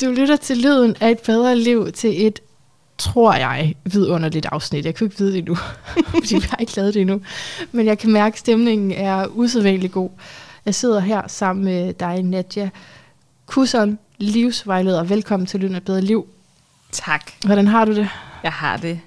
Du 0.00 0.10
lytter 0.10 0.36
til 0.36 0.56
lyden 0.56 0.96
af 1.00 1.10
et 1.10 1.20
bedre 1.20 1.56
liv 1.56 1.92
til 1.92 2.26
et, 2.26 2.40
tror 2.98 3.34
jeg, 3.34 3.74
vidunderligt 3.84 4.46
afsnit. 4.46 4.84
Jeg 4.84 4.94
kan 4.94 5.06
ikke 5.06 5.18
vide 5.18 5.32
det 5.32 5.38
endnu, 5.38 5.56
fordi 6.20 6.34
vi 6.34 6.46
har 6.50 6.56
ikke 6.56 6.76
lavet 6.76 6.94
det 6.94 7.00
endnu. 7.00 7.20
Men 7.72 7.86
jeg 7.86 7.98
kan 7.98 8.10
mærke, 8.12 8.34
at 8.34 8.38
stemningen 8.38 8.92
er 8.92 9.26
usædvanlig 9.26 9.92
god. 9.92 10.10
Jeg 10.66 10.74
sidder 10.74 11.00
her 11.00 11.22
sammen 11.28 11.64
med 11.64 11.94
dig, 11.94 12.22
Nadja 12.22 12.70
Kusson, 13.46 13.98
livsvejleder. 14.18 15.04
Velkommen 15.04 15.46
til 15.46 15.60
Lyden 15.60 15.74
af 15.74 15.78
et 15.78 15.84
bedre 15.84 16.00
liv. 16.00 16.26
Tak. 16.92 17.32
Hvordan 17.46 17.66
har 17.66 17.84
du 17.84 17.94
det? 17.94 18.08
Jeg 18.42 18.52
har 18.52 18.76
det. 18.76 19.00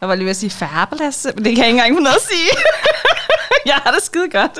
Jeg 0.00 0.08
var 0.08 0.14
lige 0.14 0.24
ved 0.24 0.30
at 0.30 0.36
sige 0.36 0.50
fabulous, 0.50 1.26
men 1.34 1.44
det 1.44 1.56
kan 1.56 1.58
jeg 1.58 1.66
ikke 1.66 1.78
engang 1.78 1.96
få 1.96 2.00
noget 2.00 2.16
at 2.16 2.22
sige. 2.22 2.50
jeg 3.66 3.74
har 3.74 3.90
det 3.92 4.02
skide 4.02 4.28
godt. 4.28 4.58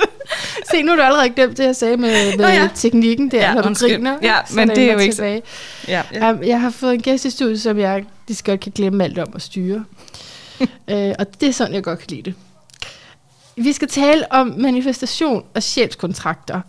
Se, 0.71 0.83
nu 0.83 0.89
har 0.91 0.97
du 0.97 1.03
allerede 1.03 1.31
glemt 1.31 1.57
det, 1.59 1.65
jeg 1.65 1.77
sagde 1.77 1.97
med, 1.97 2.37
med 2.37 2.37
Nå 2.37 2.47
ja. 2.47 2.69
teknikken 2.75 3.31
der, 3.31 3.39
Ja, 3.39 3.55
når 3.55 3.63
du 3.63 3.69
undskyld. 3.69 3.91
griner. 3.91 4.19
Ja, 4.23 4.37
men 4.55 4.71
er 4.71 4.75
det 4.75 4.85
er 4.85 4.93
jo 4.93 4.99
ikke 4.99 5.15
så-. 5.15 5.41
Ja, 5.89 6.03
ja. 6.13 6.31
Um, 6.33 6.43
jeg 6.43 6.61
har 6.61 6.71
fået 6.71 6.95
en 6.95 7.03
gæst 7.03 7.25
i 7.25 7.31
studiet, 7.31 7.61
som 7.61 7.79
jeg 7.79 8.05
lige 8.29 8.37
så 8.37 8.45
godt 8.45 8.61
kan 8.61 8.73
glemme 8.73 9.05
alt 9.05 9.19
om 9.19 9.33
at 9.35 9.43
styre. 9.43 9.85
uh, 10.61 10.67
og 11.19 11.41
det 11.41 11.49
er 11.49 11.53
sådan, 11.53 11.75
jeg 11.75 11.83
godt 11.85 11.99
kan 11.99 12.09
lide 12.11 12.23
det. 12.23 12.35
Vi 13.57 13.73
skal 13.73 13.89
tale 13.89 14.33
om 14.33 14.55
manifestation 14.59 15.45
og 15.55 15.63
sjælskontrakter, 15.63 16.61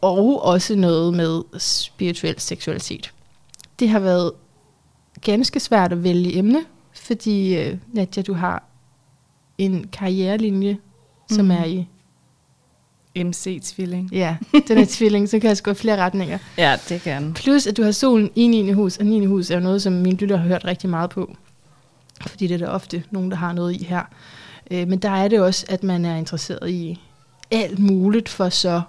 og 0.00 0.44
også 0.44 0.74
noget 0.76 1.14
med 1.14 1.42
spirituel 1.58 2.40
seksualitet. 2.40 3.12
Det 3.78 3.88
har 3.88 3.98
været 3.98 4.32
ganske 5.24 5.60
svært 5.60 5.92
at 5.92 6.02
vælge 6.04 6.36
emne, 6.36 6.64
fordi 6.94 7.68
uh, 7.68 7.78
Nadja, 7.92 8.22
du 8.22 8.34
har 8.34 8.62
en 9.58 9.88
karrierelinje, 9.92 10.78
som 11.30 11.44
Mhm. 11.44 11.50
er 11.50 11.64
i, 11.64 11.86
MC-tvilling. 13.16 14.08
ja, 14.12 14.36
den 14.68 14.78
er 14.78 14.86
tvilling, 14.88 15.28
så 15.28 15.38
kan 15.38 15.48
jeg 15.48 15.56
gå 15.62 15.70
i 15.70 15.74
flere 15.74 15.96
retninger. 15.96 16.38
Ja, 16.58 16.76
det 16.88 17.02
kan. 17.02 17.32
Plus, 17.34 17.66
at 17.66 17.76
du 17.76 17.82
har 17.82 17.90
solen 17.92 18.30
i 18.34 18.46
9. 18.46 18.70
hus, 18.72 18.96
og 18.96 19.06
9. 19.06 19.24
hus 19.26 19.50
er 19.50 19.54
jo 19.54 19.60
noget, 19.60 19.82
som 19.82 19.92
mine 19.92 20.16
lytter 20.16 20.36
har 20.36 20.48
hørt 20.48 20.64
rigtig 20.64 20.90
meget 20.90 21.10
på. 21.10 21.36
Fordi 22.26 22.46
det 22.46 22.54
er 22.54 22.58
der 22.58 22.68
ofte 22.68 23.02
nogen, 23.10 23.30
der 23.30 23.36
har 23.36 23.52
noget 23.52 23.74
i 23.80 23.84
her. 23.84 24.02
Øh, 24.70 24.88
men 24.88 24.98
der 24.98 25.10
er 25.10 25.28
det 25.28 25.40
også, 25.40 25.66
at 25.68 25.82
man 25.82 26.04
er 26.04 26.16
interesseret 26.16 26.70
i 26.70 27.00
alt 27.50 27.78
muligt 27.78 28.28
for 28.28 28.48
så 28.48 28.82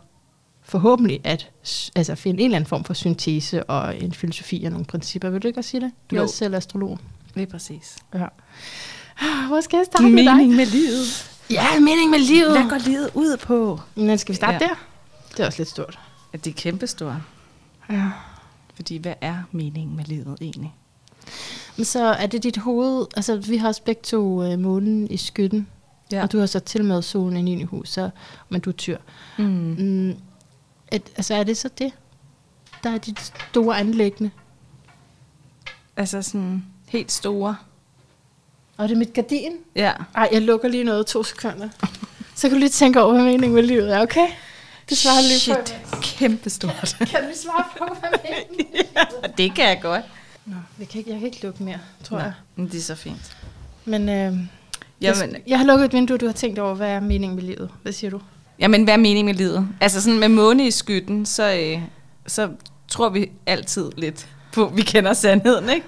forhåbentlig 0.64 1.22
at 1.24 1.52
altså 1.96 2.16
finde 2.16 2.40
en 2.40 2.46
eller 2.46 2.56
anden 2.56 2.68
form 2.68 2.84
for 2.84 2.94
syntese 2.94 3.64
og 3.64 3.98
en 4.02 4.14
filosofi 4.14 4.64
og 4.66 4.72
nogle 4.72 4.86
principper. 4.86 5.30
Vil 5.30 5.44
du 5.44 5.48
ikke 5.48 5.60
også 5.60 5.70
sige 5.70 5.82
det? 5.82 5.92
Du 6.12 6.16
er 6.16 6.20
Jo. 6.20 6.24
også 6.24 6.36
selv 6.36 6.56
astrolog. 6.56 7.00
Lige 7.36 7.48
præcis. 7.48 7.98
Ja. 8.14 8.26
Ah, 9.22 9.48
Hvor 9.48 9.62
skal 9.62 9.78
jeg 9.78 9.86
starte 9.86 10.04
med 10.10 10.24
dig? 10.26 10.36
Mening 10.36 10.56
med 10.56 10.66
livet. 10.66 11.32
Ja, 11.50 11.80
mening 11.80 12.10
med 12.10 12.20
livet. 12.20 12.52
Hvad 12.52 12.70
går 12.70 12.78
livet 12.78 13.10
ud 13.14 13.38
på? 13.38 13.80
Men 13.96 14.18
skal 14.18 14.34
vi 14.34 14.36
starte 14.36 14.54
Ja. 14.54 14.60
der? 14.70 14.76
Det 15.32 15.40
er 15.40 15.46
også 15.46 15.60
lidt 15.60 15.70
stort. 15.70 16.00
Ja, 16.34 16.38
det 16.38 16.50
er 16.50 16.54
kæmpestort. 16.54 17.16
Ja. 17.90 18.12
Fordi 18.76 18.98
hvad 18.98 19.14
er 19.22 19.36
meningen 19.52 19.96
med 19.96 20.06
livet 20.06 20.38
egentlig? 20.42 20.74
Men 21.78 21.86
så 21.86 22.04
er 22.06 22.28
det 22.28 22.44
dit 22.44 22.58
hoved, 22.58 23.06
altså 23.16 23.38
vi 23.38 23.58
har 23.58 23.68
også 23.68 23.84
begge 23.84 24.02
to 24.04 24.44
øh, 24.44 24.60
månen 24.60 25.12
i 25.12 25.18
skytten, 25.18 25.68
Ja. 26.12 26.24
og 26.24 26.32
du 26.32 26.40
har 26.40 26.46
så 26.46 26.60
til 26.60 26.86
med 26.86 27.02
solen 27.02 27.38
i 27.48 27.56
9. 27.56 27.64
hus, 27.64 27.90
så, 27.90 28.10
men 28.50 28.62
du 28.62 28.70
er 28.70 28.74
tyr. 28.74 28.98
Mm. 29.38 29.46
Mm, 29.80 30.10
et, 30.92 31.04
altså 31.16 31.34
er 31.36 31.44
det 31.44 31.58
så 31.58 31.70
det, 31.78 31.92
der 32.84 32.90
er 32.90 32.98
dit 32.98 33.34
store 33.50 33.78
anlæggende? 33.80 34.32
Altså 35.98 36.22
sådan 36.22 36.66
helt 36.88 37.12
store. 37.12 37.56
Og 38.80 38.90
det 38.90 38.96
er 38.96 39.00
mit 39.00 39.14
gardin? 39.14 39.52
Ja. 39.76 39.92
Ej, 40.16 40.30
jeg 40.32 40.42
lukker 40.42 40.68
lige 40.68 40.84
noget 40.84 41.08
to 41.08 41.24
sekunder. 41.24 41.70
Så 42.36 42.48
kan 42.48 42.52
du 42.52 42.60
lige 42.60 42.70
tænke 42.70 43.02
over, 43.02 43.14
hvad 43.14 43.24
meningen 43.24 43.56
med 43.56 43.64
livet 43.64 43.96
er, 43.96 44.02
okay? 44.02 44.28
Det 44.90 44.98
svarer 44.98 45.22
lige 45.22 45.56
på. 45.56 45.66
Shit, 45.66 45.80
kæmpestort. 46.02 46.98
Kan 47.12 47.22
du 47.24 47.30
svare 47.36 47.64
på, 47.78 47.96
hvad 48.00 48.10
meningen 48.24 48.76
ja, 48.96 49.28
det 49.38 49.56
kan 49.56 49.68
jeg 49.68 49.80
godt. 49.82 50.04
Nå, 50.46 50.56
vi 50.78 50.86
kan 50.86 51.00
ikke, 51.00 51.12
jeg 51.12 51.20
kan 51.20 51.28
ikke 51.28 51.44
lukke 51.44 51.64
mere, 51.64 51.80
tror 52.04 52.20
jeg. 52.20 52.34
Men 52.56 52.68
det 52.68 52.78
er 52.78 52.82
så 52.82 52.96
fint. 52.96 53.38
Men 53.86 54.10
øh, 54.10 54.38
Jamen, 55.02 55.32
jeg, 55.32 55.42
jeg 55.48 55.60
har 55.60 55.66
lukket 55.66 55.86
et 55.86 55.94
vindue, 55.94 56.18
du 56.18 56.26
har 56.26 56.34
tænkt 56.34 56.60
over, 56.60 56.76
hvad 56.76 56.90
er 56.90 57.00
meningen 57.00 57.36
med 57.36 57.44
livet? 57.44 57.70
Hvad 57.82 57.94
siger 57.94 58.12
du? 58.12 58.22
Jamen, 58.60 58.84
hvad 58.84 58.94
er 58.94 58.98
meningen 58.98 59.26
med 59.26 59.34
livet? 59.34 59.68
Altså 59.82 60.02
sådan 60.02 60.20
med 60.20 60.30
måne 60.30 60.68
i 60.68 60.72
skytten, 60.72 61.26
så, 61.26 61.54
øh, 61.54 61.82
så 62.28 62.50
tror 62.88 63.10
vi 63.10 63.32
altid 63.46 63.92
lidt 63.98 64.28
på, 64.54 64.72
vi 64.76 64.82
kender 64.82 65.14
sandheden, 65.14 65.70
ikke? 65.70 65.86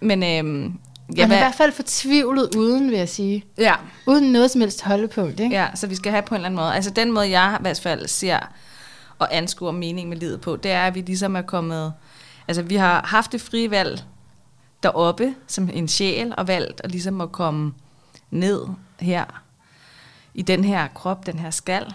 Men 0.00 0.22
øhm, 0.22 0.78
Ja, 1.16 1.26
Man 1.26 1.32
er 1.32 1.36
i 1.36 1.40
hvert 1.40 1.54
fald 1.54 1.72
fortvivlet 1.72 2.54
uden, 2.56 2.90
vil 2.90 2.98
jeg 2.98 3.08
sige. 3.08 3.44
ja, 3.58 3.74
Uden 4.06 4.32
noget 4.32 4.50
som 4.50 4.60
helst 4.60 4.82
holdepunkt, 4.82 5.40
ikke? 5.40 5.56
ja, 5.56 5.68
så 5.74 5.86
vi 5.86 5.94
skal 5.94 6.12
have 6.12 6.22
på 6.22 6.34
en 6.34 6.36
eller 6.36 6.46
anden 6.46 6.56
måde. 6.60 6.74
Altså 6.74 6.90
den 6.90 7.12
måde, 7.12 7.30
jeg 7.30 7.56
i 7.60 7.62
hvert 7.62 7.80
fald 7.80 8.08
ser 8.08 8.38
og 9.18 9.36
anskuer 9.36 9.72
mening 9.72 10.08
med 10.08 10.16
livet 10.16 10.40
på, 10.40 10.56
det 10.56 10.70
er, 10.70 10.82
at 10.82 10.94
vi 10.94 11.00
ligesom 11.00 11.36
er 11.36 11.42
kommet... 11.42 11.92
Altså 12.48 12.62
vi 12.62 12.76
har 12.76 13.02
haft 13.06 13.32
det 13.32 13.40
frie 13.40 13.70
valg 13.70 14.02
deroppe 14.82 15.34
som 15.46 15.70
en 15.72 15.88
sjæl, 15.88 16.34
og 16.36 16.48
valgt 16.48 16.80
at 16.84 16.90
ligesom 16.90 17.20
at 17.20 17.32
komme 17.32 17.72
ned 18.30 18.60
her 19.00 19.24
i 20.34 20.42
den 20.42 20.64
her 20.64 20.88
krop, 20.94 21.26
den 21.26 21.38
her 21.38 21.50
skal. 21.50 21.94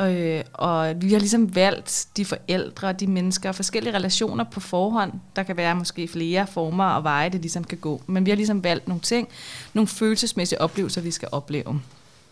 Øh, 0.00 0.44
og 0.52 1.02
vi 1.02 1.12
har 1.12 1.18
ligesom 1.18 1.54
valgt 1.54 2.06
de 2.16 2.24
forældre, 2.24 2.92
de 2.92 3.06
mennesker, 3.06 3.52
forskellige 3.52 3.94
relationer 3.94 4.44
på 4.44 4.60
forhånd. 4.60 5.12
Der 5.36 5.42
kan 5.42 5.56
være 5.56 5.74
måske 5.74 6.08
flere 6.08 6.46
former 6.46 6.84
og 6.84 7.04
veje, 7.04 7.28
det 7.28 7.40
ligesom 7.40 7.64
kan 7.64 7.78
gå. 7.78 8.02
Men 8.06 8.26
vi 8.26 8.30
har 8.30 8.36
ligesom 8.36 8.64
valgt 8.64 8.88
nogle 8.88 9.00
ting, 9.00 9.28
nogle 9.74 9.88
følelsesmæssige 9.88 10.60
oplevelser, 10.60 11.00
vi 11.00 11.10
skal 11.10 11.28
opleve. 11.32 11.80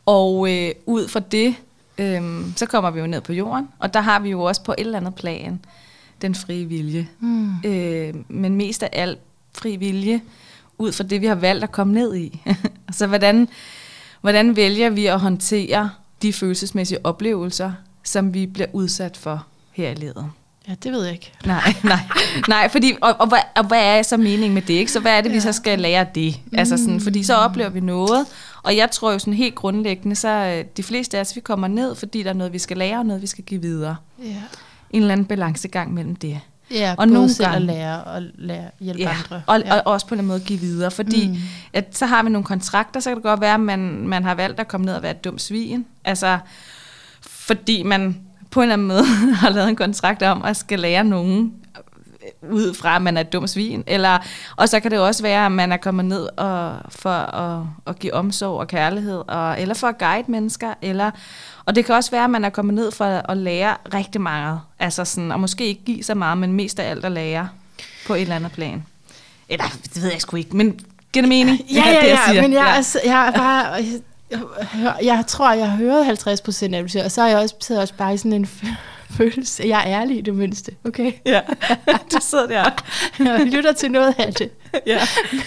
Og 0.07 0.53
øh, 0.53 0.71
ud 0.87 1.09
fra 1.09 1.21
det, 1.21 1.55
øh, 1.99 2.23
så 2.57 2.67
kommer 2.67 2.91
vi 2.91 3.01
jo 3.01 3.07
ned 3.07 3.21
på 3.21 3.33
jorden, 3.33 3.69
og 3.79 3.95
der 3.95 4.01
har 4.01 4.21
vi 4.21 4.31
jo 4.31 4.43
også 4.43 4.63
på 4.63 4.73
et 4.73 4.81
eller 4.81 4.99
andet 4.99 5.15
plan 5.15 5.61
den 6.23 6.35
frie 6.35 6.65
vilje. 6.65 7.09
Mm. 7.21 7.51
Øh, 7.65 8.15
men 8.29 8.57
mest 8.57 8.83
af 8.83 8.89
alt 8.93 9.19
fri 9.53 9.77
vilje, 9.77 10.21
ud 10.79 10.93
fra 10.93 11.05
det, 11.05 11.21
vi 11.21 11.27
har 11.27 11.35
valgt 11.35 11.65
at 11.65 11.73
komme 11.73 11.95
ned 11.95 12.17
i. 12.17 12.43
så 12.93 13.07
hvordan, 13.07 13.49
hvordan 14.21 14.57
vælger 14.57 14.91
vi 14.91 15.07
at 15.07 15.21
håndtere 15.21 15.91
de 16.23 16.33
følelsesmæssige 16.33 17.07
oplevelser, 17.07 17.73
som 18.03 18.35
vi 18.35 18.47
bliver 18.47 18.69
udsat 18.73 19.17
for 19.17 19.47
her 19.73 19.91
i 19.91 19.95
livet? 19.95 20.31
Ja, 20.69 20.75
det 20.83 20.93
ved 20.93 21.05
jeg 21.05 21.13
ikke. 21.13 21.33
Nej, 21.47 21.75
nej, 21.85 21.99
nej, 22.49 22.69
fordi, 22.69 22.97
og, 23.01 23.15
og, 23.19 23.29
hvad, 23.29 23.39
og 23.57 23.67
hvad 23.67 23.99
er 23.99 24.03
så 24.03 24.17
meningen 24.17 24.55
med 24.55 24.63
det, 24.63 24.75
ikke? 24.75 24.93
Så 24.93 25.01
hvad 25.01 25.13
er 25.13 25.21
det, 25.21 25.33
vi 25.33 25.41
så 25.41 25.53
skal 25.53 25.79
lære 25.79 26.01
af 26.01 26.07
det? 26.07 26.41
Altså 26.53 26.77
sådan, 26.77 27.01
fordi 27.01 27.23
så 27.23 27.35
oplever 27.35 27.69
vi 27.69 27.81
noget, 27.81 28.27
og 28.63 28.77
jeg 28.77 28.91
tror 28.91 29.13
jo 29.13 29.19
sådan 29.19 29.35
helt 29.35 29.55
grundlæggende, 29.55 30.17
så 30.17 30.29
øh, 30.29 30.65
de 30.77 30.83
fleste 30.83 31.17
af 31.17 31.21
os, 31.21 31.37
vi 31.37 31.41
kommer 31.41 31.69
ned, 31.69 31.95
fordi 31.95 32.23
der 32.23 32.31
er 32.31 32.35
noget, 32.35 32.53
vi 32.53 32.59
skal 32.59 32.77
lære, 32.77 32.99
og 32.99 33.07
noget, 33.07 33.23
vi 33.23 33.27
skal 33.27 33.45
give 33.45 33.63
videre. 33.63 33.97
Ja. 34.25 34.43
En 34.91 35.01
eller 35.01 35.13
anden 35.13 35.27
balancegang 35.27 35.95
mellem 35.95 36.17
det. 36.17 36.41
Ja, 36.71 36.91
Og 36.91 36.97
og 36.99 37.09
nogle 37.09 37.29
selv 37.31 37.45
gange- 37.49 37.57
at 37.57 37.63
lære 37.77 38.05
og 38.05 38.23
lære, 38.39 38.71
hjælpe 38.81 39.03
Ja, 39.03 39.17
andre. 39.25 39.43
og, 39.47 39.61
ja. 39.65 39.75
og 39.81 39.93
også 39.93 40.07
på 40.07 40.15
en 40.15 40.25
måde 40.27 40.41
give 40.41 40.59
videre, 40.61 40.91
fordi 40.91 41.29
Mm. 41.29 41.37
at, 41.73 41.97
så 41.99 42.07
har 42.07 42.23
vi 42.23 42.31
nogle 42.31 42.45
kontrakter, 42.45 43.01
så 43.01 43.11
kan 43.11 43.17
det 43.17 43.23
godt 43.23 43.41
være, 43.41 43.55
at 43.55 43.61
man, 43.61 44.09
man 44.09 44.25
har 44.25 44.35
valgt 44.35 44.61
at 44.61 44.69
komme 44.69 44.85
ned 44.87 44.95
og 44.95 45.03
være 45.03 45.11
et 45.11 45.25
dumt 45.25 45.43
svin. 45.43 45.87
Altså, 46.05 46.39
fordi 47.21 47.83
man 47.83 48.19
på 48.51 48.61
en 48.61 48.63
eller 48.65 48.73
anden 48.73 48.87
måde 48.89 49.05
har 49.43 49.51
lavet 49.51 49.69
en 49.69 49.77
kontrakt 49.77 50.23
om 50.23 50.43
at 50.45 50.57
skal 50.57 50.79
lære 50.79 51.05
nogen 51.05 51.53
ud 52.51 52.75
fra, 52.75 52.97
at 52.97 53.03
man 53.03 53.17
er 53.17 53.21
et 53.21 53.33
dumt 53.33 53.51
svin. 53.51 53.85
Eller, 53.87 54.19
og 54.57 54.69
så 54.69 54.81
kan 54.81 54.91
det 54.91 54.99
også 54.99 55.23
være, 55.23 55.47
at 55.47 55.53
man 55.53 55.73
er 55.73 55.77
kommet 55.77 56.05
ned 56.05 56.29
og, 56.37 56.77
for 56.89 57.11
at, 57.11 57.67
at 57.87 57.99
give 57.99 58.15
omsorg 58.15 58.61
og 58.61 58.69
kærlighed, 58.69 59.23
og, 59.29 59.61
eller 59.61 59.75
for 59.75 59.87
at 59.87 59.99
guide 59.99 60.31
mennesker. 60.31 60.75
Eller, 60.83 61.11
og 61.65 61.75
det 61.75 61.85
kan 61.85 61.95
også 61.95 62.11
være, 62.11 62.25
at 62.25 62.31
man 62.31 62.45
er 62.45 62.51
kommet 62.51 62.75
ned 62.75 62.93
for 62.93 63.05
at 63.05 63.37
lære 63.37 63.77
rigtig 63.95 64.21
meget. 64.21 64.61
Altså 64.79 65.05
sådan, 65.05 65.33
og 65.33 65.41
måske 65.41 65.67
ikke 65.67 65.85
give 65.85 66.03
så 66.03 66.15
meget, 66.15 66.39
men 66.39 66.53
mest 66.53 66.81
af 66.81 66.91
alt 66.91 67.05
at 67.05 67.13
lære 67.13 67.49
på 68.07 68.15
et 68.15 68.21
eller 68.21 68.37
andet 68.37 68.53
plan. 68.53 68.85
Eller, 69.49 69.65
det 69.95 70.03
ved 70.03 70.11
jeg 70.11 70.21
sgu 70.21 70.37
ikke, 70.37 70.57
men 70.57 70.81
giver 71.13 71.23
det 71.23 71.29
mening? 71.29 71.61
Ja, 71.75 71.89
ja, 71.89 72.01
det, 72.01 72.07
ja, 72.07 72.19
siger. 72.29 72.43
men 72.43 72.53
jeg, 72.53 72.67
altså, 72.67 73.01
jeg 73.05 73.27
er 73.27 73.33
bare... 73.33 73.85
Jeg, 74.31 74.41
jeg, 74.75 74.97
jeg 75.03 75.25
tror, 75.29 75.53
jeg 75.53 75.71
har 75.71 75.77
hørt 75.77 76.05
50 76.05 76.41
procent 76.41 76.75
af 76.75 76.89
det, 76.89 77.05
og 77.05 77.11
så 77.11 77.23
er 77.23 77.27
jeg 77.27 77.39
også, 77.39 77.55
sidder 77.61 77.81
jeg 77.81 77.83
også 77.83 77.95
bare 77.95 78.15
i 78.15 78.17
sådan 78.17 78.33
en 78.33 78.49
fø- 79.11 79.17
følelse. 79.17 79.63
Jeg 79.67 79.91
er 79.91 80.01
ærlig 80.01 80.19
i 80.19 80.21
det 80.21 80.35
mindste, 80.35 80.73
okay? 80.85 81.13
Ja, 81.27 81.41
du 82.13 82.17
sidder 82.21 82.47
der. 82.47 82.71
Jeg 83.19 83.47
lytter 83.47 83.73
til 83.73 83.91
noget 83.91 84.15
af 84.19 84.35
det. 84.35 84.51
Ja. 84.87 85.01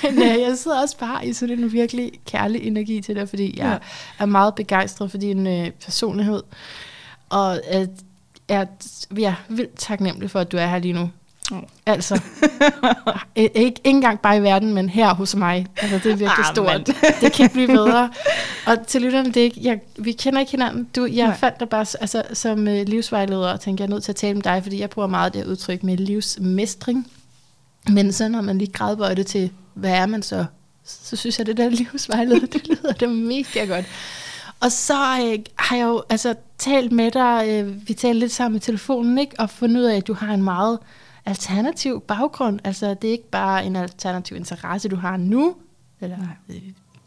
Men 0.03 0.17
øh, 0.23 0.39
jeg 0.41 0.53
sidder 0.57 0.81
også 0.81 0.97
bare 0.97 1.27
i 1.27 1.33
sådan 1.33 1.59
en 1.59 1.73
virkelig 1.73 2.11
kærlig 2.27 2.63
energi 2.67 3.01
til 3.01 3.15
det, 3.15 3.29
fordi 3.29 3.57
jeg 3.57 3.65
Ja. 3.65 3.71
ja. 3.71 3.77
er 4.19 4.25
meget 4.25 4.55
begejstret 4.55 5.11
for 5.11 5.17
din 5.17 5.47
øh, 5.47 5.69
personlighed. 5.85 6.43
Og 7.29 7.65
at 7.65 7.89
jeg 8.49 8.61
er 9.29 9.35
vildt 9.49 9.77
taknemmelig 9.77 10.31
for, 10.31 10.39
at 10.39 10.51
du 10.51 10.57
er 10.57 10.67
her 10.67 10.79
lige 10.79 10.93
nu. 10.93 11.09
Mm. 11.51 11.65
Altså, 11.85 12.21
ikke, 13.35 13.51
ikke 13.59 13.81
engang 13.85 14.19
bare 14.19 14.37
i 14.37 14.41
verden, 14.41 14.73
men 14.73 14.89
her 14.89 15.13
hos 15.13 15.35
mig. 15.35 15.67
Altså, 15.77 15.95
det 15.97 16.05
er 16.05 16.15
virkelig 16.15 16.45
Ah, 16.45 16.55
stort. 16.55 16.87
Det 17.21 17.33
kan 17.33 17.43
ikke 17.45 17.53
blive 17.53 17.67
bedre. 17.67 18.09
Og 18.65 18.87
til 18.87 19.01
lytterne, 19.01 19.25
det 19.25 19.37
er 19.37 19.43
ikke, 19.43 19.59
jeg, 19.63 19.79
vi 19.97 20.11
kender 20.11 20.39
ikke 20.39 20.51
hinanden. 20.51 20.87
Du, 20.95 21.05
jeg 21.05 21.27
Nej. 21.27 21.37
fandt 21.37 21.59
dig 21.59 21.69
bare 21.69 21.85
altså, 22.01 22.23
som 22.33 22.67
øh, 22.67 22.87
livsvejleder, 22.87 23.53
og 23.53 23.59
tænkte, 23.59 23.81
jeg 23.81 23.87
er 23.87 23.93
nødt 23.93 24.03
til 24.03 24.11
at 24.11 24.15
tale 24.15 24.33
med 24.33 24.43
dig, 24.43 24.59
fordi 24.63 24.79
jeg 24.79 24.89
bruger 24.89 25.07
meget 25.07 25.33
det 25.33 25.45
udtryk 25.45 25.83
med 25.83 25.97
livsmestring. 25.97 27.07
Men 27.89 28.11
så 28.11 28.27
når 28.27 28.41
man 28.41 28.57
lige 28.57 28.71
grædbøjer 28.71 29.13
det 29.13 29.27
til, 29.27 29.51
hvad 29.73 29.91
er 29.91 30.05
man 30.05 30.23
så? 30.23 30.45
Så 30.85 31.15
synes 31.15 31.37
jeg, 31.39 31.45
det 31.45 31.57
der 31.57 31.69
livsvejleder, 31.79 32.45
det 32.45 32.67
lyder 32.67 32.91
det 32.91 33.09
mega 33.09 33.65
godt. 33.65 33.85
Og 34.59 34.71
så 34.71 34.93
øh, 34.93 35.39
har 35.55 35.75
jeg 35.75 35.85
jo 35.85 36.03
altså, 36.09 36.35
talt 36.57 36.91
med 36.91 37.11
dig, 37.11 37.45
øh, 37.47 37.87
vi 37.87 37.93
talte 37.93 38.19
lidt 38.19 38.31
sammen 38.31 38.57
i 38.57 38.59
telefonen, 38.59 39.17
ikke? 39.17 39.35
og 39.39 39.49
fundet 39.49 39.81
ud 39.81 39.85
af, 39.85 39.97
at 39.97 40.07
du 40.07 40.13
har 40.13 40.33
en 40.33 40.43
meget 40.43 40.79
alternativ 41.25 42.01
baggrund. 42.07 42.59
Altså, 42.63 42.93
det 42.93 43.07
er 43.07 43.11
ikke 43.11 43.29
bare 43.29 43.65
en 43.65 43.75
alternativ 43.75 44.37
interesse, 44.37 44.89
du 44.89 44.95
har 44.95 45.17
nu, 45.17 45.55
eller 46.01 46.17
øh, 46.49 46.55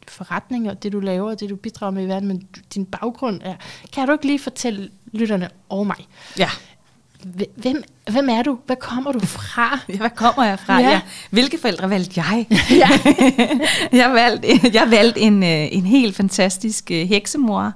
forretning 0.09 0.70
og 0.70 0.82
det, 0.82 0.93
du 0.93 1.00
laver, 1.00 1.31
og 1.31 1.41
det, 1.41 1.50
du 1.50 1.56
bidrager 1.56 1.91
med 1.91 2.05
i 2.05 2.09
verden, 2.09 2.29
men 2.29 2.49
din 2.75 2.85
baggrund 2.87 3.41
er... 3.44 3.55
Kan 3.93 4.06
du 4.06 4.12
ikke 4.12 4.26
lige 4.26 4.38
fortælle 4.38 4.88
lytterne 5.12 5.49
og 5.69 5.87
mig, 5.87 6.06
Ja. 6.38 6.49
Hve- 7.26 7.50
hvem, 7.56 7.82
hvem 8.11 8.29
er 8.29 8.43
du? 8.43 8.59
Hvad 8.67 8.76
kommer 8.76 9.12
du 9.12 9.20
fra? 9.20 9.79
Ja, 9.88 9.97
hvad 9.97 10.11
kommer 10.11 10.44
jeg 10.44 10.58
fra? 10.58 10.79
Ja. 10.79 10.81
Ja. 10.87 10.91
Ja. 10.91 11.00
Hvilke 11.31 11.58
forældre 11.58 11.91
valgte 11.91 12.20
jeg? 12.20 12.47
Ja. 12.70 12.88
jeg, 14.03 14.12
valgte, 14.15 14.49
jeg 14.75 14.91
valgte 14.91 15.20
en, 15.20 15.43
øh, 15.43 15.69
en 15.73 15.87
helt 15.87 16.17
fantastisk 16.17 16.91
øh, 16.91 17.08
heksemor, 17.08 17.73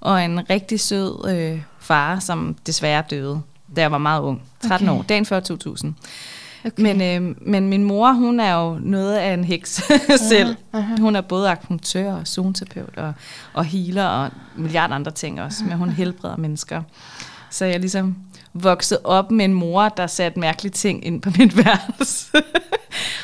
og 0.00 0.24
en 0.24 0.50
rigtig 0.50 0.80
sød 0.80 1.28
øh, 1.30 1.62
far, 1.78 2.18
som 2.18 2.56
desværre 2.66 3.04
døde, 3.10 3.40
da 3.76 3.80
jeg 3.80 3.92
var 3.92 3.98
meget 3.98 4.20
ung. 4.22 4.42
13 4.68 4.88
Okay. 4.88 4.98
år, 4.98 5.02
dagen 5.02 5.26
før 5.26 5.40
2000. 5.40 5.94
Okay. 6.66 6.82
Men, 6.82 7.02
øh, 7.02 7.36
men 7.48 7.68
min 7.68 7.84
mor, 7.84 8.12
hun 8.12 8.40
er 8.40 8.54
jo 8.54 8.78
noget 8.82 9.14
af 9.16 9.34
en 9.34 9.44
heks 9.44 9.82
selv. 10.28 10.56
aha. 10.72 10.94
Hun 11.00 11.16
er 11.16 11.20
både 11.20 11.50
akupunktør 11.50 12.12
og 12.12 12.26
zoneterapeut 12.26 12.96
og, 12.96 13.12
og 13.52 13.64
healer 13.64 14.04
og 14.06 14.30
milliard 14.56 14.92
andre 14.92 15.10
ting 15.12 15.40
også, 15.40 15.64
men 15.64 15.72
hun 15.78 15.88
helbreder 15.90 16.36
mennesker. 16.36 16.82
Så 17.50 17.64
jeg 17.64 17.74
er 17.74 17.78
ligesom 17.78 18.16
vokset 18.54 18.98
op 19.04 19.30
med 19.30 19.44
en 19.44 19.54
mor, 19.54 19.88
der 19.88 20.06
satte 20.06 20.40
mærkelige 20.40 20.72
ting 20.72 21.04
ind 21.06 21.22
på 21.22 21.30
mit 21.38 21.56
værelse. 21.56 22.26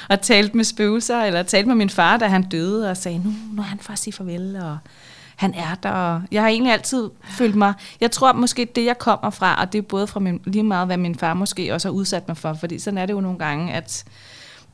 og 0.08 0.20
talte 0.20 0.56
med 0.56 0.64
spøgelser, 0.64 1.22
eller 1.22 1.42
talte 1.42 1.66
med 1.68 1.74
min 1.76 1.90
far, 1.90 2.16
da 2.16 2.26
han 2.26 2.42
døde, 2.42 2.90
og 2.90 2.96
sagde, 2.96 3.18
nu, 3.18 3.32
nu 3.52 3.62
er 3.62 3.66
han 3.66 3.78
for 3.78 3.92
at 3.92 3.98
sige 3.98 4.12
farvel, 4.14 4.56
og 4.56 4.78
han 5.40 5.54
er 5.54 5.74
der. 5.82 5.90
Og 5.90 6.22
jeg 6.32 6.42
har 6.42 6.48
egentlig 6.48 6.72
altid 6.72 7.10
følt 7.30 7.54
mig, 7.54 7.72
jeg 8.00 8.10
tror 8.10 8.32
måske 8.32 8.64
det, 8.64 8.84
jeg 8.84 8.98
kommer 8.98 9.30
fra, 9.30 9.60
og 9.60 9.72
det 9.72 9.78
er 9.78 9.82
både 9.82 10.06
fra 10.06 10.20
min, 10.20 10.40
lige 10.44 10.62
meget, 10.62 10.86
hvad 10.86 10.96
min 10.96 11.14
far 11.14 11.34
måske 11.34 11.74
også 11.74 11.88
har 11.88 11.92
udsat 11.92 12.28
mig 12.28 12.36
for, 12.36 12.54
fordi 12.54 12.78
sådan 12.78 12.98
er 12.98 13.06
det 13.06 13.12
jo 13.12 13.20
nogle 13.20 13.38
gange, 13.38 13.72
at 13.72 14.04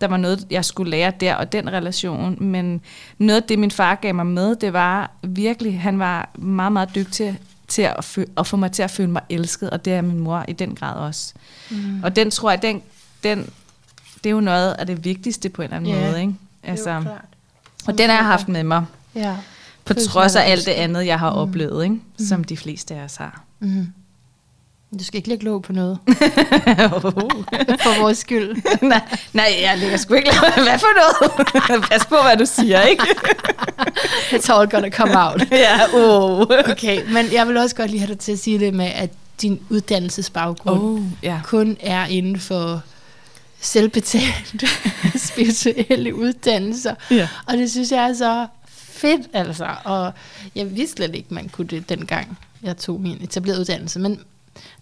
der 0.01 0.09
var 0.09 0.17
noget, 0.17 0.47
jeg 0.51 0.65
skulle 0.65 0.91
lære 0.91 1.13
der, 1.21 1.35
og 1.35 1.53
den 1.53 1.73
relation, 1.73 2.37
men 2.45 2.81
noget 3.19 3.41
af 3.41 3.47
det, 3.49 3.59
min 3.59 3.71
far 3.71 3.95
gav 3.95 4.15
mig 4.15 4.27
med, 4.27 4.57
det 4.57 4.73
var 4.73 5.11
virkelig, 5.23 5.81
han 5.81 5.99
var 5.99 6.29
meget, 6.35 6.73
meget 6.73 6.95
dygtig 6.95 7.39
til 7.69 7.83
at, 7.83 7.97
fø- 8.19 8.33
at 8.37 8.47
få 8.47 8.57
mig 8.57 8.73
til 8.73 8.83
at 8.83 8.91
føle 8.91 9.11
mig 9.11 9.23
elsket, 9.29 9.71
og 9.71 9.85
det 9.85 9.93
er 9.93 10.01
min 10.03 10.19
mor 10.19 10.45
i 10.49 10.53
den 10.53 10.75
grad 10.75 10.95
også. 10.95 11.35
Mm. 11.71 12.01
Og 12.05 12.17
den 12.17 12.31
tror 12.31 12.51
jeg, 12.51 12.63
den, 12.63 12.83
den, 13.23 13.39
det 14.25 14.27
er 14.27 14.35
jo 14.35 14.41
noget 14.41 14.73
af 14.73 14.87
det 14.87 15.05
vigtigste 15.05 15.49
på 15.49 15.63
en 15.63 15.65
eller 15.65 15.77
anden 15.77 15.91
Ja, 15.95 16.07
måde. 16.09 16.21
Ikke? 16.21 16.35
Altså, 16.63 16.91
Altså, 16.91 17.11
og 17.87 17.99
den 17.99 18.11
har 18.11 18.17
jeg 18.17 18.25
haft 18.27 18.49
med 18.49 18.65
mig, 18.65 18.85
Ja. 19.15 19.37
På 19.87 19.95
trods 19.95 20.37
af 20.37 20.51
alt 20.51 20.67
det 20.67 20.73
andet, 20.73 21.07
jeg 21.07 21.19
har 21.19 21.31
mm. 21.33 21.39
oplevet, 21.39 21.85
ikke? 21.85 21.97
som 22.29 22.45
de 22.45 22.57
fleste 22.57 22.95
af 22.95 23.05
os 23.05 23.17
har. 23.17 23.43
Mm. 23.61 23.87
Du 24.99 25.05
skal 25.05 25.17
ikke 25.19 25.29
lægge 25.29 25.45
låg 25.45 25.63
på 25.63 25.73
noget, 25.73 25.99
for 27.85 28.01
vores 28.01 28.19
skyld. 28.19 28.57
nej, 28.89 29.01
nej, 29.33 29.55
jeg 29.63 29.79
lægger 29.79 29.97
sgu 29.97 30.15
ikke 30.15 30.29
lave- 30.29 30.69
Hvad 30.69 30.79
for 30.79 30.87
noget? 31.69 31.85
Pas 31.91 32.07
på, 32.07 32.17
hvad 32.23 32.37
du 32.37 32.47
siger, 32.47 32.83
ikke? 32.83 33.03
It's 34.31 34.53
all 34.53 34.69
gonna 34.71 34.91
come 34.91 35.25
out. 35.25 35.43
ja, 35.51 35.81
oh. 35.95 36.41
Okay, 36.71 37.13
men 37.13 37.33
jeg 37.33 37.49
vil 37.49 37.57
også 37.57 37.77
godt 37.77 37.91
lige 37.91 38.01
have 38.01 38.09
dig 38.13 38.19
til 38.19 38.33
at 38.33 38.39
sige 38.39 38.59
det 38.59 38.75
med, 38.75 38.87
at 38.87 39.11
din 39.43 39.61
uddannelsesbaggrund 39.71 40.81
Oh, 40.81 41.01
ja. 41.23 41.41
kun 41.45 41.77
er 41.81 42.07
inden 42.07 42.41
for 42.41 42.83
selvbetalte 43.61 44.67
spirituelle 45.17 46.15
uddannelser. 46.15 46.95
Ja. 47.11 47.29
Og 47.47 47.57
det 47.57 47.71
synes 47.71 47.93
jeg 47.93 48.09
er 48.11 48.15
så 48.15 48.47
fedt, 48.97 49.27
altså. 49.33 49.69
Og 49.85 50.13
jeg 50.55 50.77
vidste 50.77 50.97
slet 50.97 51.15
ikke, 51.15 51.35
man 51.35 51.49
kunne 51.49 51.67
det 51.67 51.89
dengang, 51.89 52.39
jeg 52.63 52.77
tog 52.77 53.01
min 53.01 53.19
etablerede 53.23 53.61
uddannelse. 53.61 53.99
Men 54.01 54.11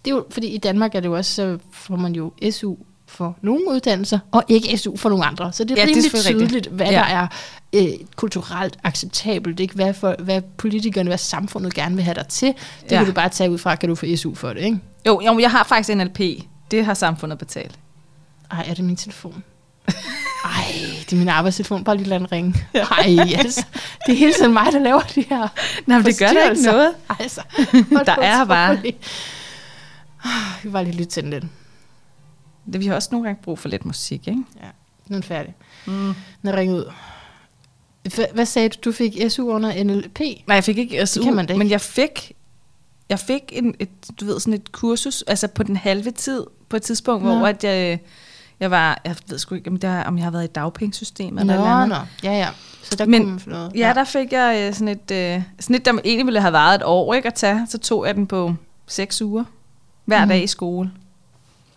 det 0.05 0.11
er 0.11 0.15
jo, 0.15 0.25
fordi 0.29 0.47
i 0.47 0.57
Danmark 0.57 0.95
er 0.95 0.99
det 0.99 1.07
jo 1.07 1.15
også, 1.15 1.33
så 1.35 1.57
får 1.71 1.95
man 1.95 2.15
jo 2.15 2.31
SU 2.51 2.75
for 3.07 3.37
nogle 3.41 3.69
uddannelser, 3.71 4.19
og 4.31 4.43
ikke 4.47 4.77
SU 4.77 4.95
for 4.97 5.09
nogle 5.09 5.25
andre. 5.25 5.53
Så 5.53 5.63
det 5.63 5.71
er 5.71 5.75
Ja, 5.75 5.81
ja, 5.81 5.93
det 5.93 6.05
er 6.05 6.29
rimelig 6.29 6.47
tydeligt, 6.49 6.67
hvad 6.67 6.85
Ja. 6.87 6.91
der 6.91 7.03
er 7.03 7.27
øh, 7.73 7.87
kulturelt 8.15 8.77
acceptabelt, 8.83 9.59
ikke? 9.59 9.73
Hvad, 9.75 9.93
for, 9.93 10.15
hvad 10.19 10.41
politikerne, 10.41 11.09
hvad 11.09 11.17
samfundet 11.17 11.73
gerne 11.73 11.95
vil 11.95 12.03
have 12.03 12.15
dig 12.15 12.27
til. 12.27 12.47
Det. 12.83 12.91
Ja. 12.91 12.97
kan 12.97 13.05
du 13.05 13.11
bare 13.13 13.29
tage 13.29 13.51
ud 13.51 13.57
fra, 13.57 13.75
kan 13.75 13.89
du 13.89 13.95
få 13.95 14.05
SU 14.15 14.33
for 14.35 14.53
det, 14.53 14.61
ikke? 14.63 14.79
Jo, 15.07 15.21
jo, 15.25 15.39
jeg 15.39 15.51
har 15.51 15.63
faktisk 15.63 15.95
NLP. 15.97 16.19
Det 16.71 16.85
har 16.85 16.93
samfundet 16.93 17.39
betalt. 17.39 17.79
Ej, 18.51 18.65
er 18.69 18.73
det 18.73 18.83
min 18.85 18.95
telefon? 18.95 19.43
Ej, 20.45 20.71
det 20.99 21.13
er 21.13 21.15
min 21.15 21.29
arbejdstelefon. 21.29 21.83
Bare 21.83 21.97
lige 21.97 22.07
lad 22.09 22.19
den 22.19 22.31
ringe. 22.31 22.55
Ej, 22.73 23.17
altså. 23.37 23.65
Det 24.05 24.13
er 24.13 24.17
hele 24.17 24.33
tiden 24.33 24.53
mig, 24.53 24.67
der 24.71 24.79
laver 24.79 24.99
de 25.01 25.21
her 25.29 25.47
Nå, 25.85 25.95
men 25.95 26.05
det 26.05 26.19
gør 26.19 26.27
da 26.27 26.49
ikke 26.49 26.63
noget. 26.63 26.93
Altså, 27.19 27.41
Der 28.05 28.15
er 28.21 28.45
bare- 28.45 28.77
Ah, 30.25 30.63
Vi 30.63 30.69
bare 30.69 30.83
lige 30.83 30.93
lytte 30.97 31.11
til 31.11 31.23
den 31.23 31.29
lidt. 31.31 31.43
Det, 32.73 32.81
vi 32.81 32.85
har 32.87 32.95
også 32.95 33.09
nogle 33.11 33.27
gange 33.27 33.41
brug 33.43 33.59
for 33.59 33.69
lidt 33.69 33.85
musik, 33.85 34.27
ikke? 34.27 34.43
Ja, 34.61 34.65
nu 35.07 35.15
er 35.15 35.19
den 35.19 35.23
færdig. 35.23 35.53
Mm. 35.85 36.13
Den 36.41 36.49
er 36.49 36.57
ringet 36.57 36.75
ud. 36.79 36.91
Hva- 38.13 38.33
Hvad 38.33 38.45
sagde 38.45 38.69
du? 38.69 38.77
Du 38.85 38.91
fik 38.91 39.13
SU 39.29 39.49
under 39.49 39.83
NLP? 39.83 40.19
Nej, 40.19 40.55
jeg 40.55 40.63
fik 40.63 40.77
ikke 40.77 41.07
SU, 41.07 41.19
Det 41.19 41.25
kan 41.25 41.35
man 41.35 41.45
da 41.45 41.53
ikke. 41.53 41.57
men 41.59 41.69
jeg 41.71 41.81
fik, 41.81 42.31
jeg 43.09 43.19
fik 43.19 43.41
en, 43.51 43.75
et, 43.79 43.89
du 44.19 44.25
ved, 44.25 44.39
sådan 44.39 44.53
et 44.53 44.71
kursus, 44.71 45.21
altså 45.27 45.47
på 45.47 45.63
den 45.63 45.75
halve 45.75 46.11
tid, 46.11 46.43
på 46.69 46.75
et 46.75 46.81
tidspunkt, 46.81 47.23
Nå. 47.25 47.37
hvor 47.37 47.47
at 47.47 47.63
jeg, 47.63 47.99
jeg 48.59 48.71
var, 48.71 49.01
jeg 49.05 49.15
ved 49.29 49.37
sgu 49.39 49.55
ikke, 49.55 49.69
om, 49.69 49.77
det 49.77 49.89
har, 49.89 50.03
om 50.03 50.17
jeg 50.17 50.23
har 50.25 50.31
været 50.31 50.43
i 50.43 50.47
dagpengesystemet 50.47 51.41
eller 51.41 51.55
noget 51.55 51.71
andet. 51.83 51.89
nå. 51.89 52.29
Ja, 52.29 52.37
ja. 52.37 52.49
Så 52.83 52.95
der 52.95 53.05
Men- 53.05 53.39
få 53.39 53.49
noget. 53.49 53.71
Ja, 53.75 53.91
der 53.95 54.03
fik 54.03 54.31
jeg 54.33 54.67
øh, 54.67 54.73
sådan 54.73 54.87
et, 54.87 55.11
øh, 55.11 55.43
sådan 55.59 55.75
et, 55.75 55.85
der 55.85 55.91
egentlig 56.05 56.25
ville 56.25 56.41
have 56.41 56.53
varet 56.53 56.75
et 56.75 56.83
år 56.85 57.13
ikke, 57.13 57.27
at 57.27 57.33
tage. 57.33 57.67
Så 57.69 57.77
tog 57.77 58.05
jeg 58.07 58.15
den 58.15 58.27
på 58.27 58.55
seks 58.87 59.21
uger, 59.21 59.43
hver 60.05 60.19
Mhm. 60.19 60.29
dag 60.29 60.43
i 60.43 60.47
skole. 60.47 60.91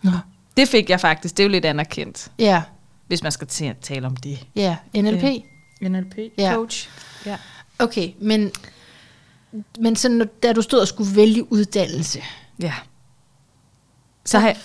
Nå. 0.01 0.11
Det 0.57 0.67
fik 0.67 0.89
jeg 0.89 0.99
faktisk, 0.99 1.37
det 1.37 1.43
er 1.43 1.47
jo 1.47 1.51
lidt 1.51 1.65
anerkendt, 1.65 2.31
Ja, 2.39 2.61
hvis 3.07 3.23
man 3.23 3.31
skal 3.31 3.47
tale 3.81 4.07
om 4.07 4.15
det. 4.15 4.39
ja. 4.55 4.77
NLP? 4.95 5.23
Øh. 5.81 5.89
NLP 5.91 6.17
Ja. 6.37 6.51
coach. 6.53 6.89
Ja. 7.25 7.37
Okay, 7.79 8.11
men, 8.21 8.51
men 9.79 9.95
så 9.95 10.09
når, 10.09 10.25
da 10.43 10.53
du 10.53 10.61
stod 10.61 10.79
og 10.79 10.87
skulle 10.87 11.15
vælge 11.15 11.51
uddannelse, 11.53 12.21
ja. 12.61 12.73
Så 14.25 14.39
har 14.39 14.47
jeg, 14.47 14.57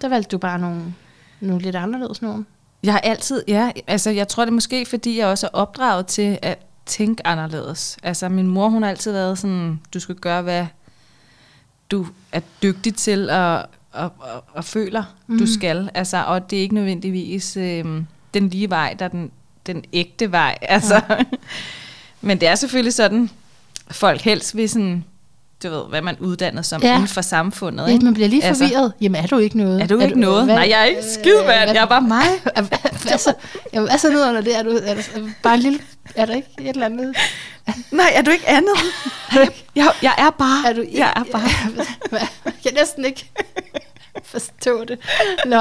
der 0.00 0.08
valgte 0.08 0.28
du 0.28 0.38
bare 0.38 0.58
nogle, 0.58 0.94
nogle 1.40 1.62
lidt 1.62 1.76
anderledes 1.76 2.22
nogen. 2.22 2.46
Jeg 2.82 2.92
har 2.92 3.00
altid, 3.00 3.44
ja, 3.48 3.70
altså 3.86 4.10
jeg 4.10 4.28
tror 4.28 4.44
det 4.44 4.50
er 4.50 4.54
måske, 4.54 4.86
fordi 4.86 5.18
jeg 5.18 5.26
også 5.26 5.46
er 5.46 5.50
opdraget 5.52 6.06
til 6.06 6.38
at 6.42 6.58
tænke 6.86 7.26
anderledes. 7.26 7.98
Altså 8.02 8.28
min 8.28 8.46
mor, 8.46 8.68
hun 8.68 8.82
har 8.82 8.90
altid 8.90 9.12
været 9.12 9.38
sådan, 9.38 9.80
du 9.94 10.00
skal 10.00 10.14
gøre, 10.14 10.42
hvad 10.42 10.66
du 11.90 12.06
er 12.32 12.40
dygtig 12.62 12.94
til 12.94 13.30
og, 13.30 13.58
og, 13.92 14.12
og, 14.18 14.44
og 14.52 14.64
føler, 14.64 15.02
mm. 15.26 15.38
du 15.38 15.46
skal. 15.46 15.90
Altså, 15.94 16.24
og 16.24 16.50
det 16.50 16.56
er 16.56 16.62
ikke 16.62 16.74
nødvendigvis 16.74 17.56
øh, 17.56 17.84
den 18.34 18.48
lige 18.48 18.70
vej, 18.70 18.94
der 18.98 19.04
er 19.04 19.08
den, 19.08 19.30
den 19.66 19.84
ægte 19.92 20.32
vej. 20.32 20.58
Altså. 20.62 21.02
Ja. 21.10 21.16
Men 22.20 22.40
det 22.40 22.48
er 22.48 22.54
selvfølgelig 22.54 22.94
sådan, 22.94 23.30
folk 23.90 24.20
helst 24.20 24.56
vil 24.56 24.68
sådan, 24.68 25.04
du 25.62 25.68
ved, 25.70 25.82
hvad 25.88 26.02
man 26.02 26.16
uddanner 26.20 26.62
som 26.62 26.82
Ja. 26.82 26.88
ja. 26.88 26.94
inden 26.94 27.08
for 27.08 27.20
samfundet. 27.20 27.86
Ja, 27.86 27.92
Ikke? 27.92 28.04
man 28.04 28.14
bliver 28.14 28.28
lige 28.28 28.44
Altså, 28.44 28.64
forvirret. 28.64 28.92
Jamen, 29.00 29.22
er 29.22 29.26
du 29.26 29.38
ikke 29.38 29.58
noget? 29.58 29.82
Er 29.82 29.86
du 29.86 29.98
ikke 29.98 30.20
noget? 30.20 30.44
hvad- 30.44 30.54
Nej, 30.54 30.66
jeg 30.70 30.80
er 30.80 30.84
ikke 30.84 31.02
skid, 31.02 31.38
øh, 31.40 31.46
mand. 31.46 31.70
Jeg 31.70 31.82
er 31.82 31.86
bare 31.86 32.00
mig. 32.02 32.26
hvad 33.08 33.18
så, 33.18 33.34
jamen, 33.72 33.88
hvad 33.88 33.98
så 33.98 34.10
ned 34.10 34.28
under 34.28 34.40
det? 34.40 34.58
Er, 34.58 34.62
du, 34.62 34.70
er 34.70 34.94
der 34.94 35.02
bare 35.42 35.54
en 35.54 35.60
lille... 35.60 35.78
Er 36.14 36.24
der 36.26 36.34
ikke 36.34 36.48
et 36.60 36.68
eller 36.68 36.86
andet? 36.86 37.16
Nej, 37.90 38.12
er 38.14 38.22
du 38.22 38.30
ikke 38.30 38.48
andet? 38.48 38.74
jeg, 39.36 39.48
jeg, 39.76 39.92
jeg 40.02 40.14
er 40.18 40.30
bare. 40.30 40.68
Er 40.70 40.72
du, 40.72 40.84
jeg 40.92 41.12
er 41.16 41.24
bare. 41.32 41.48
jeg 42.20 42.28
kan 42.62 42.74
næsten 42.74 43.04
ikke 43.04 43.30
forstå 44.24 44.84
det. 44.84 44.98
Nå, 45.46 45.60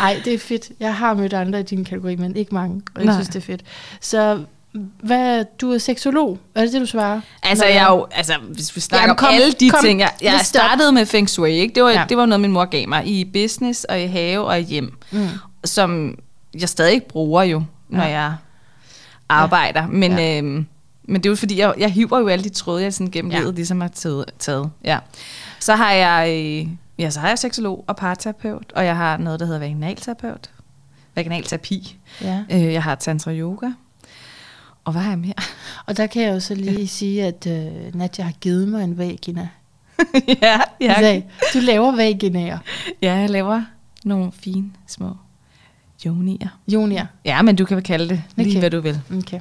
ej, 0.00 0.20
det 0.24 0.34
er 0.34 0.38
fedt. 0.38 0.68
Jeg 0.80 0.94
har 0.94 1.14
mødt 1.14 1.32
andre 1.32 1.60
i 1.60 1.62
din 1.62 1.84
kategori, 1.84 2.16
men 2.16 2.36
ikke 2.36 2.54
mange, 2.54 2.82
og 2.94 3.00
jeg 3.00 3.06
Nej. 3.06 3.14
synes, 3.14 3.28
det 3.28 3.36
er 3.36 3.40
fedt. 3.46 3.62
Så 4.00 4.38
hvad, 5.02 5.44
du 5.60 5.72
er 5.72 5.78
seksolog, 5.78 6.38
er 6.54 6.60
det 6.64 6.72
det, 6.72 6.80
du 6.80 6.86
svarer? 6.86 7.20
Altså, 7.42 7.64
jeg 7.64 7.76
er 7.76 7.90
jo, 7.92 8.06
altså, 8.10 8.34
hvis 8.54 8.76
vi 8.76 8.80
snakker 8.80 9.02
Jamen, 9.02 9.10
om 9.10 9.16
kom- 9.16 9.34
alle 9.34 9.52
de 9.52 9.70
kom, 9.70 9.84
ting, 9.84 10.00
jeg, 10.00 10.10
jeg 10.22 10.40
startede 10.42 10.92
med 10.92 11.06
Feng 11.06 11.30
Shui, 11.30 11.50
ikke? 11.50 11.74
Det 11.74 11.82
var, 11.82 11.90
Ja. 11.90 12.04
det 12.08 12.16
var 12.16 12.26
noget, 12.26 12.40
min 12.40 12.52
mor 12.52 12.64
gav 12.64 12.88
mig 12.88 13.06
i 13.06 13.24
business 13.24 13.84
og 13.84 14.00
i 14.00 14.06
have 14.06 14.44
og 14.46 14.60
i 14.60 14.62
hjem, 14.62 14.98
Mm. 15.12 15.28
som 15.64 16.18
jeg 16.60 16.68
stadig 16.68 17.02
bruger 17.02 17.42
jo, 17.42 17.62
når 17.88 18.02
Ja. 18.04 18.08
jeg 18.20 18.34
arbejder. 19.28 19.80
Ja. 19.82 19.86
Men, 19.86 20.12
Ja. 20.18 20.38
øhm, 20.38 20.66
men 21.04 21.16
det 21.16 21.26
er 21.26 21.30
jo 21.30 21.36
fordi, 21.36 21.58
jeg, 21.60 21.74
jeg 21.78 21.90
hiver 21.92 22.18
jo 22.18 22.28
alle 22.28 22.44
de 22.44 22.48
tråde, 22.48 22.82
jeg 22.82 22.94
sådan 22.94 23.10
gennem 23.10 23.30
Ja. 23.30 23.36
ja. 23.36 23.42
livet 23.42 23.54
ligesom 23.54 23.80
har 23.80 23.88
taget. 23.88 24.24
taget. 24.38 24.70
Ja. 24.84 24.98
Så 25.60 25.74
har 25.74 25.92
jeg, 25.92 26.28
øh, 26.30 26.68
ja, 26.98 27.10
så 27.10 27.20
har 27.20 27.28
jeg 27.28 27.38
seksolog 27.38 27.84
og 27.86 27.96
parterapeut, 27.96 28.72
og 28.74 28.84
jeg 28.84 28.96
har 28.96 29.16
noget, 29.16 29.40
der 29.40 29.46
hedder 29.46 29.60
vaginalterapeut. 29.60 30.50
Vaginalterapi. 31.14 31.96
Ja. 32.22 32.42
Øh, 32.50 32.72
jeg 32.72 32.82
har 32.82 32.94
tantra 32.94 33.32
yoga. 33.32 33.66
Og 34.86 34.92
hvad 34.92 35.02
har 35.02 35.10
jeg 35.10 35.18
mere? 35.18 35.32
Og 35.86 35.96
der 35.96 36.06
kan 36.06 36.22
jeg 36.22 36.34
jo 36.34 36.40
så 36.40 36.54
lige 36.54 36.80
ja. 36.80 36.86
sige, 36.86 37.24
at 37.24 37.46
øh, 37.46 37.94
Nadja 37.94 38.24
har 38.24 38.32
givet 38.40 38.68
mig 38.68 38.84
en 38.84 38.98
vagina. 38.98 39.48
ja, 40.42 40.60
Ja. 40.80 41.00
ja. 41.00 41.20
Du 41.54 41.58
laver 41.58 41.96
vaginaer. 41.96 42.58
Ja, 43.02 43.14
jeg 43.14 43.30
laver 43.30 43.62
nogle 44.04 44.32
fine 44.40 44.70
små 44.86 45.10
jonier. 46.04 46.48
Jonia. 46.68 47.06
Ja, 47.24 47.42
men 47.42 47.56
du 47.56 47.64
kan 47.64 47.82
kalde 47.82 48.08
det 48.08 48.22
lige, 48.36 48.48
Okay. 48.50 48.58
hvad 48.58 48.70
du 48.70 48.80
vil. 48.80 49.00
Okay. 49.18 49.40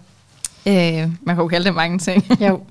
Øh, 0.68 1.12
man 1.22 1.36
kan 1.36 1.42
jo 1.42 1.48
kalde 1.48 1.66
det 1.66 1.76
mange 1.76 1.98
ting. 2.00 2.42
Jo. 2.42 2.62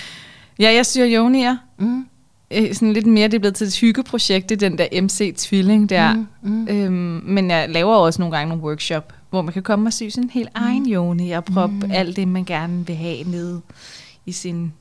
ja, 0.58 0.72
jeg 0.74 0.86
syr 0.86 1.04
jonier. 1.04 1.56
Mm. 1.78 2.06
øh, 2.50 2.74
sådan 2.74 2.92
lidt 2.92 3.06
mere, 3.06 3.28
det 3.28 3.34
er 3.34 3.38
blevet 3.38 3.54
til 3.54 3.66
et 3.66 3.76
hyggeprojekt, 3.76 4.48
det 4.48 4.60
den 4.60 4.78
der 4.78 4.86
MC-tvilling 5.02 5.88
der. 5.88 6.14
Mm, 6.14 6.26
mm. 6.42 6.68
Øhm, 6.68 7.22
men 7.24 7.50
jeg 7.50 7.68
laver 7.70 7.94
også 7.96 8.22
nogle 8.22 8.36
gange 8.36 8.48
nogle 8.48 8.64
workshop, 8.64 9.12
hvor 9.30 9.42
man 9.42 9.52
kan 9.52 9.62
komme 9.62 9.88
og 9.88 9.92
sy 9.92 10.02
sin 10.08 10.30
helt 10.30 10.48
egen 10.54 10.92
yoni 10.92 11.30
og 11.30 11.44
proppe 11.44 11.74
mm. 11.86 11.90
alt 11.90 12.16
det, 12.16 12.28
man 12.28 12.44
gerne 12.44 12.86
vil 12.86 12.96
have 12.96 13.24
ned 13.24 13.60
i 14.26 14.32
sin 14.32 14.72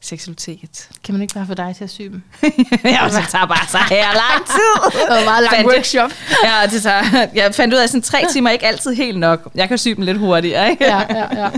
seksualitet. 0.00 0.88
Kan 1.04 1.14
man 1.14 1.22
ikke 1.22 1.34
bare 1.34 1.46
få 1.46 1.54
dig 1.54 1.74
til 1.76 1.84
at 1.84 1.90
sy 1.90 2.02
dem? 2.02 2.22
ja, 2.84 3.08
så 3.10 3.22
tager 3.30 3.46
bare 3.46 3.68
så 3.68 3.78
her 3.90 4.06
lang 4.14 4.46
tid. 4.46 4.90
Det 5.00 5.08
var 5.16 5.24
meget 5.24 5.42
lang 5.42 5.54
Fandt 5.54 5.66
jeg- 5.66 5.76
workshop. 5.76 6.10
ja, 6.44 6.66
det 6.70 6.82
tager, 6.82 7.26
jeg 7.34 7.54
fandt 7.54 7.74
ud 7.74 7.78
af, 7.78 7.82
at 7.82 7.90
sådan 7.90 8.02
tre 8.02 8.24
timer 8.32 8.48
er 8.50 8.52
ikke 8.52 8.66
altid 8.66 8.94
helt 8.94 9.18
nok. 9.18 9.50
Jeg 9.54 9.68
kan 9.68 9.78
sy 9.78 9.88
dem 9.88 10.04
lidt 10.04 10.18
hurtigere, 10.18 10.70
ikke? 10.70 10.84
ja, 10.84 10.98
ja, 11.10 11.42
ja. 11.42 11.50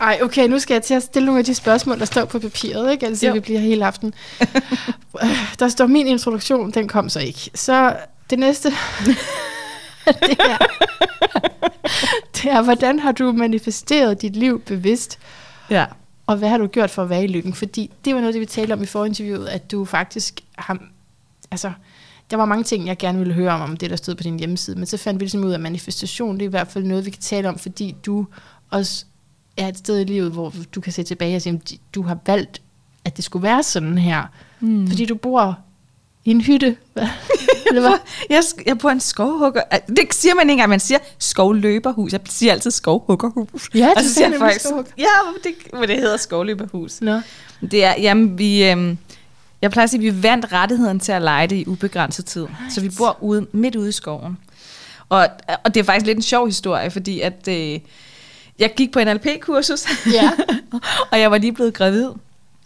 Ej, 0.00 0.18
okay, 0.22 0.48
nu 0.48 0.58
skal 0.58 0.74
jeg 0.74 0.82
til 0.82 0.94
at 0.94 1.02
stille 1.02 1.26
nogle 1.26 1.38
af 1.38 1.44
de 1.44 1.54
spørgsmål, 1.54 1.98
der 1.98 2.04
står 2.04 2.24
på 2.24 2.38
papiret, 2.38 2.92
ikke? 2.92 3.26
Jo. 3.26 3.32
vi 3.32 3.40
bliver 3.40 3.60
hele 3.60 3.86
aften. 3.86 4.14
Øh, 5.22 5.28
der 5.58 5.68
står 5.68 5.86
min 5.86 6.06
introduktion, 6.06 6.70
den 6.70 6.88
kom 6.88 7.08
så 7.08 7.20
ikke. 7.20 7.50
Så 7.54 7.96
det 8.30 8.38
næste, 8.38 8.72
det 10.06 10.36
er, 10.40 10.58
det 12.34 12.44
er, 12.50 12.62
hvordan 12.62 12.98
har 12.98 13.12
du 13.12 13.32
manifesteret 13.32 14.22
dit 14.22 14.36
liv 14.36 14.60
bevidst, 14.60 15.18
ja. 15.70 15.86
og 16.26 16.36
hvad 16.36 16.48
har 16.48 16.58
du 16.58 16.66
gjort 16.66 16.90
for 16.90 17.02
at 17.02 17.10
være 17.10 17.24
i 17.24 17.26
lykken? 17.26 17.54
Fordi 17.54 17.90
det 18.04 18.14
var 18.14 18.20
noget, 18.20 18.34
det 18.34 18.40
vi 18.40 18.46
talte 18.46 18.72
om 18.72 18.82
i 18.82 18.86
forinterviewet, 18.86 19.46
at 19.46 19.70
du 19.70 19.84
faktisk 19.84 20.40
har, 20.58 20.78
altså, 21.50 21.72
der 22.30 22.36
var 22.36 22.44
mange 22.44 22.64
ting, 22.64 22.86
jeg 22.86 22.98
gerne 22.98 23.18
ville 23.18 23.34
høre 23.34 23.52
om, 23.52 23.60
om 23.60 23.76
det, 23.76 23.90
der 23.90 23.96
stod 23.96 24.14
på 24.14 24.22
din 24.22 24.38
hjemmeside, 24.38 24.76
men 24.76 24.86
så 24.86 24.96
fandt 24.96 25.20
vi 25.20 25.24
ligesom 25.24 25.44
ud 25.44 25.50
af, 25.50 25.54
at 25.54 25.60
manifestation, 25.60 26.34
det 26.34 26.42
er 26.42 26.46
i 26.46 26.50
hvert 26.50 26.68
fald 26.68 26.84
noget, 26.84 27.06
vi 27.06 27.10
kan 27.10 27.22
tale 27.22 27.48
om, 27.48 27.58
fordi 27.58 27.96
du 28.06 28.26
også 28.70 29.04
er 29.56 29.68
et 29.68 29.78
sted 29.78 30.00
i 30.00 30.04
livet, 30.04 30.32
hvor 30.32 30.54
du 30.74 30.80
kan 30.80 30.92
se 30.92 31.02
tilbage 31.02 31.36
og 31.36 31.42
sige, 31.42 31.60
at 31.64 31.72
du 31.94 32.02
har 32.02 32.18
valgt, 32.26 32.62
at 33.04 33.16
det 33.16 33.24
skulle 33.24 33.42
være 33.42 33.62
sådan 33.62 33.98
her. 33.98 34.22
Mm. 34.60 34.88
Fordi 34.88 35.06
du 35.06 35.14
bor 35.14 35.58
i 36.24 36.30
en 36.30 36.40
hytte. 36.40 36.76
Eller 37.68 37.80
hvad? 37.80 37.98
Jeg, 38.30 38.42
jeg 38.66 38.78
bor 38.78 38.88
i 38.88 38.92
en 38.92 39.00
skovhugger. 39.00 39.62
Det 39.88 40.14
siger 40.14 40.34
man 40.34 40.42
ikke 40.42 40.52
engang, 40.52 40.70
man 40.70 40.80
siger 40.80 40.98
skovløberhus. 41.18 42.12
Jeg 42.12 42.20
siger 42.28 42.52
altid 42.52 42.70
skovhuggerhus. 42.70 43.70
Ja, 43.74 43.88
og 43.88 43.96
det 43.96 44.04
så 44.04 44.14
siger 44.14 44.38
folk, 44.38 44.60
skovhugger. 44.60 44.90
ja, 44.98 45.04
det, 45.44 45.72
men 45.72 45.88
det 45.88 45.96
hedder 45.96 46.16
skovløberhus. 46.16 47.00
Nå. 47.00 47.20
Det 47.70 47.84
er, 47.84 47.94
jamen, 48.00 48.38
vi, 48.38 48.64
øhm, 48.64 48.98
jeg 49.62 49.70
plejer 49.70 49.84
at 49.84 49.90
sige, 49.90 50.08
at 50.08 50.14
vi 50.16 50.22
vandt 50.22 50.52
rettigheden 50.52 51.00
til 51.00 51.12
at 51.12 51.22
lege 51.22 51.46
det 51.46 51.56
i 51.56 51.66
ubegrænset 51.66 52.24
tid. 52.24 52.42
Right. 52.42 52.72
Så 52.74 52.80
vi 52.80 52.90
bor 52.98 53.16
ude, 53.20 53.46
midt 53.52 53.76
ude 53.76 53.88
i 53.88 53.92
skoven. 53.92 54.38
Og, 55.08 55.26
og 55.64 55.74
det 55.74 55.80
er 55.80 55.84
faktisk 55.84 56.06
lidt 56.06 56.16
en 56.16 56.22
sjov 56.22 56.46
historie, 56.46 56.90
fordi 56.90 57.20
at, 57.20 57.48
øh, 57.48 57.80
jeg 58.58 58.74
gik 58.76 58.92
på 58.92 59.00
NLP-kursus, 59.04 59.86
Ja. 60.12 60.30
og 61.10 61.20
jeg 61.20 61.30
var 61.30 61.38
lige 61.38 61.52
blevet 61.52 61.74
gravid 61.74 62.08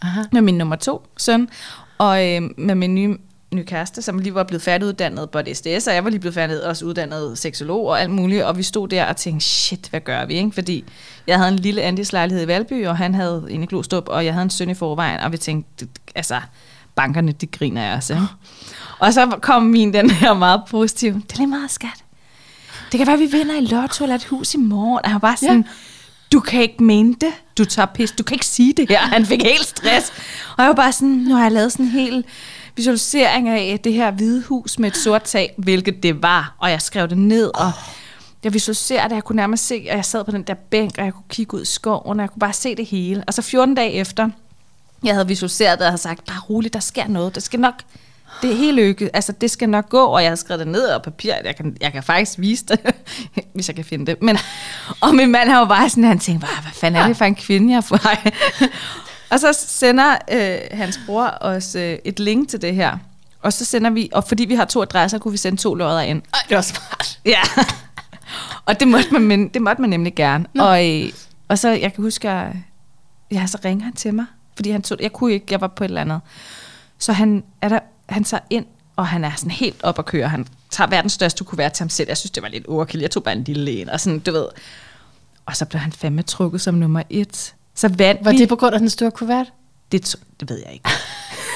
Aha. 0.01 0.21
med 0.31 0.41
min 0.41 0.57
nummer 0.57 0.75
to 0.75 1.01
søn, 1.17 1.49
og 1.97 2.27
øh, 2.27 2.41
med 2.57 2.75
min 2.75 2.95
nye, 2.95 3.17
nye 3.53 3.65
kæreste, 3.65 4.01
som 4.01 4.19
lige 4.19 4.35
var 4.35 4.43
blevet 4.43 4.61
færdiguddannet 4.61 5.29
på 5.29 5.41
SDS, 5.53 5.87
og 5.87 5.93
jeg 5.93 6.03
var 6.03 6.09
lige 6.09 6.19
blevet 6.19 6.33
færdig 6.33 6.63
også 6.63 6.85
uddannet 6.85 7.37
seksolog 7.37 7.85
og 7.85 8.01
alt 8.01 8.11
muligt, 8.11 8.43
og 8.43 8.57
vi 8.57 8.63
stod 8.63 8.87
der 8.87 9.05
og 9.05 9.17
tænkte, 9.17 9.45
shit, 9.45 9.87
hvad 9.89 10.01
gør 10.01 10.25
vi, 10.25 10.33
ikke? 10.33 10.51
Fordi 10.51 10.83
jeg 11.27 11.37
havde 11.37 11.49
en 11.51 11.55
lille 11.55 11.81
andelslejlighed 11.81 12.43
i 12.43 12.47
Valby, 12.47 12.87
og 12.87 12.97
han 12.97 13.15
havde 13.15 13.47
en 13.49 13.63
i 13.63 13.65
Glostrup, 13.65 14.07
og 14.07 14.25
jeg 14.25 14.33
havde 14.33 14.43
en 14.43 14.49
søn 14.49 14.69
i 14.69 14.73
forvejen, 14.73 15.19
og 15.19 15.31
vi 15.31 15.37
tænkte, 15.37 15.87
altså, 16.15 16.41
bankerne, 16.95 17.31
de 17.31 17.47
griner 17.47 17.83
af 17.83 17.97
os, 17.97 18.09
ikke? 18.09 18.23
Og 18.99 19.13
så 19.13 19.37
kom 19.41 19.63
min 19.63 19.93
den 19.93 20.09
her 20.09 20.33
meget 20.33 20.61
positiv, 20.69 21.13
det 21.13 21.31
er 21.33 21.37
lige 21.37 21.47
meget 21.47 21.71
skat. 21.71 22.03
Det 22.91 22.97
kan 22.97 23.07
være, 23.07 23.17
vi 23.17 23.25
vinder 23.25 23.55
i 23.55 23.65
lotto 23.65 24.03
eller 24.03 24.15
et 24.15 24.25
hus 24.25 24.53
i 24.53 24.57
morgen. 24.57 24.99
Og 25.03 25.09
han 25.09 25.13
var 25.13 25.19
bare 25.19 25.37
sådan, 25.37 25.61
ja. 25.61 25.71
du 26.31 26.39
kan 26.39 26.61
ikke 26.61 26.83
mene 26.83 27.15
det. 27.21 27.33
Du 27.57 27.65
tager 27.65 27.85
pis. 27.85 28.11
Du 28.11 28.23
kan 28.23 28.35
ikke 28.35 28.45
sige 28.45 28.73
det 28.73 28.89
her. 28.89 28.99
Han 28.99 29.25
fik 29.25 29.43
helt 29.43 29.65
stress. 29.65 30.13
Og 30.57 30.63
jeg 30.63 30.67
var 30.67 30.75
bare 30.75 30.91
sådan, 30.91 31.09
nu 31.09 31.35
har 31.35 31.43
jeg 31.43 31.51
lavet 31.51 31.71
sådan 31.71 31.85
en 31.85 31.91
hel 31.91 32.23
visualisering 32.79 33.49
af 33.49 33.79
det 33.83 33.93
her 33.93 34.11
hvide 34.11 34.43
hus 34.43 34.79
med 34.79 34.91
et 34.91 34.97
sort 34.97 35.23
tag, 35.23 35.53
hvilket 35.57 36.03
det 36.03 36.23
var. 36.23 36.55
Og 36.57 36.71
jeg 36.71 36.81
skrev 36.81 37.07
det 37.07 37.17
ned, 37.17 37.51
og 37.55 37.71
jeg 38.43 38.53
visualiserede 38.53 39.09
det. 39.09 39.15
Jeg 39.15 39.23
kunne 39.23 39.35
nærmest 39.35 39.67
se, 39.67 39.75
at 39.89 39.95
jeg 39.95 40.05
sad 40.05 40.23
på 40.23 40.31
den 40.31 40.43
der 40.43 40.53
bænk, 40.53 40.97
og 40.97 41.05
jeg 41.05 41.13
kunne 41.13 41.29
kigge 41.29 41.57
ud 41.57 41.61
i 41.61 41.65
skoven, 41.65 42.19
og 42.19 42.23
jeg 42.23 42.29
kunne 42.29 42.39
bare 42.39 42.53
se 42.53 42.75
det 42.75 42.85
hele. 42.85 43.23
Og 43.27 43.33
så 43.33 43.41
14 43.41 43.75
dage 43.75 43.91
efter, 43.91 44.29
jeg 45.03 45.13
havde 45.13 45.27
visualiseret 45.27 45.79
det, 45.79 45.85
og 45.85 45.91
havde 45.91 46.01
sagt, 46.01 46.25
bare 46.25 46.39
roligt, 46.49 46.73
der 46.73 46.79
sker 46.79 47.07
noget. 47.07 47.35
Det 47.35 47.43
skal 47.43 47.59
nok, 47.59 47.73
det 48.41 48.51
er 48.51 48.55
helt 48.55 48.75
lykke. 48.75 49.09
Altså, 49.13 49.31
det 49.31 49.51
skal 49.51 49.69
nok 49.69 49.89
gå, 49.89 50.05
og 50.05 50.23
jeg 50.23 50.31
har 50.31 50.35
skrevet 50.35 50.59
det 50.59 50.67
ned 50.67 50.85
og 50.85 51.03
papir. 51.03 51.33
Jeg 51.43 51.55
kan, 51.55 51.77
jeg 51.81 51.91
kan 51.91 52.03
faktisk 52.03 52.39
vise 52.39 52.65
det, 52.65 52.79
hvis 53.53 53.67
jeg 53.67 53.75
kan 53.75 53.85
finde 53.85 54.05
det. 54.05 54.21
Men, 54.21 54.37
og 55.01 55.15
min 55.15 55.31
mand, 55.31 55.49
han 55.49 55.59
var 55.59 55.67
bare 55.67 55.89
sådan, 55.89 56.03
han 56.03 56.19
tænkte 56.19 56.47
bare, 56.47 56.61
hvad 56.61 56.71
fanden 56.73 57.01
er 57.01 57.07
det 57.07 57.17
for 57.17 57.25
en 57.25 57.35
kvinde, 57.35 57.73
jeg 57.73 57.83
får? 57.83 57.99
og 59.31 59.39
så 59.39 59.53
sender 59.53 60.17
øh, 60.31 60.59
hans 60.71 60.99
bror 61.05 61.37
os 61.41 61.75
øh, 61.75 61.97
et 62.05 62.19
link 62.19 62.49
til 62.49 62.61
det 62.61 62.75
her. 62.75 62.97
Og 63.41 63.53
så 63.53 63.65
sender 63.65 63.89
vi, 63.89 64.09
og 64.11 64.23
fordi 64.23 64.45
vi 64.45 64.55
har 64.55 64.65
to 64.65 64.81
adresser, 64.81 65.17
kunne 65.17 65.31
vi 65.31 65.37
sende 65.37 65.61
to 65.61 65.75
lodder 65.75 66.01
ind. 66.01 66.21
Ej, 66.33 66.39
det 66.49 66.55
var 66.55 66.61
smart. 66.61 67.19
Ja. 67.25 67.41
og 68.65 68.79
det 68.79 68.87
måtte 68.87 69.11
man, 69.11 69.21
men, 69.21 69.47
det 69.47 69.61
måtte 69.61 69.81
man 69.81 69.89
nemlig 69.89 70.15
gerne. 70.15 70.45
Og, 70.59 70.89
øh, 70.89 71.11
og 71.47 71.59
så, 71.59 71.69
jeg 71.69 71.93
kan 71.93 72.03
huske, 72.03 72.29
at 72.29 72.51
ja, 73.31 73.47
så 73.47 73.57
ringer 73.65 73.83
han 73.85 73.93
til 73.93 74.13
mig, 74.13 74.25
fordi 74.55 74.71
han 74.71 74.81
tog, 74.81 74.97
jeg 75.01 75.13
kunne 75.13 75.33
ikke, 75.33 75.45
jeg 75.51 75.61
var 75.61 75.67
på 75.67 75.83
et 75.83 75.87
eller 75.87 76.01
andet. 76.01 76.21
Så 76.97 77.13
han, 77.13 77.43
er 77.61 77.69
der, 77.69 77.79
han 78.09 78.23
tager 78.23 78.41
ind, 78.49 78.65
og 78.95 79.07
han 79.07 79.23
er 79.23 79.31
sådan 79.35 79.51
helt 79.51 79.83
op 79.83 79.99
at 79.99 80.05
køre. 80.05 80.29
Han 80.29 80.47
tager 80.69 80.89
verdens 80.89 81.13
største 81.13 81.43
kuvert 81.43 81.71
til 81.73 81.83
ham 81.83 81.89
selv. 81.89 82.07
Jeg 82.07 82.17
synes, 82.17 82.31
det 82.31 82.43
var 82.43 82.49
lidt 82.49 82.67
overkill. 82.67 83.01
Jeg 83.01 83.11
tog 83.11 83.23
bare 83.23 83.35
en 83.35 83.43
lille 83.43 83.71
en, 83.71 83.89
og 83.89 83.99
sådan, 83.99 84.19
du 84.19 84.31
ved. 84.31 84.47
Og 85.45 85.55
så 85.55 85.65
blev 85.65 85.79
han 85.79 85.91
fandme 85.91 86.21
trukket 86.21 86.61
som 86.61 86.75
nummer 86.75 87.03
et. 87.09 87.55
Så 87.79 87.87
vandt 87.97 88.25
Var 88.25 88.31
vi. 88.31 88.37
det 88.37 88.49
på 88.49 88.55
grund 88.55 88.73
af 88.73 88.79
den 88.79 88.89
store 88.89 89.11
kuvert? 89.11 89.45
Det, 89.91 90.15
det 90.39 90.49
ved 90.49 90.57
jeg 90.65 90.73
ikke. 90.73 90.89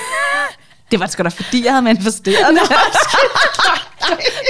det 0.91 0.99
var 0.99 1.07
sgu 1.07 1.23
da 1.23 1.29
fordi, 1.29 1.63
jeg 1.65 1.71
havde 1.71 1.81
manifesteret 1.83 2.53
det. 2.53 2.61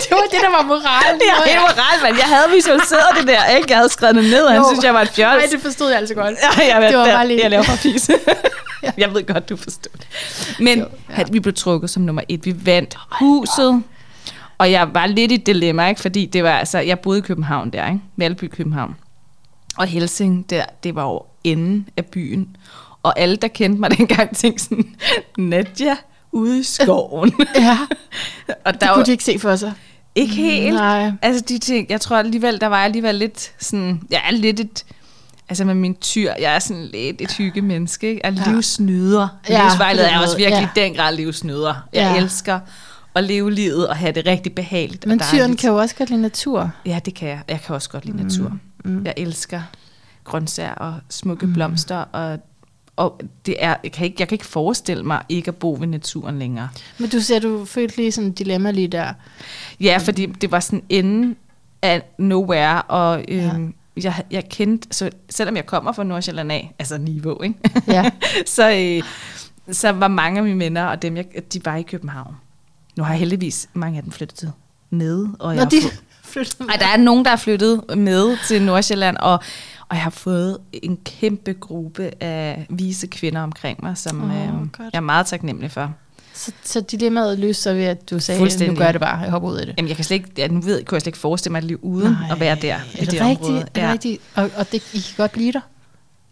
det 0.03 0.12
var 0.12 0.27
det, 0.32 0.39
der 0.42 0.50
var 0.58 0.63
moralen. 0.63 1.22
Ja, 1.22 1.51
det 1.51 1.58
var 1.62 1.74
ret, 1.77 2.01
men 2.12 2.20
jeg 2.20 2.25
havde 2.27 2.51
visualiseret 2.56 3.08
det 3.20 3.27
der, 3.27 3.46
ikke? 3.46 3.65
Jeg 3.70 3.77
havde 3.77 3.89
skrevet 3.89 4.15
det 4.15 4.24
ned, 4.24 4.44
og 4.44 4.53
han 4.53 4.63
synes, 4.72 4.84
jeg 4.84 4.94
var 4.94 5.01
et 5.01 5.10
fjols. 5.10 5.38
Nej, 5.44 5.48
det 5.51 5.62
forstod 5.62 5.89
jeg 5.89 5.98
altså 5.98 6.13
godt. 6.13 6.36
Ja, 6.58 6.75
jeg, 6.80 6.89
Det 6.89 6.98
var 6.98 7.06
der, 7.06 7.15
bare 7.15 7.27
lige- 7.27 7.42
Jeg 7.42 7.50
laver 7.51 7.63
fis. 7.63 8.10
jeg 8.98 9.13
ved 9.13 9.25
godt, 9.34 9.50
du 9.50 9.58
forstod 9.58 9.92
det. 9.98 10.08
Men 10.60 10.80
Jo, 10.80 10.86
ja. 11.10 11.15
ja. 11.18 11.24
vi 11.32 11.39
blev 11.39 11.53
trukket 11.53 11.89
som 11.89 12.03
nummer 12.03 12.22
et. 12.30 12.46
Vi 12.46 12.56
vandt 12.65 12.98
huset. 13.12 13.84
Og 14.58 14.72
jeg 14.72 14.94
var 14.94 15.06
lidt 15.06 15.32
i 15.32 15.38
dilemma, 15.38 15.89
ikke? 15.89 16.01
fordi 16.01 16.25
det 16.25 16.44
var, 16.44 16.58
altså, 16.58 16.80
jeg 16.80 17.00
boede 17.00 17.20
i 17.20 17.22
København 17.22 17.70
der, 17.70 17.86
ikke? 17.88 18.00
Valby, 18.18 18.50
København. 18.56 18.96
Og 19.77 19.88
Helsing, 19.88 20.50
der, 20.50 20.65
det 20.84 20.96
var 20.96 21.03
jo 21.03 21.22
enden 21.44 21.89
af 21.98 22.06
byen. 22.06 22.56
Og 23.03 23.20
alle, 23.20 23.36
der 23.36 23.48
kendte 23.48 23.80
mig 23.80 23.92
dengang, 23.98 24.36
tænkte 24.38 24.63
sådan, 24.63 24.96
Nadja 25.38 25.96
ude 26.32 26.60
i 26.60 26.63
skoven. 26.63 27.34
Ja, 27.56 27.77
og 28.65 28.74
det 28.74 28.82
der 28.82 28.88
kunne 28.88 28.98
var 28.98 29.03
de 29.03 29.12
ikke 29.12 29.24
se 29.24 29.39
for 29.39 29.56
sig. 29.56 29.74
ikke 30.15 30.34
helt. 30.36 30.74
Nej. 30.75 31.12
Altså 31.22 31.44
de 31.50 31.58
ting, 31.58 31.89
jeg 31.89 32.01
tror 32.01 32.18
alligevel, 32.18 32.62
der 32.62 32.68
var 32.68 32.77
jeg 32.77 32.86
alligevel 32.86 33.15
lidt 33.15 33.51
sådan, 33.60 34.01
jeg 34.10 34.22
er 34.27 34.32
lidt 34.32 34.60
et, 34.60 34.86
altså 35.50 35.65
med 35.65 35.74
min 35.75 35.96
tyr, 35.96 36.34
jeg 36.39 36.56
er 36.56 36.60
sådan 36.60 36.86
lidt 36.86 37.22
et 37.22 37.32
hyggemenneske, 37.32 38.08
ikke? 38.10 38.22
Jeg 38.24 38.34
er 38.34 38.44
Ja. 38.46 38.51
livsnyder. 38.51 39.27
Ja, 39.50 39.63
Livsvejleder 39.63 40.08
er 40.08 40.20
også 40.22 40.38
virkelig 40.38 40.70
ja. 40.75 40.82
den 40.82 40.94
grad 40.96 41.15
livsnyder. 41.15 41.74
Jeg 41.94 42.13
Ja. 42.15 42.22
elsker 42.22 42.60
at 43.15 43.24
leve 43.24 43.51
livet 43.51 43.88
og 43.88 43.96
have 43.96 44.12
det 44.12 44.25
rigtig 44.25 44.56
behageligt 44.56 45.06
Men 45.06 45.20
tyren 45.20 45.56
kan 45.56 45.70
jo 45.70 45.77
også 45.77 45.96
godt 45.96 46.10
lide 46.10 46.22
natur. 46.22 46.72
Ja, 46.86 47.00
det 47.06 47.15
kan 47.15 47.27
jeg. 47.30 47.39
Jeg 47.50 47.62
kan 47.62 47.75
også 47.75 47.89
godt 47.89 48.06
lide 48.06 48.18
natur. 48.24 48.51
Mm. 48.84 49.06
Jeg 49.06 49.13
elsker 49.18 49.62
grøntsager 50.24 50.74
og 50.74 51.00
smukke 51.10 51.48
blomster, 51.48 51.96
og, 51.98 52.40
og 52.96 53.22
det 53.46 53.56
er, 53.60 53.75
jeg, 53.84 53.92
kan 53.92 54.06
ikke, 54.06 54.16
jeg 54.20 54.28
kan 54.28 54.36
ikke 54.36 54.46
forestille 54.46 55.04
mig 55.04 55.22
ikke 55.30 55.48
at 55.48 55.56
bo 55.56 55.78
ved 55.80 55.88
naturen 55.88 56.40
længere. 56.40 56.70
Men 56.98 57.10
du 57.10 57.20
ser, 57.20 57.40
du 57.40 57.66
følte 57.66 57.98
lige 57.98 58.12
sådan 58.12 58.30
et 58.30 58.40
dilemma 58.40 58.72
lige 58.72 58.88
der. 58.88 59.13
Ja, 59.80 59.98
fordi 59.98 60.25
det 60.25 60.52
var 60.52 60.60
sådan 60.60 60.84
enden 60.90 61.36
af 61.82 62.04
nowhere, 62.18 62.82
og 62.82 63.25
øhm, 63.28 63.74
ja. 63.98 64.02
jeg, 64.04 64.24
jeg 64.32 64.50
kendte, 64.50 64.88
så 64.92 65.10
selvom 65.30 65.56
jeg 65.56 65.66
kommer 65.66 65.92
fra 65.92 66.04
Nordsjælland 66.04 66.52
af, 66.52 66.75
altså 66.80 66.98
niveau, 66.98 67.42
ikke? 67.42 67.56
Ja. 67.88 68.10
så, 68.56 68.72
øh, 68.72 69.04
så 69.74 69.92
var 69.92 70.08
mange 70.08 70.38
af 70.38 70.44
mine 70.44 70.60
venner, 70.60 70.86
og 70.86 71.02
dem, 71.02 71.18
jeg, 71.18 71.25
de 71.54 71.66
var 71.66 71.75
i 71.75 71.82
København. 71.82 72.36
Nu 72.98 73.04
har 73.04 73.12
jeg 73.12 73.20
heldigvis 73.20 73.70
mange 73.74 73.98
af 73.98 74.04
dem 74.04 74.12
flyttet 74.12 74.54
med, 74.90 75.28
og 75.40 75.56
jeg 75.56 75.56
Når 75.56 75.63
har 75.63 75.70
de 75.70 75.78
fået- 76.34 76.48
flyttede 76.48 76.70
ej, 76.70 76.75
der 76.80 76.88
er 76.88 76.98
nogen, 76.98 77.25
der 77.25 77.32
er 77.32 77.36
flyttet 77.36 77.82
med 77.98 78.38
til 78.48 78.62
Nordsjælland, 78.62 79.18
og, 79.18 79.32
og 79.90 79.96
jeg 79.96 80.02
har 80.04 80.10
fået 80.10 80.58
en 80.74 80.98
kæmpe 81.06 81.54
gruppe 81.54 82.12
af 82.24 82.66
vise 82.70 83.08
kvinder 83.08 83.42
omkring 83.42 83.80
mig, 83.84 83.98
som 83.98 84.24
Åh, 84.24 84.30
øh, 84.30 84.44
jeg 84.80 84.90
er 84.94 85.00
meget 85.00 85.25
taknemmelig 85.25 85.72
for. 85.72 85.94
Så, 86.36 86.52
så 86.63 86.82
dilemmaet 86.82 87.40
løste 87.40 87.63
sig 87.63 87.75
ved, 87.75 87.84
at 87.84 88.10
du 88.10 88.20
sagde, 88.20 88.68
nu 88.68 88.75
gør 88.75 88.86
jeg 88.86 88.94
det 88.94 89.02
bare, 89.02 89.18
jeg 89.18 89.32
hopper 89.32 89.50
ud 89.50 89.58
af 89.58 89.66
det. 89.66 89.75
Jamen, 89.78 89.90
jeg 89.90 89.96
kan 89.96 90.06
slet 90.06 90.16
ikke, 90.16 90.30
ja, 90.38 90.48
nu 90.48 90.62
ved, 90.62 90.84
kunne 90.86 90.96
jeg 90.96 91.02
slet 91.02 91.08
ikke 91.08 91.18
forestille 91.18 91.52
mig 91.52 91.58
et 91.58 91.63
liv 91.63 91.80
uden 91.82 92.12
Nej, 92.12 92.32
at 92.32 92.40
være 92.40 92.56
der 92.56 92.74
er 92.74 92.80
i 92.94 93.06
det, 93.06 93.12
det 93.12 93.22
rigtigt? 93.22 93.42
område. 93.50 93.60
Er 93.75 93.82
det 93.82 93.92
rigtigt? 93.92 94.22
Og, 94.36 94.50
og 94.56 94.72
det, 94.72 94.84
I 94.94 94.98
kan 95.00 95.13
godt 95.18 95.32
blive 95.32 95.52
der? 95.52 95.60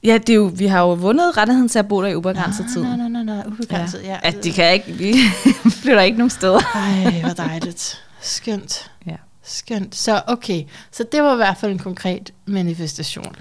Ja, 0.04 0.18
det 0.18 0.30
er 0.30 0.34
jo, 0.36 0.52
vi 0.56 0.66
har 0.66 0.80
jo 0.80 0.94
vundet 0.94 1.38
rettigheden 1.38 1.70
til 1.70 1.80
at 1.80 1.88
bo 1.88 2.02
der 2.02 2.08
i 2.08 2.16
ubegrænset 2.16 2.66
tid. 2.74 2.84
Nej, 2.84 2.96
nej, 2.98 3.08
nej, 3.08 3.24
nej, 3.24 3.44
ubegrænset, 3.48 4.02
ja. 4.04 4.08
Ja. 4.10 4.18
At 4.24 4.44
de 4.44 4.52
kan 4.52 4.74
ikke, 4.74 4.92
vi 4.92 5.16
flytter 5.82 6.02
ikke 6.02 6.18
nogen 6.18 6.30
steder. 6.30 6.60
Ej, 6.76 7.20
hvor 7.22 7.30
dejligt. 7.30 8.02
Skønt. 8.22 8.92
Ja. 9.08 9.16
Skønt. 9.52 9.96
Så 9.96 10.22
okay, 10.28 10.64
så 10.92 11.04
det 11.12 11.24
var 11.24 11.34
i 11.34 11.36
hvert 11.36 11.58
fald 11.58 11.72
en 11.72 11.80
konkret 11.80 12.32
manifestation. 12.46 13.36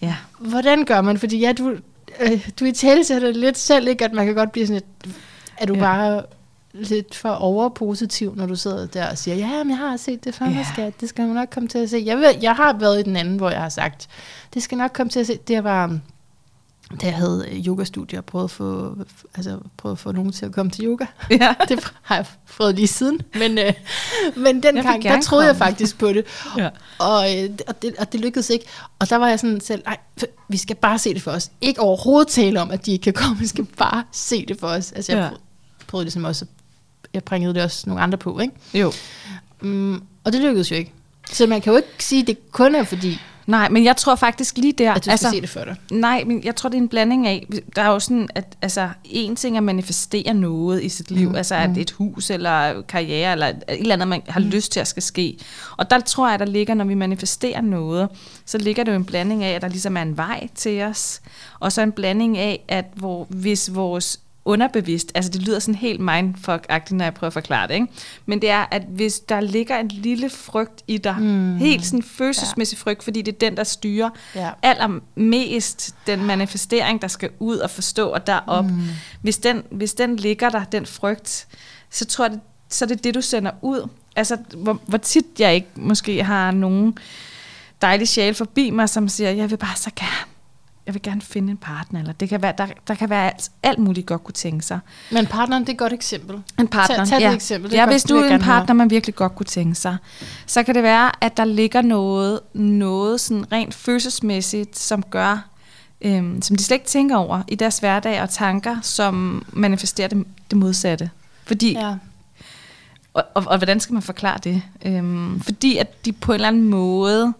ja. 0.00 0.14
Hvordan 0.38 0.84
gør 0.84 1.00
man? 1.00 1.18
Fordi 1.18 1.38
ja, 1.38 1.52
du, 1.52 1.74
øh, 2.20 2.48
du 2.60 2.64
i 2.64 2.72
tale 2.72 3.04
sætter 3.04 3.32
lidt 3.32 3.58
selv, 3.58 3.88
ikke, 3.88 4.04
at 4.04 4.12
man 4.12 4.26
kan 4.26 4.34
godt 4.34 4.52
blive 4.52 4.66
sådan 4.66 4.82
et 5.04 5.14
Er 5.58 5.66
du 5.66 5.74
Ja. 5.74 5.80
bare 5.80 6.22
lidt 6.72 7.14
for 7.14 7.28
overpositiv, 7.30 8.34
når 8.36 8.46
du 8.46 8.54
sidder 8.56 8.86
der 8.86 9.10
og 9.10 9.18
siger, 9.18 9.34
ja, 9.36 9.64
men 9.64 9.70
jeg 9.70 9.78
har 9.78 9.96
set 9.96 10.24
det 10.24 10.34
før, 10.34 10.46
ja. 10.46 10.66
skat, 10.72 11.00
det 11.00 11.08
skal 11.08 11.26
man 11.26 11.34
nok 11.34 11.48
komme 11.50 11.68
til 11.68 11.78
at 11.78 11.90
se. 11.90 12.02
Jeg, 12.06 12.16
ved, 12.16 12.34
jeg 12.42 12.52
har 12.54 12.72
været 12.78 13.00
i 13.00 13.02
den 13.02 13.16
anden, 13.16 13.36
hvor 13.36 13.50
jeg 13.50 13.60
har 13.60 13.68
sagt, 13.68 14.08
det 14.54 14.62
skal 14.62 14.78
nok 14.78 14.90
komme 14.94 15.10
til 15.10 15.20
at 15.20 15.26
se. 15.26 15.38
Det 15.48 15.64
var, 15.64 15.98
da 17.00 17.06
jeg 17.06 17.14
havde 17.14 17.46
øh, 17.52 17.66
yogastudier, 17.66 18.20
prøvet 18.20 18.44
at 18.44 18.50
få, 18.50 18.96
altså, 19.34 19.58
prøvet 19.76 19.94
at 19.94 19.98
få 19.98 20.12
nogen 20.12 20.32
til 20.32 20.46
at 20.46 20.52
komme 20.52 20.70
til 20.70 20.84
yoga. 20.84 21.06
Ja. 21.30 21.54
Det 21.68 21.92
har 22.02 22.14
jeg 22.16 22.26
prøvet 22.56 22.74
lige 22.74 22.86
siden. 22.86 23.20
Men, 23.34 23.58
øh, 23.58 23.72
men 24.44 24.62
den 24.62 24.74
gang, 24.74 25.02
der 25.02 25.20
troede 25.20 25.46
jeg 25.46 25.54
komme. 25.54 25.66
faktisk 25.66 25.98
på 25.98 26.08
det. 26.12 26.24
Ja. 26.58 26.68
Og, 26.98 27.36
øh, 27.44 27.50
og, 27.68 27.82
det, 27.82 27.94
og 27.98 28.12
det 28.12 28.20
lykkedes 28.20 28.50
ikke. 28.50 28.64
Og 28.98 29.10
der 29.10 29.16
var 29.16 29.28
jeg 29.28 29.40
sådan 29.40 29.60
selv, 29.60 29.82
nej, 29.86 29.96
vi 30.48 30.56
skal 30.56 30.76
bare 30.76 30.98
se 30.98 31.14
det 31.14 31.22
for 31.22 31.30
os. 31.30 31.50
Ikke 31.60 31.80
overhovedet 31.80 32.28
tale 32.28 32.60
om, 32.60 32.70
at 32.70 32.86
de 32.86 32.92
ikke 32.92 33.02
kan 33.02 33.12
komme. 33.12 33.38
Vi 33.38 33.46
skal 33.46 33.64
bare 33.64 34.04
se 34.12 34.46
det 34.46 34.60
for 34.60 34.66
os. 34.68 34.92
Altså 34.92 35.12
jeg 35.12 35.18
Ja. 35.22 35.28
prøvede, 35.28 35.40
prøvede 35.86 36.04
ligesom 36.04 36.24
også, 36.24 36.46
jeg 37.14 37.24
bringede 37.24 37.54
det 37.54 37.62
også 37.62 37.82
nogle 37.86 38.02
andre 38.02 38.18
på, 38.18 38.38
ikke? 38.40 38.54
Jo. 38.74 38.92
Mm, 39.60 40.02
og 40.24 40.32
det 40.32 40.40
lykkedes 40.40 40.70
jo 40.70 40.76
ikke. 40.76 40.92
Så 41.32 41.46
man 41.46 41.60
kan 41.60 41.70
jo 41.72 41.76
ikke 41.76 42.04
sige, 42.04 42.20
at 42.22 42.26
det 42.26 42.52
kun 42.52 42.74
er 42.74 42.84
fordi, 42.84 43.20
Nej, 43.46 43.68
men 43.68 43.84
jeg 43.84 43.96
tror 43.96 44.14
faktisk 44.14 44.58
lige 44.58 44.72
der... 44.72 44.92
at 44.92 45.04
du 45.04 45.10
altså, 45.10 45.28
skal 45.28 45.36
se 45.36 45.40
det 45.40 45.50
for 45.50 45.64
dig. 45.64 45.76
Nej, 45.90 46.24
men 46.26 46.44
jeg 46.44 46.56
tror, 46.56 46.68
det 46.68 46.76
er 46.76 46.82
en 46.82 46.88
blanding 46.88 47.26
af, 47.26 47.46
der 47.76 47.82
er 47.82 47.88
jo 47.88 47.98
sådan, 47.98 48.28
at 48.34 48.56
altså, 48.62 48.88
en 49.04 49.36
ting 49.36 49.56
er 49.56 49.60
at 49.60 49.64
manifestere 49.64 50.34
noget 50.34 50.82
i 50.82 50.88
sit 50.88 51.10
liv, 51.10 51.28
mm. 51.28 51.34
altså 51.34 51.54
at 51.54 51.78
et 51.78 51.90
hus 51.90 52.30
eller 52.30 52.82
karriere 52.82 53.32
eller 53.32 53.46
et 53.46 53.62
eller 53.68 53.94
andet, 53.94 54.08
man 54.08 54.22
har 54.28 54.40
mm. 54.40 54.46
lyst 54.46 54.72
til 54.72 54.80
at 54.80 54.88
skal 54.88 55.02
ske. 55.02 55.38
Og 55.76 55.90
der 55.90 56.00
tror 56.00 56.30
jeg, 56.30 56.38
der 56.38 56.44
ligger, 56.44 56.74
når 56.74 56.84
vi 56.84 56.94
manifesterer 56.94 57.60
noget, 57.60 58.08
så 58.46 58.58
ligger 58.58 58.84
det 58.84 58.92
jo 58.92 58.96
en 58.96 59.04
blanding 59.04 59.44
af, 59.44 59.54
at 59.54 59.62
der 59.62 59.68
ligesom 59.68 59.96
er 59.96 60.02
en 60.02 60.16
vej 60.16 60.48
til 60.54 60.82
os, 60.82 61.20
og 61.60 61.72
så 61.72 61.82
en 61.82 61.92
blanding 61.92 62.38
af, 62.38 62.64
at 62.68 62.84
hvor, 62.94 63.26
hvis 63.30 63.74
vores 63.74 64.20
underbevidst, 64.46 65.12
altså 65.14 65.30
det 65.30 65.42
lyder 65.42 65.58
sådan 65.58 65.74
helt 65.74 66.00
mindfuck-agtigt, 66.00 66.94
når 66.94 67.04
jeg 67.04 67.14
prøver 67.14 67.28
at 67.28 67.32
forklare 67.32 67.68
det, 67.68 67.74
ikke? 67.74 67.86
men 68.26 68.40
det 68.42 68.50
er, 68.50 68.64
at 68.70 68.82
hvis 68.88 69.20
der 69.20 69.40
ligger 69.40 69.78
en 69.78 69.88
lille 69.88 70.30
frygt 70.30 70.82
i 70.86 70.98
dig, 70.98 71.16
mm. 71.18 71.56
helt 71.56 71.86
sådan 71.86 72.02
følelsesmæssig 72.02 72.78
frygt, 72.78 73.04
fordi 73.04 73.22
det 73.22 73.34
er 73.34 73.38
den, 73.38 73.56
der 73.56 73.64
styrer 73.64 74.10
Ja. 74.34 74.50
allermest 74.62 75.94
den 76.06 76.24
manifestering, 76.24 77.02
der 77.02 77.08
skal 77.08 77.30
ud 77.38 77.56
og 77.56 77.70
forstå 77.70 78.08
og 78.08 78.26
derop. 78.26 78.64
Mm. 78.64 78.82
Hvis, 79.22 79.38
den, 79.38 79.62
hvis 79.70 79.94
den 79.94 80.16
ligger 80.16 80.48
der, 80.48 80.64
den 80.64 80.86
frygt, 80.86 81.46
så 81.90 82.04
tror 82.04 82.24
jeg, 82.24 82.32
det, 82.32 82.40
så 82.68 82.84
er 82.84 82.88
det 82.88 83.04
det, 83.04 83.14
du 83.14 83.20
sender 83.20 83.50
ud. 83.62 83.88
Altså, 84.16 84.36
hvor, 84.56 84.80
hvor 84.86 84.98
tit 84.98 85.24
jeg 85.38 85.54
ikke 85.54 85.68
måske 85.76 86.22
har 86.24 86.50
nogen 86.50 86.98
dejlige 87.82 88.06
sjæl 88.06 88.34
forbi 88.34 88.70
mig, 88.70 88.88
som 88.88 89.08
siger, 89.08 89.30
jeg 89.30 89.50
vil 89.50 89.56
bare 89.56 89.76
så 89.76 89.90
gerne, 89.96 90.35
jeg 90.86 90.94
vil 90.94 91.02
gerne 91.02 91.20
finde 91.20 91.50
en 91.50 91.56
partner, 91.56 92.00
eller 92.00 92.12
det 92.12 92.28
kan 92.28 92.42
være, 92.42 92.54
der, 92.58 92.66
der 92.88 92.94
kan 92.94 93.10
være 93.10 93.26
alt, 93.26 93.50
alt 93.62 93.78
muligt 93.78 94.06
godt 94.06 94.24
kunne 94.24 94.32
tænke 94.32 94.64
sig. 94.64 94.78
Men 95.10 95.26
partneren, 95.26 95.62
det 95.62 95.68
er 95.68 95.72
et 95.72 95.78
godt 95.78 95.92
eksempel. 95.92 96.42
En 96.58 96.68
partner. 96.68 96.96
Tag- 96.96 97.06
tag 97.06 97.20
ja. 97.20 97.32
eksempel, 97.34 97.70
det 97.70 97.76
ja, 97.76 97.82
godt, 97.82 97.92
hvis 97.92 98.02
du 98.02 98.16
er 98.16 98.34
en 98.34 98.40
partner, 98.40 98.74
man 98.74 98.90
virkelig 98.90 99.14
godt 99.14 99.34
kunne 99.34 99.46
tænke 99.46 99.74
sig, 99.74 99.96
så 100.46 100.62
kan 100.62 100.74
det 100.74 100.82
være, 100.82 101.24
at 101.24 101.36
der 101.36 101.44
ligger 101.44 101.82
noget, 101.82 102.40
noget 102.54 103.20
sådan 103.20 103.52
rent 103.52 103.74
følelsesmæssigt, 103.74 104.78
som 104.78 105.02
gør, 105.02 105.48
øhm, 106.00 106.42
som 106.42 106.56
de 106.56 106.64
slet 106.64 106.74
ikke 106.74 106.86
tænker 106.86 107.16
over 107.16 107.42
i 107.48 107.54
deres 107.54 107.78
hverdag 107.78 108.22
og 108.22 108.30
tanker, 108.30 108.76
som 108.82 109.44
manifesterer 109.52 110.08
det, 110.08 110.24
det 110.50 110.58
modsatte. 110.58 111.10
Fordi. 111.44 111.72
Ja. 111.72 111.94
og, 113.14 113.24
og, 113.34 113.44
og 113.46 113.56
hvordan 113.56 113.80
skal 113.80 113.92
man 113.92 114.02
forklare 114.02 114.38
det? 114.44 114.62
Øhm, 114.84 115.40
fordi 115.40 115.76
at 115.76 116.04
de 116.04 116.12
på 116.12 116.32
en 116.32 116.34
eller 116.34 116.48
anden 116.48 116.64
måde 116.64 117.32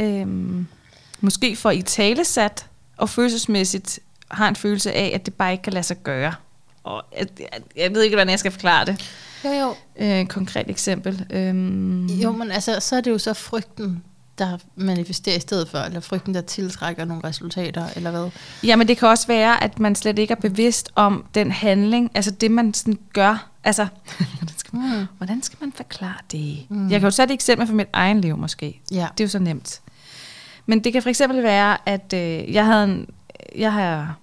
øhm, 0.00 0.66
måske 1.24 1.56
får 1.56 1.70
i 1.70 1.82
talesat 1.82 2.66
og 2.96 3.08
følelsesmæssigt 3.10 3.98
har 4.30 4.48
en 4.48 4.56
følelse 4.56 4.92
af, 4.92 5.10
at 5.14 5.26
det 5.26 5.34
bare 5.34 5.52
ikke 5.52 5.62
kan 5.62 5.72
lade 5.72 5.84
sig 5.84 5.96
gøre. 6.02 6.34
Og 6.84 7.02
jeg, 7.18 7.26
jeg, 7.40 7.48
jeg 7.76 7.94
ved 7.94 8.02
ikke, 8.02 8.16
hvordan 8.16 8.30
jeg 8.30 8.38
skal 8.38 8.52
forklare 8.52 8.84
det. 8.86 9.10
Jo, 9.44 9.50
jo. 9.50 9.74
Øh, 9.98 10.20
et 10.20 10.28
konkret 10.28 10.70
eksempel. 10.70 11.26
Øhm, 11.30 12.06
Jo, 12.06 12.32
men 12.32 12.50
altså, 12.50 12.80
så 12.80 12.96
er 12.96 13.00
det 13.00 13.10
jo 13.10 13.18
så 13.18 13.34
frygten, 13.34 14.02
der 14.38 14.58
manifesterer 14.76 15.36
i 15.36 15.40
stedet 15.40 15.68
for, 15.68 15.78
eller 15.78 16.00
frygten, 16.00 16.34
der 16.34 16.40
tiltrækker 16.40 17.04
nogle 17.04 17.24
resultater, 17.28 17.86
eller 17.96 18.10
hvad? 18.10 18.30
Jamen 18.62 18.88
det 18.88 18.98
kan 18.98 19.08
også 19.08 19.26
være, 19.26 19.64
at 19.64 19.78
man 19.78 19.94
slet 19.94 20.18
ikke 20.18 20.32
er 20.32 20.40
bevidst 20.40 20.90
om 20.94 21.24
den 21.34 21.50
handling, 21.50 22.10
altså 22.14 22.30
det 22.30 22.50
man 22.50 22.74
sådan 22.74 22.98
gør. 23.12 23.48
Altså, 23.64 23.86
hvordan 24.38 24.54
skal, 24.58 24.76
man, 24.76 24.98
Mm. 25.00 25.06
hvordan 25.16 25.42
skal 25.42 25.56
man 25.60 25.72
forklare 25.76 26.18
det? 26.32 26.66
Mm. 26.68 26.90
Jeg 26.90 27.00
kan 27.00 27.06
jo 27.06 27.10
sætte 27.10 27.32
et 27.34 27.36
eksempel 27.36 27.66
fra 27.66 27.74
mit 27.74 27.88
egen 27.92 28.20
liv 28.20 28.36
måske. 28.36 28.80
Ja. 28.90 29.06
Det 29.18 29.24
er 29.24 29.26
jo 29.26 29.30
så 29.30 29.38
nemt. 29.38 29.80
Men 30.66 30.84
det 30.84 30.92
kan 30.92 31.02
for 31.02 31.08
eksempel 31.08 31.42
være, 31.42 31.76
at 31.88 32.12
øh, 32.12 32.52
jeg 32.54 32.66
havde 32.66 32.84
en, 32.84 33.06
jeg 33.58 33.72
har, 33.72 34.16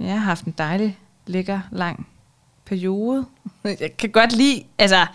jeg 0.00 0.10
har 0.12 0.16
haft 0.18 0.44
en 0.44 0.54
dejlig, 0.58 0.98
lækker, 1.26 1.60
lang 1.72 2.06
periode. 2.64 3.26
Jeg 3.80 3.96
kan 3.98 4.10
godt 4.10 4.32
lide, 4.32 4.62
altså 4.78 5.06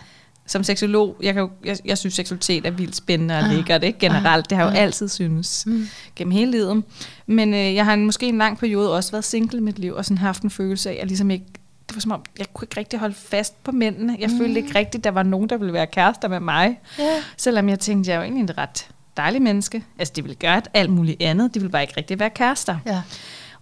som 0.46 0.64
seksolog, 0.64 1.16
jeg, 1.22 1.34
kan 1.34 1.40
jo, 1.40 1.50
jeg, 1.64 1.76
jeg 1.84 1.98
synes, 1.98 2.14
seksualitet 2.14 2.66
er 2.66 2.70
vildt 2.70 2.96
spændende 2.96 3.34
og 3.34 3.40
Ah. 3.44 3.50
lækkert, 3.50 3.84
ikke? 3.84 3.98
Generelt, 3.98 4.50
det 4.50 4.58
har 4.58 4.64
jeg 4.64 4.72
jo 4.72 4.76
Ah. 4.76 4.82
altid 4.82 5.08
synes 5.08 5.64
Mm. 5.66 5.88
gennem 6.16 6.32
hele 6.32 6.50
livet. 6.50 6.82
Men 7.26 7.54
øh, 7.54 7.74
jeg 7.74 7.84
har 7.84 7.94
en, 7.94 8.04
måske 8.06 8.26
en 8.28 8.38
lang 8.38 8.58
periode 8.58 8.94
også 8.96 9.10
været 9.12 9.24
single 9.24 9.58
i 9.58 9.62
mit 9.62 9.78
liv, 9.78 9.94
og 9.94 10.04
sådan 10.04 10.18
haft 10.18 10.42
en 10.42 10.50
følelse 10.50 10.88
af, 10.90 10.92
at 10.92 10.98
jeg 10.98 11.06
ligesom 11.06 11.30
ikke, 11.30 11.44
det 11.88 11.96
var 11.96 12.00
som 12.00 12.12
om, 12.12 12.22
jeg 12.38 12.46
kunne 12.52 12.64
ikke 12.64 12.76
rigtig 12.80 12.98
holde 12.98 13.14
fast 13.14 13.64
på 13.64 13.72
mændene. 13.72 14.16
Jeg 14.20 14.30
mm. 14.30 14.38
følte 14.38 14.60
ikke 14.60 14.78
rigtigt, 14.78 15.04
der 15.04 15.10
var 15.10 15.22
nogen, 15.22 15.48
der 15.48 15.56
ville 15.56 15.72
være 15.72 15.86
kærester 15.86 16.28
med 16.28 16.40
mig. 16.40 16.80
Ja. 16.98 17.22
Selvom 17.36 17.68
jeg 17.68 17.78
tænkte, 17.78 18.10
jeg 18.10 18.14
er 18.16 18.20
jo 18.20 18.24
egentlig 18.24 18.44
et 18.44 18.58
ret 18.58 18.88
dejligt 19.18 19.44
menneske. 19.44 19.84
Altså, 19.98 20.12
de 20.16 20.22
ville 20.22 20.34
gøre 20.34 20.62
alt 20.74 20.90
muligt 20.90 21.22
andet. 21.22 21.54
De 21.54 21.60
ville 21.60 21.72
bare 21.72 21.82
ikke 21.82 21.94
rigtig 21.96 22.18
være 22.18 22.30
kærester. 22.30 22.78
Ja. 22.86 23.02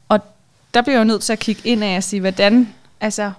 Og 0.09 0.21
der 0.75 0.83
bliver 0.83 0.95
jeg 0.95 0.99
jo 1.01 1.05
nødt 1.05 1.23
til 1.23 1.33
at 1.33 1.39
kigge 1.39 1.63
ind 1.65 1.85
af 1.85 1.97
og 1.97 2.03
sige, 2.03 2.21
hvordan, 2.21 2.75
altså, 3.01 3.33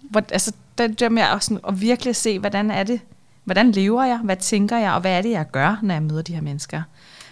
hvor, 0.00 0.22
altså 0.32 0.52
der, 0.78 1.08
med 1.08 1.22
at, 1.22 1.44
sådan, 1.44 1.60
at 1.68 1.80
virkelig 1.80 2.16
se, 2.16 2.38
hvordan 2.38 2.70
er 2.70 2.82
det, 2.82 3.00
hvordan 3.44 3.72
lever 3.72 4.04
jeg, 4.04 4.18
hvad 4.24 4.36
tænker 4.36 4.78
jeg, 4.78 4.92
og 4.92 5.00
hvad 5.00 5.18
er 5.18 5.22
det, 5.22 5.30
jeg 5.30 5.50
gør, 5.52 5.78
når 5.82 5.94
jeg 5.94 6.02
møder 6.02 6.22
de 6.22 6.34
her 6.34 6.40
mennesker. 6.40 6.82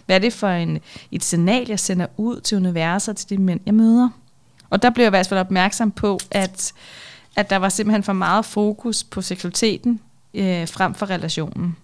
Hvad 0.06 0.16
er 0.16 0.20
det 0.20 0.32
for 0.32 0.48
en, 0.48 0.78
et 1.10 1.24
signal, 1.24 1.68
jeg 1.68 1.80
sender 1.80 2.06
ud 2.16 2.40
til 2.40 2.56
universet, 2.56 3.16
til 3.16 3.30
de 3.30 3.38
mænd, 3.38 3.60
jeg 3.66 3.74
møder. 3.74 4.08
Og 4.70 4.82
der 4.82 4.90
blev 4.90 5.02
jeg 5.02 5.08
i 5.08 5.16
hvert 5.16 5.26
fald 5.26 5.40
opmærksom 5.40 5.90
på, 5.90 6.18
at, 6.30 6.72
at 7.36 7.50
der 7.50 7.56
var 7.56 7.68
simpelthen 7.68 8.02
for 8.02 8.12
meget 8.12 8.44
fokus 8.44 9.04
på 9.04 9.22
seksualiteten 9.22 10.00
øh, 10.34 10.68
frem 10.68 10.94
for 10.94 11.10
relationen. 11.10 11.76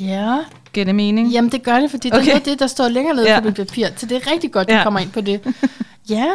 Ja. 0.00 0.38
Giver 0.72 0.84
det 0.86 0.94
mening? 0.94 1.28
Jamen, 1.30 1.52
det 1.52 1.62
gør 1.62 1.80
det, 1.80 1.90
fordi 1.90 2.10
okay. 2.12 2.24
det 2.24 2.34
er 2.34 2.38
det, 2.38 2.58
der 2.58 2.66
står 2.66 2.88
længere 2.88 3.14
nede 3.16 3.30
Ja. 3.32 3.40
på 3.40 3.46
mit 3.46 3.54
papir. 3.56 3.86
Så 3.96 4.06
det 4.06 4.16
er 4.26 4.32
rigtig 4.32 4.52
godt, 4.52 4.68
du 4.68 4.72
Ja. 4.72 4.78
ja. 4.78 4.84
kommer 4.84 5.00
ind 5.00 5.10
på 5.10 5.20
det. 5.20 5.40
Ja. 6.10 6.26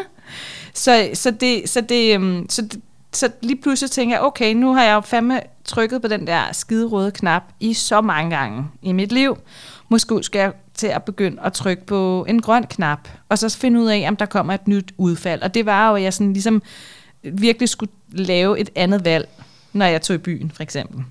Så, 0.73 1.09
så, 1.13 1.31
det, 1.31 1.69
så, 1.69 1.81
det, 1.81 2.15
øhm, 2.15 2.45
så, 2.49 2.61
det, 2.61 2.81
så 3.13 3.29
lige 3.41 3.55
pludselig 3.61 3.91
tænker 3.91 4.15
jeg, 4.15 4.21
okay, 4.23 4.53
nu 4.53 4.73
har 4.73 4.83
jeg 4.83 4.93
jo 4.93 5.01
fandme 5.01 5.39
trykket 5.65 6.01
på 6.01 6.07
den 6.07 6.27
der 6.27 6.41
skide 6.51 6.85
røde 6.87 7.11
knap 7.11 7.43
i 7.59 7.73
så 7.73 8.01
mange 8.01 8.35
gange 8.37 8.65
i 8.81 8.91
mit 8.91 9.11
liv. 9.11 9.37
Måske 9.89 10.23
skal 10.23 10.39
jeg 10.39 10.51
til 10.75 10.87
at 10.87 11.03
begynde 11.03 11.41
at 11.43 11.53
trykke 11.53 11.85
på 11.85 12.25
en 12.29 12.41
grøn 12.41 12.63
knap, 12.63 13.09
og 13.29 13.39
så 13.39 13.57
finde 13.57 13.79
ud 13.81 13.87
af, 13.87 14.05
om 14.07 14.15
der 14.15 14.25
kommer 14.25 14.53
et 14.53 14.67
nyt 14.67 14.91
udfald. 14.97 15.41
Og 15.41 15.53
det 15.53 15.65
var 15.65 15.89
jo, 15.89 15.95
at 15.95 16.03
jeg 16.03 16.13
sådan 16.13 16.33
ligesom 16.33 16.61
virkelig 17.23 17.69
skulle 17.69 17.91
lave 18.11 18.59
et 18.59 18.69
andet 18.75 19.05
valg, 19.05 19.29
når 19.73 19.85
jeg 19.85 20.01
tog 20.01 20.13
i 20.15 20.17
byen, 20.19 20.51
for 20.55 20.63
eksempel. 20.63 21.03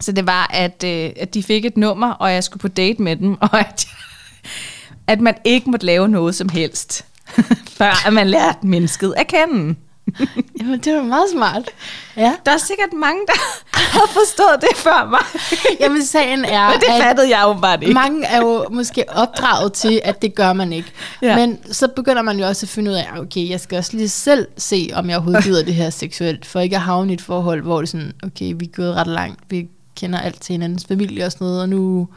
Så 0.00 0.12
det 0.12 0.26
var, 0.26 0.50
at, 0.54 0.84
øh, 0.84 1.10
at 1.16 1.34
de 1.34 1.42
fik 1.42 1.64
et 1.64 1.76
nummer, 1.76 2.10
og 2.12 2.32
jeg 2.32 2.44
skulle 2.44 2.60
på 2.60 2.68
date 2.68 3.02
med 3.02 3.16
dem, 3.16 3.36
og 3.52 3.58
at, 3.60 3.88
at 5.06 5.20
man 5.20 5.34
ikke 5.44 5.70
måtte 5.70 5.86
lave 5.86 6.08
noget 6.08 6.34
som 6.34 6.48
helst, 6.48 7.04
før 7.78 8.06
at 8.06 8.12
man 8.12 8.26
lærte 8.26 8.66
mennesket 8.66 9.14
at 9.16 9.26
kende. 9.26 9.74
Jamen, 10.60 10.80
det 10.80 10.96
var 10.96 11.02
meget 11.02 11.30
smart. 11.32 11.62
Ja. 12.16 12.34
Der 12.46 12.52
er 12.52 12.58
sikkert 12.58 12.92
mange, 12.92 13.20
der 13.26 13.32
har 13.72 14.06
forstået 14.12 14.60
det 14.60 14.76
før 14.76 15.08
mig. 15.10 15.20
Jamen, 15.80 16.02
sagen 16.04 16.44
er, 16.44 16.70
Men 16.70 16.80
det 16.80 16.86
at 16.88 17.02
fattede 17.02 17.30
jeg 17.30 17.42
jo 17.44 17.54
bare 17.60 17.78
ikke. 17.82 17.94
mange 17.94 18.26
er 18.26 18.38
jo 18.38 18.64
måske 18.70 19.04
opdraget 19.08 19.72
til, 19.72 20.00
at 20.04 20.22
det 20.22 20.34
gør 20.34 20.52
man 20.52 20.72
ikke. 20.72 20.92
Ja. 21.22 21.36
Men 21.36 21.58
så 21.72 21.88
begynder 21.88 22.22
man 22.22 22.38
jo 22.38 22.46
også 22.46 22.66
at 22.66 22.70
finde 22.70 22.90
ud 22.90 22.96
af, 22.96 23.06
okay, 23.18 23.48
jeg 23.48 23.60
skal 23.60 23.78
også 23.78 23.96
lige 23.96 24.08
selv 24.08 24.46
se, 24.56 24.90
om 24.94 25.08
jeg 25.08 25.16
overhovedet 25.16 25.44
gider 25.44 25.64
det 25.64 25.74
her 25.74 25.90
seksuelt, 25.90 26.46
for 26.46 26.60
ikke 26.60 26.76
at 26.76 26.82
havne 26.82 27.10
i 27.12 27.14
et 27.14 27.20
forhold, 27.20 27.62
hvor 27.62 27.80
det 27.80 27.88
sådan, 27.88 28.12
okay, 28.22 28.52
vi 28.56 28.64
er 28.64 28.76
gået 28.76 28.94
ret 28.94 29.06
langt, 29.06 29.40
vi 29.48 29.68
kender 29.96 30.18
alt 30.20 30.40
til 30.40 30.52
hinandens 30.52 30.84
familie 30.84 31.26
og 31.26 31.32
sådan 31.32 31.44
noget, 31.44 31.60
og 31.60 31.68
nu, 31.68 32.08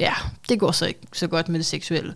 ja, 0.00 0.12
det 0.48 0.60
går 0.60 0.72
så 0.72 0.86
ikke 0.86 1.00
så 1.12 1.26
godt 1.26 1.48
med 1.48 1.58
det 1.58 1.66
seksuelle. 1.66 2.14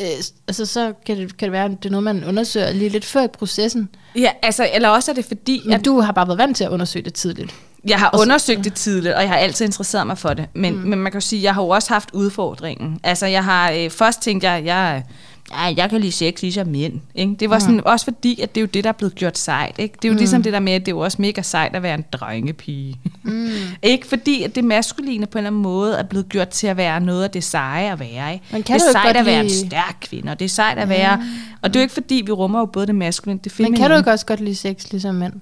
Øh, 0.00 0.06
altså, 0.48 0.66
så 0.66 0.92
kan 1.06 1.16
det, 1.16 1.36
kan 1.36 1.46
det 1.46 1.52
være, 1.52 1.64
at 1.64 1.70
det 1.70 1.86
er 1.86 1.90
noget, 1.90 2.04
man 2.04 2.24
undersøger 2.24 2.72
lige 2.72 2.88
lidt 2.88 3.04
før 3.04 3.24
i 3.24 3.28
processen. 3.28 3.88
Ja, 4.16 4.30
altså, 4.42 4.68
eller 4.74 4.88
også 4.88 5.10
er 5.10 5.14
det 5.14 5.24
fordi, 5.24 5.62
Men 5.64 5.74
at 5.74 5.84
du 5.84 6.00
har 6.00 6.12
bare 6.12 6.26
været 6.26 6.38
vant 6.38 6.56
til 6.56 6.64
at 6.64 6.70
undersøge 6.70 7.04
det 7.04 7.14
tidligt. 7.14 7.54
jeg 7.88 7.98
har 7.98 8.20
undersøgt 8.20 8.64
det 8.64 8.74
tidligt, 8.74 9.14
og 9.14 9.20
jeg 9.22 9.30
har 9.30 9.36
altid 9.36 9.66
interesseret 9.66 10.06
mig 10.06 10.18
for 10.18 10.34
det. 10.34 10.46
Men, 10.54 10.74
mm. 10.74 10.80
men 10.80 10.98
man 10.98 11.12
kan 11.12 11.20
jo 11.20 11.26
sige, 11.26 11.40
at 11.40 11.44
jeg 11.44 11.54
har 11.54 11.62
jo 11.62 11.68
også 11.68 11.92
haft 11.92 12.10
udfordringen. 12.12 13.00
Altså, 13.04 13.26
jeg 13.26 13.44
har 13.44 13.72
øh, 13.72 13.90
først 13.90 14.22
tænkt, 14.22 14.44
jeg, 14.44 14.62
jeg, 14.64 15.04
ja, 15.52 15.74
jeg 15.76 15.90
kan 15.90 16.00
lide 16.00 16.12
sex 16.12 16.42
ligesom 16.42 16.66
mænd. 16.66 17.00
Ikke? 17.14 17.34
Det 17.40 17.50
var 17.50 17.56
Mm. 17.56 17.60
sådan, 17.60 17.80
også 17.86 18.04
fordi, 18.04 18.40
at 18.40 18.54
det 18.54 18.60
er 18.60 18.62
jo 18.62 18.66
det, 18.74 18.84
der 18.84 18.90
er 18.90 18.94
blevet 18.94 19.14
gjort 19.14 19.38
sejt. 19.38 19.78
Ikke? 19.78 19.94
Det 20.02 20.04
er 20.04 20.08
jo 20.08 20.12
mm. 20.12 20.18
ligesom 20.18 20.42
det 20.42 20.52
der 20.52 20.60
med, 20.60 20.72
at 20.72 20.80
det 20.80 20.88
er 20.92 20.96
jo 20.96 20.98
også 21.00 21.16
mega 21.22 21.42
sejt 21.42 21.74
at 21.76 21.82
være 21.82 21.94
en 21.94 22.04
drengepige. 22.12 22.96
Mm. 23.22 23.48
Ikke 23.82 24.06
fordi, 24.06 24.42
at 24.42 24.54
det 24.54 24.64
maskuline 24.64 25.26
på 25.26 25.38
en 25.38 25.40
eller 25.40 25.50
anden 25.50 25.62
måde 25.62 25.94
er 25.96 26.02
blevet 26.02 26.28
gjort 26.28 26.48
til 26.48 26.66
at 26.66 26.76
være 26.76 27.00
noget 27.00 27.24
af 27.24 27.30
det 27.30 27.44
seje 27.44 27.92
at 27.92 28.00
være. 28.00 28.32
Ikke? 28.32 28.44
Men 28.52 28.62
kan 28.62 28.78
det 28.80 28.86
er 28.88 28.92
sejt 28.92 29.16
at 29.16 29.26
være 29.26 29.40
en 29.40 29.46
lide- 29.46 29.66
stærk 29.68 29.96
kvinde, 30.00 30.32
og 30.32 30.38
det 30.38 30.44
er 30.44 30.48
sejt 30.48 30.78
at 30.78 30.88
være... 30.88 31.22
Og 31.62 31.68
det 31.74 31.76
er 31.76 31.80
jo 31.80 31.82
ikke 31.84 31.94
fordi, 31.94 32.22
vi 32.26 32.32
rummer 32.32 32.58
jo 32.58 32.64
både 32.66 32.86
det 32.86 32.94
maskuline 32.94 33.38
og 33.40 33.44
det 33.44 33.52
Men 33.52 33.56
feminine. 33.56 33.76
kan 33.76 33.90
du 33.90 33.96
ikke 33.96 34.10
også 34.10 34.26
godt 34.26 34.40
lide 34.40 34.56
sex 34.56 34.90
ligesom 34.90 35.14
mænd? 35.14 35.32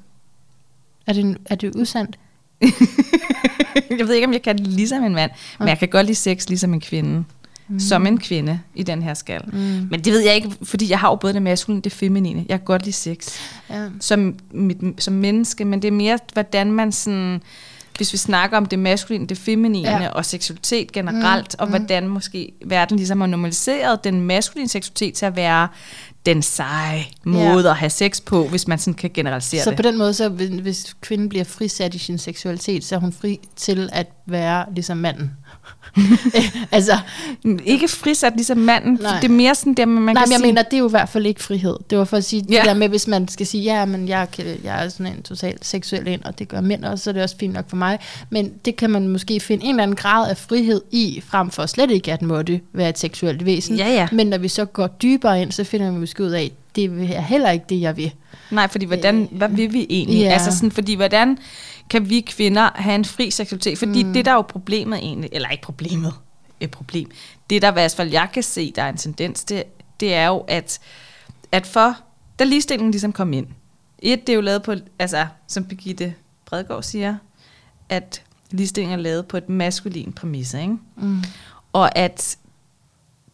Er 1.06 1.12
det, 1.12 1.36
er 1.46 1.54
det 1.54 1.76
usandt? 1.76 2.18
jeg 3.98 4.06
ved 4.08 4.14
ikke, 4.14 4.26
om 4.26 4.32
jeg 4.32 4.42
kan 4.42 4.56
ligesom 4.56 5.04
en 5.04 5.14
mand, 5.14 5.30
men 5.58 5.68
jeg 5.68 5.78
kan 5.78 5.88
godt 5.88 6.06
lide 6.06 6.14
sex 6.16 6.48
ligesom 6.48 6.74
en 6.74 6.80
kvinde. 6.80 7.24
Mm. 7.68 7.80
Som 7.80 8.06
en 8.06 8.18
kvinde 8.18 8.60
i 8.74 8.82
den 8.82 9.02
her 9.02 9.14
skal. 9.14 9.40
Mm. 9.52 9.58
Men 9.90 10.00
det 10.04 10.12
ved 10.12 10.20
jeg 10.20 10.34
ikke, 10.34 10.50
fordi 10.62 10.90
jeg 10.90 10.98
har 10.98 11.08
jo 11.08 11.14
både 11.16 11.32
det 11.34 11.42
maskuline 11.42 11.80
og 11.80 11.84
det 11.84 11.92
feminine. 11.92 12.44
Jeg 12.48 12.58
kan 12.58 12.64
godt 12.64 12.82
lide 12.84 12.92
sex 12.96 13.38
Ja. 13.70 13.88
som, 14.00 14.34
mit, 14.50 14.76
som 14.98 15.14
menneske, 15.14 15.64
men 15.64 15.82
det 15.82 15.88
er 15.88 15.92
mere, 15.92 16.18
hvordan 16.32 16.72
man 16.72 16.92
sådan, 16.92 17.42
hvis 17.96 18.12
vi 18.12 18.18
snakker 18.18 18.56
om 18.56 18.66
det 18.66 18.78
maskuline, 18.78 19.26
det 19.26 19.38
feminine 19.38 19.88
Ja. 20.02 20.08
og 20.08 20.24
seksualitet 20.24 20.92
generelt, 20.92 21.56
mm, 21.58 21.62
og 21.62 21.68
hvordan 21.68 22.08
måske 22.08 22.52
verden 22.64 22.96
ligesom 22.96 23.20
har 23.20 23.26
normaliseret 23.28 24.04
den 24.04 24.20
maskuline 24.20 24.68
seksualitet 24.68 25.14
til 25.14 25.26
at 25.26 25.36
være 25.36 25.68
den 26.26 26.42
seje 26.42 27.04
måde 27.24 27.64
Ja. 27.64 27.70
at 27.70 27.76
have 27.76 27.90
sex 27.90 28.20
på, 28.26 28.46
hvis 28.48 28.68
man 28.68 28.78
sådan 28.78 28.94
kan 28.94 29.10
generalisere 29.14 29.62
Så 29.62 29.70
det. 29.70 29.76
på 29.76 29.82
den 29.82 29.98
måde, 29.98 30.14
så 30.14 30.28
hvis- 30.28 30.48
hvis 30.50 30.96
kvinden 31.00 31.28
bliver 31.28 31.44
frisat 31.44 31.94
i 31.94 31.98
sin 31.98 32.18
seksualitet, 32.18 32.84
så 32.84 32.94
er 32.94 32.98
hun 32.98 33.12
fri 33.12 33.40
til 33.56 33.90
at 33.92 34.06
være 34.26 34.64
ligesom 34.74 34.96
manden. 34.96 35.30
altså, 36.72 36.98
Ikke 37.64 37.88
frisat 37.88 38.32
ligesom 38.36 38.58
manden, 38.58 38.98
Nej. 39.02 39.20
det 39.20 39.28
er 39.28 39.32
mere 39.32 39.54
sådan 39.54 39.74
der, 39.74 39.86
man 39.86 40.14
nej, 40.14 40.14
kan 40.14 40.28
men 40.28 40.32
jeg 40.32 40.38
sige, 40.38 40.46
mener, 40.46 40.62
det 40.62 40.74
er 40.74 40.78
jo 40.78 40.88
i 40.88 40.90
hvert 40.90 41.08
fald 41.08 41.26
ikke 41.26 41.42
frihed. 41.42 41.76
Det 41.90 41.98
var 41.98 42.04
for 42.04 42.16
at 42.16 42.24
sige 42.24 42.44
ja. 42.50 42.56
Det 42.56 42.64
der 42.64 42.74
med, 42.74 42.88
hvis 42.88 43.06
man 43.06 43.28
skal 43.28 43.46
sige, 43.46 43.62
ja, 43.62 43.84
men 43.84 44.08
jeg, 44.08 44.28
kan, 44.32 44.44
jeg 44.64 44.84
er 44.84 44.88
sådan 44.88 45.12
en 45.12 45.22
totalt 45.22 45.64
seksuel 45.64 46.06
ind, 46.06 46.24
og 46.24 46.38
det 46.38 46.48
gør 46.48 46.60
mænd 46.60 46.84
også, 46.84 47.04
så 47.04 47.10
er 47.10 47.12
det 47.12 47.22
også 47.22 47.36
fint 47.40 47.54
nok 47.54 47.68
for 47.68 47.76
mig. 47.76 47.98
Men 48.30 48.52
det 48.64 48.76
kan 48.76 48.90
man 48.90 49.08
måske 49.08 49.40
finde 49.40 49.64
en 49.64 49.70
eller 49.70 49.82
anden 49.82 49.96
grad 49.96 50.30
af 50.30 50.36
frihed 50.36 50.80
i, 50.90 51.22
frem 51.26 51.50
for 51.50 51.66
slet 51.66 51.90
ikke 51.90 52.12
at 52.12 52.22
måtte 52.22 52.60
være 52.72 52.88
et 52.88 52.98
seksuelt 52.98 53.44
væsen. 53.44 53.76
Ja, 53.76 53.88
ja. 53.88 54.08
Men 54.12 54.26
når 54.26 54.38
vi 54.38 54.48
så 54.48 54.64
går 54.64 54.86
dybere 54.86 55.42
ind, 55.42 55.52
så 55.52 55.64
finder 55.64 55.90
vi 55.90 55.98
måske 55.98 56.24
ud 56.24 56.30
af, 56.30 56.52
det 56.76 56.84
er 56.84 57.20
heller 57.20 57.50
ikke 57.50 57.64
det, 57.68 57.80
jeg 57.80 57.96
vil. 57.96 58.12
Nej, 58.50 58.68
fordi 58.68 58.84
hvordan, 58.84 59.28
hvad 59.30 59.48
vil 59.48 59.72
vi 59.72 59.86
egentlig? 59.90 60.20
Ja. 60.20 60.32
Altså 60.32 60.52
sådan, 60.56 60.70
fordi 60.70 60.94
hvordan 60.94 61.38
kan 61.90 62.10
vi 62.10 62.20
kvinder 62.20 62.70
have 62.74 62.94
en 62.94 63.04
fri 63.04 63.30
seksualitet? 63.30 63.78
Fordi 63.78 64.04
mm. 64.04 64.12
det 64.12 64.24
der 64.24 64.30
er 64.30 64.34
jo 64.34 64.42
problemet 64.42 64.98
egentlig, 64.98 65.30
eller 65.32 65.48
ikke 65.48 65.62
problemet, 65.62 66.14
et 66.60 66.70
problem. 66.70 67.10
Det 67.50 67.62
der 67.62 67.70
i 67.70 67.72
hvert 67.72 67.94
fald 67.94 68.10
jeg 68.10 68.28
kan 68.34 68.42
se, 68.42 68.72
der 68.72 68.82
er 68.82 68.88
en 68.88 68.96
tendens, 68.96 69.44
det, 69.44 69.64
det 70.00 70.14
er 70.14 70.26
jo, 70.26 70.44
at, 70.48 70.78
at 71.52 71.66
for, 71.66 71.96
da 72.38 72.44
ligestillingen 72.44 72.90
ligesom 72.90 73.12
kom 73.12 73.32
ind, 73.32 73.46
et, 73.98 74.26
det 74.26 74.32
er 74.32 74.34
jo 74.34 74.40
lavet 74.40 74.62
på, 74.62 74.74
altså 74.98 75.26
som 75.46 75.64
Birgitte 75.64 76.14
Bredgaard 76.46 76.82
siger, 76.82 77.16
at 77.88 78.22
ligestillingen 78.50 78.98
er 78.98 79.02
lavet 79.02 79.26
på 79.26 79.36
et 79.36 79.48
maskulin 79.48 80.12
præmis, 80.12 80.54
ikke? 80.54 80.76
Mm. 80.96 81.22
Og 81.72 81.98
at 81.98 82.38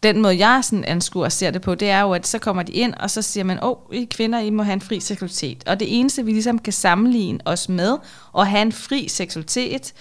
den 0.02 0.22
måde, 0.22 0.46
jeg 0.46 0.60
sådan 0.64 0.84
anskuer 0.84 1.24
og 1.24 1.32
ser 1.32 1.50
det 1.50 1.62
på, 1.62 1.74
det 1.74 1.90
er 1.90 2.00
jo, 2.00 2.12
at 2.12 2.26
så 2.26 2.38
kommer 2.38 2.62
de 2.62 2.72
ind, 2.72 2.94
og 2.94 3.10
så 3.10 3.22
siger 3.22 3.44
man, 3.44 3.64
åh, 3.64 3.70
oh, 3.70 3.96
I 3.96 4.04
kvinder, 4.04 4.38
I 4.38 4.50
må 4.50 4.62
have 4.62 4.72
en 4.72 4.80
fri 4.80 5.00
seksualitet. 5.00 5.64
Og 5.66 5.80
det 5.80 5.98
eneste, 5.98 6.24
vi 6.24 6.32
ligesom 6.32 6.58
kan 6.58 6.72
sammenligne 6.72 7.38
os 7.44 7.68
med 7.68 7.96
at 8.38 8.46
have 8.46 8.62
en 8.62 8.72
fri 8.72 9.08
seksualitet, 9.08 9.92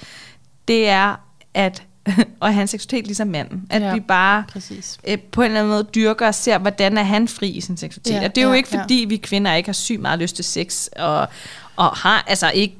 det 0.67 0.89
er 0.89 1.15
at, 1.53 1.83
have 2.53 2.61
en 2.61 2.67
seksualitet 2.67 3.05
ligesom 3.07 3.27
manden. 3.27 3.67
At 3.69 3.81
Ja. 3.81 3.87
ja. 3.87 3.93
vi 3.93 3.99
bare 3.99 4.43
Præcis. 4.51 4.97
øh, 5.07 5.19
på 5.19 5.41
en 5.41 5.45
eller 5.45 5.59
anden 5.59 5.71
måde 5.71 5.87
dyrker 5.95 6.27
og 6.27 6.35
ser, 6.35 6.57
hvordan 6.57 6.97
er 6.97 7.03
han 7.03 7.27
fri 7.27 7.49
i 7.49 7.61
sin 7.61 7.77
seksualitet. 7.77 8.13
Ja, 8.13 8.19
Ja, 8.19 8.27
og 8.27 8.35
det 8.35 8.41
er 8.41 8.45
jo 8.45 8.51
ja, 8.51 8.57
ikke, 8.57 8.69
fordi 8.69 9.05
vi 9.09 9.17
kvinder 9.17 9.53
ikke 9.53 9.67
har 9.67 9.73
sygt 9.73 10.01
meget 10.01 10.19
lyst 10.19 10.35
til 10.35 10.45
sex, 10.45 10.87
og, 10.95 11.27
og 11.75 11.87
har 11.97 12.23
altså 12.27 12.51
ikke 12.51 12.75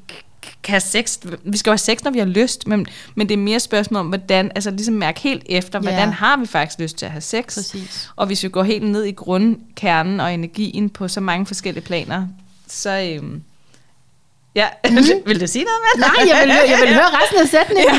kan 0.63 0.71
have 0.73 0.79
sex. 0.81 1.17
Vi 1.43 1.57
skal 1.57 1.69
jo 1.69 1.73
have 1.73 1.77
sex, 1.77 2.03
når 2.03 2.11
vi 2.11 2.19
har 2.19 2.25
lyst, 2.25 2.67
men, 2.67 2.85
men 3.15 3.29
det 3.29 3.33
er 3.33 3.37
mere 3.37 3.59
spørgsmål 3.59 3.99
om, 3.99 4.07
hvordan, 4.07 4.51
altså 4.55 4.71
ligesom 4.71 4.93
mærke 4.93 5.19
helt 5.19 5.43
efter, 5.45 5.79
Ja. 5.83 5.89
hvordan 5.89 6.13
har 6.13 6.37
vi 6.37 6.45
faktisk 6.47 6.79
lyst 6.79 6.97
til 6.97 7.05
at 7.05 7.11
have 7.11 7.21
sex. 7.21 7.55
Præcis. 7.55 8.09
Og 8.15 8.27
hvis 8.27 8.43
vi 8.43 8.49
går 8.49 8.63
helt 8.63 8.83
ned 8.91 9.03
i 9.03 9.11
grundkernen 9.11 10.19
og 10.19 10.33
energien 10.33 10.89
på 10.89 11.07
så 11.07 11.21
mange 11.21 11.45
forskellige 11.45 11.83
planer, 11.83 12.27
så... 12.67 12.89
Øhm, 12.89 13.41
ja, 14.55 14.67
mm. 14.89 14.95
vil 15.25 15.41
du 15.41 15.47
sige 15.47 15.65
noget 15.65 15.79
med 15.95 16.01
Nej, 16.07 16.35
jeg 16.37 16.47
vil, 16.47 16.69
jeg 16.71 16.77
vil 16.81 16.93
høre 16.99 17.05
resten 17.21 17.39
af 17.41 17.47
sætningen. 17.47 17.95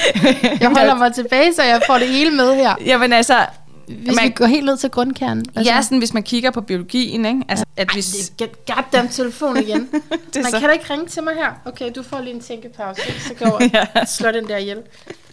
Jeg 0.62 0.68
holder 0.68 0.94
mig 0.94 1.14
tilbage, 1.14 1.54
så 1.54 1.62
jeg 1.62 1.82
får 1.86 1.98
det 1.98 2.08
hele 2.08 2.30
med 2.30 2.54
her. 2.54 2.74
Jamen 2.86 3.12
altså, 3.12 3.46
Hvis 3.86 4.16
man, 4.16 4.24
vi 4.24 4.30
går 4.30 4.46
helt 4.46 4.64
ned 4.64 4.76
til 4.76 4.90
grundkernen. 4.90 5.44
altså, 5.56 5.72
ja, 5.72 5.82
sådan, 5.82 5.98
hvis 5.98 6.14
man 6.14 6.22
kigger 6.22 6.50
på 6.50 6.60
biologien, 6.60 7.24
ikke? 7.26 7.42
Altså, 7.48 7.64
at 7.76 7.88
Ej, 7.88 7.94
hvis, 7.94 8.32
det 8.38 8.50
er 8.66 8.74
goddamn 8.74 9.08
telefon 9.08 9.56
igen. 9.56 9.88
Man 10.34 10.44
så, 10.50 10.58
kan 10.60 10.62
da 10.68 10.70
ikke 10.72 10.90
ringe 10.90 11.06
til 11.06 11.22
mig 11.22 11.34
her. 11.34 11.52
Okay, 11.64 11.90
du 11.96 12.02
får 12.02 12.20
lige 12.20 12.34
en 12.34 12.40
tænkepause, 12.40 13.00
så 13.28 13.34
går 13.34 13.60
jeg 13.62 13.70
ja. 13.94 14.00
og 14.00 14.08
slår 14.08 14.32
den 14.32 14.48
der 14.48 14.56
ihjel. 14.56 14.78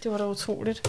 Det 0.02 0.10
var 0.10 0.18
da 0.18 0.26
utroligt. 0.26 0.88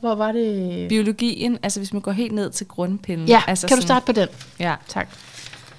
Hvor 0.00 0.14
var 0.14 0.32
det? 0.32 0.88
biologien, 0.88 1.58
altså 1.62 1.80
hvis 1.80 1.92
man 1.92 2.02
går 2.02 2.12
helt 2.12 2.32
ned 2.32 2.50
til 2.50 2.66
grundpinden. 2.66 3.28
Ja, 3.28 3.42
altså 3.46 3.66
kan 3.68 3.76
du 3.76 3.82
sådan- 3.82 3.86
starte 3.86 4.06
på 4.06 4.12
den? 4.12 4.28
Ja. 4.58 4.74
Tak. 4.88 5.08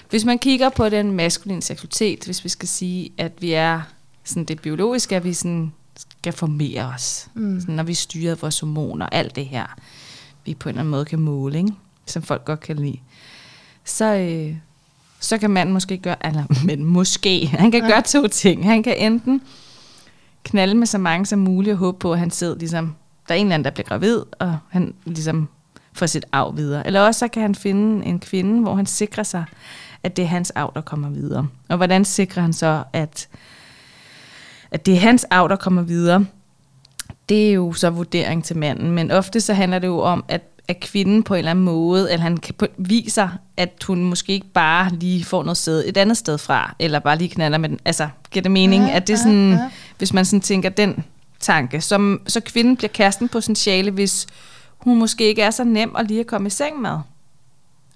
Hvis 0.10 0.26
man 0.26 0.40
kigger 0.40 0.70
på 0.70 0.90
den 0.90 1.12
maskuline 1.12 1.62
seksualitet, 1.62 2.26
hvis 2.26 2.44
vi 2.44 2.50
skal 2.50 2.68
sige, 2.70 3.10
at 3.18 3.32
vi 3.40 3.54
er 3.54 3.82
sådan 4.24 4.44
det 4.46 4.62
biologiske, 4.62 5.16
at 5.16 5.24
vi 5.24 5.34
sådan 5.34 5.74
skal 5.98 6.34
formere 6.34 6.84
os, 6.96 7.28
Mm. 7.34 7.60
sådan, 7.60 7.76
når 7.76 7.84
vi 7.84 7.94
styrer 7.94 8.36
vores 8.36 8.60
hormoner, 8.60 9.06
alt 9.12 9.36
det 9.36 9.46
her, 9.46 9.66
vi 10.46 10.54
på 10.54 10.70
en 10.70 10.74
eller 10.74 10.80
anden 10.82 10.92
måde 10.92 11.06
kan 11.06 11.20
måle, 11.20 11.58
ikke? 11.58 11.72
som 12.06 12.22
folk 12.24 12.46
godt 12.46 12.60
kan 12.60 12.76
lide, 12.76 12.98
så, 13.86 14.06
øh, 14.16 14.56
så 15.20 15.38
kan 15.38 15.50
manden 15.50 15.74
måske 15.74 15.98
gøre, 15.98 16.26
eller 16.28 16.44
men 16.68 16.84
måske, 16.86 17.48
han 17.48 17.72
kan 17.72 17.84
Ja. 17.84 17.90
gøre 17.90 18.02
to 18.02 18.28
ting. 18.28 18.66
Han 18.66 18.84
kan 18.84 18.98
enten 18.98 19.42
knalde 20.44 20.76
med 20.76 20.88
så 20.88 20.98
mange 20.98 21.26
som 21.26 21.40
muligt 21.40 21.74
og 21.74 21.78
håbe 21.80 22.00
på, 22.00 22.14
at 22.14 22.20
han 22.20 22.32
sidder 22.32 22.56
ligesom, 22.58 22.96
der 23.28 23.34
er 23.36 23.40
en 23.40 23.46
eller 23.46 23.54
anden, 23.54 23.66
der 23.66 23.72
bliver 23.72 23.88
gravid, 23.88 24.20
og 24.40 24.58
han 24.70 24.94
ligesom 25.06 25.48
får 25.94 26.06
sit 26.06 26.26
arv 26.32 26.58
videre. 26.58 26.88
Eller 26.88 27.02
også 27.02 27.20
så 27.20 27.28
kan 27.28 27.42
han 27.42 27.56
finde 27.56 28.06
en 28.06 28.20
kvinde, 28.20 28.62
hvor 28.62 28.76
han 28.76 28.86
sikrer 28.86 29.24
sig, 29.24 29.46
at 30.04 30.18
det 30.18 30.24
er 30.24 30.28
hans 30.28 30.52
arv, 30.52 30.72
der 30.76 30.82
kommer 30.82 31.10
videre. 31.10 31.48
Og 31.70 31.78
hvordan 31.78 32.06
sikrer 32.06 32.42
han 32.42 32.54
så, 32.54 32.84
at, 32.94 33.28
at 34.72 34.86
det 34.86 34.94
er 34.94 35.00
hans 35.00 35.24
arv, 35.30 35.50
der 35.50 35.56
kommer 35.56 35.82
videre? 35.82 36.26
Det 37.32 37.50
er 37.50 37.54
jo 37.54 37.74
så 37.74 37.90
vurdering 37.90 38.44
til 38.44 38.58
manden, 38.58 38.92
men 38.92 39.12
ofte 39.12 39.42
så 39.42 39.54
handler 39.54 39.80
det 39.80 39.88
jo 39.88 40.00
om, 40.00 40.24
at, 40.28 40.42
at 40.68 40.80
kvinden 40.80 41.24
på 41.24 41.34
en 41.34 41.38
eller 41.38 41.52
anden 41.52 41.66
måde, 41.66 42.12
eller 42.12 42.24
han 42.24 42.38
viser, 42.78 43.30
at 43.58 43.84
hun 43.88 44.04
måske 44.04 44.34
ikke 44.34 44.52
bare 44.54 44.92
lige 44.94 45.24
får 45.24 45.44
noget 45.44 45.58
sted 45.58 45.84
et 45.88 45.98
andet 45.98 46.18
sted 46.18 46.38
fra, 46.38 46.76
eller 46.80 47.00
bare 47.00 47.18
lige 47.18 47.30
knaller 47.30 47.58
med 47.58 47.70
den. 47.70 47.80
Altså, 47.86 48.10
giver 48.32 48.42
det 48.42 48.52
mening? 48.52 48.84
Ja, 48.84 48.96
at 48.96 49.08
det 49.08 49.14
ja, 49.14 49.18
sådan, 49.18 49.52
ja. 49.52 49.70
hvis 49.98 50.14
man 50.14 50.26
sådan 50.26 50.42
tænker 50.42 50.70
den 50.70 51.04
tanke, 51.40 51.82
som, 51.82 52.22
så 52.28 52.40
kvinden 52.40 52.78
bliver 52.78 52.90
kæresten 52.90 53.30
potentiale, 53.30 53.92
hvis 53.92 54.28
hun 54.78 55.00
måske 55.00 55.24
ikke 55.24 55.42
er 55.42 55.52
så 55.52 55.64
nem 55.64 55.96
at 55.98 56.08
lige 56.08 56.20
at 56.20 56.28
komme 56.28 56.48
i 56.48 56.50
seng 56.50 56.82
med. 56.82 56.98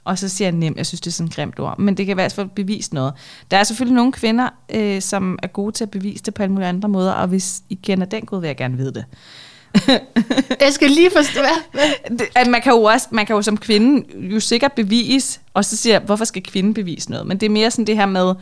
Og 0.05 0.19
så 0.19 0.29
siger 0.29 0.45
jeg 0.47 0.55
nem, 0.55 0.73
jeg 0.77 0.85
synes, 0.85 1.01
det 1.01 1.07
er 1.07 1.11
sådan 1.13 1.27
et 1.27 1.35
grimt 1.35 1.59
ord, 1.59 1.79
men 1.79 1.97
det 1.97 2.05
kan 2.05 2.13
i 2.13 2.19
hvert 2.19 2.33
fald 2.33 2.47
bevise 2.55 2.93
noget. 2.93 3.13
Der 3.51 3.57
er 3.57 3.63
selvfølgelig 3.63 3.95
nogle 3.95 4.11
kvinder, 4.11 4.49
øh, 4.73 5.01
som 5.01 5.39
er 5.43 5.47
gode 5.47 5.71
til 5.71 5.83
at 5.83 5.91
bevise 5.91 6.23
det 6.23 6.33
på 6.33 6.43
alle 6.43 6.53
mulige 6.53 6.69
andre 6.69 6.89
måder, 6.89 7.11
og 7.11 7.27
hvis 7.27 7.61
I 7.69 7.79
kender 7.83 8.05
den 8.05 8.25
gode, 8.25 8.41
vil 8.41 8.47
jeg 8.47 8.57
gerne 8.57 8.77
vide 8.77 8.93
det. 8.93 9.05
Jeg 10.61 10.73
skal 10.73 10.91
lige 10.91 11.11
forstå, 11.15 11.39
at 12.35 12.47
man 12.47 12.61
kan 12.61 12.71
jo 12.73 12.83
også, 12.83 13.07
man 13.11 13.25
kan 13.25 13.35
jo 13.35 13.41
som 13.41 13.57
kvinde 13.57 14.05
jo 14.17 14.39
sikkert 14.39 14.71
bevise, 14.73 15.39
og 15.53 15.65
så 15.65 15.77
siger 15.77 15.93
jeg, 15.93 16.01
hvorfor 16.01 16.25
skal 16.25 16.43
kvinden 16.43 16.73
bevise 16.73 17.11
noget? 17.11 17.27
Men 17.27 17.37
det 17.37 17.45
er 17.45 17.49
mere 17.49 17.71
sådan 17.71 17.87
det 17.87 17.95
her 17.95 18.05
med, 18.05 18.33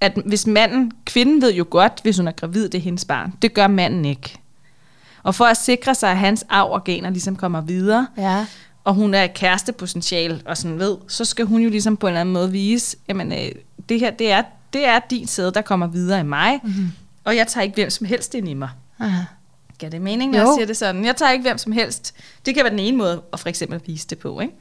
at 0.00 0.18
hvis 0.26 0.46
manden, 0.46 0.92
kvinden 1.04 1.42
ved 1.42 1.54
jo 1.54 1.66
godt, 1.70 1.92
hvis 2.02 2.16
hun 2.16 2.28
er 2.28 2.32
gravid, 2.32 2.68
det 2.68 2.78
er 2.78 2.82
hendes 2.82 3.04
barn. 3.04 3.32
Det 3.42 3.54
gør 3.54 3.66
manden 3.66 4.04
ikke. 4.04 4.38
Og 5.22 5.34
for 5.34 5.44
at 5.44 5.56
sikre 5.56 5.94
sig, 5.94 6.10
at 6.10 6.16
hans 6.16 6.44
arvorganer 6.48 7.10
ligesom 7.10 7.36
kommer 7.36 7.60
videre, 7.60 8.06
Ja. 8.18 8.46
Og 8.84 8.94
hun 8.94 9.14
er 9.14 9.26
kærestepotential 9.26 10.42
og 10.46 10.56
sådan 10.56 10.78
ved, 10.78 10.96
så 11.08 11.24
skal 11.24 11.44
hun 11.44 11.60
jo 11.62 11.70
ligesom 11.70 11.96
på 11.96 12.06
en 12.06 12.10
eller 12.10 12.20
anden 12.20 12.32
måde 12.32 12.50
vise, 12.50 12.96
jamen 13.08 13.32
øh, 13.32 13.52
det 13.88 14.00
her, 14.00 14.10
det 14.10 14.30
er, 14.32 14.42
det 14.72 14.86
er 14.86 15.00
din 15.10 15.26
sæde, 15.26 15.52
der 15.52 15.62
kommer 15.62 15.86
videre 15.86 16.20
i 16.20 16.22
mig, 16.22 16.60
Mm-hmm. 16.62 16.88
og 17.24 17.36
jeg 17.36 17.46
tager 17.46 17.62
ikke 17.64 17.74
hvem 17.74 17.90
som 17.90 18.06
helst 18.06 18.34
ind 18.34 18.48
i 18.48 18.54
mig. 18.54 18.68
Aha. 19.00 19.22
Giver 19.78 19.90
det 19.90 20.02
mening, 20.02 20.32
når 20.32 20.38
Jo. 20.40 20.44
jeg 20.46 20.54
siger 20.56 20.66
det 20.66 20.76
sådan? 20.76 21.04
Jeg 21.04 21.16
tager 21.16 21.32
ikke 21.32 21.42
hvem 21.42 21.58
som 21.58 21.72
helst. 21.72 22.14
Det 22.46 22.54
kan 22.54 22.64
være 22.64 22.70
den 22.70 22.78
ene 22.78 22.96
måde 22.96 23.22
at 23.32 23.40
for 23.40 23.48
eksempel 23.48 23.80
vise 23.86 24.06
det 24.08 24.18
på, 24.18 24.40
ikke? 24.40 24.54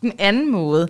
Den 0.00 0.12
anden 0.18 0.52
måde, 0.52 0.88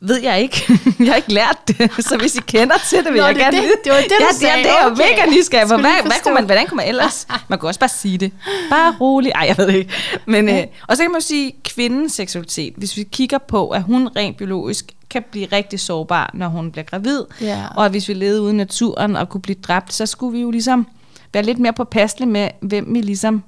ved 0.00 0.20
jeg 0.22 0.40
ikke. 0.40 0.56
jeg 0.98 1.06
har 1.08 1.14
ikke 1.14 1.32
lært 1.32 1.58
det, 1.68 1.90
så 2.08 2.16
hvis 2.16 2.34
I 2.36 2.40
kender 2.46 2.74
til 2.90 2.98
det, 3.04 3.12
vil 3.12 3.20
Nå, 3.20 3.26
jeg 3.26 3.34
det 3.34 3.40
er 3.42 3.44
gerne 3.44 3.56
det. 3.56 3.62
vide. 3.64 3.74
Det 3.84 3.92
var 3.92 3.98
det, 3.98 4.10
du 4.10 4.14
ja, 4.20 4.32
sagde. 4.36 4.62
Det, 4.62 4.70
er- 4.70 4.72
det 4.74 4.80
er 4.80 4.90
Okay. 4.90 5.22
mega 5.26 5.36
nysgerrig 5.38 5.62
på. 5.64 5.68
Skulle 5.68 5.80
Hvad, 5.82 6.02
hvad 6.02 6.12
kunne 6.24 6.34
man, 6.34 6.44
hvordan 6.44 6.66
kunne 6.66 6.76
man 6.76 6.88
ellers? 6.88 7.26
Man 7.48 7.58
kunne 7.58 7.68
også 7.68 7.80
bare 7.80 7.88
sige 7.88 8.18
det. 8.18 8.32
Bare 8.70 8.94
rolig. 9.00 9.32
Ej, 9.34 9.44
jeg 9.48 9.58
ved 9.58 9.66
det 9.66 9.74
ikke. 9.74 9.90
Men, 10.26 10.48
øh, 10.48 10.64
og 10.88 10.96
så 10.96 11.02
kan 11.02 11.10
man 11.12 11.20
jo 11.20 11.26
sige, 11.26 11.52
kvindens 11.64 12.12
seksualitet. 12.12 12.74
Hvis 12.76 12.96
vi 12.96 13.02
kigger 13.12 13.38
på, 13.38 13.68
at 13.68 13.82
hun 13.82 14.08
rent 14.16 14.36
biologisk 14.36 14.92
kan 15.10 15.24
blive 15.30 15.46
rigtig 15.52 15.80
sårbar, 15.80 16.30
når 16.34 16.48
hun 16.48 16.72
bliver 16.72 16.84
gravid, 16.84 17.20
Ja. 17.40 17.62
og 17.76 17.84
at 17.84 17.90
hvis 17.90 18.08
vi 18.08 18.14
levede 18.14 18.42
uden 18.42 18.56
naturen 18.56 19.16
og 19.16 19.28
kunne 19.28 19.40
blive 19.42 19.56
dræbt, 19.62 19.92
så 19.92 20.06
skulle 20.06 20.32
vi 20.32 20.40
jo 20.42 20.50
ligesom 20.50 20.86
være 21.32 21.42
lidt 21.42 21.58
mere 21.58 21.72
påpasselige 21.72 22.28
med, 22.28 22.48
hvem 22.60 22.94
vi 22.94 23.00
ligesom 23.00 23.42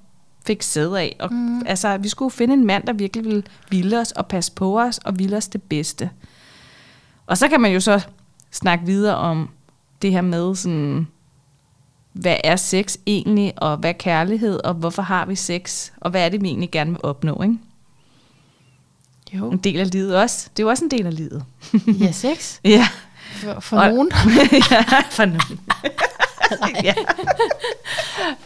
fik 0.47 0.63
sæd 0.63 0.93
af. 0.93 1.17
Og, 1.21 1.33
mm. 1.35 1.63
Altså, 1.67 1.97
vi 1.97 2.09
skulle 2.09 2.31
finde 2.31 2.55
en 2.55 2.67
mand, 2.67 2.87
der 2.87 2.93
virkelig 2.93 3.25
ville 3.25 3.43
ville 3.71 4.01
os 4.01 4.13
og 4.13 4.27
passe 4.27 4.53
på 4.53 4.81
os 4.81 4.99
og 5.05 5.19
ville 5.19 5.37
os 5.37 5.49
det 5.49 5.63
bedste. 5.63 6.11
Og 7.27 7.39
så 7.39 7.49
kan 7.49 7.61
man 7.61 7.73
jo 7.73 7.81
så 7.81 8.01
snakke 8.51 8.87
videre 8.87 9.17
om 9.17 9.49
det 10.03 10.13
her 10.13 10.21
med 10.21 10.55
sådan, 10.55 11.07
hvad 12.13 12.37
er 12.45 12.57
sex 12.57 12.97
egentlig, 13.07 13.53
og 13.57 13.77
hvad 13.77 13.91
er 13.91 13.95
kærlighed, 13.95 14.61
og 14.65 14.75
hvorfor 14.75 15.03
har 15.03 15.27
vi 15.27 15.35
sex, 15.35 15.91
og 16.01 16.11
hvad 16.11 16.25
er 16.25 16.29
det, 16.29 16.43
vi 16.43 16.47
egentlig 16.49 16.71
gerne 16.71 16.91
vil 16.91 17.01
opnå, 17.03 17.43
ikke? 17.43 17.59
Jo. 19.33 19.51
En 19.51 19.59
del 19.59 19.81
af 19.81 19.91
livet 19.93 20.17
også. 20.17 20.49
Det 20.57 20.63
er 20.63 20.65
jo 20.65 20.71
også 20.71 20.85
en 20.85 20.91
del 20.91 21.07
af 21.07 21.17
livet. 21.17 21.45
Ja, 22.01 22.13
sex. 22.13 22.59
ja. 22.65 22.89
For, 23.33 23.61
for 23.61 23.77
Og- 23.79 23.89
nogen. 23.89 24.11
ja, 24.71 25.01
for 25.11 25.25
nogen. 25.25 25.61
ja. 26.85 26.95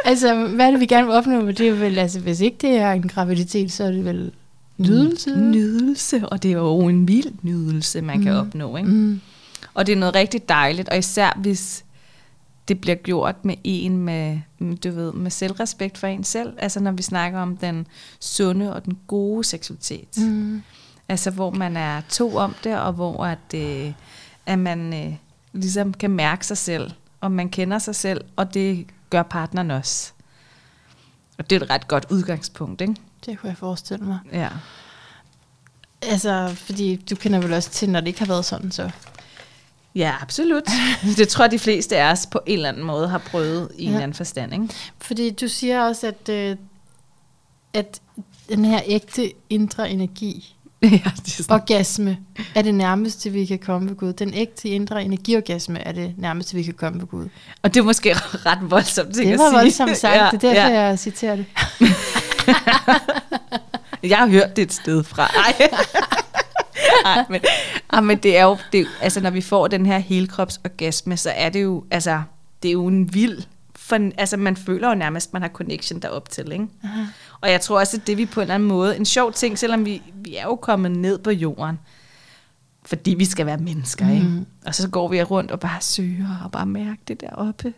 altså, 0.05 0.47
hvad 0.47 0.67
er 0.67 0.71
det, 0.71 0.81
vi 0.81 0.87
gerne 0.87 1.07
vil 1.07 1.17
opnå 1.17 1.47
det? 1.47 1.61
er 1.61 1.73
vel, 1.73 1.99
altså, 1.99 2.21
hvis 2.21 2.41
ikke 2.41 2.57
det 2.61 2.77
er 2.77 2.93
en 2.93 3.09
graviditet, 3.09 3.73
så 3.73 3.85
er 3.85 3.91
det 3.91 4.05
vel 4.05 4.33
nydelse? 4.81 5.37
Nydelse, 5.37 6.29
og 6.29 6.43
det 6.43 6.49
er 6.53 6.57
jo 6.57 6.81
en 6.81 7.09
vild 7.09 7.33
nydelse, 7.43 8.01
man 8.03 8.23
kan 8.23 8.33
Mm. 8.33 8.39
opnå. 8.39 8.77
Ikke? 8.77 8.89
Mm. 8.91 9.21
Og 9.75 9.87
det 9.87 9.93
er 9.93 9.97
noget 9.97 10.15
rigtig 10.15 10.49
dejligt, 10.49 10.89
og 10.89 10.99
især 10.99 11.39
hvis 11.41 11.85
det 12.69 12.81
bliver 12.81 12.95
gjort 12.97 13.45
med 13.45 13.55
en 13.65 13.97
med, 13.97 14.39
med, 14.59 14.77
du 14.77 14.91
ved, 14.91 15.13
med 15.13 15.31
selvrespekt 15.31 15.99
for 15.99 16.07
en 16.07 16.25
selv. 16.25 16.53
Altså 16.59 16.81
når 16.81 16.93
vi 16.93 17.03
snakker 17.03 17.39
om 17.39 17.57
den 17.57 17.87
sunde 18.21 18.75
og 18.75 18.85
den 18.85 18.99
gode 19.07 19.45
seksualitet. 19.45 20.09
Mm. 20.19 20.63
Altså 21.09 21.31
hvor 21.31 21.51
man 21.51 21.77
er 21.77 22.01
to 22.09 22.37
om 22.37 22.55
det, 22.65 22.79
og 22.79 22.93
hvor 22.93 23.25
at, 23.25 23.55
øh, 23.55 23.93
at 24.47 24.59
man 24.59 24.95
øh, 25.07 25.15
ligesom 25.53 25.95
kan 25.95 26.11
mærke 26.11 26.47
sig 26.47 26.57
selv, 26.59 26.91
og 27.21 27.33
man 27.33 27.49
kender 27.49 27.79
sig 27.79 27.95
selv, 27.95 28.21
og 28.37 28.55
det 28.55 28.87
gør 29.11 29.23
partneren 29.23 29.71
også. 29.71 30.13
Og 31.41 31.51
det 31.51 31.57
er 31.57 31.65
et 31.65 31.71
ret 31.71 31.89
godt 31.89 32.07
udgangspunkt, 32.11 32.81
ikke? 32.81 32.95
Det 33.27 33.39
kunne 33.39 33.49
jeg 33.49 33.57
forestille 33.57 34.05
mig. 34.05 34.19
Ja. 34.33 34.49
Altså, 36.03 36.53
fordi 36.55 36.97
du 36.97 37.17
kender 37.17 37.41
vel 37.41 37.53
også 37.53 37.71
til, 37.71 37.91
når 37.91 38.01
det 38.01 38.07
ikke 38.07 38.19
har 38.19 38.27
været 38.27 38.45
sådan, 38.45 38.71
så... 38.71 38.91
Ja, 39.95 40.15
absolut. 40.21 40.63
Det 41.17 41.29
tror 41.29 41.45
jeg, 41.45 41.51
de 41.51 41.59
fleste 41.59 41.97
af 41.97 42.13
os 42.13 42.27
på 42.27 42.41
en 42.47 42.53
eller 42.53 42.69
anden 42.69 42.85
måde 42.85 43.09
har 43.09 43.19
prøvet 43.19 43.69
i 43.75 43.83
ja. 43.83 43.83
en 43.83 43.89
eller 43.89 44.03
anden 44.03 44.15
forstand, 44.15 44.53
ikke? 44.53 44.69
Fordi 44.99 45.31
du 45.31 45.49
siger 45.49 45.83
også, 45.83 46.07
at, 46.07 46.29
øh, 46.29 46.57
at 47.75 48.01
den 48.49 48.65
her 48.65 48.81
ægte 48.87 49.33
indre 49.51 49.91
energi, 49.91 50.57
ja, 50.83 50.89
det 50.89 51.03
er 51.05 51.31
sådan. 51.43 51.55
orgasme, 51.55 52.17
er 52.55 52.63
det 52.63 52.75
nærmeste, 52.75 53.31
vi 53.31 53.45
kan 53.45 53.59
komme 53.59 53.89
ved 53.89 53.97
Gud. 53.97 54.13
Den 54.13 54.35
ægte 54.35 54.69
indre 54.69 55.05
energiorgasme 55.05 55.79
er 55.79 55.93
det 55.93 56.15
nærmeste, 56.19 56.55
vi 56.55 56.63
kan 56.63 56.75
komme 56.75 57.01
ved 57.01 57.07
Gud. 57.07 57.29
Og 57.63 57.75
det 57.75 57.81
er 57.81 57.85
måske 57.85 58.13
ret 58.47 58.71
voldsomt 58.71 59.15
ting 59.15 59.27
Det 59.27 59.33
at 59.33 59.39
var 59.39 59.51
sige. 59.51 59.59
voldsomt 59.61 59.97
sagt, 59.97 60.15
Ja, 60.21 60.29
det 60.33 60.45
er 60.45 60.55
derfor, 60.55 60.69
ja. 60.75 60.81
jeg 60.81 60.99
citerer 60.99 61.37
det. 61.37 61.47
Jeg 64.03 64.19
har 64.19 64.29
hørt 64.29 64.57
det 64.57 64.63
et 64.63 64.73
sted 64.73 65.05
fra. 65.05 65.23
Ej. 65.23 65.69
Ej, 67.05 67.25
men, 67.31 67.41
ej, 67.93 68.01
men 68.01 68.19
det 68.19 68.37
er 68.39 68.43
jo, 68.45 68.57
det, 68.73 68.87
altså 69.01 69.21
når 69.21 69.31
vi 69.31 69.41
får 69.41 69.67
den 69.69 69.87
her 69.87 69.99
helkropsorgasme, 69.99 71.17
så 71.17 71.31
er 71.31 71.49
det 71.49 71.63
jo, 71.63 71.85
altså, 71.91 72.23
det 72.63 72.69
er 72.69 72.73
jo 72.73 72.87
en 72.87 73.15
vild, 73.15 73.43
for, 73.77 74.11
altså 74.19 74.37
man 74.37 74.57
føler 74.57 74.89
jo 74.89 74.95
nærmest, 74.95 75.33
man 75.33 75.43
har 75.43 75.49
connection 75.49 76.01
derop 76.01 76.29
til, 76.31 76.53
ikke? 76.53 76.67
Aha. 76.85 77.03
Og 77.41 77.51
jeg 77.51 77.61
tror 77.61 77.79
også, 77.81 77.97
at 77.97 78.07
det 78.07 78.17
vi 78.19 78.27
på 78.27 78.41
en 78.41 78.43
eller 78.43 78.55
anden 78.55 78.69
måde, 78.69 78.97
en 78.97 79.05
sjov 79.05 79.33
ting, 79.33 79.59
selvom 79.59 79.85
vi, 79.85 80.03
vi 80.15 80.37
er 80.37 80.43
jo 80.45 80.57
kommet 80.57 80.91
ned 80.91 81.19
på 81.19 81.31
jorden, 81.31 81.79
fordi 82.85 83.15
vi 83.15 83.25
skal 83.25 83.47
være 83.47 83.59
mennesker, 83.59 84.11
ikke? 84.11 84.27
Mhm. 84.27 84.47
Og 84.67 84.75
så 84.75 84.89
går 84.89 85.09
vi 85.09 85.23
rundt 85.23 85.51
og 85.51 85.61
bare 85.61 85.81
søger 85.81 86.41
og 86.45 86.53
bare 86.53 86.67
mærker 86.67 87.03
det 87.09 87.21
deroppe, 87.21 87.73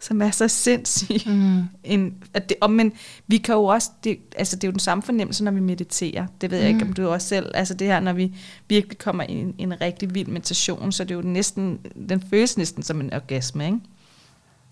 som 0.00 0.22
er 0.22 0.30
så 0.30 0.48
sindssygt. 0.48 1.26
Mm. 1.26 1.62
En, 1.84 2.14
at 2.34 2.48
det, 2.48 2.56
og, 2.60 2.70
men 2.70 2.92
vi 3.26 3.38
kan 3.38 3.54
jo 3.54 3.64
også, 3.64 3.90
det, 4.04 4.18
altså 4.36 4.56
det 4.56 4.64
er 4.64 4.68
jo 4.68 4.72
den 4.72 4.80
samme 4.80 5.02
fornemmelse, 5.02 5.44
når 5.44 5.52
vi 5.52 5.60
mediterer. 5.60 6.26
Det 6.40 6.50
ved 6.50 6.58
jeg 6.58 6.68
ikke, 6.68 6.82
om 6.82 6.92
du 6.92 7.08
også 7.08 7.28
selv, 7.28 7.50
altså 7.54 7.74
det 7.74 7.86
her, 7.86 8.00
når 8.00 8.12
vi 8.12 8.34
virkelig 8.68 8.98
kommer 8.98 9.24
i 9.28 9.32
en, 9.32 9.54
en 9.58 9.80
rigtig 9.80 10.14
vild 10.14 10.28
meditation, 10.28 10.92
så 10.92 11.04
det 11.04 11.10
er 11.10 11.14
jo 11.14 11.22
næsten, 11.22 11.78
den 12.08 12.24
føles 12.30 12.58
næsten 12.58 12.82
som 12.82 13.00
en 13.00 13.14
orgasme, 13.14 13.66
ikke? 13.66 13.78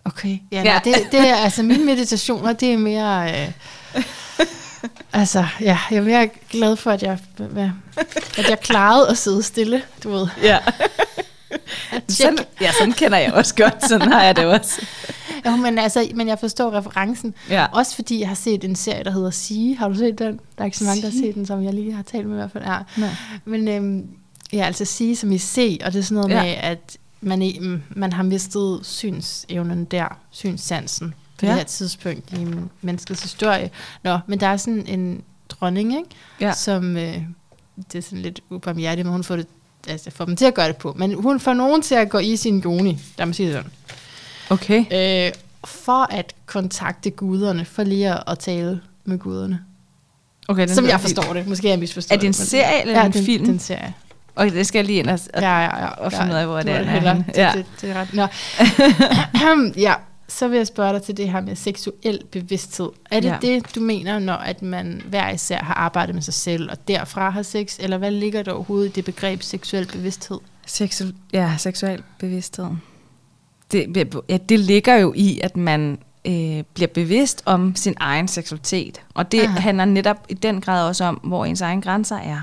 Okay. 0.04 0.38
Ja, 0.52 0.62
Ja. 0.62 0.72
ja. 0.72 0.80
det, 0.84 0.94
det 1.12 1.28
er, 1.28 1.34
altså 1.34 1.62
mine 1.62 1.84
meditationer, 1.84 2.52
det 2.52 2.72
er 2.72 2.78
mere... 2.78 3.46
Øh, 3.46 3.52
altså, 5.12 5.46
ja, 5.60 5.78
jeg 5.90 6.22
er 6.22 6.26
glad 6.50 6.76
for, 6.76 6.90
at 6.90 7.02
jeg, 7.02 7.18
hvad- 7.36 7.70
at 8.38 8.48
jeg 8.50 8.60
klarede 8.60 9.08
at 9.08 9.18
sidde 9.18 9.42
stille, 9.42 9.82
du 10.04 10.10
ved. 10.10 10.26
Ja. 10.42 10.58
Sådan, 12.08 12.38
ja, 12.60 12.72
sådan 12.78 12.92
kender 12.92 13.18
jeg 13.18 13.32
også 13.32 13.54
godt, 13.54 13.88
sådan 13.88 14.12
har 14.12 14.22
jeg 14.22 14.36
det 14.36 14.44
også. 14.46 14.86
Jo, 15.46 15.56
men, 15.56 15.78
altså, 15.78 16.08
men 16.14 16.28
jeg 16.28 16.38
forstår 16.38 16.70
referencen. 16.78 17.34
Ja. 17.50 17.66
Også 17.72 17.94
fordi 17.94 18.20
jeg 18.20 18.28
har 18.28 18.34
set 18.34 18.64
en 18.64 18.76
serie, 18.76 19.04
der 19.04 19.10
hedder 19.10 19.30
Sige. 19.30 19.76
Har 19.76 19.88
du 19.88 19.94
set 19.94 20.18
den? 20.18 20.32
Der 20.36 20.60
er 20.60 20.64
ikke 20.64 20.76
så 20.76 20.84
mange, 20.84 21.02
der 21.02 21.08
har 21.10 21.16
set 21.18 21.34
den, 21.34 21.46
som 21.46 21.64
jeg 21.64 21.74
lige 21.74 21.92
har 21.92 22.02
talt 22.02 22.26
med 22.26 22.34
i 22.34 22.38
hvert 22.38 22.50
fald. 22.52 22.64
Ja. 22.64 22.78
Nej. 22.96 23.10
Men 23.44 23.68
øhm, 23.68 24.06
ja, 24.52 24.64
altså 24.64 24.84
Sige 24.84 25.16
som 25.16 25.32
I 25.32 25.38
se, 25.38 25.78
og 25.84 25.92
det 25.92 25.98
er 25.98 26.02
sådan 26.02 26.14
noget 26.14 26.30
Ja. 26.30 26.36
ja. 26.36 26.42
med, 26.44 26.54
at 26.60 26.96
man, 27.20 27.82
man 27.90 28.12
har 28.12 28.22
mistet 28.22 28.80
synsevnen 28.82 29.84
der, 29.84 30.18
synssansen 30.30 31.14
på 31.38 31.46
Ja. 31.46 31.50
det 31.50 31.58
her 31.58 31.64
tidspunkt 31.64 32.32
i 32.32 32.46
menneskets 32.82 33.22
historie. 33.22 33.70
Nå, 34.02 34.18
men 34.26 34.40
der 34.40 34.46
er 34.46 34.56
sådan 34.56 34.86
en 34.86 35.22
dronning, 35.48 35.96
ikke? 35.96 36.08
Ja. 36.40 36.52
som, 36.52 36.96
øh, 36.96 37.16
det 37.92 37.98
er 37.98 38.02
sådan 38.02 38.18
lidt 38.22 38.40
ubarmhjertigt, 38.50 39.06
men 39.06 39.12
hun 39.12 39.24
får, 39.24 39.36
det, 39.36 39.46
altså, 39.88 40.10
får 40.10 40.24
dem 40.24 40.36
til 40.36 40.44
at 40.44 40.54
gøre 40.54 40.68
det 40.68 40.76
på. 40.76 40.94
Men 40.98 41.14
hun 41.14 41.40
får 41.40 41.52
nogen 41.54 41.82
til 41.82 41.94
at 41.94 42.08
gå 42.08 42.18
i 42.18 42.36
sin 42.36 42.58
joni, 42.64 42.98
der 43.18 43.24
man 43.24 43.34
sige 43.34 43.46
det 43.48 43.54
sådan. 43.56 43.70
Okay. 44.50 44.78
Øh, 45.26 45.32
for 45.64 46.12
at 46.12 46.34
kontakte 46.46 47.10
guderne, 47.10 47.64
for 47.64 47.82
lige 47.84 48.30
at, 48.30 48.38
tale 48.38 48.80
med 49.04 49.18
guderne. 49.18 49.60
okay 50.48 50.66
den 50.68 50.74
Som 50.74 50.86
jeg 50.86 51.00
forstår 51.00 51.32
det. 51.32 51.46
Måske 51.46 51.68
jeg 51.68 51.78
misforstået 51.78 52.16
Er 52.16 52.20
det 52.20 52.26
en 52.26 52.28
men- 52.28 52.32
serie 52.34 52.80
eller 52.80 52.98
ja, 53.00 53.06
en 53.06 53.12
den, 53.12 53.24
film? 53.24 53.44
den 53.44 53.58
serie. 53.58 53.94
Okay, 54.36 54.52
det 54.54 54.66
skal 54.66 54.78
jeg 54.78 54.86
lige 54.86 54.98
ind 54.98 55.10
og, 55.10 55.18
og 55.34 55.42
Ja, 55.42 55.58
ja, 55.60 55.78
ja. 55.84 55.86
og 55.88 56.12
finde 56.12 56.26
ud 56.26 56.36
af, 56.38 56.46
hvor 56.46 56.62
det 56.62 56.72
er. 56.72 57.14
Det, 57.14 57.24
Ja. 57.36 57.52
det, 57.56 57.64
det, 57.80 57.90
er 57.90 57.94
ret. 57.94 58.14
Nå. 58.14 58.26
ja, 59.86 59.94
så 60.28 60.48
vil 60.48 60.56
jeg 60.56 60.66
spørge 60.66 60.92
dig 60.92 61.02
til 61.02 61.16
det 61.16 61.30
her 61.30 61.40
med 61.40 61.56
seksuel 61.56 62.20
bevidsthed. 62.32 62.90
Er 63.10 63.20
det 63.20 63.28
Ja. 63.28 63.38
det, 63.42 63.74
du 63.74 63.80
mener, 63.80 64.18
når 64.18 64.34
at 64.34 64.62
man 64.62 65.02
hver 65.08 65.30
især 65.30 65.58
har 65.62 65.74
arbejdet 65.74 66.14
med 66.14 66.22
sig 66.22 66.34
selv, 66.34 66.70
og 66.70 66.88
derfra 66.88 67.30
har 67.30 67.42
sex, 67.42 67.76
eller 67.80 67.98
hvad 67.98 68.10
ligger 68.10 68.42
der 68.42 68.52
overhovedet 68.52 68.88
i 68.88 68.92
det 68.92 69.04
begreb 69.04 69.42
seksuel 69.42 69.86
bevidsthed? 69.86 70.38
Seksu- 70.68 71.14
ja, 71.32 71.54
seksuel 71.58 72.02
bevidsthed. 72.18 72.66
Det, 73.72 74.14
ja, 74.28 74.36
det 74.36 74.60
ligger 74.60 74.94
jo 74.96 75.12
i, 75.16 75.40
at 75.42 75.56
man 75.56 75.98
øh, 76.24 76.62
bliver 76.74 76.88
bevidst 76.94 77.42
om 77.44 77.76
sin 77.76 77.94
egen 78.00 78.28
seksualitet. 78.28 79.00
Og 79.14 79.32
det 79.32 79.42
Aha. 79.42 79.60
handler 79.60 79.84
netop 79.84 80.26
i 80.28 80.34
den 80.34 80.60
grad 80.60 80.88
også 80.88 81.04
om, 81.04 81.14
hvor 81.14 81.44
ens 81.44 81.60
egen 81.60 81.80
grænser 81.80 82.16
er. 82.16 82.40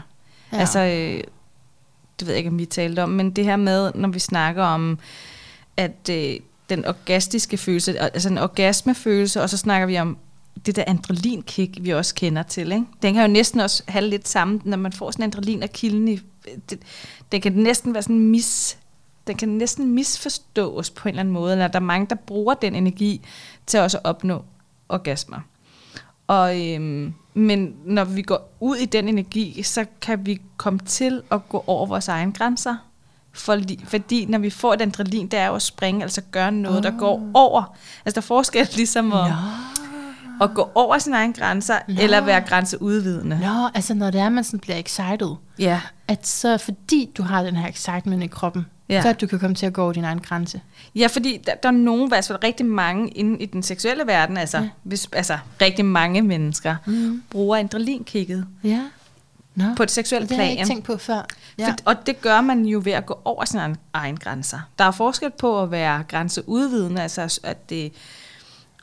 Ja. 0.53 0.57
Altså, 0.57 0.79
øh, 0.79 1.23
det 2.19 2.27
ved 2.27 2.33
jeg 2.33 2.37
ikke, 2.37 2.49
om 2.49 2.59
vi 2.59 2.65
talte 2.65 3.03
om, 3.03 3.09
men 3.09 3.31
det 3.31 3.45
her 3.45 3.55
med, 3.55 3.91
når 3.95 4.09
vi 4.09 4.19
snakker 4.19 4.63
om, 4.63 4.99
at 5.77 6.09
øh, 6.11 6.35
den 6.69 6.85
orgastiske 6.85 7.57
følelse, 7.57 7.99
altså 7.99 8.29
en 8.29 8.37
orgasmefølelse, 8.37 9.41
og 9.41 9.49
så 9.49 9.57
snakker 9.57 9.87
vi 9.87 9.99
om 9.99 10.17
det 10.65 10.75
der 10.75 10.83
adrenalinkick, 10.87 11.77
vi 11.81 11.89
også 11.89 12.15
kender 12.15 12.43
til. 12.43 12.71
Ikke? 12.71 12.85
Den 13.01 13.13
kan 13.13 13.25
jo 13.25 13.31
næsten 13.31 13.59
også 13.59 13.83
have 13.87 14.05
lidt 14.05 14.27
sammen, 14.27 14.61
når 14.65 14.77
man 14.77 14.93
får 14.93 15.11
sådan 15.11 15.23
en 15.23 15.29
adrenalin 15.29 15.63
og 15.63 15.69
kilden 15.69 16.07
i, 16.07 16.19
det, 16.69 16.79
den 17.31 17.41
kan 17.41 17.53
næsten 17.53 17.93
være 17.93 18.03
sådan 18.03 18.19
mis, 18.19 18.77
den 19.27 19.37
kan 19.37 19.49
næsten 19.49 19.91
misforstås 19.95 20.89
på 20.89 21.07
en 21.07 21.09
eller 21.09 21.19
anden 21.19 21.33
måde, 21.33 21.51
eller 21.51 21.67
der 21.67 21.79
er 21.79 21.83
mange, 21.83 22.07
der 22.09 22.15
bruger 22.15 22.53
den 22.53 22.75
energi 22.75 23.21
til 23.65 23.79
også 23.79 23.97
at 23.97 24.05
opnå 24.05 24.45
orgasmer. 24.89 25.39
Og, 26.27 26.61
øhm, 26.61 27.13
men 27.33 27.75
når 27.85 28.03
vi 28.03 28.21
går 28.21 28.53
ud 28.59 28.75
i 28.75 28.85
den 28.85 29.09
energi, 29.09 29.63
så 29.63 29.85
kan 30.01 30.25
vi 30.25 30.41
komme 30.57 30.79
til 30.79 31.21
at 31.31 31.49
gå 31.49 31.63
over 31.67 31.85
vores 31.85 32.07
egne 32.07 32.33
grænser. 32.33 32.75
Fordi, 33.33 33.83
fordi 33.87 34.25
når 34.25 34.37
vi 34.39 34.49
får 34.49 34.73
et 34.73 34.81
adrenalin, 34.81 35.27
det 35.27 35.39
er 35.39 35.47
jo 35.47 35.55
at 35.55 35.61
springe, 35.61 36.03
altså 36.03 36.21
gøre 36.31 36.51
noget, 36.51 36.77
oh. 36.77 36.83
der 36.83 36.91
går 36.99 37.29
over. 37.33 37.75
Altså 38.05 38.15
der 38.15 38.25
er 38.25 38.27
forskel 38.27 38.67
ligesom 38.75 39.13
at, 39.13 39.31
at 40.41 40.53
gå 40.53 40.69
over 40.75 40.97
sine 40.97 41.15
egne 41.17 41.33
grænser, 41.33 41.75
Nå. 41.87 41.95
eller 42.01 42.21
være 42.21 42.41
grænseudvidende. 42.41 43.39
Nå, 43.41 43.69
altså 43.73 43.93
når 43.93 44.11
det 44.11 44.21
er, 44.21 44.29
man 44.29 44.43
sådan 44.43 44.59
bliver 44.59 44.77
excited, 44.77 45.35
Ja. 45.59 45.81
at 46.07 46.27
så 46.27 46.57
fordi 46.57 47.09
du 47.17 47.23
har 47.23 47.43
den 47.43 47.55
her 47.55 47.69
excitement 47.69 48.23
i 48.23 48.27
kroppen, 48.27 48.65
Ja. 48.89 48.95
ja. 48.95 49.01
så 49.01 49.09
at 49.09 49.21
du 49.21 49.27
kan 49.27 49.39
komme 49.39 49.55
til 49.55 49.65
at 49.65 49.73
gå 49.73 49.83
over 49.83 49.93
din 49.93 50.03
egen 50.03 50.19
grænse. 50.19 50.61
Ja, 50.95 51.07
fordi 51.07 51.39
der, 51.45 51.55
der 51.63 51.69
er 51.69 51.73
nogen, 51.73 52.05
i 52.05 52.07
hvert 52.07 52.25
fald 52.27 52.43
rigtig 52.43 52.65
mange 52.65 53.09
inde 53.09 53.39
i 53.43 53.45
den 53.45 53.63
seksuelle 53.63 54.03
verden, 54.07 54.37
altså, 54.37 54.57
ja. 54.57 54.63
Ja. 54.63 54.69
hvis, 54.83 55.09
altså 55.13 55.37
rigtig 55.61 55.85
mange 55.85 56.21
mennesker, 56.21 56.75
Mm. 56.85 57.23
bruger 57.29 57.57
adrenalinkikket 57.57 58.45
Ja. 58.63 58.79
Nå, 59.55 59.63
på 59.77 59.83
et 59.83 59.91
seksuelt 59.91 60.29
det 60.29 60.37
har 60.37 60.43
jeg 60.43 60.49
plan. 60.49 60.57
ikke 60.57 60.69
tænkt 60.69 60.85
på 60.85 60.97
før. 60.97 61.21
Ja. 61.57 61.67
For, 61.69 61.75
og 61.85 62.05
det 62.05 62.21
gør 62.21 62.41
man 62.41 62.65
jo 62.65 62.81
ved 62.83 62.91
at 62.91 63.05
gå 63.05 63.19
over 63.25 63.45
sine 63.45 63.75
egen 63.93 64.17
grænser. 64.17 64.59
Der 64.79 64.85
er 64.85 64.91
forskel 64.91 65.31
på 65.39 65.61
at 65.61 65.71
være 65.71 66.03
grænseudvidende, 66.07 67.01
altså 67.01 67.39
at 67.43 67.69
det 67.69 67.93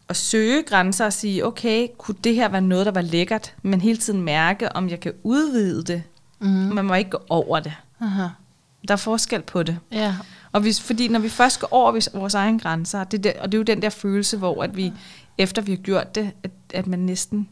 at 0.09 0.17
søge 0.17 0.63
grænser 0.63 1.05
og 1.07 1.13
sige, 1.13 1.47
okay, 1.47 1.89
kunne 1.99 2.17
det 2.25 2.35
her 2.35 2.49
være 2.49 2.61
noget, 2.61 2.87
der 2.87 2.93
var 2.93 3.01
lækkert, 3.01 3.55
men 3.63 3.81
hele 3.81 3.99
tiden 3.99 4.23
mærke, 4.23 4.77
om 4.77 4.89
jeg 4.89 5.01
kan 5.01 5.13
udvide 5.23 5.85
det. 5.85 6.03
Mm. 6.39 6.49
Man 6.49 6.85
må 6.85 6.95
ikke 6.95 7.11
gå 7.11 7.19
over 7.29 7.61
det. 7.61 7.73
Aha. 8.01 8.27
Der 8.89 8.95
er 8.95 8.97
forskel 8.97 9.43
på 9.43 9.63
det. 9.63 9.79
Ja. 9.93 10.15
Og 10.53 10.61
hvis, 10.61 10.81
fordi 10.81 11.09
når 11.09 11.19
vi 11.21 11.29
først 11.29 11.61
går 11.61 11.69
over 11.71 12.19
vores 12.19 12.35
egne 12.35 12.59
grænser, 12.59 13.05
det 13.05 13.19
er 13.19 13.33
der, 13.33 13.43
og 13.43 13.53
det 13.53 13.59
er 13.59 13.59
jo 13.59 13.65
den 13.65 13.83
der 13.83 13.91
følelse, 13.91 14.37
hvor 14.37 14.63
at 14.63 14.77
vi, 14.77 14.93
efter 15.39 15.63
vi 15.63 15.73
har 15.73 15.77
gjort 15.77 16.15
det, 16.15 16.31
at, 16.43 16.51
at 16.75 16.87
man 16.87 16.99
næsten 16.99 17.49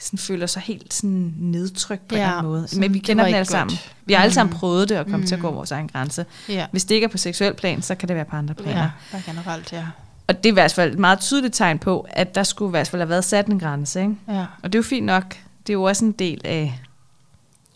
sådan 0.00 0.18
føler 0.18 0.46
sig 0.46 0.62
helt 0.62 0.94
sådan 0.94 1.34
nedtrykt 1.38 2.08
på 2.08 2.14
ja, 2.16 2.38
en 2.38 2.44
måde. 2.46 2.68
Men 2.76 2.94
vi 2.94 2.98
kender 2.98 3.24
den 3.24 3.34
alle 3.34 3.44
sammen. 3.44 3.76
godt. 3.76 3.94
Vi 4.04 4.12
har 4.12 4.22
alle 4.22 4.34
sammen 4.34 4.52
Mm. 4.52 4.58
prøvet 4.58 4.88
det 4.88 4.94
at 4.94 5.04
komme 5.06 5.16
mm. 5.20 5.26
til 5.26 5.34
at 5.34 5.40
gå 5.40 5.50
Mm. 5.50 5.56
vores 5.56 5.70
egen 5.70 5.88
grænse. 5.88 6.26
Ja. 6.48 6.66
Hvis 6.70 6.84
det 6.84 6.94
ikke 6.94 7.04
er 7.04 7.08
på 7.08 7.18
seksuel 7.18 7.54
plan, 7.54 7.82
så 7.82 7.94
kan 7.94 8.08
det 8.08 8.16
være 8.16 8.24
på 8.24 8.36
andre 8.36 8.54
planer. 8.54 8.90
Ja, 9.12 9.22
generelt, 9.26 9.72
ja. 9.72 9.84
Og 10.26 10.36
det 10.36 10.46
er 10.46 10.52
i 10.52 10.54
hvert 10.54 10.72
fald 10.72 10.92
et 10.92 10.98
meget 10.98 11.20
tydeligt 11.20 11.54
tegn 11.54 11.78
på, 11.78 12.06
at 12.10 12.34
der 12.34 12.42
skulle 12.42 12.68
i 12.68 12.70
hvert 12.70 12.88
fald 12.88 13.02
have 13.02 13.08
været 13.08 13.24
sat 13.24 13.46
en 13.46 13.58
grænse. 13.60 14.00
Ikke? 14.00 14.14
Ja. 14.28 14.40
Og 14.62 14.72
det 14.72 14.74
er 14.74 14.78
jo 14.78 14.82
fint 14.82 15.06
nok. 15.06 15.24
Det 15.66 15.70
er 15.70 15.72
jo 15.72 15.82
også 15.82 16.04
en 16.04 16.12
del 16.12 16.40
af 16.44 16.80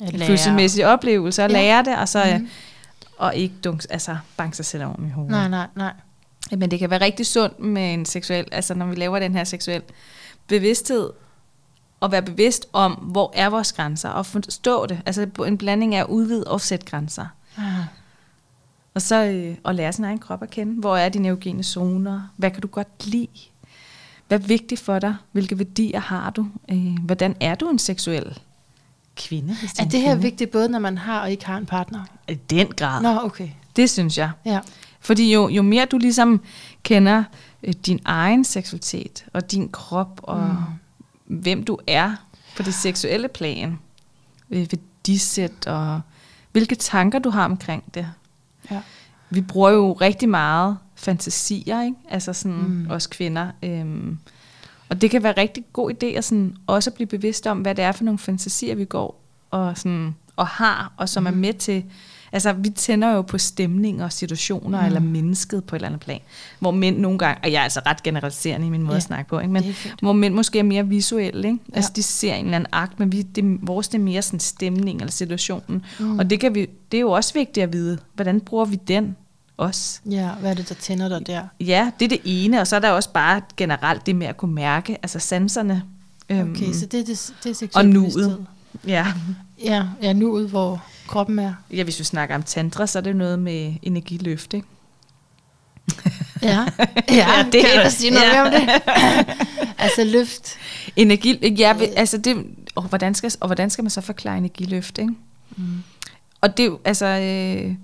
en 0.00 0.20
følelsesmæssig 0.20 0.86
oplevelse 0.86 1.42
at 1.42 1.50
Ja. 1.50 1.56
lære 1.56 1.82
det, 1.84 1.96
og 1.96 2.08
så, 2.08 2.24
mm. 2.24 2.40
Mhm. 2.40 2.48
og 3.18 3.34
ikke 3.36 3.54
dunk, 3.64 3.84
altså 3.90 4.16
banke 4.36 4.56
sig 4.56 4.64
selv 4.66 4.84
om 4.84 5.06
i 5.06 5.10
hovedet. 5.10 5.30
Nej, 5.30 5.48
nej, 5.48 5.66
nej. 5.76 5.92
Men 6.50 6.70
det 6.70 6.78
kan 6.78 6.90
være 6.90 7.00
rigtig 7.00 7.26
sundt 7.26 7.60
med 7.60 7.94
en 7.94 8.04
seksuel, 8.04 8.44
altså 8.52 8.74
når 8.74 8.86
vi 8.86 8.94
laver 8.94 9.18
den 9.18 9.34
her 9.34 9.44
seksuel 9.44 9.82
bevidsthed, 10.46 11.10
og 12.00 12.12
være 12.12 12.22
bevidst 12.22 12.66
om, 12.72 12.92
hvor 12.92 13.32
er 13.34 13.50
vores 13.50 13.72
grænser, 13.72 14.08
og 14.08 14.26
forstå 14.26 14.86
det. 14.86 15.00
Altså 15.06 15.26
en 15.46 15.58
blanding 15.58 15.94
af 15.94 16.04
udvid 16.04 16.46
og 16.46 16.60
sæt 16.60 16.84
grænser. 16.84 17.26
Ah. 17.58 17.64
Og 18.94 19.02
så 19.02 19.24
øh, 19.24 19.56
at 19.64 19.74
lære 19.74 19.92
sin 19.92 20.04
egen 20.04 20.18
krop 20.18 20.42
at 20.42 20.50
kende. 20.50 20.80
Hvor 20.80 20.96
er 20.96 21.08
dine 21.08 21.28
eugene 21.28 21.62
zoner? 21.62 22.20
Hvad 22.36 22.50
kan 22.50 22.60
du 22.60 22.68
godt 22.68 23.06
lide? 23.06 23.28
Hvad 24.28 24.38
er 24.38 24.42
vigtigt 24.42 24.80
for 24.80 24.98
dig? 24.98 25.16
Hvilke 25.32 25.58
værdier 25.58 26.00
har 26.00 26.30
du? 26.30 26.46
Øh, 26.70 26.96
hvordan 27.04 27.36
er 27.40 27.54
du 27.54 27.70
en 27.70 27.78
seksuel 27.78 28.38
kvinde? 29.16 29.54
hvis 29.60 29.72
Er 29.72 29.84
det 29.84 30.00
her 30.00 30.08
kvinde? 30.08 30.22
vigtigt, 30.22 30.50
både 30.50 30.68
når 30.68 30.78
man 30.78 30.98
har 30.98 31.20
og 31.20 31.30
ikke 31.30 31.46
har 31.46 31.56
en 31.56 31.66
partner? 31.66 32.04
I 32.28 32.34
den 32.34 32.66
grad. 32.76 33.02
Nå, 33.02 33.20
okay. 33.24 33.48
Det 33.76 33.90
synes 33.90 34.18
jeg. 34.18 34.30
Ja. 34.44 34.60
Fordi 35.00 35.32
jo, 35.32 35.48
jo 35.48 35.62
mere 35.62 35.84
du 35.84 35.98
ligesom 35.98 36.40
kender 36.82 37.24
øh, 37.62 37.74
din 37.86 38.00
egen 38.04 38.44
seksualitet, 38.44 39.24
og 39.32 39.50
din 39.50 39.68
krop, 39.68 40.20
og 40.22 40.38
mm. 40.38 40.56
Hvem 41.24 41.62
du 41.64 41.78
er 41.86 42.16
på 42.56 42.62
det 42.62 42.74
seksuelle 42.74 43.28
plan, 43.28 43.78
øh, 44.50 44.66
værdisæt, 44.70 45.66
og 45.66 46.00
hvilke 46.52 46.74
tanker 46.74 47.18
du 47.18 47.30
har 47.30 47.44
omkring 47.44 47.94
det. 47.94 48.08
ja. 48.70 48.80
Vi 49.30 49.40
bruger 49.40 49.70
jo 49.70 49.92
rigtig 49.92 50.28
meget 50.28 50.78
fantasier, 50.94 51.82
ikke? 51.82 51.96
Altså 52.08 52.32
sådan, 52.32 52.58
Mm. 52.58 52.86
os 52.90 53.06
kvinder. 53.06 53.50
Øhm, 53.62 54.18
og 54.88 55.00
det 55.00 55.10
kan 55.10 55.22
være 55.22 55.34
rigtig 55.36 55.64
god 55.72 55.90
idé 55.92 56.06
at 56.06 56.24
sådan, 56.24 56.56
også 56.66 56.90
blive 56.90 57.06
bevidst 57.06 57.46
om, 57.46 57.58
hvad 57.58 57.74
det 57.74 57.84
er 57.84 57.92
for 57.92 58.04
nogle 58.04 58.18
fantasier, 58.18 58.74
vi 58.74 58.84
går 58.84 59.20
og, 59.50 59.78
sådan, 59.78 60.14
og 60.36 60.46
har, 60.46 60.92
og 60.96 61.08
som 61.08 61.22
mm. 61.22 61.26
er 61.26 61.30
med 61.32 61.54
til... 61.54 61.84
Altså, 62.34 62.52
vi 62.52 62.70
tænder 62.70 63.10
jo 63.10 63.22
på 63.22 63.38
stemninger 63.38 64.04
og 64.04 64.12
situationer, 64.12 64.80
mm. 64.80 64.86
eller 64.86 65.00
mennesket 65.00 65.64
på 65.64 65.76
et 65.76 65.78
eller 65.78 65.88
andet 65.88 66.00
plan. 66.00 66.20
Hvor 66.58 66.70
mænd 66.70 66.98
nogle 66.98 67.18
gange, 67.18 67.40
og 67.42 67.52
jeg 67.52 67.58
er 67.58 67.62
altså 67.62 67.80
ret 67.86 68.02
generaliserende 68.02 68.66
i 68.66 68.70
min 68.70 68.82
måde 68.82 68.92
Ja, 68.92 68.96
at 68.96 69.02
snakke 69.02 69.28
på, 69.28 69.38
ikke? 69.38 69.52
men 69.52 69.64
hvor 70.02 70.12
mænd 70.12 70.34
måske 70.34 70.58
er 70.58 70.62
mere 70.62 70.86
visuelle. 70.86 71.48
Ikke? 71.48 71.60
Ja. 71.70 71.76
Altså, 71.76 71.92
de 71.96 72.02
ser 72.02 72.34
en 72.34 72.44
eller 72.44 72.56
anden 72.56 72.68
akt, 72.72 73.00
men 73.00 73.12
vi, 73.12 73.22
det, 73.22 73.58
vores 73.62 73.88
det 73.88 73.98
er 73.98 74.02
mere 74.02 74.22
sådan 74.22 74.40
stemning 74.40 75.00
eller 75.00 75.12
situationen. 75.12 75.84
Mm. 75.98 76.18
Og 76.18 76.30
det, 76.30 76.40
kan 76.40 76.54
vi, 76.54 76.66
det 76.92 76.96
er 76.98 77.00
jo 77.00 77.10
også 77.10 77.34
vigtigt 77.34 77.64
at 77.64 77.72
vide, 77.72 77.98
hvordan 78.14 78.40
bruger 78.40 78.64
vi 78.64 78.76
den 78.88 79.16
også? 79.56 80.00
Ja, 80.10 80.30
hvad 80.40 80.50
er 80.50 80.54
det, 80.54 80.68
der 80.68 80.74
tænder 80.74 81.08
dig 81.08 81.26
der? 81.26 81.42
Ja, 81.60 81.90
det 81.98 82.04
er 82.04 82.08
det 82.08 82.20
ene, 82.24 82.60
og 82.60 82.66
så 82.66 82.76
er 82.76 82.80
der 82.80 82.90
også 82.90 83.12
bare 83.12 83.40
generelt 83.56 84.06
det 84.06 84.16
med 84.16 84.26
at 84.26 84.36
kunne 84.36 84.54
mærke, 84.54 84.98
altså 85.02 85.18
sanserne. 85.18 85.82
Okay, 86.30 86.72
så 86.72 86.86
det 86.86 87.00
er, 87.00 87.04
det, 87.04 87.34
det 87.44 87.62
er 87.62 87.66
og 87.74 87.86
nuet. 87.86 88.46
Ja. 88.86 89.06
Ja, 89.62 89.84
ja, 90.02 90.12
nuet, 90.12 90.50
hvor 90.50 90.84
kroppen 91.08 91.38
er. 91.38 91.54
ja, 91.72 91.82
hvis 91.82 91.98
vi 91.98 92.04
snakker 92.04 92.34
om 92.34 92.42
tantra, 92.42 92.86
så 92.86 92.98
er 92.98 93.02
det 93.02 93.16
noget 93.16 93.38
med 93.38 93.74
energiløft, 93.82 94.54
ikke? 94.54 94.66
Ja, 96.42 96.64
ja, 97.20 97.46
det 97.52 97.60
kan 97.64 97.70
er- 97.80 97.84
du 97.84 97.90
sige 97.90 98.10
noget 98.10 98.24
ja. 98.26 98.44
om 98.46 98.50
det? 98.52 98.68
altså 99.84 100.04
løft. 100.04 100.56
Energi, 100.96 101.54
ja, 101.54 101.76
altså 101.96 102.18
det, 102.18 102.46
og 102.74 102.82
hvordan, 102.82 103.14
skal, 103.14 103.32
og 103.40 103.48
hvordan 103.48 103.70
skal 103.70 103.84
man 103.84 103.90
så 103.90 104.00
forklare 104.00 104.38
energiløft, 104.38 104.98
ikke? 104.98 105.12
Mm. 105.56 105.82
Og 106.40 106.56
det 106.56 106.66
er 106.66 106.76
altså, 106.84 107.06
øh, 107.06 107.74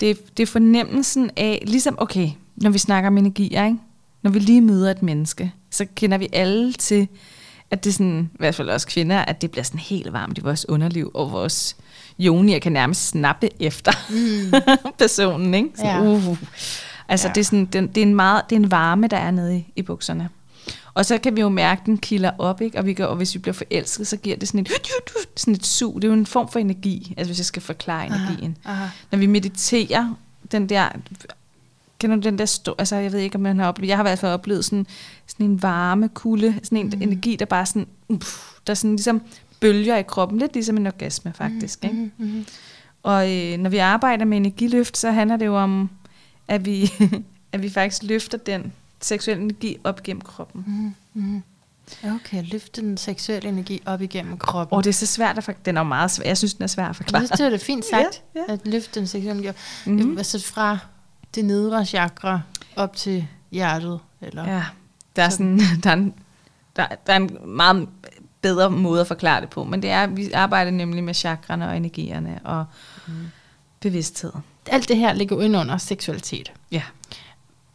det, 0.00 0.36
det 0.36 0.42
er 0.42 0.46
fornemmelsen 0.46 1.30
af, 1.36 1.62
ligesom, 1.66 1.94
okay, 2.00 2.30
når 2.56 2.70
vi 2.70 2.78
snakker 2.78 3.10
om 3.10 3.18
energier, 3.18 3.64
ikke? 3.64 3.78
når 4.22 4.30
vi 4.30 4.38
lige 4.38 4.60
møder 4.60 4.90
et 4.90 5.02
menneske, 5.02 5.52
så 5.70 5.86
kender 5.96 6.18
vi 6.18 6.28
alle 6.32 6.72
til, 6.72 7.08
at 7.70 7.84
det 7.84 7.94
sådan, 7.94 8.30
i 8.34 8.36
hvert 8.38 8.54
fald 8.54 8.68
også 8.70 8.86
kvinder, 8.86 9.18
at 9.18 9.42
det 9.42 9.50
bliver 9.50 9.64
sådan 9.64 9.80
helt 9.80 10.12
varmt 10.12 10.38
i 10.38 10.40
vores 10.40 10.68
underliv, 10.68 11.10
og 11.14 11.32
vores 11.32 11.76
jonier 12.18 12.58
kan 12.58 12.72
nærmest 12.72 13.08
snappe 13.08 13.48
efter 13.62 13.92
mm. 14.10 14.52
personen, 14.98 15.54
ikke? 15.54 15.68
Så, 15.76 15.86
Ja. 15.86 16.00
uh. 16.02 16.36
Altså, 17.08 17.28
Ja. 17.28 17.32
det, 17.32 17.40
er 17.40 17.44
sådan, 17.44 17.64
det, 17.64 17.94
det, 17.94 18.00
er 18.02 18.06
en 18.06 18.14
meget, 18.14 18.42
det 18.50 18.56
er 18.56 18.60
en 18.60 18.70
varme, 18.70 19.06
der 19.06 19.16
er 19.16 19.30
nede 19.30 19.56
i, 19.56 19.72
i 19.76 19.82
bukserne. 19.82 20.28
Og 20.94 21.06
så 21.06 21.18
kan 21.18 21.36
vi 21.36 21.40
jo 21.40 21.48
mærke, 21.48 21.80
at 21.80 21.86
den 21.86 21.98
kilder 21.98 22.30
op, 22.38 22.60
ikke? 22.60 22.78
Og, 22.78 22.86
vi 22.86 22.92
kan, 22.92 23.08
og 23.08 23.16
hvis 23.16 23.34
vi 23.34 23.38
bliver 23.38 23.52
forelsket, 23.54 24.06
så 24.06 24.16
giver 24.16 24.36
det 24.36 24.48
sådan 24.48 24.60
et, 24.60 24.70
sådan 25.36 25.54
et 25.54 25.66
sug. 25.66 25.94
Det 26.02 26.04
er 26.04 26.08
jo 26.08 26.14
en 26.18 26.26
form 26.26 26.48
for 26.48 26.58
energi, 26.58 27.14
altså 27.16 27.28
hvis 27.28 27.38
jeg 27.38 27.46
skal 27.46 27.62
forklare 27.62 28.06
energien. 28.06 28.56
Aha. 28.64 28.86
Når 29.12 29.18
vi 29.18 29.26
mediterer, 29.26 30.14
den 30.52 30.68
der, 30.68 30.88
kender 31.98 32.16
du 32.16 32.22
den 32.22 32.38
der, 32.38 32.44
stå, 32.44 32.74
altså 32.78 32.96
jeg 32.96 33.12
ved 33.12 33.20
ikke, 33.20 33.34
om 33.36 33.40
man 33.42 33.58
har 33.58 33.66
oplevet, 33.68 33.88
jeg 33.88 33.96
har 33.96 34.04
i 34.04 34.08
hvert 34.08 34.18
fald 34.18 34.32
oplevet 34.32 34.64
sådan, 34.64 34.86
sådan 35.26 35.46
en 35.46 35.62
varme 35.62 36.08
kulde, 36.08 36.54
sådan 36.62 36.78
en 36.78 36.86
mm. 36.96 37.02
energi, 37.02 37.36
der 37.36 37.44
bare 37.44 37.66
sådan, 37.66 37.86
uff, 38.08 38.50
der 38.66 38.74
sådan 38.74 38.96
ligesom 38.96 39.22
bølger 39.60 39.96
i 39.96 40.02
kroppen, 40.02 40.38
lidt 40.38 40.54
ligesom 40.54 40.76
en 40.76 40.86
orgasme 40.86 41.32
faktisk. 41.34 41.84
Ikke? 41.84 41.96
Mm, 41.96 42.12
mm, 42.18 42.46
Og 43.02 43.36
øh, 43.36 43.58
når 43.58 43.70
vi 43.70 43.76
arbejder 43.78 44.24
med 44.24 44.36
energiløft, 44.36 44.96
så 44.96 45.10
handler 45.10 45.36
det 45.36 45.46
jo 45.46 45.56
om, 45.56 45.90
at 46.48 46.64
vi, 46.66 46.92
at 47.52 47.62
vi 47.62 47.70
faktisk 47.70 48.02
løfter 48.02 48.38
den 48.38 48.72
seksuelle 49.00 49.42
energi 49.42 49.76
op 49.84 50.02
gennem 50.02 50.20
kroppen. 50.20 50.64
mm, 51.14 51.22
mm. 51.22 51.42
Okay, 52.14 52.44
løfte 52.52 52.80
den 52.80 52.96
seksuelle 52.96 53.48
energi 53.48 53.82
op 53.86 54.02
igennem 54.02 54.36
kroppen. 54.38 54.76
Og 54.76 54.84
det 54.84 54.90
er 54.90 54.94
så 54.94 55.06
svært 55.06 55.38
at 55.38 55.44
for, 55.44 55.52
den 55.64 55.76
er 55.76 55.82
meget 55.82 56.10
svær. 56.10 56.26
Jeg 56.26 56.38
synes, 56.38 56.54
den 56.54 56.62
er 56.62 56.66
svær 56.66 56.84
at 56.84 56.88
Jeg 56.88 56.96
forklare. 56.96 57.26
synes, 57.26 57.38
det 57.38 57.46
er 57.46 57.50
det 57.50 57.60
fint 57.60 57.84
sagt, 57.90 58.22
Ja, 58.34 58.40
ja. 58.48 58.52
at 58.52 58.60
løfte 58.64 59.00
den 59.00 59.06
seksuelle 59.08 59.40
energi. 59.42 59.58
Mhm. 59.86 60.02
Mm. 60.10 60.18
Altså 60.18 60.40
fra 60.42 60.78
det 61.34 61.44
nedre 61.44 61.86
chakra 61.86 62.40
op 62.76 62.96
til 62.96 63.26
hjertet. 63.50 64.00
Eller? 64.20 64.44
Ja, 64.44 64.64
der 65.16 65.22
er, 65.22 65.28
sådan, 65.28 65.60
der, 65.82 65.90
er 65.90 65.94
en, 65.94 66.14
der, 66.76 66.86
der 67.06 67.12
er 67.12 67.16
en 67.16 67.38
meget 67.44 67.88
bedre 68.40 68.70
måde 68.70 69.00
at 69.00 69.06
forklare 69.06 69.40
det 69.40 69.50
på, 69.50 69.64
men 69.64 69.82
det 69.82 69.90
er, 69.90 70.06
vi 70.06 70.32
arbejder 70.32 70.70
nemlig 70.70 71.04
med 71.04 71.14
chakrene 71.14 71.68
og 71.68 71.76
energierne 71.76 72.40
og 72.44 72.64
mm. 73.06 73.12
bevidsthed. 73.80 74.32
Alt 74.66 74.88
det 74.88 74.96
her 74.96 75.12
ligger 75.12 75.36
jo 75.36 75.58
under 75.60 75.78
seksualitet. 75.78 76.52
Ja. 76.72 76.82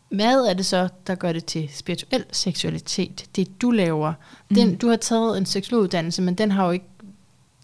Hvad 0.10 0.46
er 0.46 0.54
det 0.54 0.66
så, 0.66 0.90
der 1.08 1.16
gør 1.16 1.34
det 1.34 1.46
til 1.46 1.70
spirituel 1.74 2.26
seksualitet? 2.32 3.26
Det 3.36 3.62
du 3.62 3.72
laver. 3.72 4.14
Den, 4.50 4.68
Mhm. 4.68 4.78
Du 4.78 4.90
har 4.90 4.96
taget 4.96 5.38
en 5.38 5.46
seksologuddannelse, 5.46 6.22
men 6.22 6.36
den 6.36 6.52
har 6.52 6.66
jo 6.66 6.72
ikke, 6.72 6.86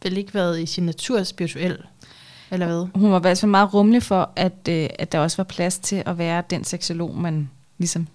vel 0.03 0.17
ikke 0.17 0.33
været 0.33 0.59
i 0.61 0.65
sin 0.65 0.85
natur 0.85 1.23
spirituel. 1.23 1.83
Eller 2.51 2.65
hvad? 2.65 2.87
Hun 2.95 3.11
var 3.11 3.17
i 3.17 3.21
hvert 3.21 3.37
fald 3.37 3.51
meget 3.51 3.73
rummelig 3.73 4.03
for, 4.03 4.29
at, 4.35 4.53
øh, 4.69 4.89
at 4.99 5.11
der 5.11 5.19
også 5.19 5.37
var 5.37 5.43
plads 5.43 5.79
til 5.79 6.03
at 6.05 6.17
være 6.17 6.43
den 6.49 6.63
seksolog, 6.63 7.15
man 7.17 7.49
ligesom 7.77 8.07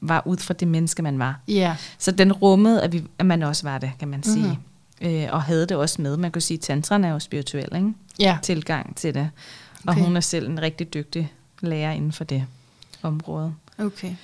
var 0.00 0.22
ud 0.26 0.36
fra 0.36 0.54
det 0.54 0.68
menneske, 0.68 1.02
man 1.02 1.18
var. 1.18 1.40
Ja. 1.48 1.76
Så 1.98 2.10
den 2.10 2.32
rummede, 2.32 2.82
at, 2.82 2.92
vi, 2.92 3.04
at 3.18 3.26
man 3.26 3.42
også 3.42 3.62
var 3.62 3.78
det, 3.78 3.90
kan 3.98 4.08
man 4.08 4.22
sige. 4.22 4.36
Mhm. 4.46 4.56
Mm-hmm. 5.00 5.16
Øh, 5.24 5.28
og 5.32 5.42
havde 5.42 5.66
det 5.66 5.76
også 5.76 6.02
med. 6.02 6.16
Man 6.16 6.32
kunne 6.32 6.42
sige, 6.42 6.56
at 6.58 6.60
tantran 6.60 7.04
er 7.04 7.08
jo 7.12 7.18
spirituel, 7.18 7.68
ikke? 7.76 7.92
Ja. 8.18 8.38
tilgang 8.42 8.96
til 8.96 9.14
det. 9.14 9.30
Og 9.86 9.92
Okay. 9.92 10.00
hun 10.00 10.16
er 10.16 10.20
selv 10.20 10.48
en 10.48 10.62
rigtig 10.62 10.94
dygtig 10.94 11.32
lærer 11.60 11.92
inden 11.92 12.12
for 12.12 12.24
det 12.24 12.44
område. 13.02 13.54
Okay. 13.78 14.14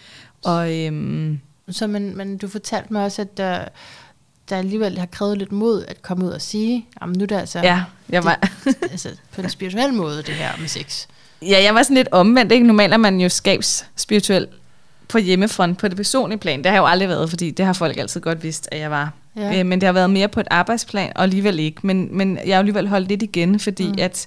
Og 0.45 0.79
øhm, 0.79 1.41
Så 1.71 1.87
men, 1.87 2.17
men 2.17 2.39
du 2.39 2.49
fortalte 2.49 2.93
mig 2.93 3.05
også, 3.05 3.23
at 3.23 3.37
der, 3.37 3.65
der 4.49 4.57
alligevel 4.57 4.99
har 4.99 5.07
krævet 5.07 5.39
lidt 5.39 5.53
mod 5.53 5.85
at 5.89 6.03
komme 6.03 6.25
ud 6.25 6.31
og 6.31 6.43
sige, 6.43 6.87
jamen 7.01 7.17
nu 7.19 7.23
er 7.23 7.27
det 7.27 7.37
altså, 7.37 7.59
ja, 7.59 7.83
jeg 8.11 8.25
var, 8.25 8.49
altså 8.93 9.09
på 9.35 9.41
en 9.41 9.51
spirituel 9.51 9.95
måde, 9.95 10.17
det 10.17 10.35
her 10.35 10.51
med 10.61 10.69
sex. 10.69 11.07
ja, 11.43 11.63
jeg 11.63 11.75
var 11.75 11.83
sådan 11.83 11.97
lidt 11.97 12.09
omvendt. 12.13 12.53
Ikke? 12.53 12.67
Normalt 12.67 12.93
er 12.93 12.97
man 12.97 13.21
jo 13.21 13.29
skabs 13.29 13.87
spirituel 13.97 14.47
på 15.09 15.19
hjemmefront, 15.19 15.79
på 15.79 15.89
det 15.89 15.97
personlige 15.97 16.39
plan. 16.39 16.59
Det 16.59 16.67
har 16.67 16.73
jeg 16.75 16.81
jo 16.81 16.87
aldrig 16.87 17.09
været, 17.09 17.31
fordi 17.31 17.51
det 17.51 17.67
har 17.67 17.73
folk 17.73 17.97
altid 17.99 18.21
godt 18.21 18.43
vidst, 18.43 18.69
at 18.73 18.79
jeg 18.81 18.91
var. 18.91 19.13
Ja. 19.37 19.59
Øh, 19.61 19.67
men 19.67 19.81
det 19.81 19.87
har 19.87 19.93
været 19.93 20.11
mere 20.11 20.29
på 20.29 20.41
et 20.41 20.47
arbejdsplan, 20.51 21.13
og 21.17 21.23
alligevel 21.23 21.59
ikke. 21.59 21.81
Men, 21.87 22.09
men 22.17 22.39
jeg 22.47 22.55
har 22.55 22.59
alligevel 22.59 22.89
holdt 22.89 23.09
lidt 23.09 23.23
igen, 23.23 23.61
fordi 23.61 23.87
Mm. 23.89 23.95
at, 23.99 24.27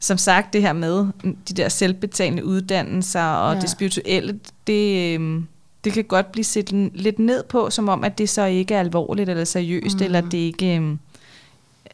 som 0.00 0.18
sagt, 0.18 0.52
det 0.52 0.60
her 0.62 0.72
med 0.72 1.06
de 1.48 1.54
der 1.54 1.68
selvbetalende 1.68 2.44
uddannelser 2.44 3.22
og 3.24 3.50
Ja. 3.52 3.56
ja. 3.56 3.60
det 3.62 3.70
spirituelle, 3.70 4.38
det, 4.66 5.14
øhm, 5.14 5.46
det 5.84 5.92
kan 5.92 6.04
godt 6.04 6.32
blive 6.32 6.44
set 6.44 6.70
lidt 6.94 7.18
ned 7.18 7.42
på, 7.42 7.70
som 7.70 7.88
om, 7.88 8.04
at 8.04 8.18
det 8.18 8.28
så 8.28 8.44
ikke 8.44 8.74
er 8.74 8.80
alvorligt 8.80 9.28
eller 9.30 9.44
seriøst, 9.44 9.98
Mm. 9.98 10.04
eller 10.04 10.20
det 10.20 10.38
ikke... 10.38 10.76
øhm, 10.76 10.98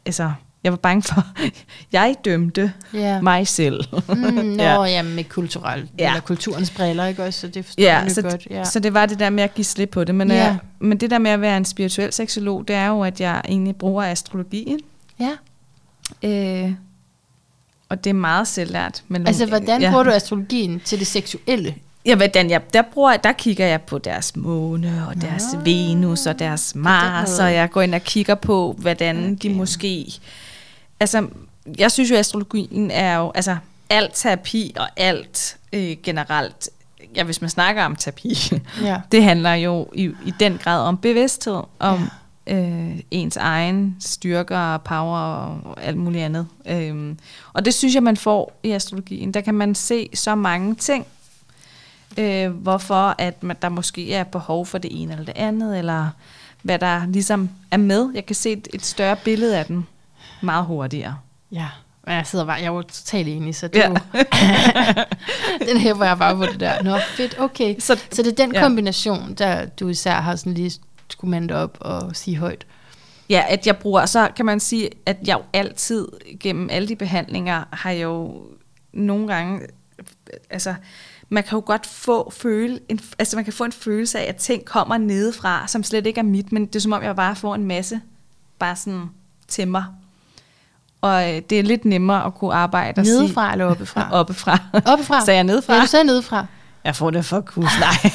Altså, 0.05 0.31
jeg 0.63 0.71
var 0.71 0.77
bange 0.77 1.01
for, 1.03 1.23
jeg 1.91 2.15
dømte 2.25 2.73
Ja. 2.93 3.21
mig 3.21 3.47
selv. 3.47 3.83
Mm, 4.07 4.13
nå, 4.57 4.63
Ja. 4.63 4.83
ja. 4.83 5.01
med 5.03 5.23
kulturel, 5.23 5.89
ja. 5.99 6.07
Eller 6.09 6.21
kulturens 6.21 6.71
briller, 6.71 7.05
ikke 7.05 7.23
også? 7.23 7.39
Så 7.39 7.47
det 7.47 7.65
forstår 7.65 7.83
Ja, 7.83 7.97
jeg 7.99 8.11
så, 8.11 8.21
godt. 8.21 8.47
Ja. 8.49 8.63
så 8.63 8.79
det 8.79 8.93
var 8.93 9.05
det 9.05 9.19
der 9.19 9.29
med 9.29 9.43
at 9.43 9.53
give 9.53 9.65
slip 9.65 9.89
på 9.89 10.03
det. 10.03 10.15
Men, 10.15 10.27
Ja. 10.31 10.35
ja. 10.45 10.57
men 10.79 10.97
det 10.97 11.09
der 11.11 11.17
med 11.17 11.31
at 11.31 11.41
være 11.41 11.57
en 11.57 11.65
spirituel 11.65 12.13
seksolog, 12.13 12.67
det 12.67 12.75
er 12.75 12.87
jo, 12.87 13.01
at 13.03 13.21
jeg 13.21 13.41
egentlig 13.45 13.75
bruger 13.75 14.03
astrologien. 14.03 14.79
ja. 15.19 15.31
Øh, 16.23 16.71
og 17.89 18.03
det 18.03 18.09
er 18.09 18.13
meget 18.13 18.47
selvlært. 18.47 19.03
Men 19.07 19.27
Altså, 19.27 19.45
hvordan 19.45 19.81
ja. 19.81 19.89
bruger 19.89 20.03
du 20.03 20.09
astrologien 20.11 20.79
til 20.85 20.99
det 20.99 21.07
seksuelle? 21.07 21.75
Ja, 22.09 22.15
hvordan 22.15 22.49
jeg, 22.49 22.73
der, 22.73 22.81
bruger, 22.81 23.17
der 23.17 23.31
kigger 23.31 23.65
jeg 23.65 23.81
på 23.81 23.97
deres 23.97 24.35
måne, 24.35 25.05
og 25.07 25.21
deres 25.21 25.43
Nå, 25.53 25.59
Venus, 25.59 26.25
og 26.25 26.39
deres 26.39 26.75
Mars, 26.75 27.39
og 27.39 27.53
jeg 27.53 27.69
går 27.71 27.81
ind 27.81 27.95
og 27.95 28.01
kigger 28.01 28.35
på, 28.35 28.75
hvordan 28.77 29.17
okay. 29.17 29.35
De 29.41 29.49
måske... 29.49 30.13
Altså, 30.99 31.27
jeg 31.77 31.91
synes 31.91 32.09
jo, 32.09 32.15
at 32.15 32.19
astrologien 32.19 32.91
er 32.91 33.17
jo... 33.17 33.31
Altså, 33.35 33.57
alt 33.89 34.11
terapi 34.13 34.73
og 34.79 34.87
alt 34.97 35.57
øh, 35.73 35.97
generelt... 36.03 36.69
Ja, 37.15 37.23
hvis 37.23 37.41
man 37.41 37.49
snakker 37.49 37.83
om 37.83 37.95
terapi, 37.95 38.37
Ja. 38.83 39.01
det 39.11 39.23
handler 39.23 39.53
jo 39.53 39.87
i, 39.93 40.03
i 40.25 40.33
den 40.39 40.59
grad 40.63 40.81
om 40.81 40.97
bevidsthed, 40.97 41.61
om 41.79 42.09
øh, 42.47 42.99
ens 43.11 43.37
egen 43.37 43.95
styrker 43.99 44.57
og 44.57 44.81
power 44.81 45.19
og 45.19 45.83
alt 45.83 45.97
muligt 45.97 46.23
andet. 46.23 46.47
Øhm, 46.65 47.17
og 47.53 47.65
det 47.65 47.73
synes 47.73 47.95
jeg, 47.95 48.03
man 48.03 48.17
får 48.17 48.59
i 48.63 48.71
astrologien. 48.71 49.33
Der 49.33 49.41
kan 49.41 49.53
man 49.53 49.75
se 49.75 50.09
så 50.13 50.35
mange 50.35 50.75
ting, 50.75 51.05
øh, 52.17 52.51
hvorfor 52.51 53.15
at 53.17 53.43
man, 53.43 53.55
der 53.61 53.69
måske 53.69 54.13
er 54.13 54.23
behov 54.23 54.65
for 54.65 54.77
det 54.77 55.01
ene 55.01 55.11
eller 55.11 55.25
det 55.25 55.37
andet, 55.37 55.77
eller 55.77 56.09
hvad 56.61 56.79
der 56.79 57.05
ligesom 57.05 57.49
er 57.71 57.77
med. 57.77 58.09
Jeg 58.15 58.25
kan 58.25 58.35
se 58.35 58.51
et, 58.51 58.67
et 58.73 58.85
større 58.85 59.15
billede 59.15 59.57
af 59.57 59.65
den 59.65 59.87
meget 60.41 60.65
hurtigere. 60.65 61.17
Ja, 61.51 61.67
og 62.03 62.13
jeg 62.13 62.27
sidder 62.27 62.45
bare, 62.45 62.55
jeg 62.55 62.65
er 62.65 62.71
jo 62.71 62.81
totalt 62.81 63.27
enig, 63.27 63.55
så 63.55 63.67
det 63.67 63.79
ja. 63.79 63.89
den 65.71 65.77
her, 65.77 65.93
hvor 65.93 66.05
jeg 66.05 66.17
bare 66.17 66.35
på 66.35 66.45
det 66.45 66.59
der. 66.59 66.83
Nå, 66.83 66.97
fedt, 66.97 67.39
okay. 67.39 67.75
Så, 67.79 67.99
så 68.11 68.23
det 68.23 68.31
er 68.31 68.45
den 68.45 68.53
ja. 68.53 68.61
kombination, 68.61 69.33
der 69.33 69.65
du 69.65 69.87
især 69.87 70.13
har 70.13 70.35
sådan 70.35 70.53
lige 70.53 70.71
skulle 71.09 71.31
mande 71.31 71.55
op 71.55 71.77
og 71.81 72.15
sige 72.15 72.37
højt. 72.37 72.65
Ja, 73.29 73.43
at 73.49 73.67
jeg 73.67 73.77
bruger, 73.77 74.05
så 74.05 74.29
kan 74.35 74.45
man 74.45 74.59
sige, 74.59 74.89
at 75.05 75.17
jeg 75.25 75.37
jo 75.37 75.43
altid 75.53 76.07
gennem 76.39 76.69
alle 76.71 76.87
de 76.87 76.95
behandlinger 76.95 77.63
har 77.71 77.91
jeg 77.91 78.03
jo 78.03 78.43
nogle 78.93 79.27
gange, 79.27 79.61
altså 80.49 80.75
man 81.29 81.43
kan 81.43 81.55
jo 81.55 81.63
godt 81.65 81.85
få 81.85 82.31
føle, 82.31 82.79
en, 82.89 82.99
altså 83.19 83.35
man 83.35 83.43
kan 83.43 83.53
få 83.53 83.63
en 83.63 83.71
følelse 83.71 84.19
af, 84.19 84.29
at 84.29 84.35
ting 84.35 84.65
kommer 84.65 84.97
nedefra, 84.97 85.67
som 85.67 85.83
slet 85.83 86.05
ikke 86.05 86.19
er 86.19 86.23
mit, 86.23 86.51
men 86.51 86.65
det 86.65 86.75
er 86.75 86.79
som 86.79 86.93
om, 86.93 87.03
jeg 87.03 87.15
bare 87.15 87.35
får 87.35 87.55
en 87.55 87.65
masse 87.65 88.01
bare 88.59 88.75
sådan 88.75 89.09
til 89.47 89.67
mig. 89.67 89.85
Og 91.01 91.29
øh, 91.29 91.41
det 91.49 91.59
er 91.59 91.63
lidt 91.63 91.85
nemmere 91.85 92.25
at 92.25 92.35
kunne 92.35 92.53
arbejde 92.53 92.99
og 92.99 93.05
Nedefra 93.05 93.45
sige, 93.45 93.51
eller 93.51 93.65
oppefra? 93.65 94.09
oppefra. 94.19 94.57
Oppefra? 94.85 95.21
Sagde 95.25 95.37
jeg 95.37 95.43
nedefra? 95.43 95.73
Ja, 95.73 95.81
du 95.81 95.87
sagde 95.87 96.05
nedefra. 96.05 96.45
Jeg 96.83 96.95
får 96.95 97.09
det 97.09 97.25
for 97.25 97.41
kus. 97.41 97.63
Nej, 97.79 97.89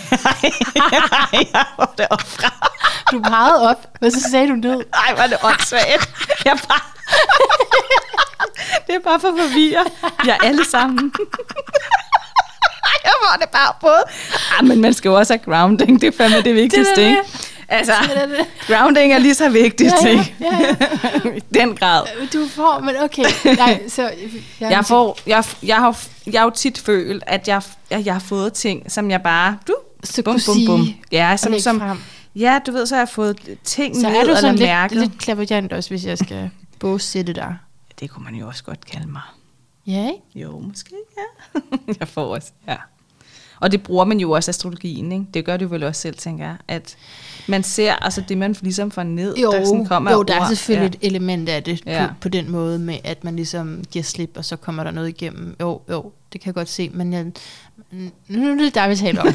nej, 1.10 1.46
jeg 1.52 1.64
får 1.76 1.94
det 1.98 2.06
oppefra. 2.10 2.70
Du 3.10 3.22
pegede 3.22 3.70
op, 3.70 3.86
og 4.00 4.12
så 4.12 4.30
sagde 4.30 4.48
du 4.48 4.54
ned. 4.54 4.76
Nej, 4.76 5.16
var 5.16 5.26
det 5.26 5.36
åndssvagt. 5.42 6.30
Jeg 6.44 6.58
bare... 6.68 6.80
det 8.86 8.94
er 8.94 9.00
bare 9.04 9.20
for 9.20 9.30
forvirre. 9.38 9.84
Vi 10.24 10.28
er 10.28 10.36
alle 10.42 10.64
sammen 10.64 11.12
jeg 13.04 13.12
får 13.22 13.36
det 13.40 13.48
bare 13.48 13.72
på. 13.80 13.92
Ah, 14.58 14.66
men 14.66 14.80
man 14.80 14.94
skal 14.94 15.08
jo 15.08 15.14
også 15.14 15.32
have 15.32 15.44
grounding, 15.44 16.00
det 16.00 16.06
er 16.06 16.16
fandme 16.16 16.40
det 16.42 16.54
vigtigste, 16.54 16.90
det, 16.90 16.96
det, 16.96 17.08
ikke? 17.08 17.22
Altså, 17.68 17.92
det, 18.02 18.30
det, 18.30 18.38
det. 18.38 18.46
grounding 18.66 19.12
er 19.12 19.18
lige 19.18 19.34
så 19.34 19.48
vigtigt, 19.48 19.92
ja, 20.02 20.08
ja, 20.08 20.24
ja, 20.40 20.76
ja. 21.24 21.30
I 21.36 21.40
den 21.54 21.76
grad. 21.76 22.02
Du 22.32 22.48
får, 22.48 22.80
men 22.80 22.96
okay. 23.02 23.24
Nej, 23.56 23.88
så, 23.88 24.02
jeg, 24.60 24.70
jeg, 24.70 24.84
får, 24.86 25.18
jeg, 25.26 25.44
jeg, 25.62 25.76
har, 25.76 26.00
jeg 26.26 26.40
har 26.40 26.44
jo 26.46 26.50
tit 26.50 26.78
følt, 26.78 27.24
at 27.26 27.48
jeg, 27.48 27.62
at 27.90 28.06
jeg 28.06 28.14
har 28.14 28.20
fået 28.20 28.52
ting, 28.52 28.92
som 28.92 29.10
jeg 29.10 29.22
bare... 29.22 29.58
Du, 29.68 29.74
så 30.04 30.22
bum, 30.22 30.40
bum, 30.46 30.56
bum. 30.66 30.88
Ja, 31.12 31.36
som, 31.36 31.58
som, 31.58 31.80
frem. 31.80 31.98
ja, 32.36 32.58
du 32.66 32.72
ved, 32.72 32.86
så 32.86 32.94
har 32.94 33.00
jeg 33.00 33.08
fået 33.08 33.58
ting 33.64 33.96
så 33.96 34.08
ned 34.08 34.16
er 34.16 34.24
du 34.24 34.34
sådan 34.34 34.54
lidt, 34.54 34.68
mærket. 34.68 34.98
lidt 34.98 35.18
klaverjant 35.18 35.72
også, 35.72 35.90
hvis 35.90 36.04
jeg 36.04 36.18
skal 36.18 36.50
bogsætte 36.80 37.32
dig. 37.32 37.56
Det 38.00 38.10
kunne 38.10 38.24
man 38.24 38.34
jo 38.34 38.46
også 38.46 38.64
godt 38.64 38.86
kalde 38.86 39.06
mig. 39.06 39.22
Ja, 39.86 40.06
ikke? 40.06 40.22
Jo, 40.34 40.58
måske, 40.58 40.94
ja. 41.16 41.60
jeg 42.00 42.08
får 42.08 42.34
også, 42.34 42.52
ja. 42.68 42.76
Og 43.60 43.72
det 43.72 43.82
bruger 43.82 44.04
man 44.04 44.20
jo 44.20 44.30
også 44.30 44.50
astrologien, 44.50 45.12
ikke? 45.12 45.26
Det 45.34 45.44
gør 45.44 45.56
du 45.56 45.66
vel 45.66 45.84
også 45.84 46.00
selv, 46.00 46.16
tænker 46.16 46.44
jeg. 46.44 46.56
At 46.68 46.96
man 47.48 47.62
ser 47.62 47.92
altså 47.92 48.22
det, 48.28 48.38
man 48.38 48.56
ligesom 48.60 48.90
får 48.90 49.02
ned, 49.02 49.36
jo, 49.36 49.52
der 49.52 49.64
sådan 49.64 49.86
kommer 49.86 50.12
Jo, 50.12 50.22
der 50.22 50.40
er 50.40 50.48
selvfølgelig 50.48 50.98
ja. 51.02 51.06
et 51.06 51.10
element 51.10 51.48
af 51.48 51.62
det 51.62 51.82
ja. 51.86 52.06
på, 52.06 52.14
på 52.20 52.28
den 52.28 52.50
måde, 52.50 52.78
med 52.78 52.98
at 53.04 53.24
man 53.24 53.36
ligesom 53.36 53.84
giver 53.90 54.02
slip, 54.02 54.36
og 54.36 54.44
så 54.44 54.56
kommer 54.56 54.84
der 54.84 54.90
noget 54.90 55.08
igennem. 55.08 55.56
Jo, 55.60 55.80
jo, 55.90 56.12
det 56.32 56.40
kan 56.40 56.46
jeg 56.46 56.54
godt 56.54 56.68
se, 56.68 56.90
men 56.94 57.12
jeg, 57.12 57.32
nu 58.28 58.50
er 58.50 58.54
det 58.54 58.74
der, 58.74 58.88
vi 58.88 58.96
taler 58.96 59.20
om. 59.20 59.26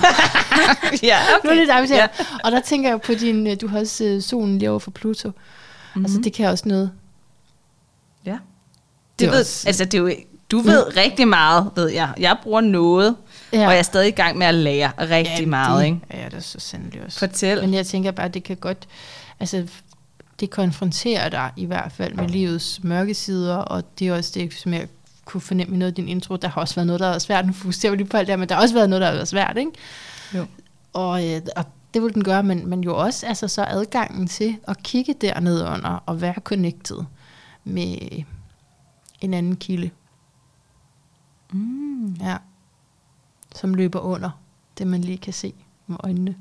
ja, 1.03 1.17
okay. 1.37 1.47
Nu 1.47 1.49
er 1.49 1.55
det 1.55 1.67
der, 1.67 1.81
vi 1.81 1.87
taler 1.87 2.07
ja. 2.19 2.25
Og 2.43 2.51
der 2.51 2.59
tænker 2.59 2.89
jeg 2.89 3.01
på 3.01 3.13
din, 3.13 3.57
du 3.57 3.67
har 3.67 3.79
også 3.79 4.15
uh, 4.15 4.21
solen 4.21 4.57
lige 4.57 4.69
over 4.69 4.79
for 4.79 4.91
Pluto. 4.91 5.29
Mm-hmm. 5.29 6.05
Altså 6.05 6.21
det 6.21 6.33
kan 6.33 6.49
også 6.49 6.67
noget. 6.67 6.91
Ja. 8.25 8.31
Det, 8.31 8.39
det 9.19 9.31
ved, 9.31 9.39
også, 9.39 9.67
altså 9.67 9.85
det 9.85 9.93
er 9.93 10.01
jo, 10.01 10.11
du 10.51 10.59
ved 10.59 10.85
mm. 10.85 10.93
rigtig 10.97 11.27
meget, 11.27 11.71
ved 11.75 11.89
jeg. 11.89 12.13
Jeg 12.17 12.37
bruger 12.43 12.61
noget, 12.61 13.15
Ja. 13.53 13.65
Og 13.65 13.71
jeg 13.71 13.79
er 13.79 13.83
stadig 13.83 14.07
i 14.07 14.11
gang 14.11 14.37
med 14.37 14.47
at 14.47 14.55
lære 14.55 14.91
rigtig 14.99 15.39
ja, 15.39 15.45
meget. 15.45 15.79
Det, 15.79 15.85
ikke? 15.85 15.99
Ja, 16.13 16.25
det 16.25 16.33
er 16.33 16.39
så 16.39 16.59
sandelig 16.59 17.01
også. 17.05 17.19
Fortæl. 17.19 17.61
Men 17.61 17.73
jeg 17.73 17.85
tænker 17.85 18.11
bare, 18.11 18.25
at 18.25 18.33
det 18.33 18.43
kan 18.43 18.57
godt... 18.57 18.87
Altså, 19.39 19.67
det 20.39 20.49
konfronterer 20.49 21.29
dig 21.29 21.51
i 21.55 21.65
hvert 21.65 21.91
fald 21.91 22.13
med 22.13 22.27
livets 22.27 22.83
mørke 22.83 23.13
sider, 23.13 23.55
og 23.55 23.99
det 23.99 24.07
er 24.07 24.15
også 24.15 24.31
det, 24.33 24.53
som 24.53 24.73
jeg 24.73 24.87
kunne 25.25 25.41
fornemme 25.41 25.75
i 25.75 25.77
noget 25.77 25.91
af 25.91 25.95
din 25.95 26.07
intro. 26.07 26.35
Der 26.35 26.47
har 26.47 26.61
også 26.61 26.75
været 26.75 26.87
noget, 26.87 26.99
der 26.99 27.05
har 27.05 27.11
været 27.11 27.21
svært. 27.21 27.47
Nu 27.47 27.53
fokuserer 27.53 27.91
vi 27.91 27.97
lige 27.97 28.07
på 28.07 28.17
alt 28.17 28.27
det 28.27 28.31
her, 28.31 28.37
men 28.37 28.49
der 28.49 28.55
har 28.55 28.61
også 28.61 28.75
været 28.75 28.89
noget, 28.89 29.01
der 29.01 29.07
har 29.07 29.13
været 29.13 29.27
svært, 29.27 29.57
ikke? 29.57 29.71
Jo. 30.35 30.45
Og, 30.93 31.27
øh, 31.27 31.41
og 31.55 31.65
det 31.93 32.01
vil 32.01 32.13
den 32.13 32.23
gøre, 32.23 32.43
men, 32.43 32.67
men 32.67 32.83
jo 32.83 32.97
også 32.97 33.25
altså, 33.25 33.47
så 33.47 33.65
adgangen 33.69 34.27
til 34.27 34.55
at 34.67 34.83
kigge 34.83 35.15
dernede 35.21 35.65
under 35.65 36.03
og 36.05 36.21
være 36.21 36.35
connected 36.43 36.97
med 37.63 37.97
en 39.21 39.33
anden 39.33 39.55
kilde. 39.55 39.89
Mm. 41.51 42.15
Ja 42.21 42.37
som 43.55 43.73
løber 43.73 43.99
under 43.99 44.29
det, 44.77 44.87
man 44.87 45.01
lige 45.01 45.17
kan 45.17 45.33
se 45.33 45.53
med 45.87 45.97
øjnene. 46.03 46.35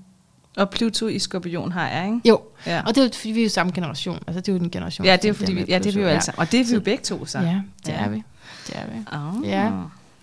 Og 0.57 0.71
Pluto 0.71 1.07
i 1.07 1.19
skorpion 1.19 1.73
har 1.73 1.89
jeg, 1.89 2.07
ikke? 2.07 2.21
Jo, 2.29 2.41
ja. 2.67 2.83
og 2.87 2.95
det 2.95 3.05
er 3.05 3.11
fordi 3.13 3.31
vi 3.31 3.41
er 3.41 3.45
jo 3.45 3.51
samme 3.51 3.73
generation. 3.73 4.19
Altså, 4.27 4.41
det 4.41 4.49
er 4.49 4.53
jo 4.53 4.59
den 4.59 4.71
generation. 4.71 5.07
Ja, 5.07 5.17
det 5.17 5.29
er 5.29 5.33
fordi, 5.33 5.53
vi, 5.53 5.65
ja, 5.69 5.79
det 5.79 5.87
er 5.87 5.93
vi 5.93 6.15
jo 6.15 6.21
sammen. 6.21 6.41
Og 6.41 6.53
det 6.53 6.61
er 6.61 6.65
vi 6.65 6.75
jo 6.75 6.81
begge 6.81 7.05
to, 7.05 7.27
så. 7.27 7.39
Ja, 7.39 7.61
det 7.87 7.93
ja. 7.93 8.05
er 8.05 8.09
vi. 8.09 8.23
Det 8.67 8.77
er 8.77 8.87
vi. 8.87 8.99
Oh. 9.39 9.49
Ja, 9.49 9.73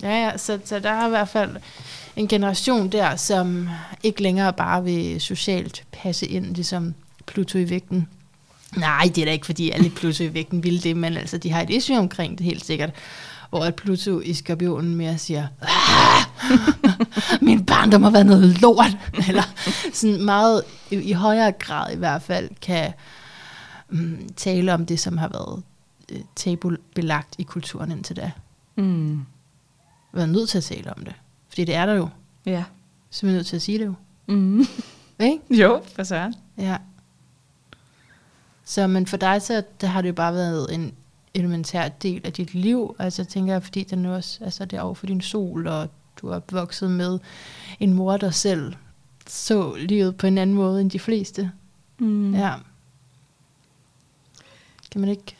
ja, 0.01 0.25
ja 0.25 0.37
så, 0.37 0.59
så 0.65 0.79
der 0.79 0.89
er 0.89 1.05
i 1.05 1.09
hvert 1.09 1.29
fald 1.29 1.55
en 2.15 2.27
generation 2.27 2.89
der, 2.89 3.15
som 3.15 3.69
ikke 4.03 4.23
længere 4.23 4.53
bare 4.53 4.83
vil 4.83 5.21
socialt 5.21 5.83
passe 5.91 6.27
ind, 6.27 6.55
ligesom 6.55 6.93
Pluto 7.25 7.57
i 7.57 7.69
vægten. 7.69 8.07
Nej, 8.77 9.11
det 9.15 9.17
er 9.17 9.25
da 9.25 9.31
ikke, 9.31 9.45
fordi 9.45 9.71
alle 9.71 9.89
Pluto 9.89 10.23
i 10.23 10.33
vægten 10.33 10.63
vil 10.63 10.83
det, 10.83 10.97
men 10.97 11.17
altså, 11.17 11.37
de 11.37 11.51
har 11.51 11.61
et 11.61 11.69
issue 11.69 11.97
omkring 11.97 12.37
det 12.37 12.45
helt 12.45 12.65
sikkert 12.65 12.89
hvor 13.55 13.63
at 13.63 13.75
Pluto 13.75 14.19
i 14.19 14.33
skorpionen 14.33 14.95
mere 14.95 15.17
siger, 15.17 15.47
min 17.45 17.65
barndom 17.65 18.03
har 18.03 18.09
været 18.09 18.25
noget 18.25 18.61
lort, 18.61 18.97
eller 19.27 19.43
sådan 19.93 20.23
meget, 20.25 20.63
i, 20.91 20.95
i 20.95 21.11
højere 21.11 21.51
grad 21.51 21.93
i 21.93 21.97
hvert 21.97 22.21
fald, 22.21 22.49
kan 22.61 22.93
um, 23.91 24.29
tale 24.35 24.73
om 24.73 24.85
det, 24.85 24.99
som 24.99 25.17
har 25.17 25.27
været 25.27 25.63
uh, 26.11 26.19
tabubelagt 26.35 27.35
i 27.37 27.43
kulturen 27.43 27.91
indtil 27.91 28.15
da. 28.15 28.31
Mm. 28.75 29.25
Været 30.13 30.29
nødt 30.29 30.49
til 30.49 30.57
at 30.57 30.63
tale 30.63 30.93
om 30.97 31.05
det, 31.05 31.13
fordi 31.49 31.65
det 31.65 31.75
er 31.75 31.85
der 31.85 31.93
jo. 31.93 32.09
Ja. 32.45 32.63
Så 33.09 33.25
vi 33.25 33.31
er 33.31 33.35
nødt 33.35 33.47
til 33.47 33.55
at 33.55 33.61
sige 33.61 33.79
det 33.79 33.85
jo. 33.85 33.93
Mm. 34.25 34.65
Ikke? 35.19 35.39
Jo, 35.61 35.81
for 35.95 36.03
søren. 36.03 36.35
Ja. 36.57 36.77
Så, 38.65 38.87
men 38.87 39.07
for 39.07 39.17
dig, 39.17 39.41
så 39.41 39.63
der 39.81 39.87
har 39.87 40.01
det 40.01 40.09
jo 40.09 40.13
bare 40.13 40.33
været 40.33 40.73
en 40.73 40.93
elementær 41.35 41.87
del 41.87 42.21
af 42.23 42.33
dit 42.33 42.53
liv. 42.53 42.95
Altså 42.99 43.23
tænker 43.23 43.53
jeg, 43.53 43.63
fordi 43.63 43.83
den 43.83 44.05
også, 44.05 44.43
altså 44.43 44.65
det 44.65 44.77
er 44.77 44.81
over 44.81 44.93
for 44.93 45.05
din 45.05 45.21
sol, 45.21 45.67
og 45.67 45.89
du 46.21 46.27
er 46.27 46.39
vokset 46.51 46.91
med 46.91 47.19
en 47.79 47.93
mor, 47.93 48.17
der 48.17 48.31
selv 48.31 48.73
så 49.27 49.75
livet 49.75 50.17
på 50.17 50.27
en 50.27 50.37
anden 50.37 50.55
måde 50.55 50.81
end 50.81 50.91
de 50.91 50.99
fleste. 50.99 51.51
Mm. 51.99 52.35
Ja. 52.35 52.53
Kan 54.91 55.01
man 55.01 55.09
ikke 55.09 55.35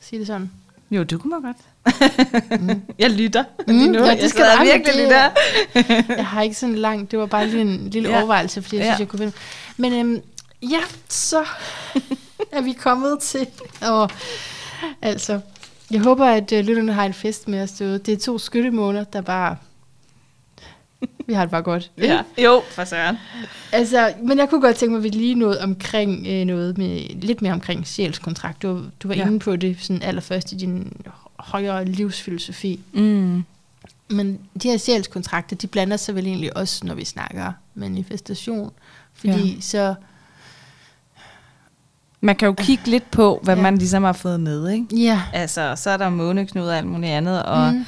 sige 0.00 0.18
det 0.18 0.26
sådan? 0.26 0.50
Jo, 0.90 1.04
du 1.04 1.18
kunne 1.18 1.30
man 1.30 1.42
godt. 1.42 1.56
mm. 2.60 2.82
Jeg 2.98 3.10
lytter 3.10 3.44
mm, 3.66 3.72
lige 3.78 3.92
nu. 3.92 4.04
Ja, 4.04 4.14
det 4.14 4.30
skal 4.30 4.44
jeg 4.44 4.60
virkelig 4.62 4.94
det, 4.94 5.10
der. 5.10 5.30
jeg 6.16 6.26
har 6.26 6.42
ikke 6.42 6.56
sådan 6.56 6.74
langt, 6.74 7.10
det 7.10 7.18
var 7.18 7.26
bare 7.26 7.48
lige 7.48 7.60
en 7.60 7.90
lille 7.90 8.08
ja. 8.08 8.18
overvejelse, 8.18 8.62
fordi 8.62 8.76
jeg 8.76 8.84
ja. 8.84 8.90
synes, 8.90 9.00
jeg 9.00 9.08
kunne 9.08 9.18
finde. 9.18 9.32
Men 9.76 9.92
øhm, 9.92 10.22
ja, 10.62 10.80
så 11.08 11.44
er 12.52 12.60
vi 12.60 12.72
kommet 12.72 13.18
til 13.20 13.46
at 13.82 14.10
altså, 15.02 15.40
jeg 15.90 16.00
håber, 16.00 16.26
at 16.26 16.52
uh, 16.52 16.58
lytterne 16.58 16.92
har 16.92 17.04
en 17.04 17.14
fest 17.14 17.48
med 17.48 17.62
os 17.62 17.72
derude. 17.72 17.98
Det 17.98 18.14
er 18.14 18.18
to 18.18 18.38
skyttemåneder, 18.38 19.04
der 19.04 19.20
bare... 19.20 19.56
Vi 21.26 21.32
har 21.32 21.42
det 21.42 21.50
bare 21.50 21.62
godt. 21.62 21.90
ja, 21.98 22.22
jo, 22.38 22.62
for 22.70 22.84
søren. 22.84 23.16
Altså, 23.72 24.14
men 24.22 24.38
jeg 24.38 24.48
kunne 24.50 24.60
godt 24.60 24.76
tænke 24.76 24.90
mig, 24.90 24.98
at 24.98 25.04
vi 25.04 25.08
lige 25.08 25.34
noget 25.34 25.58
omkring 25.58 26.26
øh, 26.26 26.44
noget 26.44 26.78
med, 26.78 27.08
lidt 27.08 27.42
mere 27.42 27.52
omkring 27.52 27.86
sjælskontrakt. 27.86 28.62
Du, 28.62 28.82
du 29.02 29.08
var 29.08 29.14
ja. 29.14 29.26
inde 29.26 29.38
på 29.38 29.56
det 29.56 29.76
sådan 29.80 30.02
allerførst 30.02 30.52
i 30.52 30.56
din 30.56 30.92
højere 31.38 31.84
livsfilosofi. 31.84 32.80
Mm. 32.92 33.44
Men 34.08 34.40
de 34.62 34.68
her 34.68 34.76
sjælskontrakter, 34.76 35.56
de 35.56 35.66
blander 35.66 35.96
sig 35.96 36.14
vel 36.14 36.26
egentlig 36.26 36.56
også, 36.56 36.86
når 36.86 36.94
vi 36.94 37.04
snakker 37.04 37.52
manifestation. 37.74 38.70
Fordi 39.12 39.54
ja. 39.54 39.60
så 39.60 39.94
man 42.24 42.36
kan 42.36 42.46
jo 42.46 42.54
kigge 42.58 42.86
lidt 42.86 43.10
på, 43.10 43.40
hvad 43.42 43.56
ja. 43.56 43.62
man 43.62 43.78
ligesom 43.78 44.04
har 44.04 44.12
fået 44.12 44.40
med, 44.40 44.70
ikke? 44.70 44.96
Ja. 44.96 45.22
Altså, 45.32 45.74
så 45.76 45.90
er 45.90 45.96
der 45.96 46.08
måneknud 46.10 46.66
og 46.66 46.76
alt 46.76 46.86
muligt 46.86 47.12
andet, 47.12 47.42
og, 47.42 47.74
mm. 47.74 47.84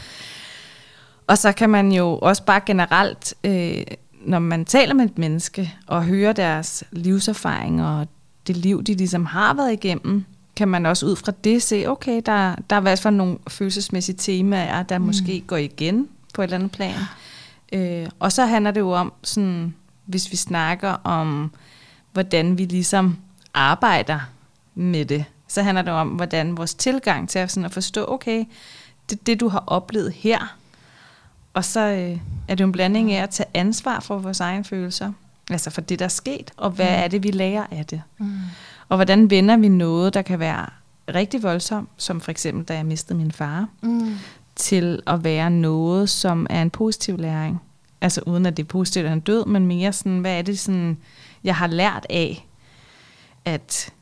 og 1.26 1.38
så 1.38 1.52
kan 1.52 1.70
man 1.70 1.92
jo 1.92 2.18
også 2.18 2.42
bare 2.42 2.60
generelt, 2.66 3.34
øh, 3.44 3.82
når 4.24 4.38
man 4.38 4.64
taler 4.64 4.94
med 4.94 5.04
et 5.04 5.18
menneske, 5.18 5.74
og 5.86 6.04
hører 6.04 6.32
deres 6.32 6.84
livserfaring, 6.92 7.84
og 7.84 8.08
det 8.46 8.56
liv, 8.56 8.82
de 8.82 8.94
ligesom 8.94 9.26
har 9.26 9.54
været 9.54 9.72
igennem, 9.72 10.24
kan 10.56 10.68
man 10.68 10.86
også 10.86 11.06
ud 11.06 11.16
fra 11.16 11.32
det 11.44 11.62
se, 11.62 11.84
okay, 11.88 12.22
der, 12.26 12.54
der 12.70 12.76
er 12.76 12.80
i 12.80 12.82
hvert 12.82 13.00
fald 13.00 13.14
nogle 13.14 13.38
følelsesmæssige 13.48 14.16
temaer, 14.16 14.82
der 14.82 14.98
mm. 14.98 15.04
måske 15.04 15.44
går 15.46 15.56
igen 15.56 16.08
på 16.34 16.42
et 16.42 16.44
eller 16.44 16.56
andet 16.56 16.72
plan. 16.72 16.94
Øh, 17.72 18.08
og 18.18 18.32
så 18.32 18.46
handler 18.46 18.70
det 18.70 18.80
jo 18.80 18.90
om, 18.90 19.12
sådan, 19.22 19.74
hvis 20.06 20.32
vi 20.32 20.36
snakker 20.36 20.90
om, 21.04 21.52
hvordan 22.12 22.58
vi 22.58 22.64
ligesom 22.64 23.16
arbejder 23.56 24.20
med 24.74 25.04
det. 25.04 25.24
Så 25.48 25.62
handler 25.62 25.82
det 25.82 25.92
om, 25.92 26.08
hvordan 26.08 26.56
vores 26.56 26.74
tilgang 26.74 27.28
til 27.28 27.38
at, 27.38 27.50
sådan 27.50 27.64
at 27.64 27.72
forstå, 27.72 28.04
okay, 28.08 28.44
det 29.10 29.26
det, 29.26 29.40
du 29.40 29.48
har 29.48 29.64
oplevet 29.66 30.12
her. 30.12 30.56
Og 31.54 31.64
så 31.64 31.80
øh, 31.80 32.18
er 32.48 32.54
det 32.54 32.60
jo 32.60 32.66
en 32.66 32.72
blanding 32.72 33.12
af 33.12 33.22
at 33.22 33.30
tage 33.30 33.46
ansvar 33.54 34.00
for 34.00 34.18
vores 34.18 34.40
egne 34.40 34.64
følelser, 34.64 35.12
altså 35.50 35.70
for 35.70 35.80
det, 35.80 35.98
der 35.98 36.04
er 36.04 36.08
sket, 36.08 36.50
og 36.56 36.70
hvad 36.70 36.88
er 36.88 37.08
det, 37.08 37.22
vi 37.22 37.30
lærer 37.30 37.66
af 37.70 37.86
det. 37.86 38.02
Mm. 38.18 38.32
Og 38.88 38.96
hvordan 38.96 39.30
vender 39.30 39.56
vi 39.56 39.68
noget, 39.68 40.14
der 40.14 40.22
kan 40.22 40.38
være 40.38 40.66
rigtig 41.14 41.42
voldsomt, 41.42 41.88
som 41.96 42.20
for 42.20 42.30
eksempel, 42.30 42.64
da 42.64 42.74
jeg 42.74 42.86
mistede 42.86 43.18
min 43.18 43.32
far, 43.32 43.68
Mm. 43.82 44.14
til 44.56 45.02
at 45.06 45.24
være 45.24 45.50
noget, 45.50 46.10
som 46.10 46.46
er 46.50 46.62
en 46.62 46.70
positiv 46.70 47.18
læring. 47.18 47.60
Altså 48.00 48.20
uden 48.26 48.46
at 48.46 48.56
det 48.56 48.62
er 48.62 48.66
positivt, 48.66 49.04
at 49.04 49.08
han 49.08 49.18
er 49.18 49.22
død, 49.22 49.46
men 49.46 49.66
mere 49.66 49.92
sådan, 49.92 50.18
hvad 50.18 50.38
er 50.38 50.42
det, 50.42 50.58
sådan, 50.58 50.96
jeg 51.44 51.56
har 51.56 51.66
lært 51.66 52.06
af, 52.10 52.45
at 53.46 53.92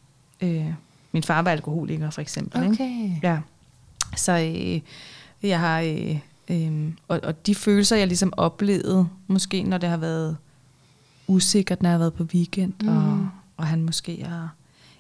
øh, 0.40 0.66
min 1.12 1.22
far 1.22 1.42
var 1.42 1.50
alkoholiker, 1.50 2.10
for 2.10 2.20
eksempel. 2.20 2.62
Ikke? 2.62 2.72
Okay. 2.74 3.10
Ja. 3.22 3.38
Så 4.16 4.32
øh, 4.32 4.80
jeg 5.48 5.60
har... 5.60 5.80
Øh, 5.80 6.18
øh, 6.50 6.92
og, 7.08 7.20
og 7.22 7.46
de 7.46 7.54
følelser, 7.54 7.96
jeg 7.96 8.06
ligesom 8.06 8.32
oplevede, 8.36 9.08
måske 9.26 9.62
når 9.62 9.78
det 9.78 9.88
har 9.88 9.96
været 9.96 10.36
usikkert, 11.26 11.82
når 11.82 11.88
jeg 11.90 11.94
har 11.94 11.98
været 11.98 12.14
på 12.14 12.22
weekend, 12.22 12.72
mm. 12.82 12.88
og, 12.88 13.28
og 13.56 13.66
han 13.66 13.82
måske 13.82 14.24
har, 14.28 14.54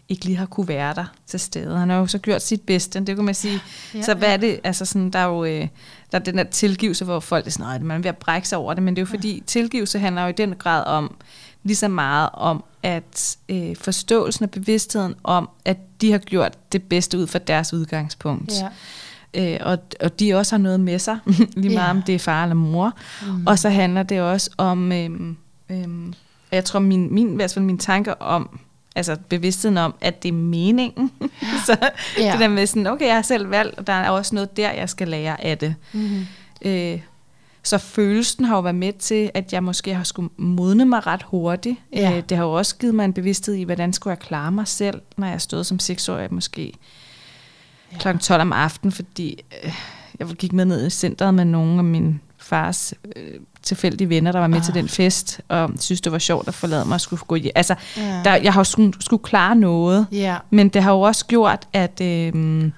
ikke 0.08 0.24
lige 0.24 0.36
har 0.36 0.46
kunne 0.46 0.68
være 0.68 0.94
der 0.94 1.04
til 1.26 1.40
stede. 1.40 1.78
Han 1.78 1.90
har 1.90 1.96
jo 1.96 2.06
så 2.06 2.18
gjort 2.18 2.42
sit 2.42 2.60
bedste, 2.60 3.00
det 3.00 3.16
kan 3.16 3.24
man 3.24 3.34
sige. 3.34 3.60
Ja, 3.94 3.98
Ja, 3.98 4.02
så 4.02 4.14
hvad 4.14 4.32
er 4.32 4.36
det, 4.36 4.60
altså 4.64 4.84
sådan, 4.84 5.10
der 5.10 5.18
er 5.18 5.24
jo 5.26 5.44
øh, 5.44 5.68
der 6.12 6.18
er 6.18 6.22
den 6.22 6.38
der 6.38 6.44
tilgivelse, 6.44 7.04
hvor 7.04 7.20
folk 7.20 7.46
er 7.46 7.50
sådan, 7.50 7.66
"Nej, 7.66 7.78
man 7.78 7.96
er 7.96 8.02
ved 8.02 8.08
at 8.08 8.16
brække 8.16 8.48
sig 8.48 8.58
over 8.58 8.74
det, 8.74 8.82
men 8.82 8.96
det 8.96 9.02
er 9.02 9.06
jo 9.06 9.10
fordi, 9.10 9.42
tilgivelse 9.46 9.98
handler 9.98 10.22
jo 10.22 10.28
i 10.28 10.32
den 10.32 10.54
grad 10.54 10.84
om, 10.84 11.14
lige 11.62 11.76
så 11.76 11.88
meget 11.88 12.28
om, 12.32 12.64
at 12.84 13.36
øh, 13.48 13.76
forståelsen 13.76 14.42
og 14.44 14.50
bevidstheden 14.50 15.14
om, 15.24 15.48
at 15.64 15.76
de 16.00 16.10
har 16.12 16.18
gjort 16.18 16.52
det 16.72 16.82
bedste 16.82 17.18
ud 17.18 17.26
fra 17.26 17.38
deres 17.38 17.72
udgangspunkt. 17.72 18.52
Ja. 19.34 19.54
Øh, 19.54 19.60
og, 19.60 19.78
og 20.00 20.20
de 20.20 20.34
også 20.34 20.56
har 20.56 20.62
noget 20.62 20.80
med 20.80 20.98
sig, 20.98 21.18
lige 21.56 21.74
meget 21.74 21.86
Ja. 21.86 21.90
om 21.90 22.02
det 22.02 22.14
er 22.14 22.18
far 22.18 22.42
eller 22.42 22.54
mor. 22.54 22.92
Mm. 23.26 23.46
Og 23.46 23.58
så 23.58 23.68
handler 23.68 24.02
det 24.02 24.20
også 24.20 24.50
om, 24.58 24.92
øhm, 24.92 25.36
øhm, 25.70 26.14
jeg 26.52 26.64
tror 26.64 26.80
min, 26.80 27.14
min, 27.14 27.32
i 27.32 27.34
hvert 27.36 27.52
fald 27.52 27.64
mine 27.64 27.78
tanker 27.78 28.12
om, 28.12 28.58
altså 28.96 29.16
bevidstheden 29.28 29.78
om, 29.78 29.94
at 30.00 30.22
det 30.22 30.28
er 30.28 30.32
meningen. 30.32 31.10
så 31.66 31.76
Ja. 32.18 32.32
det 32.32 32.40
der 32.40 32.48
med 32.48 32.66
sådan, 32.66 32.86
okay, 32.86 33.06
jeg 33.06 33.14
har 33.14 33.22
selv 33.22 33.50
valgt, 33.50 33.78
og 33.78 33.86
der 33.86 33.92
er 33.92 34.10
også 34.10 34.34
noget 34.34 34.56
der, 34.56 34.72
jeg 34.72 34.88
skal 34.88 35.08
lære 35.08 35.44
af 35.44 35.58
det. 35.58 35.74
Mm. 35.92 36.26
Øh, 36.62 37.00
så 37.64 37.78
følelsen 37.78 38.44
har 38.44 38.54
jo 38.56 38.60
været 38.60 38.74
med 38.74 38.92
til, 38.92 39.30
at 39.34 39.52
jeg 39.52 39.62
måske 39.64 39.94
har 39.94 40.04
skulle 40.04 40.28
modne 40.36 40.84
mig 40.84 41.06
ret 41.06 41.22
hurtigt. 41.22 41.76
Ja. 41.92 42.16
Øh, 42.16 42.22
det 42.28 42.36
har 42.36 42.44
jo 42.44 42.52
også 42.52 42.76
givet 42.76 42.94
mig 42.94 43.04
en 43.04 43.12
bevidsthed 43.12 43.54
i, 43.54 43.62
hvordan 43.62 43.92
skulle 43.92 44.10
jeg 44.12 44.18
klare 44.18 44.52
mig 44.52 44.68
selv, 44.68 45.00
når 45.16 45.26
jeg 45.26 45.40
stod 45.40 45.64
som 45.64 45.78
seksårig 45.78 46.34
måske 46.34 46.72
Ja. 47.92 48.12
kl. 48.12 48.18
12 48.18 48.40
om 48.40 48.52
aftenen, 48.52 48.92
fordi 48.92 49.44
øh, 49.64 49.72
jeg 50.18 50.26
gik 50.28 50.52
med 50.52 50.64
ned 50.64 50.86
i 50.86 50.90
centret 50.90 51.34
med 51.34 51.44
nogle 51.44 51.78
af 51.78 51.84
min 51.84 52.20
fars 52.38 52.94
øh, 53.16 53.40
tilfældige 53.62 54.08
venner, 54.08 54.32
der 54.32 54.38
var 54.38 54.46
med 54.46 54.58
ah. 54.58 54.64
til 54.64 54.74
den 54.74 54.88
fest, 54.88 55.40
og 55.48 55.70
synes, 55.80 56.00
det 56.00 56.12
var 56.12 56.18
sjovt 56.18 56.48
at 56.48 56.54
forlade 56.54 56.84
mig 56.84 56.94
og 56.94 57.00
skulle 57.00 57.22
gå 57.26 57.34
hjem. 57.34 57.52
Altså, 57.54 57.74
Ja. 57.96 58.20
der, 58.24 58.34
jeg 58.36 58.52
har 58.52 58.60
jo 58.60 58.64
skulle, 58.64 58.92
skulle 59.00 59.22
klare 59.22 59.56
noget, 59.56 60.06
Ja. 60.12 60.36
men 60.50 60.68
det 60.68 60.82
har 60.82 60.92
jo 60.92 61.00
også 61.00 61.26
gjort, 61.26 61.68
at, 61.72 62.00
øh, 62.00 62.70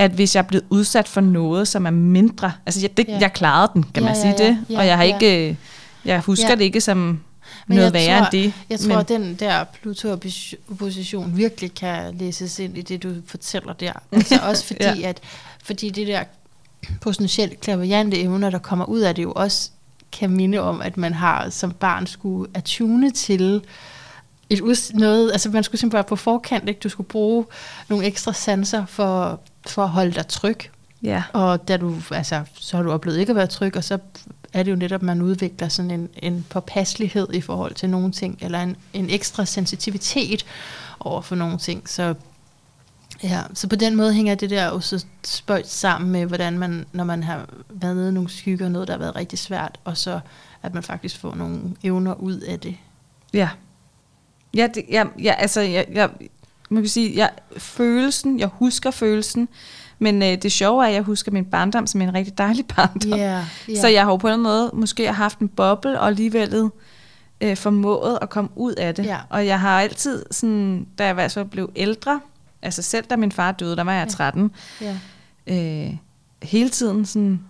at 0.00 0.10
hvis 0.10 0.34
jeg 0.34 0.42
er 0.42 0.46
blevet 0.46 0.64
udsat 0.70 1.08
for 1.08 1.20
noget, 1.20 1.68
som 1.68 1.86
er 1.86 1.90
mindre, 1.90 2.52
altså 2.66 2.80
jeg, 2.80 2.96
det, 2.96 3.08
Ja. 3.08 3.18
jeg 3.20 3.32
klarede 3.32 3.70
den, 3.74 3.82
kan 3.82 4.02
Ja, 4.02 4.08
man 4.08 4.16
sige 4.16 4.34
ja. 4.38 4.46
det, 4.46 4.58
Ja, 4.70 4.78
og 4.78 4.86
jeg 4.86 4.96
har 4.96 5.04
ja. 5.04 5.14
ikke, 5.14 5.48
øh, 5.50 5.56
jeg 6.04 6.20
husker 6.20 6.48
Ja. 6.48 6.54
det 6.54 6.64
ikke 6.64 6.80
som 6.80 6.96
Men 7.66 7.76
noget 7.76 7.92
værre 7.92 8.18
tror- 8.18 8.24
end 8.26 8.44
det. 8.44 8.52
Jeg 8.70 8.80
tror, 8.80 8.96
at 8.96 9.08
den 9.08 9.34
der 9.34 9.64
Pluto-opposition 9.82 11.36
virkelig 11.36 11.74
kan 11.74 12.14
læses 12.18 12.58
ind 12.58 12.78
i 12.78 12.82
det, 12.82 13.02
du 13.02 13.14
fortæller 13.26 13.72
der. 13.72 13.92
Altså 14.12 14.38
også 14.48 14.64
fordi, 14.66 14.84
ja. 15.00 15.08
at 15.08 15.20
fordi 15.64 15.90
det 15.90 16.06
der 16.06 16.22
potentielt 17.00 17.60
klaverjante 17.60 18.20
evner, 18.20 18.50
der 18.50 18.58
kommer 18.58 18.84
ud 18.84 19.00
af 19.00 19.14
det, 19.14 19.22
jo 19.22 19.32
også 19.32 19.70
kan 20.12 20.30
minde 20.30 20.58
om, 20.58 20.80
at 20.82 20.96
man 20.96 21.14
har 21.14 21.50
som 21.50 21.70
barn 21.72 22.06
skulle 22.06 22.50
attune 22.54 23.10
til 23.10 23.62
et 24.50 24.90
noget, 24.94 25.32
altså 25.32 25.48
man 25.48 25.64
skulle 25.64 25.80
simpelthen 25.80 25.96
være 25.96 26.04
på 26.04 26.16
forkant, 26.16 26.68
ikke? 26.68 26.80
du 26.80 26.88
skulle 26.88 27.08
bruge 27.08 27.44
nogle 27.88 28.06
ekstra 28.06 28.32
sanser 28.32 28.86
for, 28.86 29.40
for 29.66 29.82
at 29.82 29.88
holde 29.88 30.12
dig 30.12 30.26
tryg, 30.26 30.58
ja. 31.02 31.22
og 31.32 31.68
da 31.68 31.76
du, 31.76 31.96
altså, 32.10 32.44
så 32.54 32.76
har 32.76 32.84
du 32.84 32.92
oplevet 32.92 33.18
ikke 33.18 33.30
at 33.30 33.36
være 33.36 33.46
tryg, 33.46 33.76
og 33.76 33.84
så 33.84 33.98
er 34.52 34.62
det 34.62 34.70
jo 34.70 34.76
netop, 34.76 35.00
at 35.00 35.02
man 35.02 35.22
udvikler 35.22 35.68
sådan 35.68 35.90
en, 35.90 36.08
en 36.16 36.46
påpasselighed 36.50 37.28
i 37.34 37.40
forhold 37.40 37.74
til 37.74 37.90
nogle 37.90 38.12
ting, 38.12 38.38
eller 38.40 38.62
en, 38.62 38.76
en 38.92 39.10
ekstra 39.10 39.44
sensitivitet 39.44 40.46
over 41.00 41.20
for 41.20 41.36
nogle 41.36 41.58
ting. 41.58 41.88
Så, 41.88 42.14
ja, 43.22 43.42
så 43.54 43.68
på 43.68 43.76
den 43.76 43.96
måde 43.96 44.14
hænger 44.14 44.34
det 44.34 44.50
der 44.50 44.66
jo 44.66 44.80
så 44.80 45.04
spøjt 45.24 45.68
sammen 45.68 46.10
med, 46.10 46.26
hvordan 46.26 46.58
man, 46.58 46.86
når 46.92 47.04
man 47.04 47.22
har 47.22 47.48
været 47.68 47.96
nede 47.96 48.08
i 48.08 48.12
nogle 48.12 48.30
skygger, 48.30 48.68
noget, 48.68 48.88
der 48.88 48.94
har 48.94 48.98
været 48.98 49.16
rigtig 49.16 49.38
svært, 49.38 49.78
og 49.84 49.96
så 49.96 50.20
at 50.62 50.74
man 50.74 50.82
faktisk 50.82 51.18
får 51.18 51.34
nogle 51.34 51.60
evner 51.82 52.14
ud 52.14 52.40
af 52.40 52.60
det. 52.60 52.76
Ja. 53.32 53.48
Ja, 54.54 54.68
det, 54.74 54.84
ja, 54.90 55.04
ja 55.22 55.34
altså, 55.38 55.60
jeg, 55.60 55.86
jeg, 55.92 56.10
man 56.70 56.82
kan 56.82 56.88
sige, 56.90 57.16
jeg, 57.16 57.30
følelsen, 57.56 58.40
jeg 58.40 58.48
husker 58.48 58.90
følelsen, 58.90 59.48
men 59.98 60.22
øh, 60.22 60.42
det 60.42 60.52
sjove 60.52 60.84
er, 60.84 60.88
at 60.88 60.94
jeg 60.94 61.02
husker 61.02 61.32
min 61.32 61.44
barndom 61.44 61.86
som 61.86 62.00
en 62.00 62.14
rigtig 62.14 62.38
dejlig 62.38 62.66
barndom. 62.76 63.18
Ja, 63.18 63.44
Så 63.80 63.88
jeg 63.88 64.02
har 64.02 64.10
jo 64.10 64.16
på 64.16 64.28
en 64.28 64.40
måde 64.40 64.70
måske 64.72 65.12
haft 65.12 65.38
en 65.38 65.48
boble, 65.48 66.00
og 66.00 66.06
alligevel 66.06 66.70
øh, 67.40 67.56
formået 67.56 68.18
at 68.22 68.30
komme 68.30 68.50
ud 68.56 68.72
af 68.74 68.94
det. 68.94 69.04
Ja. 69.04 69.18
Og 69.30 69.46
jeg 69.46 69.60
har 69.60 69.80
altid, 69.80 70.24
sådan, 70.30 70.86
da 70.98 71.06
jeg 71.06 71.18
altså 71.18 71.44
blev 71.44 71.70
ældre, 71.76 72.20
altså 72.62 72.82
selv 72.82 73.04
da 73.04 73.16
min 73.16 73.32
far 73.32 73.52
døde, 73.52 73.76
der 73.76 73.84
var 73.84 73.92
jeg 73.92 74.06
Ja. 74.06 74.10
13, 74.10 74.50
ja. 74.80 74.96
øh, 75.46 75.96
hele 76.42 76.68
tiden 76.68 77.06
sådan, 77.06 77.40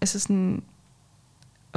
altså 0.00 0.20
sådan, 0.20 0.62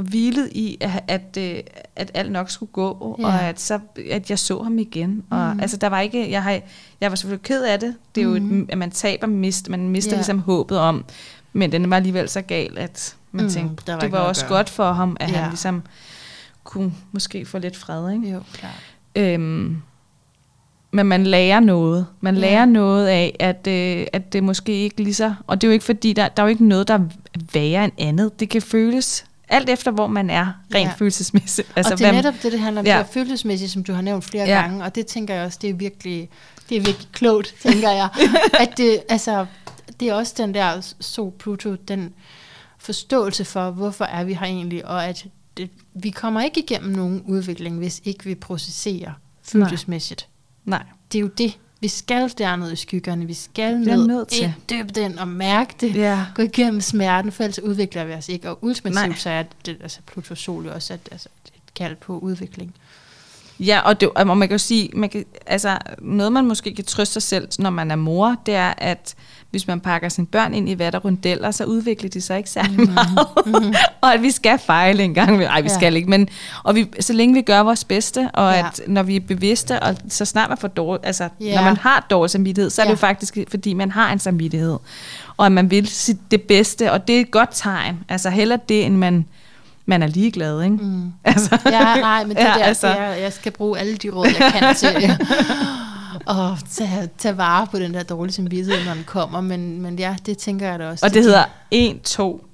hvilet 0.02 0.48
i, 0.52 0.76
at, 0.80 0.90
at, 1.08 1.36
øh, 1.38 1.60
at 1.96 2.10
alt 2.14 2.32
nok 2.32 2.50
skulle 2.50 2.72
gå, 2.72 3.16
Ja. 3.18 3.26
og 3.26 3.42
at, 3.42 3.60
så, 3.60 3.78
at 4.10 4.30
jeg 4.30 4.38
så 4.38 4.62
ham 4.62 4.78
igen. 4.78 5.22
Og, 5.30 5.50
Mhm. 5.50 5.60
altså, 5.60 5.76
der 5.76 5.86
var 5.88 6.00
ikke, 6.00 6.30
jeg, 6.30 6.42
har, 6.42 6.60
jeg 7.00 7.10
var 7.10 7.16
selvfølgelig 7.16 7.42
ked 7.42 7.62
af 7.64 7.80
det. 7.80 7.94
Det 8.14 8.20
er 8.20 8.24
jo, 8.24 8.38
Mhm. 8.38 8.62
et, 8.62 8.70
at 8.70 8.78
man 8.78 8.90
taber, 8.90 9.26
mist, 9.26 9.68
man 9.68 9.88
mister 9.88 10.10
Ja. 10.12 10.16
ligesom 10.16 10.38
håbet 10.38 10.78
om, 10.78 11.04
men 11.52 11.72
den 11.72 11.90
var 11.90 11.96
alligevel 11.96 12.28
så 12.28 12.40
gal, 12.42 12.78
at 12.78 13.16
man 13.32 13.42
Mm, 13.42 13.46
mm, 13.46 13.52
tænkte, 13.52 13.82
der 13.86 13.92
var 13.92 14.00
det 14.00 14.12
var 14.12 14.18
også 14.18 14.46
godt 14.46 14.70
for 14.70 14.92
ham, 14.92 15.16
at 15.20 15.30
ja. 15.30 15.36
han 15.36 15.48
ligesom 15.50 15.82
kunne 16.64 16.92
måske 17.12 17.46
få 17.46 17.58
lidt 17.58 17.76
fred. 17.76 18.12
Ikke? 18.12 18.30
Jo, 18.32 18.40
klart. 18.52 18.72
Øhm, 19.16 19.76
men 20.92 21.06
man 21.06 21.24
lærer 21.26 21.60
noget. 21.60 22.06
Man 22.20 22.34
Ja. 22.34 22.40
lærer 22.40 22.64
noget 22.64 23.06
af, 23.06 23.36
at, 23.38 23.66
øh, 23.66 24.06
at 24.12 24.32
det 24.32 24.44
måske 24.44 24.72
ikke 24.72 25.02
lige 25.02 25.14
så... 25.14 25.34
Og 25.46 25.60
det 25.60 25.66
er 25.66 25.68
jo 25.70 25.72
ikke 25.72 25.84
fordi, 25.84 26.12
der, 26.12 26.28
der 26.28 26.42
er 26.42 26.46
jo 26.46 26.50
ikke 26.50 26.64
noget, 26.64 26.88
der 26.88 26.94
er 26.94 27.04
værre 27.52 27.84
end 27.84 27.92
andet. 27.98 28.40
Det 28.40 28.48
kan 28.48 28.62
føles 28.62 29.24
alt 29.50 29.70
efter, 29.70 29.90
hvor 29.90 30.06
man 30.06 30.30
er 30.30 30.46
rent 30.74 30.88
Ja. 30.88 30.92
følelsesmæssigt. 30.98 31.68
Altså, 31.76 31.92
og 31.92 31.98
det 31.98 32.06
er 32.06 32.12
netop 32.12 32.34
det, 32.42 32.52
det 32.52 32.60
handler 32.60 32.80
om, 32.80 32.86
ja. 32.86 32.98
Det 32.98 33.00
er 33.00 33.12
følelsesmæssigt, 33.12 33.70
som 33.72 33.84
du 33.84 33.92
har 33.92 34.00
nævnt 34.02 34.24
flere 34.24 34.44
Ja. 34.46 34.60
gange, 34.60 34.84
og 34.84 34.94
det 34.94 35.06
tænker 35.06 35.34
jeg 35.34 35.46
også, 35.46 35.58
det 35.62 35.70
er 35.70 35.74
virkelig, 35.74 36.28
det 36.68 36.76
er 36.76 36.80
virkelig 36.80 37.08
klogt, 37.12 37.54
tænker 37.62 37.90
jeg. 37.90 38.08
at 38.60 38.72
det, 38.76 39.02
altså, 39.08 39.46
det 40.00 40.08
er 40.08 40.14
også 40.14 40.34
den 40.36 40.54
der 40.54 40.94
Sol-Pluto, 41.00 41.74
den 41.88 42.14
forståelse 42.78 43.44
for, 43.44 43.70
hvorfor 43.70 44.04
er 44.04 44.24
vi 44.24 44.34
her 44.34 44.46
egentlig, 44.46 44.86
og 44.86 45.06
at 45.06 45.24
det, 45.56 45.70
vi 45.94 46.10
kommer 46.10 46.40
ikke 46.42 46.60
igennem 46.60 46.92
nogen 46.92 47.22
udvikling, 47.26 47.78
hvis 47.78 48.00
ikke 48.04 48.24
vi 48.24 48.34
processerer 48.34 49.12
følelsesmæssigt. 49.42 50.28
Nej. 50.64 50.82
Det 51.12 51.18
er 51.18 51.22
jo 51.22 51.28
det. 51.38 51.58
Vi 51.80 51.88
skal 51.88 52.32
derned 52.38 52.72
i 52.72 52.76
skyggerne, 52.76 53.26
vi 53.26 53.34
skal 53.34 53.78
ned, 53.78 54.06
nødt 54.06 54.28
til. 54.28 54.54
dybe 54.70 54.88
den 54.88 55.18
og 55.18 55.28
mærke 55.28 55.74
det 55.80 55.94
Ja. 55.94 56.24
gå 56.34 56.42
igennem 56.42 56.80
smerten, 56.80 57.32
for 57.32 57.44
ellers 57.44 57.58
udvikler 57.58 58.04
vi 58.04 58.12
os 58.12 58.28
ikke. 58.28 58.50
Og 58.50 58.58
ultimativt 58.62 59.08
Nej. 59.08 59.16
så 59.16 59.30
er 59.30 59.42
det, 59.66 59.76
altså 59.82 59.98
Pluto 60.06 60.34
Sol 60.34 60.64
jo 60.64 60.72
også 60.72 60.94
et, 60.94 61.00
altså 61.10 61.28
et 61.46 61.74
kald 61.74 61.96
på 61.96 62.18
udvikling. 62.18 62.74
Ja, 63.60 63.80
og, 63.80 64.00
det, 64.00 64.10
og 64.10 64.26
man 64.26 64.48
kan 64.48 64.54
jo 64.54 64.58
sige, 64.58 64.90
man 64.94 65.08
kan, 65.08 65.24
altså, 65.46 65.78
noget 65.98 66.32
man 66.32 66.46
måske 66.46 66.74
kan 66.74 66.84
trøste 66.84 67.12
sig 67.12 67.22
selv, 67.22 67.48
når 67.58 67.70
man 67.70 67.90
er 67.90 67.96
mor, 67.96 68.36
det 68.46 68.54
er, 68.54 68.74
at 68.78 69.14
hvis 69.50 69.66
man 69.66 69.80
pakker 69.80 70.08
sine 70.08 70.26
børn 70.26 70.54
ind 70.54 70.68
i 70.68 70.78
vatter 70.78 70.98
rundeller, 70.98 71.50
så 71.50 71.64
udvikler 71.64 72.10
de 72.10 72.20
sig 72.20 72.36
ikke 72.38 72.50
særlig 72.50 72.80
mm. 72.80 72.88
meget. 72.94 73.28
Mm. 73.46 73.74
og 74.00 74.14
at 74.14 74.22
vi 74.22 74.30
skal 74.30 74.58
fejle 74.58 75.02
en 75.02 75.14
gang. 75.14 75.36
Nej, 75.36 75.60
vi 75.60 75.68
Ja. 75.68 75.74
skal 75.74 75.96
ikke, 75.96 76.10
men 76.10 76.28
og 76.64 76.74
vi, 76.74 76.86
så 77.00 77.12
længe 77.12 77.34
vi 77.34 77.42
gør 77.42 77.60
vores 77.60 77.84
bedste, 77.84 78.30
og 78.34 78.52
Ja. 78.52 78.58
at 78.58 78.80
når 78.86 79.02
vi 79.02 79.16
er 79.16 79.20
bevidste, 79.20 79.80
og 79.82 79.96
så 80.08 80.24
snart 80.24 80.48
man 80.48 80.58
får 80.58 80.68
dårlig, 80.68 81.06
altså 81.06 81.28
Ja. 81.40 81.54
når 81.56 81.62
man 81.62 81.76
har 81.76 82.06
dårlig 82.10 82.30
samvittighed, 82.30 82.70
så 82.70 82.82
er 82.82 82.86
Ja. 82.86 82.90
det 82.90 82.96
jo 82.96 83.00
faktisk, 83.00 83.38
fordi 83.50 83.74
man 83.74 83.90
har 83.90 84.12
en 84.12 84.18
samvittighed, 84.18 84.76
og 85.36 85.46
at 85.46 85.52
man 85.52 85.70
vil 85.70 85.86
sit 85.88 86.18
det 86.30 86.42
bedste, 86.42 86.92
og 86.92 87.08
det 87.08 87.16
er 87.16 87.20
et 87.20 87.30
godt 87.30 87.50
tegn. 87.52 87.98
Altså 88.08 88.30
heller 88.30 88.56
det, 88.56 88.84
end 88.86 88.96
man, 88.96 89.26
man 89.86 90.02
er 90.02 90.06
ligeglad, 90.06 90.62
ikke? 90.62 90.76
Mm. 90.76 91.12
Altså, 91.24 91.58
Ja, 91.66 91.94
nej, 92.00 92.24
men 92.24 92.36
det 92.36 92.42
Ja, 92.42 92.46
der, 92.48 92.64
altså. 92.64 92.86
er, 92.86 93.12
jeg 93.12 93.32
skal 93.32 93.52
bruge 93.52 93.78
alle 93.78 93.96
de 93.96 94.08
råd, 94.10 94.26
jeg 94.40 94.52
kan 94.52 94.74
til 94.74 94.88
at 96.28 96.64
tage, 96.70 97.08
tage 97.18 97.36
vare 97.36 97.66
på 97.66 97.78
den 97.78 97.94
der 97.94 98.02
dårlige 98.02 98.34
samvittighed, 98.34 98.84
når 98.86 98.94
den 98.94 99.04
kommer. 99.06 99.40
Men, 99.40 99.82
men 99.82 99.98
ja, 99.98 100.16
det 100.26 100.38
tænker 100.38 100.70
jeg 100.70 100.78
da 100.78 100.88
også. 100.90 101.06
Og 101.06 101.14
det 101.14 101.22
hedder 101.22 101.44
1, 101.70 102.02
2, 102.02 102.46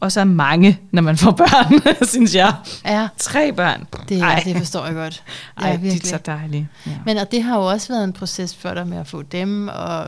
Og 0.00 0.12
så 0.12 0.24
mange, 0.24 0.78
når 0.92 1.02
man 1.02 1.16
får 1.16 1.30
børn, 1.30 1.96
synes 2.12 2.34
jeg. 2.34 2.54
Ja, 2.84 3.08
Tre 3.18 3.52
børn. 3.52 3.86
det, 4.08 4.20
Ej. 4.22 4.42
det 4.44 4.56
forstår 4.56 4.84
jeg 4.86 4.94
godt. 4.94 5.22
Ej, 5.58 5.68
ja, 5.82 5.88
de 5.90 5.96
er 5.96 6.00
så 6.06 6.18
dejlige. 6.26 6.68
Ja. 6.86 6.90
Men 7.06 7.16
og 7.16 7.32
det 7.32 7.42
har 7.42 7.56
jo 7.56 7.64
også 7.66 7.88
været 7.92 8.04
en 8.04 8.12
proces 8.12 8.56
for 8.56 8.74
dig 8.74 8.86
med 8.86 8.98
at 8.98 9.06
få 9.06 9.22
dem, 9.22 9.68
og 9.68 10.06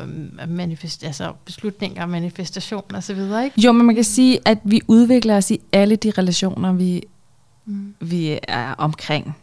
manifest, 0.49 1.05
altså 1.05 1.33
beslutninger, 1.45 2.07
manifestation 2.07 2.83
og 2.95 3.03
så 3.03 3.15
videre, 3.15 3.45
ikke? 3.45 3.61
Jo, 3.61 3.73
men 3.73 3.87
man 3.87 3.95
kan 3.95 4.05
sige, 4.05 4.39
at 4.45 4.59
vi 4.65 4.81
udvikler 4.89 5.37
os 5.37 5.51
i 5.51 5.61
alle 5.73 5.97
de 5.97 6.13
relationer, 6.19 6.73
vi, 6.73 7.03
Mm. 7.67 7.95
vi 8.01 8.39
er 8.49 8.75
omkring. 8.79 9.37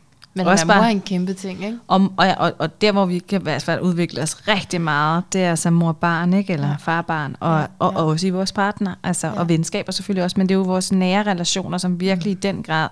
Men 0.44 0.52
Også 0.52 0.68
bare- 0.68 0.78
mor 0.78 0.84
er 0.86 0.90
en 0.90 1.02
kæmpe 1.02 1.34
ting, 1.34 1.66
ikke? 1.66 1.78
Om, 1.88 2.14
og, 2.18 2.28
og, 2.38 2.54
og 2.60 2.82
der, 2.82 2.92
hvor 2.92 3.06
vi 3.06 3.20
kan 3.20 3.42
i 3.42 3.44
hvert 3.44 3.64
fald 3.64 3.82
udvikle 3.82 4.22
os 4.22 4.48
rigtig 4.48 4.82
meget, 4.82 5.24
det 5.34 5.44
er 5.44 5.50
altså 5.50 5.70
mor-barn, 5.70 6.34
ikke? 6.34 6.54
eller 6.54 6.68
Ja. 6.68 6.76
far-barn, 6.80 7.36
og, 7.40 7.54
Ja, 7.56 7.60
ja, 7.60 7.66
og, 7.80 7.90
og 7.96 8.06
også 8.08 8.28
i 8.28 8.30
vores 8.30 8.52
partner, 8.52 8.96
altså, 9.04 9.28
Ja. 9.28 9.40
og 9.40 9.50
venskaber 9.50 9.92
selvfølgelig 9.92 10.24
også, 10.24 10.34
men 10.38 10.50
det 10.50 10.56
er 10.56 10.60
jo 10.60 10.64
vores 10.66 10.92
nære 10.92 11.24
relationer, 11.24 11.78
som 11.78 12.00
virkelig 12.00 12.32
i 12.32 12.36
den 12.36 12.64
grad 12.64 12.88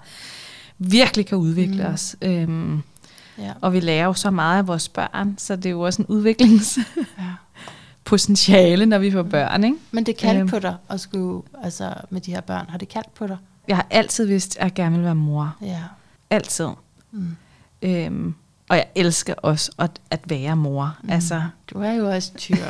virkelig 0.80 1.26
kan 1.26 1.38
udvikle 1.38 1.84
Mm. 1.84 1.88
mm. 1.89 1.93
os. 1.93 2.16
Øhm, 2.22 2.82
Ja. 3.38 3.52
og 3.62 3.74
vi 3.74 3.80
lærer 3.80 4.06
jo 4.06 4.14
så 4.14 4.32
meget 4.32 4.58
af 4.58 4.68
vores 4.68 4.89
børn, 4.89 5.36
så 5.38 5.56
det 5.56 5.66
er 5.66 5.70
jo 5.70 5.82
også 5.82 6.02
en 6.02 6.06
udviklingspotentiale, 6.08 8.80
ja. 8.82 8.86
når 8.86 8.98
vi 8.98 9.12
får 9.12 9.24
børn. 9.24 9.64
Ikke? 9.64 9.78
Men 9.91 10.06
det 10.06 10.18
kaldte 10.18 10.39
Øhm. 10.39 10.50
på 10.50 10.60
dig 10.60 10.76
at 10.89 11.00
skulle, 11.00 11.41
altså 11.64 11.93
med 12.10 12.22
de 12.22 12.32
her 12.32 12.41
børn, 12.41 12.66
har 12.70 12.78
det 12.78 12.89
kaldt 12.89 13.14
på 13.14 13.28
dig? 13.28 13.38
Jeg 13.68 13.76
har 13.76 13.86
altid 13.89 14.26
vidst, 14.26 14.58
at 14.58 14.64
jeg 14.64 14.74
gerne 14.74 14.95
vil 14.95 15.06
være 15.06 15.16
mor. 15.16 15.56
Ja. 15.62 15.80
Altid. 16.30 16.68
Mm. 17.18 17.89
Øhm, 17.89 18.34
og 18.70 18.76
jeg 18.78 18.86
elsker 18.95 19.34
også 19.38 19.72
at, 19.80 19.91
at 20.11 20.20
være 20.26 20.55
mor. 20.55 20.95
Mm. 21.03 21.09
Altså, 21.11 21.41
Du 21.74 21.82
er 21.82 21.93
jo 21.93 22.09
også 22.09 22.32
tyr. 22.38 22.55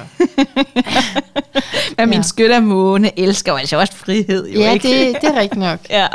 men 1.98 2.10
min 2.10 2.18
Ja. 2.18 2.22
måne 2.60 3.20
elsker 3.20 3.52
jo 3.52 3.58
altså 3.58 3.80
også 3.80 3.94
frihed. 3.94 4.48
Jo, 4.50 4.60
ja, 4.60 4.72
ikke? 4.74 4.88
det, 4.88 5.18
det 5.22 5.30
er 5.30 5.40
rigtigt 5.40 5.60
nok. 5.60 5.80
ja. 6.00 6.08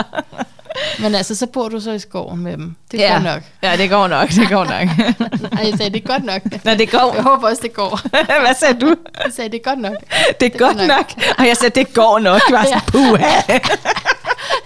Men 0.99 1.15
altså, 1.15 1.35
så 1.35 1.47
bor 1.47 1.69
du 1.69 1.81
så 1.81 1.93
i 1.93 1.99
skoven 1.99 2.41
med 2.41 2.53
dem. 2.53 2.75
Det 2.91 2.99
ja. 2.99 3.13
går 3.13 3.21
nok. 3.21 3.43
Ja, 3.63 3.77
det 3.77 3.91
går 3.91 4.07
nok, 4.07 4.29
det 4.41 4.49
går 4.49 4.65
nok. 4.65 4.89
Nej, 5.53 5.69
jeg 5.69 5.75
sagde, 5.77 5.91
det 5.91 6.05
er 6.05 6.07
godt 6.07 6.25
nok. 6.25 6.65
Nå, 6.65 6.75
det 6.75 6.91
går. 6.91 7.15
Jeg 7.15 7.23
håber 7.23 7.49
også, 7.49 7.63
det 7.63 7.73
går. 7.73 8.01
Hvad 8.45 8.55
sagde 8.61 8.81
du? 8.81 8.95
Jeg 9.25 9.33
sagde, 9.33 9.51
det 9.51 9.59
er 9.59 9.71
godt 9.71 9.79
nok. 9.79 9.97
Det 10.41 10.55
er 10.55 10.59
godt 10.59 10.77
går 10.77 10.87
nok. 10.87 11.17
nok. 11.17 11.35
Og 11.39 11.47
jeg 11.47 11.57
sagde, 11.57 11.81
det 11.81 11.95
går 11.95 12.19
nok. 12.19 12.43
Jeg 12.49 12.59
var 12.59 12.65
sådan, 12.65 12.81
puha. 12.87 13.43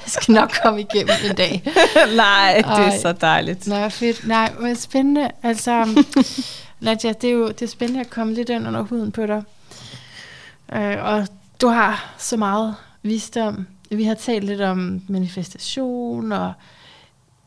Jeg 0.07 0.13
skal 0.23 0.35
nok 0.35 0.59
komme 0.63 0.81
igennem 0.81 1.15
en 1.31 1.37
dag. 1.37 1.63
Nej, 2.17 2.55
det 2.57 2.67
er 2.67 2.91
Ej. 2.91 2.99
så 2.99 3.13
dejligt. 3.13 3.67
Nå, 3.67 3.89
fedt. 3.89 4.27
Nej, 4.27 4.53
men 4.61 4.77
spændende. 4.77 5.31
Altså, 5.43 6.05
Nadja, 6.81 7.13
det 7.13 7.29
er 7.31 7.33
jo 7.33 7.49
det 7.49 7.63
er 7.63 7.67
spændende 7.67 8.01
at 8.01 8.11
komme 8.11 8.35
lidt 8.35 8.49
ind 8.49 8.69
under 8.69 8.83
huden 8.83 9.13
på 9.13 9.27
dig. 9.27 9.43
Øh, 10.73 11.05
og 11.05 11.27
du 11.61 11.69
har 11.69 12.15
så 12.19 12.37
meget 12.37 12.75
visdom. 13.03 13.67
Vi 13.91 14.05
har 14.05 14.15
talt 14.15 14.45
lidt 14.45 14.61
om 14.61 15.01
manifestation, 15.09 16.33
og 16.33 16.53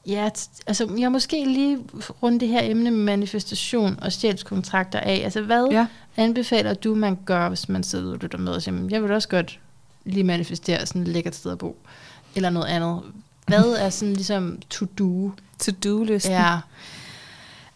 ja, 0.08 0.30
altså, 0.68 0.96
jeg 1.00 1.12
måske 1.12 1.46
lige 1.46 1.78
rundt 2.24 2.42
det 2.42 2.50
her 2.50 2.62
emne 2.64 2.92
med 2.92 3.04
manifestation 3.04 4.00
og 4.02 4.12
sjælskontrakter 4.12 5.00
af. 5.00 5.22
Altså, 5.24 5.42
hvad 5.42 5.68
Ja. 5.72 5.86
anbefaler 6.18 6.74
du, 6.74 6.96
man 6.96 7.18
gør, 7.26 7.48
hvis 7.50 7.70
man 7.70 7.84
sidder 7.84 8.12
og 8.12 8.18
lytter 8.18 8.38
med 8.38 8.52
og 8.52 8.62
siger, 8.62 8.76
"Men 8.76 8.92
jeg 8.92 9.04
vil 9.04 9.12
også 9.12 9.30
godt 9.30 9.60
lige 10.06 10.24
manifestere 10.24 10.86
sådan 10.86 11.02
et 11.02 11.08
lækkert 11.08 11.36
sted 11.36 11.52
at 11.52 11.58
bo, 11.58 11.78
eller 12.36 12.50
noget 12.50 12.68
andet. 12.68 13.02
Hvad 13.48 13.76
er 13.80 13.90
sådan 13.90 14.14
ligesom 14.14 14.60
to-do? 14.70 15.32
To-do-listen. 15.60 16.32
Ja, 16.32 16.58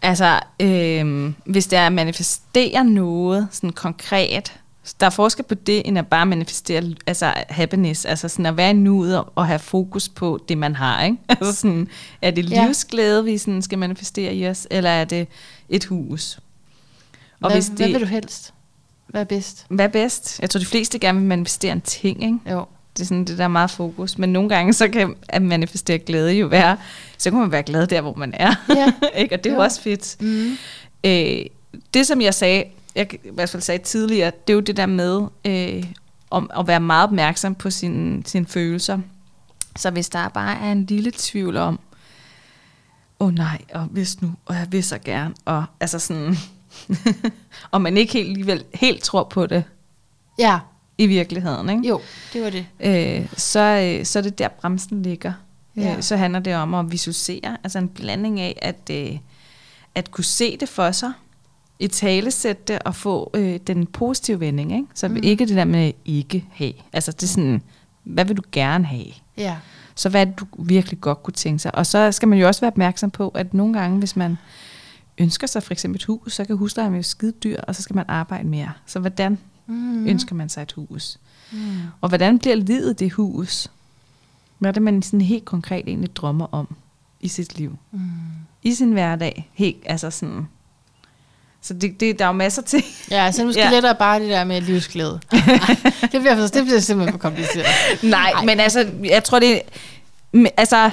Altså, 0.06 0.40
øhm, 0.60 1.36
hvis 1.46 1.68
det 1.68 1.80
er 1.80 1.86
at 1.86 1.94
manifestere 1.94 2.84
noget 2.86 3.48
sådan 3.52 3.70
konkret, 3.72 4.54
der 5.00 5.06
er 5.06 5.10
forskel 5.10 5.46
på 5.46 5.56
det, 5.56 5.82
end 5.86 5.98
at 5.98 6.08
bare 6.08 6.26
manifestere 6.26 6.84
altså 7.08 7.34
happiness, 7.50 8.06
altså 8.06 8.28
sådan 8.28 8.46
at 8.46 8.58
være 8.58 8.70
i 8.70 8.74
nuet 8.74 9.24
og- 9.36 9.48
have 9.48 9.60
fokus 9.60 10.10
på 10.10 10.40
det, 10.50 10.58
man 10.58 10.76
har, 10.76 11.04
ikke? 11.04 11.18
Altså 11.30 11.54
sådan, 11.56 11.88
er 12.22 12.32
det 12.32 12.46
livsglæde, 12.46 13.24
vi 13.24 13.38
sådan 13.38 13.62
skal 13.62 13.78
manifestere 13.80 14.34
i 14.36 14.48
os, 14.48 14.68
eller 14.72 14.90
er 14.90 15.06
det 15.06 15.28
et 15.70 15.86
hus? 15.86 16.40
Og 17.42 17.50
hvad, 17.50 17.52
hvis 17.52 17.66
det, 17.66 17.78
hvad 17.78 17.88
vil 17.90 18.02
du 18.02 18.06
helst? 18.06 18.54
Hvad 19.08 19.22
er 19.22 19.26
bedst? 19.26 19.66
Hvad 19.70 19.86
er 19.86 19.90
bedst? 19.90 20.40
Jeg 20.40 20.50
tror, 20.50 20.60
de 20.60 20.66
fleste 20.66 21.00
gerne 21.00 21.20
vil 21.20 21.28
manifestere 21.28 21.72
en 21.72 21.82
ting, 21.82 22.24
ikke? 22.24 22.38
Jo. 22.52 22.66
Det 22.98 23.02
er 23.02 23.06
sådan 23.06 23.26
det, 23.26 23.38
der 23.38 23.44
er 23.44 23.48
meget 23.48 23.72
fokus. 23.72 24.18
Men 24.18 24.34
nogle 24.34 24.50
gange, 24.50 24.74
så 24.74 24.88
kan 24.88 25.16
at 25.30 25.42
manifestere 25.42 25.98
glæde 25.98 26.32
jo 26.34 26.48
være, 26.48 26.78
så 27.18 27.30
kan 27.32 27.40
man 27.40 27.52
være 27.52 27.64
glad 27.64 27.88
der, 27.88 28.02
hvor 28.02 28.14
man 28.14 28.34
er. 28.38 28.54
Ja. 28.70 28.92
ikke? 29.22 29.36
Og 29.36 29.44
det 29.44 29.50
er 29.50 29.54
Jo. 29.56 29.62
også 29.62 29.82
fedt. 29.82 30.16
Mm. 30.22 30.58
Øh, 31.04 31.46
det, 31.94 32.08
som 32.08 32.22
jeg 32.22 32.34
sagde, 32.34 32.64
jeg 32.96 33.14
i 33.14 33.30
hvert 33.34 33.50
fald 33.50 33.62
sagde 33.62 33.84
tidligere, 33.84 34.32
det 34.48 34.54
er 34.54 34.56
jo 34.56 34.60
det 34.60 34.78
der 34.78 34.86
med 34.86 35.22
øh, 35.46 35.84
om 36.30 36.50
at 36.58 36.68
være 36.68 36.80
meget 36.80 37.04
opmærksom 37.04 37.56
på 37.56 37.70
sine, 37.70 38.24
sine 38.26 38.46
følelser. 38.46 39.00
Så 39.76 39.92
hvis 39.92 40.10
der 40.10 40.30
bare 40.30 40.60
er 40.60 40.72
en 40.72 40.86
lille 40.86 41.12
tvivl 41.18 41.58
om, 41.58 41.80
åh 43.20 43.28
oh 43.28 43.34
nej, 43.34 43.62
og 43.74 43.82
hvis 43.82 44.22
nu, 44.22 44.32
og 44.46 44.56
jeg 44.56 44.68
vil 44.72 44.84
så 44.84 44.98
gerne, 44.98 45.34
og 45.46 45.66
altså 45.80 46.00
sådan, 46.00 46.36
og 47.72 47.82
man 47.82 47.98
ikke 47.98 48.14
helt, 48.14 48.30
alligevel 48.30 48.64
helt 48.74 49.04
tror 49.04 49.24
på 49.24 49.46
det 49.46 49.64
Ja, 50.40 50.60
i 50.98 51.08
virkeligheden, 51.08 51.70
ikke? 51.70 51.88
jo, 51.88 52.02
det 52.34 52.44
var 52.44 52.50
det. 52.50 52.66
øh, 52.80 53.30
så, 53.38 53.60
øh, 54.00 54.06
så 54.06 54.20
er 54.20 54.24
det 54.24 54.40
der 54.40 54.48
bremsen 54.48 55.02
ligger. 55.02 55.34
Ja. 55.76 55.82
Ja. 55.82 55.96
Øh, 55.98 56.04
så 56.04 56.16
handler 56.16 56.40
det 56.40 56.56
om 56.56 56.74
at 56.74 56.92
visualisere, 56.92 57.58
altså 57.64 57.80
en 57.80 57.90
blanding 57.90 58.40
af 58.40 58.60
at, 58.62 58.90
øh, 58.92 59.18
at 59.96 60.12
kunne 60.12 60.24
se 60.24 60.58
det 60.58 60.70
for 60.70 60.92
sig, 60.92 61.12
i 61.84 61.88
talesætte 61.88 62.64
det 62.74 62.80
og 62.84 62.96
få 62.96 63.32
øh, 63.34 63.60
den 63.68 63.86
positive 63.86 64.40
vending. 64.40 64.72
Ikke? 64.76 64.88
Så 64.94 65.08
Mm. 65.08 65.18
ikke 65.24 65.46
det 65.46 65.56
der 65.56 65.66
med 65.66 65.92
ikke 66.06 66.46
have. 66.52 66.74
Altså 66.94 67.12
det 67.12 67.24
er 67.24 67.28
sådan, 67.28 67.62
hvad 68.04 68.26
vil 68.26 68.38
du 68.38 68.42
gerne 68.52 68.86
have? 68.86 69.06
Ja. 69.38 69.58
Så 69.96 70.10
hvad 70.10 70.22
er 70.22 70.26
det, 70.26 70.40
du 70.40 70.46
virkelig 70.60 71.02
godt 71.02 71.24
kunne 71.24 71.34
tænke 71.34 71.60
sig? 71.60 71.76
Og 71.76 71.86
så 71.86 72.12
skal 72.12 72.28
man 72.28 72.40
jo 72.40 72.48
også 72.48 72.62
være 72.62 72.72
opmærksom 72.72 73.12
på, 73.12 73.30
at 73.30 73.54
nogle 73.54 73.80
gange, 73.80 74.00
hvis 74.00 74.16
man 74.16 74.38
ønsker 75.18 75.48
sig 75.48 75.64
for 75.64 75.72
eksempel 75.74 76.00
et 76.00 76.06
hus, 76.06 76.34
så 76.34 76.46
kan 76.46 76.58
huslejen 76.58 76.96
jo 76.96 77.02
skide 77.04 77.32
dyr, 77.32 77.62
og 77.68 77.76
så 77.76 77.82
skal 77.82 77.96
man 77.96 78.06
arbejde 78.08 78.48
mere. 78.48 78.72
Så 78.86 79.00
hvordan 79.00 79.38
Mm. 79.68 80.08
ønsker 80.08 80.36
man 80.36 80.50
sig 80.50 80.62
et 80.62 80.72
hus? 80.72 81.20
Mm. 81.52 81.58
Og 82.02 82.10
hvordan 82.10 82.40
bliver 82.40 82.56
livet 82.56 83.00
det 83.00 83.12
hus? 83.12 83.72
Hvad 84.60 84.70
er 84.70 84.74
det, 84.74 84.82
man 84.82 85.02
sådan 85.02 85.22
helt 85.22 85.46
konkret 85.46 85.88
egentlig 85.88 86.16
drømmer 86.16 86.46
om 86.52 86.76
i 87.22 87.28
sit 87.28 87.58
liv? 87.58 87.78
Mm. 87.92 88.00
I 88.64 88.74
sin 88.74 88.92
hverdag? 88.92 89.50
Helt, 89.54 89.78
altså 89.86 90.10
sådan... 90.10 90.48
Så 91.64 91.74
det, 91.74 92.00
det, 92.00 92.20
der 92.20 92.26
er 92.26 92.30
jo 92.30 92.34
masser 92.34 92.62
til. 92.62 92.84
Ja, 93.12 93.32
så 93.32 93.46
måske 93.46 93.62
Ja. 93.62 93.70
lettere 93.70 93.96
bare 93.96 94.20
det 94.20 94.30
der 94.30 94.44
med 94.44 94.62
livsglæde. 94.62 95.20
det, 96.12 96.22
bliver, 96.22 96.36
for- 96.36 96.48
det 96.48 96.64
bliver 96.66 96.80
simpelthen 96.80 97.14
for 97.14 97.20
kompliceret. 97.20 97.66
Nej, 98.04 98.32
Ej. 98.36 98.46
men 98.46 98.60
altså, 98.60 98.90
jeg 99.04 99.24
tror 99.24 99.40
det... 99.40 99.62
Altså, 100.58 100.92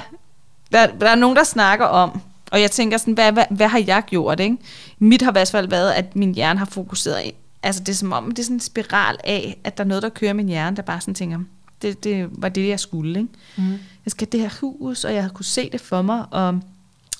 der, 0.71 0.87
der 0.87 1.09
er 1.09 1.15
nogen, 1.15 1.37
der 1.37 1.43
snakker 1.43 1.85
om, 1.85 2.21
og 2.51 2.61
jeg 2.61 2.71
tænker 2.71 2.97
sådan, 2.97 3.13
hvad, 3.13 3.31
hvad, 3.31 3.43
hvad 3.49 3.67
har 3.67 3.83
jeg 3.87 4.03
gjort, 4.07 4.39
ikke? 4.39 4.57
Mit 4.99 5.21
har 5.21 5.31
i 5.31 5.33
hvert 5.33 5.49
fald 5.51 5.67
været, 5.67 5.91
at 5.91 6.15
min 6.15 6.35
hjerne 6.35 6.59
har 6.59 6.65
fokuseret 6.65 7.25
i, 7.25 7.31
altså 7.63 7.83
det 7.83 7.89
er 7.89 7.95
som 7.95 8.11
om, 8.13 8.31
det 8.31 8.39
er 8.39 8.43
sådan 8.43 8.55
en 8.55 8.59
spiral 8.59 9.17
af, 9.23 9.57
at 9.63 9.77
der 9.77 9.83
er 9.83 9.87
noget, 9.87 10.03
der 10.03 10.09
kører 10.09 10.33
min 10.33 10.47
hjerne, 10.47 10.75
der 10.75 10.81
bare 10.81 11.01
sådan 11.01 11.13
tænker, 11.15 11.39
det, 11.81 12.03
det 12.03 12.27
var 12.31 12.49
det, 12.49 12.67
jeg 12.67 12.79
skulle, 12.79 13.19
ikke? 13.19 13.31
Mm. 13.57 13.69
jeg 14.05 14.11
skal 14.11 14.27
det 14.31 14.39
her 14.39 14.49
hus, 14.61 15.03
og 15.03 15.13
jeg 15.13 15.21
havde 15.21 15.33
kunne 15.33 15.45
se 15.45 15.69
det 15.71 15.81
for 15.81 16.01
mig, 16.01 16.25
og, 16.31 16.59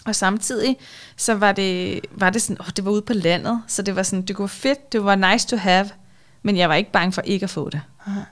og 0.06 0.16
samtidig, 0.16 0.78
så 1.18 1.34
var 1.34 1.52
det, 1.52 2.00
var 2.12 2.30
det 2.30 2.42
sådan, 2.42 2.58
åh, 2.60 2.66
det 2.76 2.86
var 2.86 2.92
ude 2.92 3.02
på 3.02 3.14
landet, 3.14 3.62
så 3.68 3.82
det 3.82 3.96
var 3.96 4.04
sådan, 4.04 4.22
det 4.22 4.36
være 4.36 4.48
fedt, 4.48 4.92
det 4.94 5.04
var 5.06 5.16
nice 5.16 5.48
to 5.48 5.58
have, 5.58 5.90
men 6.44 6.58
jeg 6.58 6.70
var 6.70 6.76
ikke 6.76 6.92
bange 6.92 7.12
for 7.12 7.22
ikke 7.22 7.44
at 7.44 7.50
få 7.50 7.70
det. 7.70 7.82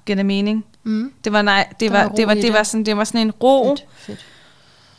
Giver 0.05 0.15
det 0.15 0.25
mening? 0.25 0.65
Mm. 0.83 1.13
Det 1.23 1.33
var, 1.33 1.41
nej, 1.41 1.67
det 1.79 1.91
Der 1.91 1.97
var, 1.97 2.03
var 2.03 2.15
det 2.15 2.27
var, 2.27 2.33
det 2.33 2.43
det. 2.43 2.53
var 2.53 2.63
sådan, 2.63 2.85
det 2.85 2.97
var 2.97 3.03
sådan 3.03 3.21
en 3.21 3.31
ro, 3.31 3.75
Fedt, 3.75 3.85
fedt. 3.97 4.25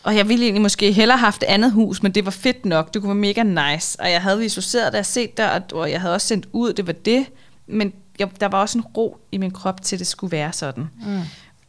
og 0.03 0.17
jeg 0.17 0.29
ville 0.29 0.45
egentlig 0.45 0.63
måske 0.63 0.93
hellere 0.93 1.19
have 1.19 1.25
haft 1.25 1.43
et 1.43 1.47
andet 1.47 1.73
hus, 1.73 2.03
men 2.03 2.13
det 2.13 2.25
var 2.25 2.31
fedt 2.31 2.65
nok, 2.67 2.95
det 2.95 3.03
kunne 3.03 3.09
være 3.09 3.35
mega 3.37 3.73
nice, 3.73 4.01
og 4.01 4.11
jeg 4.11 4.23
havde 4.23 4.39
visualiseret 4.39 4.93
det 4.93 4.99
og 4.99 5.07
set 5.07 5.37
det, 5.37 5.51
og, 5.51 5.63
og 5.73 5.91
jeg 5.91 6.01
havde 6.01 6.15
også 6.15 6.27
sendt 6.27 6.47
ud, 6.53 6.73
det 6.73 6.87
var 6.87 6.93
det, 6.93 7.27
men 7.67 7.93
jeg, 8.19 8.29
der 8.41 8.47
var 8.49 8.61
også 8.61 8.79
en 8.79 8.85
ro 8.85 9.19
i 9.33 9.39
min 9.39 9.51
krop 9.51 9.83
til, 9.83 9.97
at 9.97 10.01
det 10.01 10.07
skulle 10.07 10.33
være 10.33 10.53
sådan. 10.53 10.89
Mm. 11.07 11.21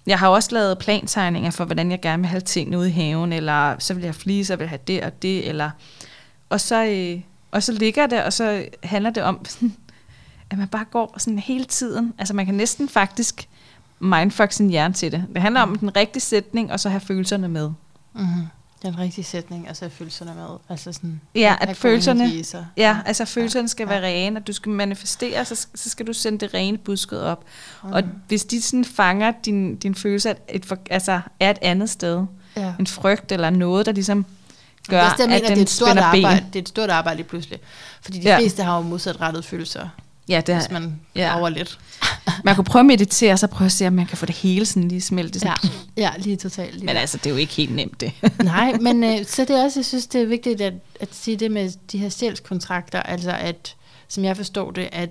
Jeg 0.08 0.20
har 0.20 0.28
også 0.28 0.49
lavet 0.52 0.78
plantegninger 0.78 1.52
for, 1.52 1.66
hvordan 1.66 1.91
jeg 1.91 2.02
gerne 2.02 2.22
vil 2.22 2.30
have 2.30 2.41
tingene 2.41 2.78
ude 2.78 2.89
i 2.89 2.91
haven, 2.91 3.34
eller 3.34 3.76
så 3.80 3.93
vil 3.93 4.04
jeg 4.04 4.16
flise, 4.16 4.24
fliser, 4.24 4.56
vil 4.56 4.64
jeg 4.64 4.70
have 4.70 4.80
det 4.88 5.04
og 5.04 5.22
det, 5.22 5.49
eller... 5.49 5.70
Og 6.49 6.62
så, 6.62 6.86
øh, 6.86 7.22
og 7.52 7.64
så 7.64 7.72
ligger 7.72 8.08
det, 8.08 8.24
og 8.24 8.34
så 8.34 8.66
handler 8.84 9.10
det 9.10 9.24
om, 9.24 9.45
sådan, 9.45 9.76
at 10.52 10.58
man 10.58 10.68
bare 10.68 10.86
går 10.86 11.16
sådan 11.18 11.39
hele 11.39 11.66
tiden. 11.66 12.14
Altså 12.18 12.34
man 12.34 12.45
kan 12.45 12.56
næsten 12.56 12.89
faktisk 12.89 13.49
mindfuck 13.99 14.52
sin 14.52 14.70
hjerne 14.70 14.93
til 14.93 15.12
det. 15.12 15.26
Det 15.34 15.41
handler 15.41 15.62
om 15.62 15.78
den 15.78 15.95
rigtige 15.95 16.22
sætning, 16.22 16.72
og 16.72 16.80
så 16.80 16.89
have 16.89 16.99
følelserne 16.99 17.47
med. 17.47 17.72
Mm-hmm. 18.14 18.47
Mm. 18.84 18.89
Den 18.91 18.99
rigtige 18.99 19.25
sætning, 19.25 19.67
altså 19.67 19.89
følelserne 19.89 20.34
med. 20.36 20.47
Altså 20.69 20.93
sådan, 20.93 21.21
Ja, 21.36 21.55
at 21.61 21.67
god 21.67 21.75
følelserne, 21.75 22.43
sig. 22.43 22.65
ja, 22.77 22.97
altså 23.05 23.25
følelserne 23.25 23.67
skal 23.69 23.84
ja. 23.84 23.89
være 23.89 24.03
rene, 24.05 24.39
at 24.39 24.47
du 24.47 24.53
skal 24.53 24.71
manifestere, 24.71 25.45
så, 25.45 25.67
så 25.75 25.89
skal 25.89 26.07
du 26.07 26.13
sende 26.13 26.38
det 26.39 26.53
rene 26.53 26.77
budskab 26.77 27.19
op. 27.19 27.43
Og 27.82 28.03
hvis 28.27 28.43
de 28.45 28.61
sådan 28.61 28.86
fanger 28.86 29.32
din, 29.45 29.75
din 29.75 29.95
følelse, 29.95 30.29
at 30.29 30.38
et, 30.49 30.71
altså, 30.89 31.19
er 31.39 31.49
et 31.49 31.57
andet 31.61 31.89
sted, 31.89 32.25
Ja. 32.57 32.73
en 32.79 32.88
frygt 32.88 33.32
eller 33.32 33.49
noget, 33.49 33.86
der 33.86 33.91
ligesom 33.91 34.25
det 34.89 34.93
er 34.95 35.01
gør, 35.01 35.09
det, 35.17 35.23
at 35.23 35.29
mener, 35.29 35.39
den 35.39 35.49
det 35.49 35.57
er 35.57 35.61
et 35.61 35.69
stort 35.69 35.88
spænder 35.89 36.11
ben. 36.11 36.25
arbejde. 36.25 36.45
Det 36.53 36.55
er 36.55 36.61
et 36.61 36.69
stort 36.69 36.89
arbejde 36.89 37.17
lige 37.17 37.27
pludselig. 37.27 37.59
Fordi 38.01 38.17
de 38.19 38.23
Ja. 38.29 38.38
fleste 38.39 38.63
har 38.63 38.75
jo 38.77 38.82
modsatrettede 38.82 39.43
følelser, 39.43 39.89
Ja, 40.29 40.41
det 40.47 40.55
hvis 40.55 40.65
er, 40.65 40.71
man 40.73 40.99
ja. 41.15 41.27
graver 41.27 41.49
lidt. 41.49 41.79
Man 42.43 42.55
kunne 42.55 42.65
prøve 42.65 42.80
at 42.80 42.86
meditere, 42.86 43.34
og 43.34 43.39
så 43.39 43.47
prøve 43.47 43.65
at 43.65 43.72
se, 43.72 43.88
om 43.88 43.93
man 43.93 44.05
kan 44.05 44.17
få 44.17 44.26
det 44.26 44.36
hele 44.36 44.65
sådan 44.65 44.88
lige 44.88 45.01
smeltet. 45.01 45.43
Ja, 45.43 45.53
ja 45.97 46.11
lige 46.17 46.36
totalt. 46.36 46.74
Lige 46.74 46.86
Men 46.86 46.97
altså, 46.97 47.17
det 47.17 47.26
er 47.26 47.30
jo 47.30 47.36
ikke 47.36 47.53
helt 47.53 47.76
nemt, 47.76 48.01
det. 48.01 48.11
Nej, 48.43 48.74
men 48.82 49.03
øh, 49.03 49.26
så 49.26 49.45
det 49.45 49.59
er 49.59 49.63
også, 49.63 49.80
jeg 49.80 49.86
synes, 49.86 50.07
det 50.07 50.22
er 50.22 50.26
vigtigt 50.26 50.61
at, 50.61 50.74
at 50.99 51.09
sige 51.11 51.38
det 51.38 51.51
med 51.51 51.72
de 51.91 51.97
her 51.97 52.09
sjælskontrakter, 52.09 53.01
altså 53.01 53.32
at, 53.32 53.76
som 54.07 54.24
jeg 54.24 54.38
forstår 54.38 54.72
det, 54.72 54.89
at 54.91 55.09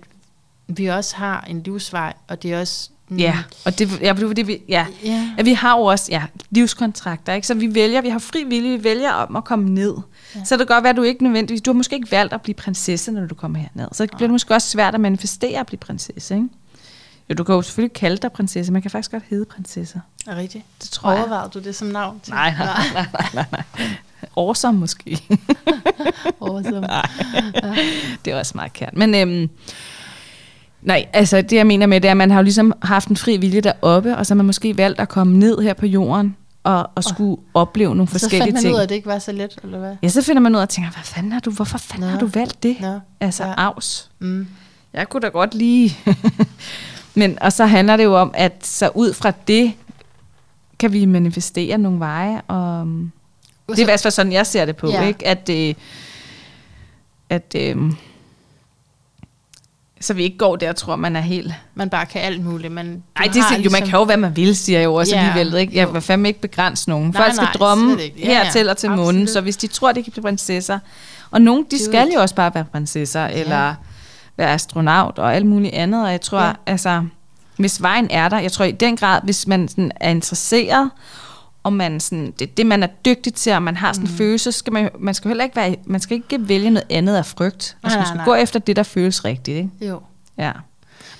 vi 0.68 0.86
også 0.86 1.16
har 1.16 1.44
en 1.50 1.62
livsvej, 1.62 2.12
og 2.28 2.42
det 2.42 2.52
er 2.52 2.60
også... 2.60 2.90
Mm, 3.08 3.16
Ja, 3.16 3.38
og 3.64 3.78
det, 3.78 4.00
ja, 4.00 4.12
det, 4.12 4.36
det, 4.36 4.46
vi, 4.46 4.62
ja. 4.68 4.86
Ja. 5.04 5.30
ja, 5.38 5.42
vi 5.42 5.52
har 5.52 5.78
jo 5.78 5.84
også 5.84 6.06
ja, 6.10 6.22
livskontrakter, 6.50 7.32
ikke? 7.32 7.46
så 7.46 7.54
vi 7.54 7.74
vælger, 7.74 8.00
vi 8.00 8.08
har 8.08 8.18
fri 8.18 8.44
vilje, 8.44 8.78
vi 8.78 8.84
vælger 8.84 9.12
om 9.12 9.36
at 9.36 9.44
komme 9.44 9.70
ned. 9.70 9.94
Ja. 10.34 10.44
Så 10.44 10.56
det 10.56 10.66
kan 10.66 10.74
godt 10.74 10.84
være, 10.84 10.90
at 10.90 10.96
du 10.96 11.02
ikke 11.02 11.22
nødvendigvis, 11.22 11.62
du 11.62 11.70
har 11.70 11.76
måske 11.76 11.96
ikke 11.96 12.10
valgt 12.10 12.32
at 12.32 12.42
blive 12.42 12.54
prinsesse, 12.54 13.12
når 13.12 13.26
du 13.26 13.34
kommer 13.34 13.58
herned. 13.58 13.88
Så 13.92 14.06
bliver 14.06 14.18
det 14.20 14.30
måske 14.30 14.54
også 14.54 14.68
svært 14.68 14.94
at 14.94 15.00
manifestere 15.00 15.60
at 15.60 15.66
blive 15.66 15.78
prinsesse, 15.78 16.34
ikke? 16.34 16.48
Jo, 17.30 17.34
du 17.34 17.44
kan 17.44 17.54
jo 17.54 17.62
selvfølgelig 17.62 17.92
kalde 17.92 18.16
dig 18.16 18.32
prinsesse, 18.32 18.72
man 18.72 18.82
kan 18.82 18.90
faktisk 18.90 19.10
godt 19.10 19.22
hedde 19.30 19.44
prinsesse. 19.44 20.00
Er 20.26 20.36
rigtigt? 20.36 20.64
Det 20.82 20.90
tror 20.90 21.10
jeg. 21.10 21.20
Overvejede 21.20 21.50
du 21.54 21.58
det 21.58 21.74
som 21.76 21.88
navn? 21.88 22.20
Til? 22.22 22.32
Nej, 22.34 22.54
nej, 22.58 22.66
nej, 22.94 23.06
nej, 23.12 23.26
nej, 23.34 23.44
nej. 23.52 23.62
Awesome 24.36 24.78
måske. 24.78 25.18
Awesome. 26.42 26.80
Nej, 26.80 27.06
det 28.24 28.32
er 28.32 28.38
også 28.38 28.52
meget 28.54 28.72
kært. 28.72 28.96
Men 28.96 29.14
øhm, 29.14 29.50
nej, 30.82 31.06
altså 31.12 31.42
det 31.42 31.52
jeg 31.56 31.66
mener 31.66 31.86
med 31.86 32.00
det 32.00 32.08
er, 32.08 32.12
at 32.12 32.16
man 32.16 32.30
har 32.30 32.38
jo 32.38 32.42
ligesom 32.42 32.72
haft 32.82 33.08
en 33.08 33.16
fri 33.16 33.36
vilje 33.36 33.60
deroppe, 33.60 34.16
og 34.16 34.26
så 34.26 34.34
har 34.34 34.36
man 34.36 34.46
måske 34.46 34.76
valgt 34.76 35.00
at 35.00 35.08
komme 35.08 35.38
ned 35.38 35.58
her 35.58 35.74
på 35.74 35.86
jorden, 35.86 36.36
og, 36.64 36.90
og 36.94 37.04
skulle 37.04 37.42
opleve 37.54 37.94
nogle 37.94 38.08
Så 38.08 38.12
forskellige 38.12 38.40
fandt 38.42 38.54
man 38.54 38.62
ting. 38.62 38.74
ud 38.74 38.78
af, 38.78 38.82
at 38.82 38.88
det 38.88 38.94
ikke 38.94 39.08
var 39.08 39.18
så 39.18 39.32
let, 39.32 39.58
eller 39.62 39.78
hvad? 39.78 39.96
Ja, 40.02 40.08
så 40.08 40.22
finder 40.22 40.40
man 40.42 40.54
ud 40.54 40.58
af 40.58 40.62
og 40.62 40.68
tænker, 40.68 40.90
hvad 40.90 41.04
fanden 41.04 41.32
har 41.32 41.40
du, 41.40 41.50
hvorfor 41.50 41.78
fanden 41.78 42.06
Nå. 42.06 42.10
har 42.12 42.18
du 42.18 42.26
valgt 42.26 42.62
det? 42.62 42.76
Nå, 42.80 43.00
Altså, 43.20 43.44
ja. 43.44 43.54
afs. 43.56 44.10
Mm. 44.18 44.46
Jeg 44.92 45.08
kunne 45.08 45.20
da 45.20 45.28
godt 45.28 45.54
lige. 45.54 45.96
Men, 47.14 47.38
og 47.40 47.52
så 47.52 47.66
handler 47.66 47.96
det 47.96 48.04
jo 48.04 48.16
om, 48.16 48.30
at 48.34 48.66
så 48.66 48.90
ud 48.94 49.12
fra 49.12 49.32
det, 49.48 49.72
kan 50.78 50.92
vi 50.92 51.04
manifestere 51.04 51.78
nogle 51.78 51.98
veje, 51.98 52.40
og 52.48 52.86
det 53.68 53.78
er 53.78 53.82
i 53.82 53.84
hvert 53.84 54.00
fald 54.02 54.12
sådan, 54.12 54.32
jeg 54.32 54.46
ser 54.46 54.64
det 54.64 54.76
på, 54.76 54.88
Ja. 54.90 55.02
ja. 55.02 55.08
ikke? 55.08 55.26
At, 55.26 55.48
øh, 55.48 55.74
at 57.30 57.54
øh, 57.56 57.92
så 60.00 60.14
vi 60.14 60.22
ikke 60.22 60.38
går 60.38 60.56
der 60.56 60.68
og 60.68 60.76
tror, 60.76 60.96
man 60.96 61.16
er 61.16 61.20
helt... 61.20 61.54
Man 61.74 61.90
bare 61.90 62.06
kan 62.06 62.22
alt 62.22 62.44
muligt. 62.44 62.72
Man, 62.72 62.86
Nej, 63.18 63.26
det, 63.26 63.36
er, 63.36 63.62
jo, 63.64 63.70
man 63.70 63.82
kan 63.82 63.98
jo, 63.98 64.04
hvad 64.04 64.16
man 64.16 64.36
vil, 64.36 64.56
siger 64.56 64.78
jeg 64.78 64.84
jo 64.84 64.94
også 64.94 65.16
Ja, 65.16 65.22
ja, 65.22 65.28
alligevel. 65.30 65.60
Ikke? 65.60 65.76
Jeg 65.76 65.94
vil 65.94 66.00
fandme 66.00 66.28
ikke 66.28 66.40
begrænse 66.40 66.88
nogen. 66.88 67.10
Nej, 67.10 67.22
Folk 67.22 67.34
skal 67.34 67.44
nej, 67.44 67.52
drømme 67.52 68.02
ikke. 68.02 68.20
Ja, 68.20 68.28
ja, 68.28 68.42
hertil 68.44 68.68
og 68.68 68.76
til 68.76 68.90
månen, 68.90 69.02
absolut. 69.08 69.30
så 69.30 69.40
hvis 69.40 69.56
de 69.56 69.66
tror, 69.66 69.92
de 69.92 70.02
kan 70.02 70.12
blive 70.12 70.22
prinsesser, 70.22 70.78
og 71.30 71.40
nogle, 71.42 71.64
de 71.70 71.84
skal 71.84 72.08
jo 72.14 72.20
også 72.20 72.34
bare 72.34 72.54
være 72.54 72.64
prinsesser, 72.72 73.26
eller 73.26 73.74
være 74.40 74.52
astronaut 74.52 75.18
og 75.18 75.34
alt 75.34 75.46
muligt 75.46 75.74
andet, 75.74 76.04
og 76.04 76.10
jeg 76.10 76.20
tror, 76.20 76.40
Ja. 76.40 76.52
altså, 76.66 77.04
hvis 77.56 77.82
vejen 77.82 78.08
er 78.10 78.28
der, 78.28 78.38
jeg 78.38 78.52
tror 78.52 78.64
i 78.64 78.72
den 78.72 78.96
grad, 78.96 79.20
hvis 79.24 79.46
man 79.46 79.68
sådan 79.68 79.92
er 79.96 80.10
interesseret, 80.10 80.90
og 81.62 81.72
man 81.72 82.00
sådan, 82.00 82.32
det 82.38 82.56
det, 82.56 82.66
man 82.66 82.82
er 82.82 82.86
dygtig 82.86 83.34
til, 83.34 83.52
og 83.52 83.62
man 83.62 83.76
har 83.76 83.92
sådan 83.92 84.06
en 84.06 84.12
mm. 84.12 84.18
følelse, 84.18 84.52
så 84.52 84.58
skal 84.58 84.72
man, 84.72 84.90
man 84.98 85.14
skal 85.14 85.28
heller 85.28 85.44
ikke 85.44 85.56
være, 85.56 85.76
man 85.84 86.00
skal 86.00 86.14
ikke 86.16 86.48
vælge 86.48 86.70
noget 86.70 86.86
andet 86.90 87.16
af 87.16 87.26
frygt. 87.26 87.76
Nej, 87.82 87.90
man 87.90 87.98
nej, 87.98 88.06
skal 88.06 88.16
nej. 88.16 88.24
gå 88.24 88.34
efter 88.34 88.58
det, 88.60 88.76
der 88.76 88.82
føles 88.82 89.24
rigtigt. 89.24 89.56
Ikke? 89.56 89.70
Jo. 89.88 90.00
Ja. 90.38 90.52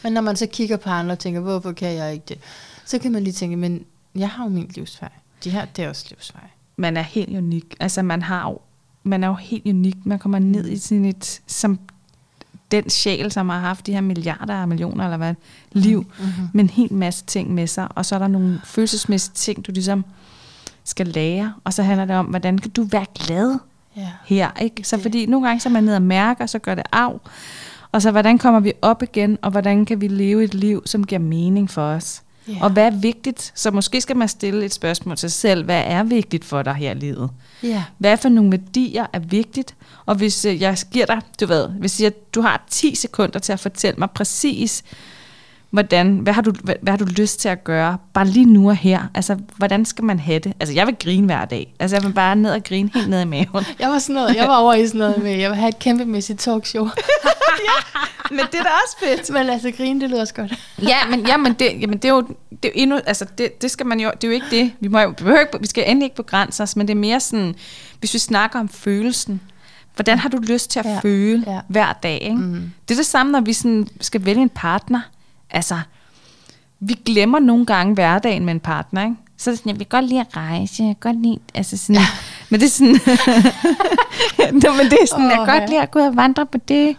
Men 0.03 0.13
når 0.13 0.21
man 0.21 0.37
så 0.37 0.47
kigger 0.47 0.77
på 0.77 0.91
andre 0.91 1.13
og 1.13 1.19
tænker, 1.19 1.41
hvorfor 1.41 1.73
kan 1.73 1.95
jeg 1.95 2.13
ikke 2.13 2.25
det? 2.29 2.39
Så 2.85 2.99
kan 2.99 3.13
man 3.13 3.23
lige 3.25 3.35
tænke, 3.35 3.57
men 3.57 3.85
jeg 4.15 4.29
har 4.29 4.45
jo 4.45 4.51
min 4.51 4.71
livsvej. 4.75 5.09
De 5.45 5.51
her, 5.51 5.65
det 5.65 5.85
er 5.85 5.89
også 5.89 6.07
livsvej. 6.11 6.43
man 6.77 6.97
er 6.97 7.03
helt 7.03 7.37
unik. 7.39 7.65
Altså 7.81 8.03
man 8.03 8.23
har 8.23 8.49
jo, 8.51 8.59
man 9.03 9.25
er 9.25 9.29
jo 9.29 9.35
helt 9.35 9.67
unik. 9.67 9.97
Man 10.05 10.19
kommer 10.19 10.39
ned 10.39 10.69
i 10.69 10.79
sådan 10.79 11.05
et, 11.05 11.41
som 11.47 11.79
den 12.71 12.91
sjæl, 12.91 13.33
som 13.33 13.49
har 13.49 13.61
haft 13.61 13.87
de 13.87 13.93
her 13.93 14.01
milliarder 14.01 14.55
af 14.55 14.69
millioner, 14.69 15.05
eller 15.05 15.17
hvad, 15.17 15.35
liv, 15.73 16.07
mm-hmm. 16.19 16.49
med 16.53 16.65
en 16.65 16.71
hel 16.71 16.93
masse 16.93 17.25
ting 17.25 17.55
med 17.55 17.67
sig. 17.67 17.89
Og 17.95 18.07
så 18.07 18.15
er 18.15 18.19
der 18.19 18.29
nogle 18.29 18.61
følelsesmæssige 18.65 19.35
ting, 19.35 19.67
du 19.67 19.73
ligesom 19.73 20.05
skal 20.85 21.07
lære. 21.07 21.55
Og 21.65 21.73
så 21.73 21.83
handler 21.83 22.05
det 22.05 22.17
om, 22.17 22.27
hvordan 22.27 22.59
kan 22.59 22.71
du 22.71 22.83
være 22.83 23.07
glad 23.15 23.59
Ja. 23.97 24.09
her, 24.25 24.51
ikke? 24.61 24.85
Så 24.85 24.99
fordi 24.99 25.27
nogle 25.27 25.47
gange 25.47 25.61
så 25.61 25.69
er 25.69 25.73
man 25.73 25.85
nede 25.85 25.97
og 25.97 26.03
mærker, 26.03 26.47
så 26.47 26.59
gør 26.59 26.75
det 26.75 26.85
af. 26.93 27.13
Og 27.93 28.03
så 28.03 28.11
hvordan 28.11 28.39
kommer 28.39 28.61
vi 28.61 28.73
op 28.83 29.03
igen, 29.03 29.39
og 29.43 29.51
hvordan 29.51 29.85
kan 29.85 30.01
vi 30.01 30.09
leve 30.09 30.45
et 30.45 30.55
liv, 30.55 30.83
som 30.87 31.07
giver 31.07 31.19
mening 31.19 31.71
for 31.71 31.83
os? 31.83 32.23
Ja. 32.49 32.55
Og 32.61 32.71
hvad 32.71 32.87
er 32.87 32.91
vigtigt? 32.91 33.53
Så 33.55 33.71
måske 33.71 34.01
skal 34.01 34.17
man 34.17 34.29
stille 34.29 34.65
et 34.65 34.73
spørgsmål 34.75 35.17
til 35.17 35.31
sig 35.31 35.41
selv. 35.41 35.65
Hvad 35.65 35.83
er 35.87 36.03
vigtigt 36.03 36.45
for 36.45 36.63
dig 36.63 36.75
her 36.75 36.91
i 36.91 36.95
livet? 36.95 37.31
Ja. 37.63 37.85
Hvad 37.99 38.17
for 38.17 38.29
nogle 38.29 38.51
værdier 38.51 39.07
er 39.13 39.19
vigtigt? 39.19 39.75
Og 40.07 40.15
hvis 40.15 40.45
øh, 40.45 40.63
jeg 40.63 40.77
giver 40.93 41.07
dig, 41.07 41.21
du 41.41 41.47
ved, 41.47 41.69
hvis 41.69 42.01
jeg, 42.01 42.13
du 42.35 42.41
har 42.41 42.65
10 42.71 42.95
sekunder 42.95 43.39
til 43.39 43.53
at 43.53 43.61
fortælle 43.61 43.99
mig 43.99 44.11
præcis, 44.11 44.85
hvordan, 45.71 46.19
hvad 46.19 46.33
har, 46.33 46.43
du, 46.43 46.53
hvad, 46.65 46.75
hvad 46.83 46.93
har 46.93 46.99
du 46.99 47.05
lyst 47.05 47.41
til 47.41 47.49
at 47.49 47.65
gøre, 47.65 47.99
bare 48.15 48.27
lige 48.27 48.47
nu 48.47 48.69
og 48.69 48.77
her? 48.77 49.03
Altså, 49.15 49.37
hvordan 49.57 49.85
skal 49.85 50.05
man 50.05 50.19
have 50.19 50.39
det? 50.39 50.53
Altså, 50.61 50.75
jeg 50.75 50.87
vil 50.87 50.97
grine 51.05 51.27
hver 51.27 51.45
dag. 51.45 51.75
Altså, 51.81 51.97
jeg 51.97 52.05
vil 52.05 52.13
bare 52.13 52.37
ned 52.37 52.51
og 52.53 52.65
grine 52.65 52.91
helt 52.95 53.09
ned 53.11 53.21
i 53.21 53.25
maven. 53.25 53.65
Jeg 53.79 53.89
var, 53.89 53.99
sådan 53.99 54.15
noget, 54.15 54.37
jeg 54.37 54.49
var 54.49 54.57
over 54.57 54.75
i 54.75 54.87
sådan 54.87 54.99
noget 54.99 55.23
med, 55.23 55.31
jeg 55.37 55.51
vil 55.51 55.59
have 55.59 55.69
et 55.69 55.79
kæmpemæssigt 55.79 56.39
talkshow. 56.41 56.89
Men 58.31 58.39
det 58.53 58.55
er 58.59 58.63
da 58.63 58.69
også 58.85 58.97
fedt. 59.01 59.31
Men 59.33 59.51
altså, 59.51 59.71
grine, 59.71 60.01
det 60.01 60.11
lyder 60.11 60.21
også 60.21 60.35
godt. 60.35 60.53
Ja, 60.83 60.97
men, 61.11 61.27
ja, 61.27 61.37
men, 61.37 61.53
det, 61.53 61.67
jamen, 61.81 61.97
det 61.99 62.05
er 62.05 62.13
jo, 62.13 62.21
det 62.51 62.65
er 62.65 62.69
jo 62.69 62.73
endnu, 62.75 63.01
altså, 63.07 63.27
det, 63.39 63.63
det 63.63 63.71
skal 63.71 63.87
man 63.87 64.01
jo, 64.01 64.11
det 64.15 64.25
er 64.25 64.29
jo 64.29 64.35
ikke 64.35 64.47
det. 64.51 64.73
Vi, 64.81 64.89
må, 64.89 64.99
jo- 65.01 65.09
vi, 65.09 65.15
behøver 65.15 65.41
ikke, 65.41 65.61
vi 65.61 65.67
skal 65.67 65.85
endelig 65.87 66.05
ikke 66.07 66.17
begrænse 66.17 66.63
os, 66.63 66.77
men 66.77 66.89
det 66.89 66.95
er 66.95 66.99
mere 66.99 67.21
sådan, 67.21 67.55
hvis 67.99 68.15
vi 68.15 68.19
snakker 68.19 68.61
om 68.61 68.69
følelsen, 68.69 69.41
hvordan 69.95 70.19
har 70.19 70.29
du 70.29 70.37
lyst 70.37 70.71
til 70.71 70.79
at 70.81 70.85
Ja, 70.87 70.91
ja. 70.93 70.99
føle 71.03 71.45
ja. 71.47 71.53
ja. 71.53 71.61
hver 71.69 71.93
dag? 71.93 72.19
Ikke? 72.23 72.37
Mm. 72.37 72.71
Det 72.89 72.95
er 72.95 72.99
det 72.99 73.07
samme, 73.07 73.33
når 73.33 73.41
vi 73.41 73.53
sådan 73.53 73.89
skal 74.01 74.25
vælge 74.25 74.43
en 74.43 74.49
partner. 74.49 75.01
Altså, 75.51 75.79
vi 76.81 76.95
glemmer 77.05 77.39
nogle 77.39 77.67
gange 77.67 77.95
hverdagen 77.95 78.45
med 78.45 78.55
en 78.55 78.61
partner, 78.61 79.03
ikke? 79.05 79.17
Så 79.37 79.51
er 79.51 79.53
det 79.53 79.59
sådan, 79.59 79.71
jeg 79.71 79.79
vil 79.79 79.87
godt 79.87 80.05
lide 80.05 80.21
at 80.21 80.37
rejse, 80.37 80.83
jeg 80.83 80.97
kan 81.03 81.13
godt 81.13 81.23
lide, 81.23 81.39
altså 81.55 81.77
sådan, 81.77 81.95
ja. 81.97 82.07
men 82.51 82.61
det 82.61 82.67
er 82.67 82.71
sådan, 82.71 82.93
Nå, 84.63 84.73
men 84.77 84.87
det 84.91 84.99
er 85.03 85.07
sådan, 85.07 85.25
jeg 85.31 85.37
kan 85.47 85.47
godt 85.61 85.71
lide 85.71 85.83
at 85.83 85.91
gå 85.91 85.99
ud 85.99 86.05
og 86.05 86.17
vandre 86.17 86.47
på 86.47 86.59
det. 86.69 86.97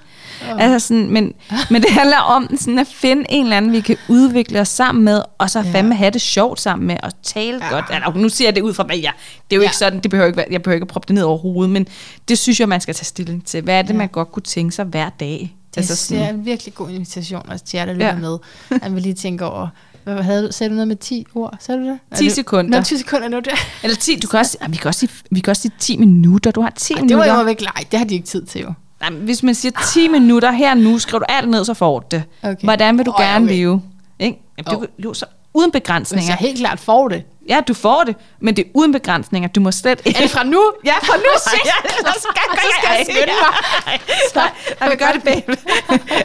Altså 0.60 0.88
sådan, 0.88 1.10
men, 1.10 1.34
men 1.70 1.82
det 1.82 1.92
handler 1.92 2.18
om 2.18 2.58
sådan 2.58 2.80
at 2.80 2.88
finde 2.88 3.26
en 3.30 3.44
eller 3.44 3.58
anden, 3.58 3.72
vi 3.72 3.80
kan 3.82 3.98
udvikle 4.08 4.60
os 4.62 4.68
sammen 4.68 5.06
med, 5.06 5.22
og 5.38 5.50
så 5.50 5.60
Ja. 5.60 5.72
fandme 5.72 5.96
have 5.96 6.12
det 6.12 6.22
sjovt 6.22 6.60
sammen 6.62 6.88
med, 6.88 6.98
og 7.04 7.12
tale 7.24 7.60
Ja. 7.66 7.70
godt. 7.70 7.86
Altså, 7.90 8.12
nu 8.16 8.30
siger 8.30 8.48
jeg 8.48 8.56
det 8.56 8.62
ud 8.62 8.74
fra, 8.74 8.84
hvad 8.84 8.98
jeg... 8.98 9.12
Det 9.50 9.56
er 9.56 9.56
jo 9.56 9.62
Ja. 9.62 9.68
ikke 9.68 9.78
sådan, 9.78 10.00
det 10.00 10.12
behøver 10.12 10.28
ikke, 10.28 10.46
jeg 10.52 10.62
behøver 10.62 10.76
ikke 10.76 10.84
at 10.84 10.88
proppe 10.88 11.08
det 11.08 11.16
ned 11.16 11.24
over 11.24 11.38
hovedet, 11.38 11.70
men 11.74 11.88
det 12.28 12.38
synes 12.38 12.60
jeg, 12.60 12.70
man 12.70 12.82
skal 12.82 12.96
tage 12.96 13.06
stilling 13.06 13.46
til. 13.46 13.62
Hvad 13.64 13.76
er 13.76 13.82
det, 13.82 13.90
ja. 13.90 13.98
man 13.98 14.08
godt 14.08 14.32
kunne 14.32 14.44
tænke 14.44 14.76
sig 14.76 14.86
hver 14.86 15.10
dag? 15.10 15.56
Det 15.76 15.78
altså, 15.78 16.14
det 16.16 16.22
er 16.24 16.30
en 16.30 16.46
virkelig 16.46 16.74
god 16.74 16.90
invitation 16.90 17.50
også 17.50 17.66
til 17.66 17.78
jer, 17.78 17.86
der 17.86 17.94
lytter 17.94 18.08
ja. 18.08 18.16
Med. 18.16 18.38
At 18.82 18.96
vi 18.96 19.00
lige 19.00 19.14
tænker 19.14 19.46
over, 19.46 19.68
hvad 20.04 20.24
havde 20.24 20.48
du, 20.48 20.52
sagde 20.52 20.70
du 20.70 20.74
noget 20.76 20.88
med 20.88 20.96
10 20.96 21.26
ord? 21.36 21.58
Sagde 21.60 21.82
du 21.82 21.86
det? 21.88 22.00
10 22.18 22.24
Er 22.24 22.28
det- 22.28 22.36
sekunder. 22.36 22.78
Nå, 22.80 22.84
10 22.84 22.98
sekunder 22.98 23.28
nu. 23.28 23.38
Det, 23.40 23.48
Eller 23.84 23.96
10, 23.98 24.20
du 24.20 24.28
kan 24.28 24.40
også, 24.40 24.58
ah, 24.62 24.72
vi, 24.72 24.78
kan 24.78 24.88
også 24.88 25.00
sige, 25.00 25.10
vi 25.32 25.40
kan 25.40 25.52
også 25.52 25.62
sige 25.62 25.72
10 25.80 25.98
minutter. 25.98 26.52
Du 26.52 26.62
har 26.62 26.70
10 26.70 26.94
Ej, 26.94 27.00
det 27.02 27.18
var 27.18 27.24
minutter. 27.24 27.42
jo 27.42 27.48
ikke 27.48 27.62
leg. 27.64 27.86
Det 27.92 28.00
har 28.00 28.06
de 28.06 28.14
ikke 28.14 28.28
tid 28.28 28.46
til 28.46 28.62
jo. 28.62 28.74
Nej, 29.02 29.10
men 29.10 29.22
hvis 29.22 29.44
man 29.44 29.56
siger 29.56 29.72
10 29.94 30.08
minutter 30.08 30.52
her 30.52 30.74
nu, 30.74 31.00
skriver 31.00 31.20
du 31.20 31.26
alt 31.30 31.50
ned, 31.50 31.66
så 31.66 31.74
får 31.74 32.00
du 32.00 32.06
det. 32.12 32.24
Okay. 32.44 32.64
Hvordan 32.64 32.98
vil 32.98 33.06
du 33.06 33.14
ja, 33.20 33.24
gerne 33.24 33.46
okay. 33.46 33.56
leve? 33.56 33.82
Ikke? 34.20 34.40
Jamen, 34.58 34.80
du, 34.82 34.88
jo, 35.00 35.14
så 35.14 35.26
uden 35.54 35.72
Hvis 35.72 35.82
begrænsninger. 35.82 36.28
jeg 36.28 36.38
helt 36.40 36.58
klart 36.60 36.80
får 36.80 37.08
det. 37.08 37.24
Ja, 37.50 37.60
du 37.68 37.74
får 37.74 38.04
det, 38.04 38.16
men 38.42 38.56
det 38.56 38.66
er 38.66 38.70
uden 38.74 38.92
begrænsninger. 38.92 39.50
Du 39.50 39.60
må 39.62 39.72
slet 39.72 40.02
ikke... 40.06 40.18
Er 40.18 40.22
det 40.22 40.32
fra 40.32 40.44
nu? 40.44 40.74
Ja, 40.86 40.94
fra 41.04 41.18
nu 41.18 41.24
Ej, 41.48 41.60
ja, 41.66 41.90
så 41.90 42.20
skal, 42.20 42.60
så 42.62 42.68
skal 42.80 42.90
jeg 42.98 43.06
skynde 43.10 43.34
mig. 44.36 44.50
Nej, 44.80 44.90
vi 44.90 44.96
gør 44.96 45.12
det 45.12 45.24
bagved. 45.24 45.58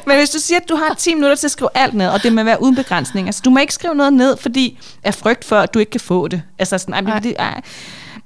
Men 0.06 0.16
hvis 0.16 0.30
du 0.30 0.38
siger, 0.38 0.60
at 0.60 0.68
du 0.68 0.76
har 0.76 0.94
10 0.94 1.14
minutter 1.14 1.36
til 1.36 1.46
at 1.46 1.50
skrive 1.50 1.68
alt 1.74 1.94
ned, 1.94 2.08
og 2.08 2.22
det 2.22 2.32
må 2.32 2.42
være 2.42 2.62
uden 2.62 2.74
begrænsninger, 2.76 3.32
så 3.32 3.40
du 3.44 3.50
må 3.50 3.58
ikke 3.58 3.74
skrive 3.74 3.94
noget 3.94 4.12
ned, 4.12 4.36
fordi 4.36 4.78
af 5.04 5.14
frygt 5.14 5.44
for, 5.44 5.58
at 5.58 5.74
du 5.74 5.78
ikke 5.78 5.90
kan 5.90 6.00
få 6.00 6.28
det. 6.28 6.42
Altså 6.58 6.78
sådan, 6.78 7.06
ej, 7.08 7.18
det, 7.18 7.34
ej, 7.38 7.60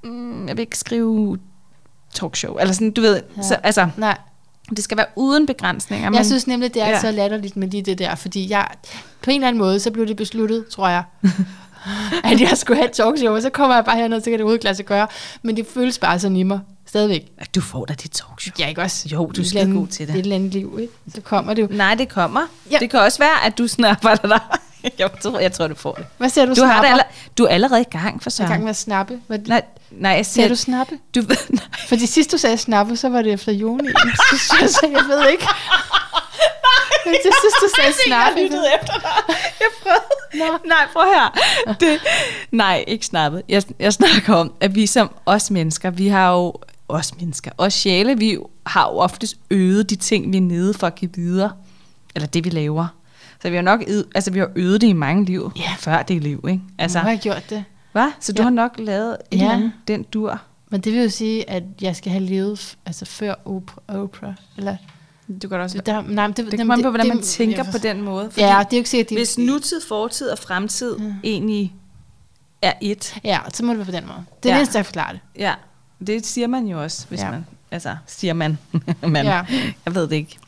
mm, 0.05 0.49
jeg 0.49 0.57
vil 0.57 0.63
ikke 0.63 0.79
skrive 0.79 1.39
talkshow, 2.15 2.57
eller 2.57 2.73
sådan, 2.75 2.91
du 2.91 3.01
ved, 3.01 3.21
Ja. 3.37 3.43
så, 3.43 3.55
altså, 3.63 3.89
Nej, 3.97 4.19
det 4.77 4.85
skal 4.85 4.97
være 4.97 5.07
uden 5.17 5.47
begrænsninger. 5.47 6.05
jeg 6.05 6.13
men- 6.13 6.25
synes 6.25 6.47
nemlig, 6.47 6.75
det 6.75 6.83
er. 6.83 6.89
Ja. 6.89 7.01
så 7.01 7.11
latterligt 7.11 7.57
med 7.57 7.69
lige 7.69 7.83
det 7.83 7.99
der, 7.99 8.15
fordi 8.15 8.51
jeg, 8.51 8.67
på 9.23 9.31
en 9.31 9.35
eller 9.37 9.49
anden 9.49 9.59
måde, 9.63 9.81
så 9.81 9.91
blev 9.91 10.07
det 10.07 10.17
besluttet, 10.17 10.67
tror 10.69 10.89
jeg, 10.89 11.03
at 12.25 12.41
jeg 12.41 12.53
skulle 12.59 12.77
have 12.77 12.89
et 12.89 12.93
talkshow, 12.93 13.35
og 13.35 13.43
så 13.43 13.51
kommer 13.51 13.75
jeg 13.77 13.85
bare 13.85 13.97
herned, 13.97 14.21
så 14.21 14.31
kan 14.31 14.39
det 14.39 14.45
sig 14.75 14.87
gøre. 14.87 15.07
Men 15.43 15.57
det 15.57 15.67
føles 15.75 15.99
bare 15.99 16.19
sådan 16.19 16.37
i 16.37 16.43
mig, 16.43 16.61
stadigvæk. 16.87 17.27
Du 17.55 17.61
får 17.61 17.85
da 17.85 17.95
dit 17.95 18.11
talkshow. 18.11 18.53
Ja, 18.59 18.67
ikke 18.69 18.83
også? 18.83 19.09
Jo, 19.13 19.27
du 19.37 19.41
er 19.41 19.45
andet- 19.61 19.77
god 19.77 19.87
til 19.87 20.07
det. 20.09 20.15
Et 20.15 20.21
eller 20.21 20.37
andet 20.37 20.53
liv, 20.53 20.79
ikke? 20.81 20.93
Så 21.15 21.21
kommer 21.21 21.55
det 21.55 21.63
jo. 21.63 21.69
Nej, 21.71 21.95
det 21.95 22.09
kommer. 22.09 22.41
Ja. 22.71 22.79
Det 22.79 22.91
kan 22.91 23.01
også 23.01 23.19
være, 23.19 23.45
at 23.47 23.59
du 23.59 23.67
sådan 23.69 23.85
arbejder 23.85 24.29
der. 24.29 24.59
jeg, 24.99 25.11
tror, 25.23 25.39
jeg 25.39 25.53
tror, 25.53 25.67
du 25.67 25.75
får 25.75 25.95
det. 25.95 26.07
Hvad 26.19 26.29
siger 26.29 26.45
du, 26.47 26.55
Du, 26.55 26.63
har 26.63 26.67
det 26.73 26.73
snapper? 26.75 26.89
aller, 26.91 27.05
du 27.39 27.45
er 27.45 27.49
allerede 27.49 27.81
i 27.81 27.85
gang 27.91 28.23
for 28.23 28.31
Jeg 28.39 28.45
er 28.45 28.49
i 28.49 28.53
gang 28.53 28.63
med 28.63 28.71
at 28.71 28.77
snappe. 28.77 29.21
Hvad, 29.27 29.39
Nej, 29.39 29.63
nej, 29.91 30.11
jeg 30.13 30.27
siger 30.27 30.43
siger, 30.45 30.49
du 30.49 30.57
snappe? 30.57 30.99
du 31.15 31.21
nej. 31.49 31.65
Fordi 31.89 32.07
sidst 32.07 32.33
du 32.33 32.39
sagde 32.39 32.59
snappe, 32.59 32.97
så 32.97 33.09
var 33.09 33.23
det 33.23 33.33
efter 33.33 33.53
juni. 33.53 33.89
Så 34.31 34.39
synes 34.39 34.61
jeg, 34.63 34.71
så 34.71 34.87
jeg 34.93 35.05
ved 35.09 35.29
ikke. 35.31 35.47
Men 37.05 37.15
det 37.15 37.23
sidst 37.43 37.57
du 37.63 37.69
sagde 37.81 37.95
snappe. 38.07 38.41
efter 38.41 38.95
dig. 39.01 39.35
Jeg 39.61 39.69
prøvede. 39.83 40.51
Nå. 40.53 40.59
Nej, 40.69 40.87
prøv 40.93 41.03
her. 41.05 41.39
Det, 41.81 42.01
nej, 42.51 42.85
ikke 42.87 43.07
snappet. 43.07 43.43
Jeg, 43.49 43.63
jeg 43.79 43.93
snakker 43.93 44.35
om, 44.35 44.53
at 44.61 44.75
vi 44.75 44.87
som 44.87 45.11
os 45.27 45.51
mennesker, 45.51 45.91
vi 45.91 46.09
har 46.09 46.33
jo 46.33 46.55
os 46.89 47.17
mennesker, 47.21 47.51
os 47.59 47.75
sjæle, 47.75 48.19
vi 48.19 48.39
har 48.67 48.89
jo 48.91 48.97
oftest 48.99 49.37
øget 49.51 49.91
de 49.91 49.97
ting, 49.97 50.33
vi 50.33 50.37
er 50.37 50.41
nede 50.41 50.75
for 50.75 50.87
at 50.87 50.95
give 50.95 51.11
videre. 51.15 51.51
Eller 52.15 52.27
det, 52.27 52.45
vi 52.45 52.51
laver. 52.51 52.87
Så 53.43 53.51
vi 53.51 53.57
har 53.57 53.63
nok 53.63 53.85
øvet, 53.89 54.07
altså, 54.15 54.31
vi 54.31 54.39
har 54.39 54.51
øvet 54.57 54.81
det 54.81 54.87
i 54.87 54.93
mange 54.93 55.25
liv, 55.25 55.53
Ja. 55.57 55.75
før 55.79 56.03
det 56.03 56.23
liv, 56.23 56.45
ikke? 56.49 56.63
Altså, 56.79 56.99
nu 56.99 57.03
har 57.03 57.11
jeg 57.11 57.21
gjort 57.21 57.51
det. 57.51 57.65
hvad? 57.93 58.11
Så 58.21 58.33
du 58.33 58.43
Ja. 58.43 58.45
har 58.45 58.51
nok 58.51 58.75
lavet 58.79 59.17
et 59.31 59.39
Ja. 59.39 59.71
den 59.89 60.03
dur. 60.03 60.41
Men 60.71 60.81
det 60.81 60.93
vil 60.93 61.03
jo 61.03 61.09
sige, 61.09 61.51
at 61.51 61.63
jeg 61.81 61.97
skal 61.97 62.13
have 62.13 62.25
levet 62.25 62.77
altså 62.87 63.05
før 63.05 63.35
Oprah. 63.89 64.35
Eller, 64.57 64.77
Du 65.43 65.49
kan 65.49 65.61
også, 65.61 65.79
der, 65.87 66.03
nej, 66.09 66.27
men 66.27 66.37
det, 66.37 66.51
det 66.51 66.59
kommer 66.59 66.75
an 66.75 66.83
på, 66.83 66.89
hvordan 66.91 67.09
man 67.09 67.23
tænker 67.23 67.65
på 67.73 67.79
den 67.79 68.03
måde. 68.03 68.31
Ja, 68.37 68.43
det 68.43 68.49
er 68.49 68.67
jo 68.73 68.77
ikke 68.77 68.89
sikkert, 68.91 69.09
det 69.09 69.19
Hvis 69.19 69.39
nutid, 69.39 69.81
fortid 69.89 70.29
og 70.29 70.39
fremtid 70.39 70.97
Ja. 70.99 71.05
egentlig 71.25 71.75
er 72.63 72.73
et, 72.81 73.17
Ja, 73.25 73.39
så 73.53 73.65
må 73.65 73.71
det 73.73 73.79
være 73.79 73.85
på 73.87 73.93
den 73.93 74.07
måde. 74.07 74.25
Det 74.43 74.49
er 74.51 74.55
Ja. 74.55 74.59
eneste, 74.61 74.79
jeg 74.79 74.87
forklarer 74.87 75.13
det. 75.13 75.21
ja, 75.39 75.55
det 76.07 76.27
siger 76.27 76.47
man 76.47 76.67
jo 76.67 76.83
også, 76.83 77.07
hvis 77.09 77.21
Ja. 77.21 77.31
man, 77.31 77.47
altså, 77.71 77.97
siger 78.07 78.35
man, 78.35 78.59
man 79.03 79.27
Ja. 79.27 79.45
jeg 79.87 79.95
ved 79.95 80.03
det 80.03 80.13
ikke. 80.17 80.39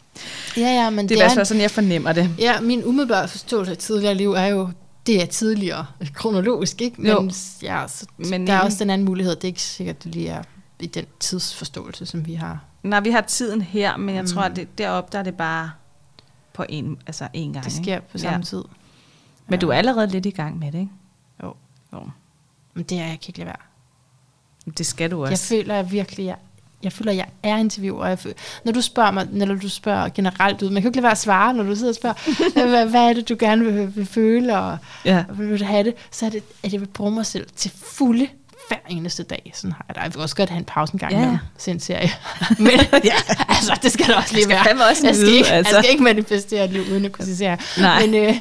Ja, 0.56 0.62
ja, 0.82 0.90
men 0.90 0.98
Det 0.98 1.08
det, 1.08 1.14
er 1.14 1.18
i 1.18 1.24
hvert 1.24 1.34
fald 1.34 1.46
sådan, 1.46 1.60
jeg 1.62 1.70
fornemmer 1.70 2.12
det. 2.12 2.30
Ja, 2.38 2.60
min 2.60 2.84
umiddelbare 2.84 3.28
forståelse 3.28 3.72
af 3.72 3.78
tidligere 3.78 4.14
liv 4.14 4.32
er 4.32 4.46
jo, 4.46 4.70
det 5.06 5.22
er 5.22 5.26
tidligere 5.26 5.86
kronologisk, 6.14 6.80
ikke? 6.82 7.08
Jo. 7.08 7.20
Men, 7.20 7.32
ja, 7.62 7.84
så 7.88 8.06
Men 8.16 8.46
der 8.46 8.52
er 8.52 8.56
ikke- 8.58 8.66
også 8.66 8.78
den 8.78 8.90
anden 8.90 9.04
mulighed. 9.04 9.34
Det 9.36 9.44
er 9.44 9.48
ikke 9.48 9.62
sikkert, 9.62 10.04
det 10.04 10.14
lige 10.14 10.28
er 10.28 10.42
i 10.80 10.86
den 10.86 11.04
tidsforståelse, 11.20 12.06
som 12.06 12.26
vi 12.26 12.34
har. 12.34 12.64
Nej, 12.82 13.00
vi 13.00 13.10
har 13.10 13.20
tiden 13.20 13.62
her, 13.62 13.96
men 13.96 14.14
jeg 14.14 14.22
Mm. 14.22 14.28
tror, 14.30 14.42
at 14.42 14.56
det, 14.56 14.78
deroppe, 14.78 15.12
der 15.12 15.18
er 15.18 15.22
det 15.22 15.34
bare 15.34 15.70
på 16.52 16.64
en, 16.68 16.98
altså 17.06 17.28
en 17.32 17.52
gang. 17.52 17.64
Det 17.64 17.72
ikke? 17.72 17.82
sker 17.84 18.00
på 18.00 18.18
samme 18.18 18.36
ja. 18.38 18.42
tid. 18.44 18.62
Men 19.46 19.60
du 19.60 19.68
er 19.68 19.74
allerede 19.74 20.06
lidt 20.06 20.26
i 20.26 20.30
gang 20.30 20.58
med 20.58 20.72
det, 20.72 20.78
ikke? 20.78 20.90
Jo. 21.42 21.54
jo. 21.92 22.00
Men 22.74 22.84
det 22.84 22.98
er 22.98 23.02
jeg 23.06 23.10
kan 23.20 23.28
ikke 23.28 23.38
lade 23.38 23.46
være. 23.46 24.72
Det 24.78 24.86
skal 24.86 25.10
du 25.10 25.24
Jeg 25.24 25.32
også. 25.32 25.44
føler 25.44 25.74
jeg 25.74 25.90
virkelig, 25.92 26.26
jeg, 26.26 26.36
jeg 26.82 26.92
føler, 26.92 27.12
jeg 27.12 27.26
er 27.42 27.56
interviewer. 27.56 28.06
Jeg 28.06 28.18
føler, 28.18 28.34
når 28.64 28.72
du 28.72 28.80
spørger 28.80 29.10
mig, 29.10 29.28
når 29.32 29.54
du 29.54 29.68
spørger 29.68 30.08
generelt 30.08 30.62
ud, 30.62 30.70
man 30.70 30.82
kan 30.82 30.82
jo 30.82 30.88
ikke 30.88 30.96
lade 30.96 31.02
være 31.02 31.10
at 31.12 31.18
svare, 31.18 31.54
når 31.54 31.62
du 31.64 31.74
sidder 31.76 31.90
og 31.90 31.94
spørger, 31.94 32.66
hvad, 32.70 32.86
hvad 32.86 33.00
er 33.08 33.12
det, 33.12 33.28
du 33.28 33.36
gerne 33.38 33.64
vil, 33.64 33.96
vil 33.96 34.06
føle, 34.06 34.58
og 34.58 34.78
Ja. 35.04 35.24
og 35.28 35.38
vil 35.38 35.60
du 35.60 35.64
have 35.64 35.84
det, 35.84 35.94
så 36.10 36.26
er 36.26 36.30
det, 36.30 36.42
at 36.62 36.72
jeg 36.72 36.80
vil 36.80 36.86
bruge 36.86 37.10
mig 37.10 37.26
selv 37.26 37.46
til 37.56 37.70
fulde 37.84 38.26
hver 38.68 38.76
eneste 38.88 39.22
dag. 39.22 39.52
Sådan 39.54 39.72
har 39.72 39.84
jeg 39.88 39.94
det. 39.94 40.02
Jeg 40.02 40.14
vil 40.14 40.22
også 40.22 40.36
godt 40.36 40.48
have 40.50 40.58
en 40.58 40.64
pause 40.64 40.92
en 40.92 40.98
gang 40.98 41.12
Ja, 41.12 41.38
se 41.58 41.70
en 41.70 41.80
serie. 41.80 42.12
Men 42.58 42.70
ja. 43.04 43.14
altså, 43.48 43.78
det 43.82 43.92
skal 43.92 44.06
der 44.06 44.16
også 44.16 44.34
lige 44.34 44.44
skal 44.44 44.54
være. 44.56 44.64
fandme 44.64 44.84
også 44.84 45.06
jeg, 45.06 45.14
skal 45.14 45.26
nyde, 45.26 45.36
ikke, 45.36 45.48
altså. 45.50 45.74
jeg 45.76 45.84
skal 45.84 45.92
ikke 45.92 46.04
manifestere 46.04 46.64
et 46.64 46.70
liv 46.70 46.82
uden 46.92 47.04
at 47.04 47.12
kunne 47.12 47.24
se 47.24 47.36
serier. 47.36 47.56
Nej. 47.80 48.06
Men, 48.06 48.14
øh, 48.14 48.34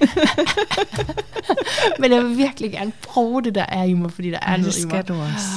men 2.00 2.12
jeg 2.12 2.24
vil 2.24 2.38
virkelig 2.38 2.72
gerne 2.72 2.92
bruge 3.04 3.44
det, 3.44 3.56
der 3.56 3.66
er 3.70 3.84
i 3.84 3.94
mig, 3.94 4.12
fordi 4.12 4.32
der 4.32 4.40
er 4.42 4.52
Ja, 4.52 4.58
noget 4.58 4.74
det 4.76 4.82
i 4.82 4.86
mig. 4.86 4.92
skal 5.04 5.16
du 5.16 5.22
også. 5.22 5.48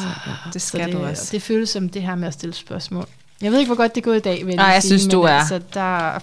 Det 0.52 0.62
skal 0.62 0.84
det, 0.86 0.92
du 0.92 1.04
også. 1.04 1.28
Det 1.32 1.42
føles 1.42 1.70
som 1.70 1.88
det 1.88 2.02
her 2.02 2.14
med 2.14 2.28
at 2.28 2.34
stille 2.34 2.54
spørgsmål. 2.54 3.06
Jeg 3.42 3.52
ved 3.52 3.58
ikke, 3.58 3.68
hvor 3.68 3.76
godt 3.76 3.94
det 3.94 4.00
er 4.00 4.04
gået 4.04 4.16
i 4.16 4.20
dag, 4.20 4.36
jeg 4.38 4.44
Nej, 4.44 4.52
lige 4.54 4.64
jeg 4.66 4.82
sige, 4.82 4.98
synes, 4.98 5.12
du 5.12 5.22
men 5.22 5.30
er- 5.30 5.38
Altså, 5.38 5.60
der, 5.74 6.18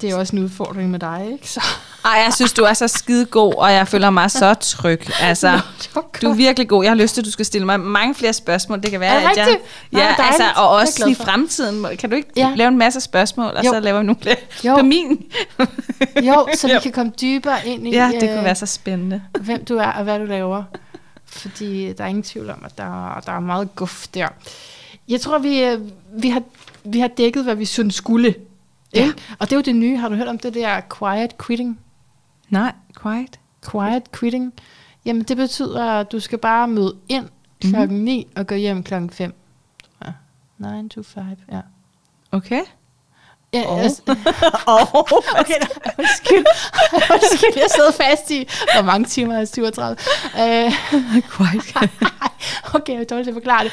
det 0.00 0.10
er 0.10 0.16
også 0.16 0.36
en 0.36 0.42
udfordring 0.42 0.90
med 0.90 0.98
dig, 0.98 1.28
ikke? 1.32 1.48
Så, 1.50 1.60
Ej, 2.04 2.10
jeg 2.10 2.32
synes, 2.34 2.52
du 2.52 2.62
er 2.62 2.72
så 2.72 2.88
skide 2.88 3.24
god, 3.26 3.54
og 3.54 3.72
jeg 3.72 3.88
føler 3.88 4.10
mig 4.10 4.30
så 4.30 4.54
tryg. 4.54 5.00
Altså, 5.20 5.60
du 6.22 6.30
er 6.30 6.34
virkelig 6.34 6.68
god. 6.68 6.84
Jeg 6.84 6.90
har 6.90 6.96
lyst 6.96 7.14
til, 7.14 7.20
at 7.20 7.24
du 7.26 7.30
skal 7.30 7.44
stille 7.44 7.66
mig 7.66 7.80
mange 7.80 8.14
flere 8.14 8.32
spørgsmål. 8.32 8.82
Det 8.82 8.90
kan 8.90 9.00
være, 9.00 9.22
Er 9.22 9.28
det 9.28 9.38
at 9.40 9.46
jeg... 9.48 9.58
Ja, 9.92 10.14
altså, 10.24 10.44
og 10.56 10.68
også 10.68 11.08
i 11.08 11.14
fremtiden. 11.14 11.86
Kan 11.98 12.10
du 12.10 12.16
ikke 12.16 12.28
Ja. 12.36 12.52
lave 12.56 12.68
en 12.68 12.78
masse 12.78 13.00
spørgsmål, 13.00 13.46
og 13.56 13.64
Jo. 13.64 13.70
så 13.72 13.80
laver 13.80 13.98
vi 13.98 14.06
nogle 14.06 14.20
flere 14.22 14.36
Jo. 14.64 14.76
på 14.76 14.82
min? 14.82 15.26
jo, 16.28 16.48
så 16.54 16.66
vi 16.66 16.72
Jo. 16.72 16.80
kan 16.80 16.92
komme 16.92 17.12
dybere 17.20 17.66
ind 17.66 17.86
i, 17.88 17.90
Ja, 17.90 18.10
det 18.20 18.22
øh, 18.28 18.34
kunne 18.34 18.44
være 18.44 18.54
så 18.54 18.66
spændende. 18.66 19.22
hvem 19.40 19.64
du 19.64 19.76
er 19.76 19.86
og 19.92 20.04
hvad 20.04 20.18
du 20.18 20.24
laver. 20.24 20.62
Fordi 21.26 21.92
der 21.92 22.04
er 22.04 22.08
ingen 22.08 22.22
tvivl 22.22 22.50
om, 22.50 22.62
at 22.64 22.78
der, 22.78 23.22
der 23.26 23.32
er 23.32 23.40
meget 23.40 23.74
guf 23.76 24.06
der. 24.14 24.28
Jeg 25.08 25.20
tror, 25.20 25.38
vi, 25.38 25.62
øh, 25.62 25.78
vi, 26.22 26.28
har, 26.28 26.42
vi 26.84 27.00
har 27.00 27.08
dækket, 27.08 27.44
hvad 27.44 27.54
vi 27.54 27.64
synes 27.64 27.94
skulle. 27.94 28.34
Ja. 28.94 29.12
Og 29.38 29.46
det 29.46 29.52
er 29.52 29.56
jo 29.56 29.62
det 29.62 29.74
nye. 29.76 29.96
Har 29.96 30.08
du 30.08 30.14
hørt 30.14 30.28
om 30.28 30.38
det 30.38 30.54
der 30.54 30.80
quiet 30.98 31.38
quitting? 31.46 31.80
Nej, 32.48 32.72
quiet. 33.02 33.40
Quiet 33.70 34.12
quitting? 34.12 34.52
Jamen, 35.04 35.22
det 35.22 35.36
betyder, 35.36 35.90
at 35.90 36.12
du 36.12 36.20
skal 36.20 36.38
bare 36.38 36.68
møde 36.68 36.96
ind 37.08 37.28
klokken 37.60 38.04
9 38.04 38.26
og 38.36 38.46
gå 38.46 38.54
hjem 38.54 38.82
klokken 38.82 39.10
5. 39.10 39.34
Ja. 40.04 40.12
9 40.82 40.88
to 40.88 41.02
5, 41.02 41.22
ja. 41.52 41.60
Okay. 42.32 42.60
Ja, 43.52 43.62
Og? 43.66 43.80
altså, 43.80 44.02
Oh. 44.66 44.94
okay, 45.40 45.54
nej, 45.60 45.94
undskyld. 45.98 46.44
undskyld, 47.14 47.56
jeg 47.56 47.66
sidder 47.74 47.90
fast 47.90 48.30
i, 48.30 48.48
hvor 48.74 48.82
mange 48.82 49.04
timer 49.04 49.34
er 49.36 49.44
37. 49.44 49.96
Øh, 50.40 50.72
quiet. 51.30 51.92
okay, 52.74 52.92
jeg 52.92 53.00
er 53.00 53.04
dårlig 53.04 53.24
til 53.24 53.30
at 53.30 53.34
forklare 53.34 53.64
det. 53.64 53.72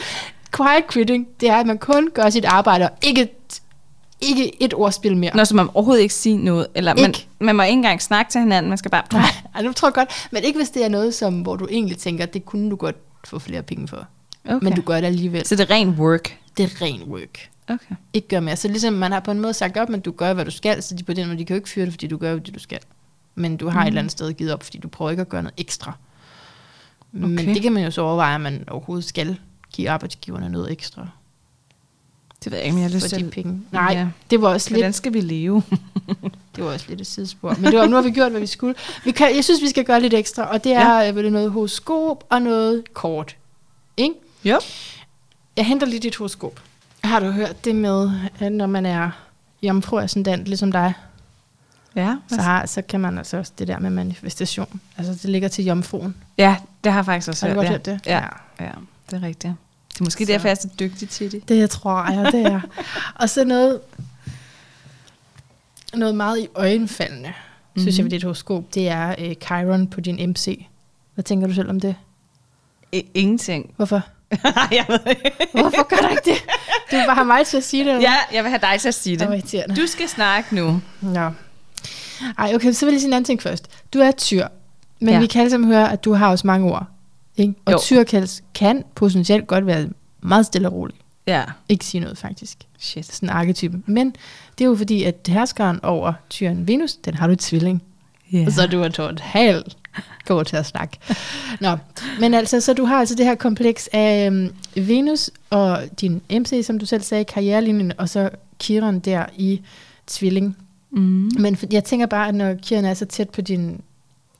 Quiet 0.57 0.88
quitting, 0.91 1.28
det 1.39 1.49
er, 1.49 1.55
at 1.57 1.65
man 1.65 1.78
kun 1.78 2.09
gør 2.13 2.30
sit 2.30 2.45
arbejde, 2.45 2.86
og 2.89 2.97
ikke, 3.03 3.30
ikke 4.22 4.63
et 4.63 4.74
ordspil 4.74 5.18
mere. 5.18 5.36
Nå, 5.36 5.45
så 5.45 5.55
man 5.55 5.65
må 5.65 5.72
overhovedet 5.74 6.01
ikke 6.01 6.13
sige 6.13 6.38
noget. 6.38 6.68
Eller 6.76 6.93
man, 6.93 7.05
Ikke. 7.05 7.28
man 7.39 7.55
må 7.55 7.63
ikke 7.63 7.74
engang 7.74 8.01
snakke 8.01 8.32
til 8.32 8.41
hinanden. 8.41 8.70
Man 8.70 8.78
skal 8.78 8.91
bare... 8.91 9.03
Nej, 9.13 9.24
ej, 9.55 9.61
nu 9.61 9.74
tror 9.74 9.88
jeg 9.88 9.93
godt, 9.93 10.28
men 10.32 10.43
ikke 10.43 10.59
hvis 10.59 10.70
det 10.70 10.86
er 10.86 10.89
noget, 10.89 11.13
som, 11.13 11.41
hvor 11.41 11.55
du 11.55 11.68
egentlig 11.72 11.97
tænker, 11.97 12.26
det 12.26 12.45
kunne 12.45 12.70
du 12.70 12.76
godt 12.76 12.95
få 13.26 13.39
flere 13.39 13.63
penge 13.63 13.88
for. 13.88 14.07
Okay. 14.45 14.57
Men 14.61 14.74
du 14.74 14.82
gør 14.82 14.95
det 14.95 15.07
alligevel. 15.07 15.45
Så 15.45 15.55
det 15.55 15.72
er 15.72 15.76
ren 15.76 15.89
work. 15.89 16.38
Det 16.57 16.63
er 16.63 16.82
ren 16.82 17.03
work. 17.03 17.49
Okay. 17.70 17.95
Ikke 18.13 18.28
gør 18.28 18.39
mere. 18.39 18.55
Så 18.55 18.68
ligesom 18.68 18.93
man 18.93 19.11
har 19.11 19.20
på 19.20 19.32
en 19.32 19.39
måde 19.39 19.53
sagt 19.53 19.78
op, 19.78 19.89
men 19.89 19.99
du 19.99 20.11
gør, 20.11 20.34
hvad 20.34 20.45
du 20.45 20.51
skal, 20.51 20.84
så 20.84 20.95
de 20.95 21.03
på 21.03 21.13
den 21.13 21.28
måde, 21.28 21.39
de 21.39 21.45
kan 21.45 21.53
jo 21.53 21.57
ikke 21.57 21.70
fyre 21.70 21.86
det, 21.86 21.93
fordi 21.93 22.07
du 22.07 22.18
gør 22.18 22.36
det, 22.36 22.55
du 22.55 22.59
skal. 22.59 22.80
Men 23.36 23.57
du 23.57 23.70
har 23.70 23.80
mm. 23.80 23.84
et 23.84 23.88
eller 23.88 24.01
andet 24.01 24.11
sted 24.11 24.34
givet 24.34 24.53
op, 24.53 24.63
fordi 24.63 24.78
du 24.78 24.88
prøver 24.88 25.11
ikke 25.11 25.22
at 25.22 25.30
gøre 25.30 25.43
noget 25.43 25.53
ekstra. 25.57 25.93
Okay. 27.15 27.28
Men 27.28 27.47
det 27.47 27.61
kan 27.61 27.74
man 27.74 27.84
jo 27.84 27.91
så 27.91 28.01
overveje, 28.01 28.36
at 28.36 28.41
man 28.41 28.63
overhovedet 28.68 29.05
skal 29.05 29.39
give 29.74 29.89
arbejdsgiverne 29.89 30.49
noget 30.49 30.72
ekstra 30.72 31.07
Det 32.43 32.51
ved 32.51 32.57
jeg 32.57 32.65
ikke, 32.65 32.73
men 32.75 32.83
jeg 32.83 32.89
har 32.91 32.95
lyst 32.95 33.09
til... 33.09 33.29
penge. 33.31 33.61
Nej, 33.71 33.93
Ja. 33.93 34.07
det 34.29 34.41
var 34.41 34.49
også 34.49 34.69
lidt 34.69 34.77
Hvordan 34.77 34.93
skal 34.93 35.13
vi 35.13 35.21
leve? 35.21 35.63
Det 36.55 36.65
var 36.65 36.71
også 36.73 36.85
lidt 36.89 37.01
et 37.01 37.07
sidespor. 37.07 37.55
Men 37.59 37.71
det 37.71 37.79
var, 37.79 37.85
nu 37.88 37.95
har 37.95 38.03
vi 38.03 38.11
gjort, 38.11 38.31
hvad 38.31 38.41
vi 38.41 38.47
skulle. 38.47 38.75
Vi 39.03 39.11
kan, 39.11 39.35
jeg 39.35 39.43
synes, 39.43 39.61
vi 39.61 39.69
skal 39.69 39.83
gøre 39.83 40.01
lidt 40.01 40.13
ekstra, 40.13 40.43
og 40.43 40.63
det 40.63 40.71
er 40.73 40.99
ja. 40.99 41.11
det 41.11 41.31
noget 41.31 41.51
horoskop 41.51 42.23
og 42.29 42.41
noget 42.41 42.93
kort. 42.93 43.35
Ikke? 43.97 44.15
Jo. 44.45 44.59
Jeg 45.57 45.65
henter 45.65 45.88
lige 45.88 45.99
dit 45.99 46.15
horoskop. 46.15 46.61
Har 47.03 47.19
du 47.19 47.25
hørt 47.31 47.65
det 47.65 47.75
med, 47.75 48.11
at 48.39 48.51
når 48.51 48.67
man 48.67 48.85
er 48.85 49.09
jomfru 49.63 49.99
ascendant, 49.99 50.45
ligesom 50.45 50.71
dig, 50.71 50.93
Ja, 51.95 52.15
så, 52.29 52.41
har, 52.41 52.65
så 52.65 52.81
kan 52.81 52.99
man 52.99 53.17
altså 53.17 53.38
også 53.38 53.51
det 53.59 53.67
der 53.67 53.79
med 53.79 53.89
manifestation. 53.89 54.79
Altså, 54.97 55.13
det 55.13 55.25
ligger 55.25 55.47
til 55.47 55.65
jomfruen. 55.65 56.15
ja, 56.38 56.55
det 56.83 56.91
har 56.91 56.99
jeg 56.99 57.05
faktisk 57.05 57.29
også 57.29 57.47
Har 57.47 57.53
du 57.53 57.61
hørt. 57.61 57.69
godt 57.71 57.88
ja. 57.88 57.91
hørt 57.91 58.03
det? 58.05 58.11
Ja. 58.59 58.65
ja, 58.65 58.71
det 59.11 59.23
er 59.23 59.27
rigtigt. 59.27 59.53
Det 59.97 60.01
er 60.01 60.05
måske 60.05 60.25
Så. 60.25 60.31
derfor, 60.31 60.47
jeg 60.47 60.51
er 60.55 60.59
så 60.61 60.69
dygtig 60.79 61.09
til 61.09 61.31
det. 61.31 61.49
Det 61.49 61.57
jeg 61.57 61.69
tror 61.69 62.11
jeg, 62.11 62.31
det 62.31 62.45
er. 62.45 62.61
og 63.21 63.29
så 63.29 63.43
noget, 63.43 63.79
noget 65.93 66.15
meget 66.15 66.39
i 66.39 66.47
øjenfaldende, 66.55 67.29
mm-hmm. 67.29 67.81
synes 67.81 67.97
jeg 67.97 68.03
ved 68.05 68.11
dit 68.11 68.23
horoskop, 68.23 68.63
det 68.73 68.87
er 68.87 69.15
øh, 69.19 69.35
Chiron 69.45 69.87
på 69.87 70.01
din 70.01 70.29
MC. 70.29 70.65
Hvad 71.13 71.23
tænker 71.23 71.47
du 71.47 71.53
selv 71.53 71.69
om 71.69 71.79
det? 71.79 71.95
I- 72.91 73.05
ingenting. 73.13 73.73
Hvorfor? 73.75 74.01
jeg 74.71 74.85
ved 74.87 74.99
ikke. 75.09 75.31
Hvorfor 75.51 75.87
gør 75.87 76.07
du 76.07 76.07
ikke 76.07 76.21
det? 76.25 76.37
Du 76.91 76.95
vil 76.95 77.03
bare 77.05 77.15
have 77.15 77.25
mig 77.27 77.45
til 77.47 77.57
at 77.57 77.63
sige 77.63 77.83
det. 77.83 77.89
eller 77.89 78.01
Ja, 78.01 78.15
jeg 78.33 78.43
vil 78.43 78.49
have 78.49 78.61
dig 78.71 78.81
til 78.81 78.87
at 78.87 78.93
sige 78.95 79.17
det. 79.17 79.25
irriterende. 79.25 79.75
Du 79.81 79.87
skal 79.87 80.09
snakke 80.09 80.55
nu. 80.55 80.81
Ja. 81.13 81.29
Ej, 82.37 82.51
okay, 82.55 82.71
så 82.71 82.85
vil 82.85 82.91
jeg 82.91 83.01
sige 83.01 83.07
en 83.09 83.13
anden 83.13 83.25
ting 83.25 83.41
først. 83.41 83.67
Du 83.93 83.99
er 83.99 84.11
tyr, 84.11 84.47
men 84.99 85.13
ja. 85.13 85.19
vi 85.19 85.27
kan 85.27 85.41
alle 85.41 85.51
sammen 85.51 85.69
høre, 85.69 85.91
at 85.91 86.03
du 86.05 86.13
har 86.13 86.29
også 86.29 86.47
mange 86.47 86.71
ord. 86.71 86.85
Ikke? 87.38 87.53
Og 87.65 87.73
Jo. 87.73 87.77
tyr 87.81 88.03
kan, 88.53 88.83
potentielt 88.95 89.47
godt 89.47 89.65
være 89.65 89.89
meget 90.21 90.45
stille 90.45 90.67
og 90.67 90.73
rolig. 90.73 90.95
Ja. 91.27 91.43
Ikke 91.69 91.85
sige 91.85 92.01
noget, 92.01 92.17
faktisk. 92.17 92.57
Shit. 92.79 93.05
Sådan 93.05 93.29
en 93.29 93.35
arketype. 93.35 93.81
Men 93.85 94.15
det 94.57 94.63
er 94.63 94.69
jo 94.69 94.75
fordi, 94.75 95.03
at 95.03 95.15
herskeren 95.27 95.79
over 95.83 96.13
tyren 96.29 96.67
Venus, 96.67 96.95
den 96.95 97.13
har 97.13 97.27
du 97.27 97.33
i 97.33 97.35
tvilling. 97.35 97.83
Yeah. 98.33 98.45
Og 98.47 98.51
så 98.51 98.61
er 98.61 98.67
du 98.67 98.81
er 98.81 98.89
totalt 98.89 99.77
god 100.25 100.43
til 100.45 100.55
at 100.55 100.65
snakke. 100.65 100.97
Nå, 101.61 101.77
men 102.19 102.33
altså, 102.33 102.61
så 102.61 102.73
du 102.73 102.85
har 102.85 102.99
altså 102.99 103.15
det 103.15 103.25
her 103.25 103.35
kompleks 103.35 103.89
af 103.93 104.27
øhm, 104.27 104.49
Venus 104.75 105.29
og 105.49 105.79
din 106.01 106.21
MC, 106.31 106.65
som 106.65 106.79
du 106.79 106.85
selv 106.85 107.01
sagde, 107.01 107.25
karrierelinjen, 107.25 107.93
og 107.97 108.09
så 108.09 108.29
Kiron 108.59 108.99
der 108.99 109.25
i 109.35 109.61
tvilling. 110.07 110.57
Mm. 110.91 111.31
Men 111.39 111.57
jeg 111.71 111.83
tænker 111.83 112.05
bare, 112.05 112.27
at 112.27 112.35
når 112.35 112.53
Kiron 112.53 112.85
er 112.85 112.93
så 112.93 113.05
tæt 113.05 113.29
på 113.29 113.41
din 113.41 113.81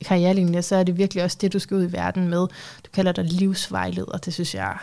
karrierelinje, 0.06 0.62
så 0.62 0.76
er 0.76 0.84
det 0.84 0.98
virkelig 0.98 1.24
også 1.24 1.38
det, 1.41 1.54
du 1.54 1.60
skal 1.60 1.78
ud 1.78 1.84
i 1.89 1.91
verden 1.91 2.28
med. 2.30 2.39
Du 2.86 2.89
kalder 2.93 3.12
dig 3.12 3.24
livsvejleder, 3.26 4.18
det 4.18 4.34
synes 4.34 4.56
jeg, 4.56 4.78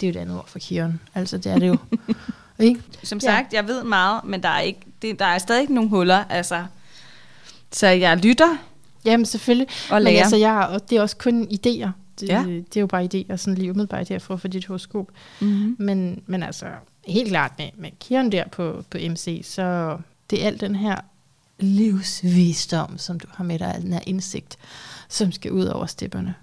det 0.00 0.06
er 0.08 0.12
jo 0.12 0.18
et 0.18 0.22
andet 0.22 0.36
ord 0.36 0.48
for 0.48 0.58
Kiron. 0.58 1.00
Altså, 1.14 1.38
det 1.38 1.52
er 1.52 1.58
det 1.58 1.68
jo. 1.68 1.76
ikke? 2.58 2.80
Som 3.02 3.18
Ja. 3.22 3.26
sagt, 3.28 3.52
jeg 3.52 3.66
ved 3.66 3.84
meget, 3.84 4.20
men 4.24 4.42
der 4.42 4.48
er, 4.48 4.60
ikke, 4.60 4.80
det, 5.02 5.18
der 5.18 5.24
er 5.24 5.38
stadig 5.38 5.60
ikke 5.60 5.74
nogen 5.74 5.90
huller. 5.90 6.24
Altså. 6.30 6.64
Så 7.72 7.86
jeg 7.86 8.16
lytter 8.16 8.56
Jamen, 9.04 9.26
selvfølgelig. 9.26 9.68
og 9.90 9.94
Men 9.94 10.02
lærer. 10.02 10.20
altså, 10.20 10.36
jeg, 10.36 10.68
og 10.70 10.90
det 10.90 10.98
er 10.98 11.02
også 11.02 11.16
kun 11.16 11.42
idéer. 11.52 11.88
Det, 12.20 12.28
Ja. 12.28 12.44
det 12.46 12.76
er 12.76 12.80
jo 12.80 12.86
bare 12.86 13.04
idéer, 13.14 13.36
sådan 13.36 13.54
lige 13.54 13.70
umiddelbart 13.70 14.08
her 14.08 14.18
for 14.18 14.34
at 14.34 14.40
få 14.40 14.48
dit 14.48 14.66
horoskop. 14.66 15.06
mm-hmm. 15.40 15.76
Men, 15.78 16.22
men 16.26 16.42
altså, 16.42 16.66
helt 17.06 17.28
klart 17.28 17.52
med, 17.58 17.68
med 17.78 17.90
Kiron 18.00 18.32
der 18.32 18.44
på, 18.52 18.84
på 18.90 18.98
MC, 19.10 19.40
så 19.44 19.96
det 20.30 20.42
er 20.42 20.46
al 20.46 20.60
den 20.60 20.74
her 20.76 20.96
livsvisdom, 21.58 22.98
som 22.98 23.20
du 23.20 23.26
har 23.34 23.44
med 23.44 23.58
dig, 23.58 23.74
al 23.74 23.82
den 23.82 23.92
her 23.92 24.00
indsigt, 24.06 24.56
som 25.08 25.32
skal 25.32 25.52
ud 25.52 25.64
over 25.64 25.86
stepperne 25.86 26.34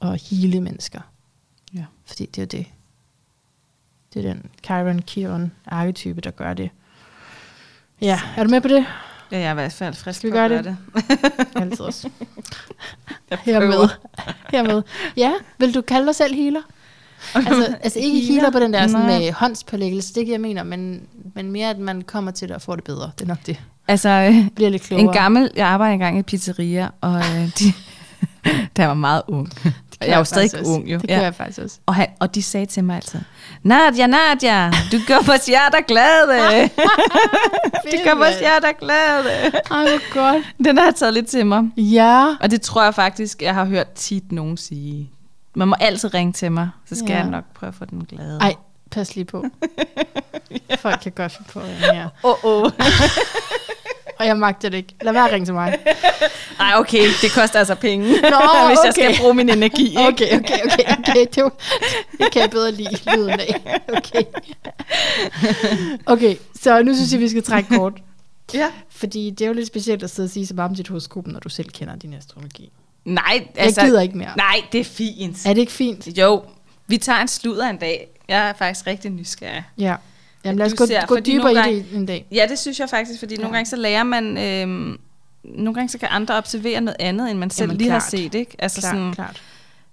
og 0.00 0.16
hele 0.16 0.60
mennesker. 0.60 1.00
Ja. 1.74 1.84
Fordi 2.06 2.26
det 2.26 2.38
er 2.38 2.42
jo 2.42 2.62
det. 2.62 2.66
Det 4.14 4.24
er 4.24 4.32
den 4.32 4.50
Chiron 4.64 5.02
Kiron 5.02 5.52
arketype, 5.66 6.20
der 6.20 6.30
gør 6.30 6.54
det. 6.54 6.70
Ja, 8.00 8.20
er 8.36 8.44
du 8.44 8.50
med 8.50 8.60
på 8.60 8.68
det? 8.68 8.86
Ja, 9.30 9.38
jeg 9.38 9.46
er 9.46 9.50
i 9.50 9.54
hvert 9.54 9.72
fald 9.72 9.94
frisk 9.94 10.18
Skal 10.18 10.30
vi 10.30 10.36
gøre 10.36 10.48
det? 10.48 10.76
Altid 11.56 11.80
også. 11.80 12.10
Hermed. 13.30 13.88
Hermed. 14.50 14.82
Ja, 15.16 15.32
vil 15.58 15.74
du 15.74 15.82
kalde 15.82 16.06
dig 16.06 16.14
selv 16.14 16.34
healer? 16.34 16.62
Altså, 17.34 17.76
altså 17.82 17.98
ikke 17.98 18.18
Healer? 18.20 18.32
healer 18.32 18.50
på 18.50 18.58
den 18.58 18.72
der 18.72 18.86
sådan 18.88 19.06
Nej. 19.06 19.18
med 19.18 19.32
håndspålæggelse, 19.32 20.14
det 20.14 20.22
er 20.28 20.32
jeg 20.32 20.40
mener, 20.40 20.62
men, 20.62 21.00
men 21.34 21.52
mere, 21.52 21.70
at 21.70 21.78
man 21.78 22.02
kommer 22.02 22.30
til 22.30 22.48
det 22.48 22.56
og 22.56 22.62
får 22.62 22.74
det 22.74 22.84
bedre. 22.84 23.10
Det 23.18 23.24
er 23.24 23.28
nok 23.28 23.46
det. 23.46 23.60
Altså, 23.88 24.08
øh, 24.08 24.50
Bliver 24.54 24.70
lidt 24.70 24.82
klogere. 24.82 25.06
en 25.06 25.12
gammel, 25.12 25.50
jeg 25.56 25.66
arbejder 25.66 25.92
engang 25.94 26.18
i 26.18 26.22
pizzeria, 26.22 26.88
og 27.00 27.16
øh, 27.16 27.50
de, 27.58 27.72
jeg 28.78 28.88
var 28.88 28.94
meget 28.94 29.22
ung. 29.28 29.48
Og 30.00 30.06
jeg 30.06 30.14
er 30.14 30.18
jo 30.18 30.24
stadig 30.24 30.50
også. 30.60 30.72
ung, 30.72 30.92
jo. 30.92 30.98
Det 30.98 31.10
Ja. 31.10 31.20
jeg 31.22 31.34
faktisk 31.34 31.58
også. 31.58 31.78
Og, 31.86 31.94
han, 31.94 32.06
og 32.20 32.34
de 32.34 32.42
sagde 32.42 32.66
til 32.66 32.84
mig 32.84 32.96
altid, 32.96 33.18
Nadia, 33.62 34.06
Nadia, 34.06 34.70
du 34.92 34.96
gør 35.06 35.26
vores 35.26 35.46
hjerter 35.46 35.80
glade. 35.88 36.68
du 37.92 37.96
gør 38.04 38.14
vores 38.14 38.38
hjerter 38.38 38.72
glade. 38.80 39.30
Ej, 39.70 39.82
hvor 39.88 40.14
godt. 40.14 40.44
Den 40.64 40.78
har 40.78 40.84
jeg 40.84 40.94
taget 40.94 41.14
lidt 41.14 41.26
til 41.26 41.46
mig. 41.46 41.62
Ja. 41.76 42.26
Og 42.40 42.50
det 42.50 42.60
tror 42.60 42.84
jeg 42.84 42.94
faktisk, 42.94 43.42
jeg 43.42 43.54
har 43.54 43.64
hørt 43.64 43.90
tit 43.92 44.32
nogen 44.32 44.56
sige. 44.56 45.10
Man 45.58 45.68
må 45.68 45.76
altid 45.80 46.14
ringe 46.14 46.32
til 46.32 46.52
mig, 46.52 46.70
så 46.86 46.94
skal 46.94 47.08
Ja. 47.08 47.14
ja. 47.14 47.20
jeg 47.22 47.30
nok 47.30 47.44
prøve 47.54 47.68
at 47.68 47.74
få 47.74 47.84
den 47.84 48.04
glade. 48.04 48.38
Ej, 48.40 48.54
pas 48.90 49.14
lige 49.14 49.24
på. 49.24 49.44
Folk 50.78 51.00
kan 51.02 51.12
godt 51.12 51.32
finde 51.32 51.48
på 51.52 51.60
det 51.60 51.68
her. 51.68 52.08
oh, 52.22 52.44
oh. 52.44 52.70
Og 54.18 54.26
jeg 54.26 54.36
magter 54.36 54.68
det 54.68 54.76
ikke. 54.76 54.94
Lad 55.02 55.12
være 55.12 55.26
at 55.28 55.32
ringe 55.32 55.46
til 55.46 55.54
mig. 55.54 55.78
Ej, 56.60 56.72
okay, 56.76 57.02
det 57.22 57.32
koster 57.34 57.58
altså 57.58 57.74
penge, 57.74 58.04
Nå, 58.06 58.14
hvis 58.68 58.78
jeg 58.84 58.92
okay. 58.96 59.12
skal 59.12 59.16
bruge 59.20 59.34
min 59.34 59.48
energi. 59.48 59.88
Ikke? 59.88 60.00
Okay, 60.06 60.38
okay, 60.38 60.58
okay, 60.64 60.96
okay. 60.98 61.26
Det, 61.34 61.42
var, 61.42 61.52
det 62.18 62.32
kan 62.32 62.42
jeg 62.42 62.50
bedre 62.50 62.72
lide 62.72 63.16
lyden 63.16 63.30
af. 63.40 63.80
Okay. 63.96 64.22
Okay, 66.06 66.36
så 66.62 66.82
nu 66.82 66.94
synes 66.94 67.12
jeg, 67.12 67.20
vi 67.20 67.28
skal 67.28 67.42
trække 67.42 67.76
kort. 67.76 67.92
Ja. 68.54 68.66
Fordi 68.90 69.30
det 69.30 69.40
er 69.40 69.48
jo 69.48 69.54
lidt 69.54 69.66
specielt 69.66 70.02
at 70.02 70.10
sidde 70.10 70.26
og 70.26 70.30
sige 70.30 70.46
så 70.46 70.54
meget 70.54 70.68
om 70.68 70.74
dit 70.74 70.88
horoskop, 70.88 71.26
når 71.26 71.40
du 71.40 71.48
selv 71.48 71.68
kender 71.70 71.96
din 71.96 72.14
astrologi. 72.14 72.72
Nej, 73.04 73.46
Altså, 73.56 73.80
jeg 73.80 73.88
gider 73.90 74.00
ikke 74.00 74.18
mere. 74.18 74.30
Nej, 74.36 74.60
det 74.72 74.80
er 74.80 74.84
fint. 74.84 75.46
Er 75.46 75.52
det 75.54 75.60
ikke 75.60 75.72
fint? 75.72 76.18
Jo, 76.18 76.42
vi 76.86 76.96
tager 76.96 77.18
en 77.20 77.28
sludder 77.28 77.68
en 77.70 77.76
dag. 77.76 78.08
Jeg 78.28 78.48
er 78.48 78.52
faktisk 78.52 78.86
rigtig 78.86 79.10
nysgerrig. 79.10 79.64
Ja. 79.78 79.96
Jamen 80.44 80.58
lad 80.58 80.66
os 80.66 80.74
gå, 80.74 80.86
ser, 80.86 81.06
gå 81.06 81.20
dybere 81.20 81.54
nogle 81.54 81.72
i 81.72 81.76
det 81.76 81.86
en 81.94 82.06
dag. 82.06 82.26
Ja, 82.32 82.46
det 82.50 82.58
synes 82.58 82.80
jeg 82.80 82.88
faktisk, 82.90 83.18
fordi 83.18 83.34
ja. 83.34 83.40
nogle 83.40 83.56
gange 83.56 83.66
så 83.70 83.76
lærer 83.76 84.02
man... 84.02 84.38
Øhm, 84.38 84.98
nogle 85.44 85.74
gange 85.74 85.88
så 85.88 85.98
kan 85.98 86.08
andre 86.10 86.34
observere 86.36 86.80
noget 86.80 86.96
andet, 87.00 87.30
end 87.30 87.38
man 87.38 87.50
selv 87.50 87.64
Jamen, 87.68 87.78
lige 87.78 87.88
klart. 87.88 88.02
har 88.02 88.10
set. 88.10 88.34
Ikke? 88.34 88.56
Altså 88.58 88.80
Klart, 88.80 88.94
sådan, 88.94 89.12
klart. 89.14 89.42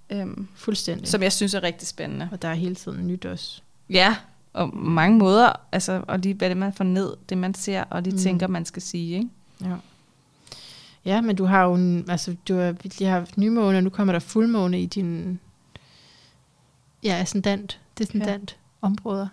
Øhm, 0.09 0.47
Fuldstændig. 0.55 1.07
som 1.07 1.23
jeg 1.23 1.31
synes 1.33 1.53
er 1.53 1.63
rigtig 1.63 1.87
spændende. 1.87 2.29
Og 2.31 2.41
der 2.41 2.47
er 2.47 2.53
hele 2.53 2.75
tiden 2.75 3.07
nyt 3.07 3.25
også. 3.25 3.61
Ja, 3.89 4.15
og 4.53 4.77
mange 4.77 5.17
måder, 5.17 5.51
altså, 5.71 6.01
og 6.07 6.19
lige 6.19 6.33
hvad 6.35 6.49
det 6.49 6.57
man 6.57 6.73
får 6.73 6.83
ned, 6.83 7.13
det 7.29 7.37
man 7.37 7.53
ser, 7.53 7.83
og 7.89 8.01
lige 8.01 8.11
Mm. 8.11 8.17
mm. 8.17 8.23
tænker, 8.23 8.47
man 8.47 8.65
skal 8.65 8.81
sige. 8.81 9.15
Ikke? 9.17 9.29
Ja. 9.61 9.75
Ja, 11.05 11.21
men 11.21 11.35
du 11.35 11.45
har 11.45 11.63
jo 11.63 11.73
en, 11.73 12.09
altså 12.09 12.35
du 12.47 12.55
har 12.57 12.75
lige 12.83 13.09
haft 13.09 13.37
nymåne, 13.37 13.77
og 13.77 13.83
nu 13.83 13.89
kommer 13.89 14.11
der 14.11 14.19
fuldmåne 14.19 14.81
i 14.81 14.85
din, 14.85 15.39
ja, 17.03 17.17
ascendant, 17.21 17.79
descendant 17.97 18.57
ja. 18.81 18.87
områder. 18.87 19.27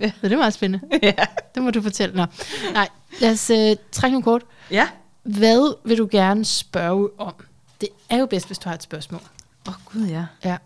Ja. 0.00 0.08
Så 0.10 0.16
det 0.22 0.32
er 0.32 0.36
meget 0.36 0.54
spændende. 0.54 0.86
ja. 1.02 1.12
Det 1.54 1.62
må 1.62 1.70
du 1.70 1.82
fortælle. 1.82 2.16
Nå. 2.16 2.24
Nej, 2.72 2.88
lad 3.20 3.32
os 3.32 3.50
øh, 3.50 3.76
trække 3.92 4.12
nogle 4.12 4.24
kort. 4.24 4.42
ja. 4.70 4.88
Hvad 5.22 5.88
vil 5.88 5.98
du 5.98 6.08
gerne 6.10 6.44
spørge 6.44 7.08
om? 7.18 7.34
Det 7.80 7.88
er 8.10 8.16
jo 8.16 8.26
bedst, 8.26 8.46
hvis 8.46 8.58
du 8.58 8.68
har 8.68 8.74
et 8.74 8.82
spørgsmål. 8.82 9.20
Åh 9.68 9.74
oh, 9.74 9.74
gud, 9.92 10.06
ja. 10.08 10.26
Ja. 10.44 10.56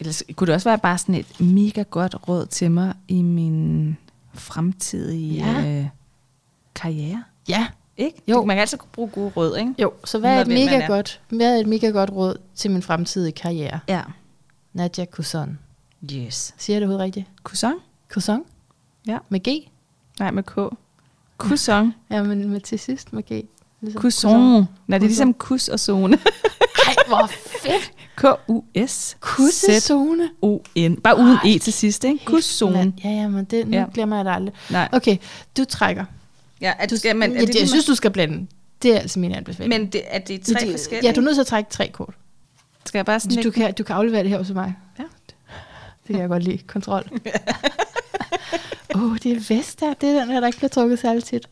Ellers 0.00 0.22
kunne 0.36 0.46
det 0.46 0.54
også 0.54 0.68
være 0.68 0.78
bare 0.78 0.98
sådan 0.98 1.14
et 1.14 1.40
mega 1.40 1.82
godt 1.82 2.28
råd 2.28 2.46
til 2.46 2.70
mig 2.70 2.94
i 3.08 3.22
min 3.22 3.96
fremtidige 4.34 5.44
Ja. 5.44 5.60
ja. 5.60 5.80
øh, 5.80 5.86
karriere. 6.74 7.24
Ja. 7.48 7.66
Ikke? 7.98 8.22
Jo. 8.28 8.44
Man 8.44 8.56
kan 8.56 8.60
altid 8.60 8.78
bruge 8.92 9.08
gode 9.08 9.32
råd, 9.36 9.56
ikke? 9.56 9.74
Jo, 9.78 9.92
så 10.04 10.18
hvad 10.18 10.36
er, 10.36 10.40
et 10.40 10.46
mega 10.48 10.80
er. 10.80 10.86
godt, 10.86 11.20
hvad 11.28 11.56
er 11.56 11.60
et 11.60 11.66
mega 11.66 11.86
godt 11.88 12.10
råd 12.10 12.36
til 12.54 12.70
min 12.70 12.82
fremtidige 12.82 13.32
karriere? 13.32 13.80
Ja. 13.88 14.02
Nadia 14.72 15.04
Cousin. 15.04 15.58
Yes. 16.12 16.54
Siger 16.58 16.74
jeg 16.74 16.80
det 16.80 16.88
overhovedet 16.88 17.04
rigtigt? 17.04 17.26
Cousin? 17.42 17.72
Cousin? 18.08 18.40
Ja. 19.06 19.18
Med 19.28 19.40
G? 19.40 19.70
Nej, 20.20 20.30
med 20.30 20.42
K. 20.42 20.74
Cousin. 21.38 21.92
Ja, 22.10 22.22
men 22.22 22.48
med 22.48 22.60
til 22.60 22.78
sidst 22.78 23.12
med 23.12 23.22
G. 23.22 23.48
Ligesom 23.80 24.00
Cousin. 24.00 24.30
Nej, 24.30 24.66
det 24.88 24.94
er 24.94 24.98
ligesom 25.08 25.34
kus 25.34 25.68
og 25.68 25.80
zone. 25.80 26.18
Ej, 26.86 26.94
hvor 27.06 27.26
fedt. 27.62 27.92
K-U-S. 28.16 29.16
Kussezone. 29.20 30.30
O-N. 30.42 31.00
Bare 31.00 31.18
uden 31.18 31.38
Ej, 31.44 31.50
E 31.50 31.58
til 31.58 31.72
sidst, 31.72 32.04
ikke? 32.04 32.24
Kuszone. 32.24 32.92
Ja, 33.04 33.08
ja, 33.10 33.28
men 33.28 33.44
det, 33.44 33.68
nu 33.68 33.76
ja. 33.76 33.84
glemmer 33.94 34.16
jeg 34.16 34.24
det 34.24 34.30
aldrig. 34.32 34.54
Nej. 34.70 34.88
Okay, 34.92 35.16
du 35.56 35.64
trækker. 35.64 36.04
Ja, 36.60 36.72
at 36.78 36.90
Du, 36.90 36.96
skal, 36.96 37.16
men, 37.16 37.32
ja, 37.32 37.36
er 37.36 37.40
det, 37.44 37.54
det, 37.54 37.60
jeg 37.60 37.68
synes, 37.68 37.84
du 37.84 37.94
skal 37.94 38.10
blande. 38.10 38.46
Det 38.82 38.94
er 38.94 38.98
altså 38.98 39.18
min 39.18 39.32
anbefaling. 39.34 39.68
men 39.80 39.86
det, 39.92 40.02
er 40.06 40.18
det 40.18 40.40
tre 40.42 40.54
Det- 40.60 40.70
forskellige? 40.70 41.06
Ja, 41.06 41.12
du 41.12 41.20
er 41.20 41.24
nødt 41.24 41.36
til 41.36 41.40
at 41.40 41.46
trække 41.46 41.70
tre 41.70 41.88
kort. 41.88 42.14
Skal 42.86 42.98
jeg 42.98 43.06
bare 43.06 43.20
sådan 43.20 43.36
Du, 43.36 43.42
du, 43.42 43.50
kan, 43.50 43.74
du 43.74 43.82
kan 43.82 43.96
aflevere 43.96 44.22
det 44.22 44.30
her 44.30 44.38
hos 44.38 44.50
mig. 44.50 44.74
Ja. 44.98 45.04
Det 46.06 46.14
kan 46.14 46.18
jeg 46.20 46.28
godt 46.28 46.42
lide. 46.42 46.58
Kontrol. 46.58 47.04
Åh, 48.94 49.02
oh, 49.02 49.16
det 49.22 49.32
er 49.32 49.54
Vesta. 49.54 49.94
Det 50.00 50.08
er 50.08 50.20
den 50.20 50.28
her, 50.30 50.40
der 50.40 50.46
ikke 50.46 50.58
bliver 50.58 50.68
trukket 50.68 50.98
særlig 50.98 51.24
tit. 51.24 51.48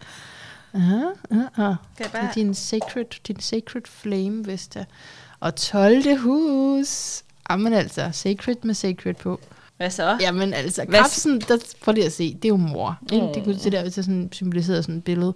Aha, 0.74 0.96
aha. 1.30 1.44
Kan 1.58 1.66
jeg 1.66 1.76
Det 1.98 2.12
bare... 2.12 2.22
er 2.28 2.32
din 2.32 2.54
sacred, 2.54 3.04
din 3.26 3.40
sacred 3.40 3.82
flame, 3.84 4.46
Vesta. 4.46 4.84
Og 5.40 5.54
12. 5.56 6.18
hus. 6.18 7.22
Jamen 7.50 7.72
altså, 7.72 8.08
sacred 8.12 8.56
med 8.62 8.74
sacred 8.74 9.14
på. 9.14 9.40
Hvad 9.76 9.90
så? 9.90 10.18
Jamen 10.20 10.54
altså, 10.54 10.84
Hvad- 10.88 10.98
kapsen, 11.00 11.40
der, 11.40 11.58
prøv 11.80 11.94
lige 11.94 12.06
at 12.06 12.12
se, 12.12 12.34
det 12.34 12.44
er 12.44 12.48
jo 12.48 12.56
mor. 12.56 12.98
Ikke? 13.12 13.26
Det 13.26 13.36
Åh. 13.36 13.44
kunne 13.44 13.58
det 13.58 13.72
der, 13.72 13.82
hvis 13.82 13.96
jeg 13.96 14.04
sådan 14.04 14.28
symboliserer 14.32 14.80
sådan 14.82 14.96
et 14.96 15.04
billede. 15.04 15.34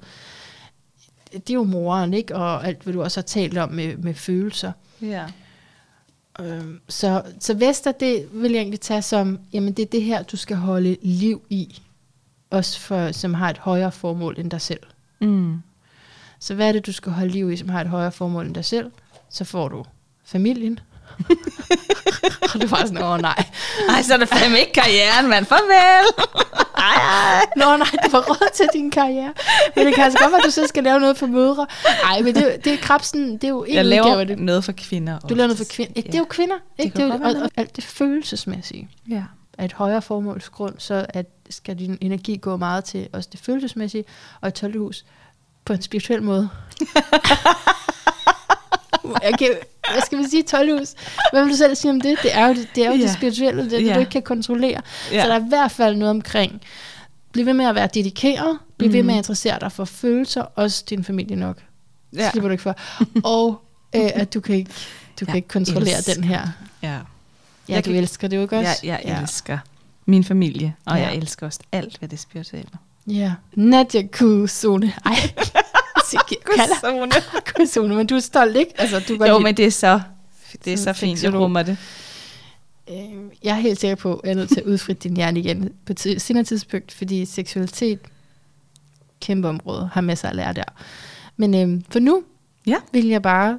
Det 1.32 1.50
er 1.50 1.54
jo 1.54 1.62
moren, 1.64 2.14
ikke? 2.14 2.36
Og 2.36 2.66
alt, 2.66 2.82
hvad 2.82 2.94
du 2.94 3.02
også 3.02 3.20
har 3.20 3.22
talt 3.24 3.58
om 3.58 3.72
med, 3.72 3.96
med 3.96 4.14
følelser. 4.14 4.72
Ja. 5.02 5.26
Øhm, 6.40 6.80
så, 6.88 7.22
så 7.40 7.54
Vester, 7.54 7.92
det 7.92 8.28
vil 8.32 8.52
jeg 8.52 8.60
egentlig 8.60 8.80
tage 8.80 9.02
som, 9.02 9.38
jamen 9.52 9.72
det 9.72 9.82
er 9.82 9.86
det 9.86 10.02
her, 10.02 10.22
du 10.22 10.36
skal 10.36 10.56
holde 10.56 10.96
liv 11.02 11.42
i. 11.50 11.82
Også 12.50 12.80
for, 12.80 13.12
som 13.12 13.34
har 13.34 13.50
et 13.50 13.58
højere 13.58 13.92
formål 13.92 14.34
end 14.38 14.50
dig 14.50 14.60
selv. 14.60 14.80
Mm. 15.20 15.56
Så 16.38 16.54
hvad 16.54 16.68
er 16.68 16.72
det, 16.72 16.86
du 16.86 16.92
skal 16.92 17.12
holde 17.12 17.30
liv 17.32 17.50
i, 17.52 17.56
som 17.56 17.68
har 17.68 17.80
et 17.80 17.86
højere 17.88 18.12
formål 18.12 18.46
end 18.46 18.54
dig 18.54 18.64
selv? 18.64 18.90
Så 19.28 19.44
får 19.44 19.68
du 19.68 19.84
familien. 20.24 20.78
og 22.54 22.60
du 22.62 22.66
var 22.66 22.76
sådan, 22.86 23.02
åh 23.02 23.20
nej. 23.20 23.44
Ej, 23.88 24.02
så 24.02 24.14
er 24.14 24.18
det 24.18 24.28
fandme 24.28 24.58
ikke 24.60 24.72
karrieren, 24.72 25.28
mand. 25.28 25.46
Farvel. 25.46 26.06
ej, 26.76 26.94
ej. 26.94 27.46
Nå 27.56 27.76
nej, 27.76 27.88
du 28.04 28.10
var 28.10 28.20
råd 28.20 28.54
til 28.54 28.66
din 28.72 28.90
karriere. 28.90 29.32
Men 29.76 29.86
det 29.86 29.94
kan 29.94 30.04
altså 30.04 30.18
godt 30.18 30.32
være, 30.32 30.40
at 30.40 30.46
du 30.46 30.50
så 30.50 30.66
skal 30.66 30.84
lave 30.84 31.00
noget 31.00 31.16
for 31.16 31.26
mødre. 31.26 31.66
Nej, 32.02 32.22
men 32.22 32.34
det, 32.34 32.64
det 32.64 32.72
er 32.72 32.76
krabsen, 32.76 33.32
det 33.32 33.44
er 33.44 33.48
jo 33.48 33.64
en 33.64 33.74
Jeg 33.74 33.84
udgave 33.84 34.04
laver 34.04 34.20
af 34.20 34.26
det. 34.26 34.38
noget 34.38 34.64
for 34.64 34.72
kvinder. 34.72 35.18
Du 35.18 35.34
laver 35.34 35.46
noget 35.46 35.58
for 35.58 35.66
kvinder. 35.70 35.92
Ja. 35.96 36.00
Det 36.00 36.14
er 36.14 36.18
jo 36.18 36.26
kvinder. 36.28 36.56
Ikke? 36.78 36.96
kan 36.96 37.04
Det, 37.10 37.12
er 37.12 37.18
jo, 37.18 37.24
og, 37.38 37.42
og, 37.42 37.50
alt 37.56 37.76
det 37.76 37.84
følelsesmæssige. 37.84 38.88
Ja. 39.10 39.22
af 39.58 39.64
et 39.64 39.72
højere 39.72 40.02
formålsgrund, 40.02 40.74
så 40.78 41.06
at 41.08 41.26
skal 41.50 41.78
din 41.78 41.98
energi 42.00 42.36
gå 42.36 42.56
meget 42.56 42.84
til 42.84 43.08
også 43.12 43.28
det 43.32 43.40
følelsesmæssige, 43.40 44.04
og 44.40 44.48
et 44.48 44.54
12. 44.54 44.78
hus 44.78 45.04
på 45.64 45.72
en 45.72 45.82
spirituel 45.82 46.22
måde. 46.22 46.48
okay, 49.04 49.48
hvad 49.92 50.02
skal 50.06 50.18
vi 50.18 50.24
sige, 50.30 50.42
12 50.42 50.78
hus? 50.78 50.88
Hvad 51.32 51.42
vil 51.44 51.52
du 51.52 51.56
selv 51.56 51.74
sige 51.74 51.90
om 51.90 52.00
det? 52.00 52.18
Det 52.22 52.34
er 52.36 52.46
jo 52.48 52.54
det, 52.54 52.68
det, 52.74 52.84
er 52.84 52.90
jo 52.90 52.96
Ja. 52.96 53.02
det 53.02 53.10
spirituelle, 53.10 53.62
det, 53.62 53.70
det 53.70 53.86
Ja. 53.86 53.94
du 53.94 53.98
ikke 54.00 54.10
kan 54.10 54.22
kontrollere. 54.22 54.80
Ja. 55.12 55.22
Så 55.22 55.28
der 55.28 55.34
er 55.34 55.40
i 55.40 55.48
hvert 55.48 55.70
fald 55.70 55.96
noget 55.96 56.10
omkring, 56.10 56.60
bliv 57.32 57.46
ved 57.46 57.54
med 57.54 57.64
at 57.64 57.74
være 57.74 57.88
dedikeret, 57.94 58.58
bliv 58.76 58.92
ved 58.92 59.02
med 59.02 59.14
at 59.14 59.16
Mhm. 59.16 59.18
interessere 59.18 59.58
dig 59.60 59.72
for 59.72 59.84
følelser, 59.84 60.42
også 60.42 60.84
din 60.90 61.04
familie 61.04 61.36
nok. 61.36 61.56
Ja. 62.16 62.22
Ja. 62.22 62.30
Slipper 62.30 62.48
du 62.48 62.52
ikke 62.52 62.62
for. 62.62 62.76
Og 63.24 63.60
øh, 63.96 64.10
at 64.14 64.34
du 64.34 64.40
kan 64.40 64.54
ikke, 64.54 64.70
du 65.20 65.24
kan 65.24 65.36
ikke 65.36 65.48
kontrollere 65.48 65.96
elsker. 65.96 66.14
den 66.14 66.24
her. 66.24 66.48
Ja. 66.82 66.88
Ja, 66.88 66.98
Jeg 67.68 67.84
du 67.84 67.90
kan- 67.90 67.98
elsker 68.00 68.28
det 68.28 68.36
jo 68.36 68.42
ikke 68.42 68.58
også? 68.58 68.70
Jeg, 68.82 69.00
jeg 69.04 69.12
ja. 69.16 69.20
elsker 69.22 69.58
min 70.06 70.24
familie, 70.24 70.74
og 70.86 70.96
Ja. 70.96 71.02
jeg 71.02 71.14
elsker 71.16 71.46
også 71.46 71.60
alt, 71.72 71.96
hvad 71.98 72.08
det 72.08 72.20
spirituelle. 72.20 72.70
Ja. 73.06 73.32
Nadia 73.54 74.02
Kusone. 74.12 74.92
Ej. 75.06 75.14
Kusone. 76.44 77.12
Kusone, 77.56 77.94
men 77.98 78.06
du 78.06 78.14
er 78.14 78.20
stolt, 78.20 78.56
ikke? 78.56 78.72
Altså, 78.80 79.00
du 79.08 79.24
Jo, 79.24 79.38
men 79.38 79.56
det 79.56 79.66
er 79.66 79.70
så, 79.70 80.00
det 80.64 80.72
er 80.72 80.76
så 80.76 80.92
fint, 80.92 81.22
jeg 81.22 81.34
rummer 81.34 81.62
det. 81.62 81.76
lide- 82.88 83.00
øh, 83.12 83.22
jeg 83.42 83.50
er 83.56 83.60
helt 83.60 83.80
sikker 83.80 83.94
på, 83.94 84.14
at 84.14 84.20
jeg 84.24 84.30
er 84.30 84.34
nødt 84.36 84.48
til 84.48 84.60
at 84.60 84.66
udfritte 84.66 85.08
din 85.08 85.16
hjerne 85.16 85.40
igen 85.40 85.72
på 85.86 85.92
et 85.92 86.22
senere 86.22 86.44
tidspunkt, 86.44 86.92
fordi 86.92 87.24
seksualitet, 87.24 87.98
kæmpe 89.20 89.48
område, 89.48 89.90
har 89.92 90.14
sig 90.14 90.30
at 90.30 90.36
lære 90.36 90.52
der. 90.52 90.64
Men 91.36 91.54
øh, 91.76 91.82
for 91.90 91.98
nu 91.98 92.22
Ja. 92.66 92.76
vil 92.92 93.06
jeg 93.06 93.22
bare 93.22 93.58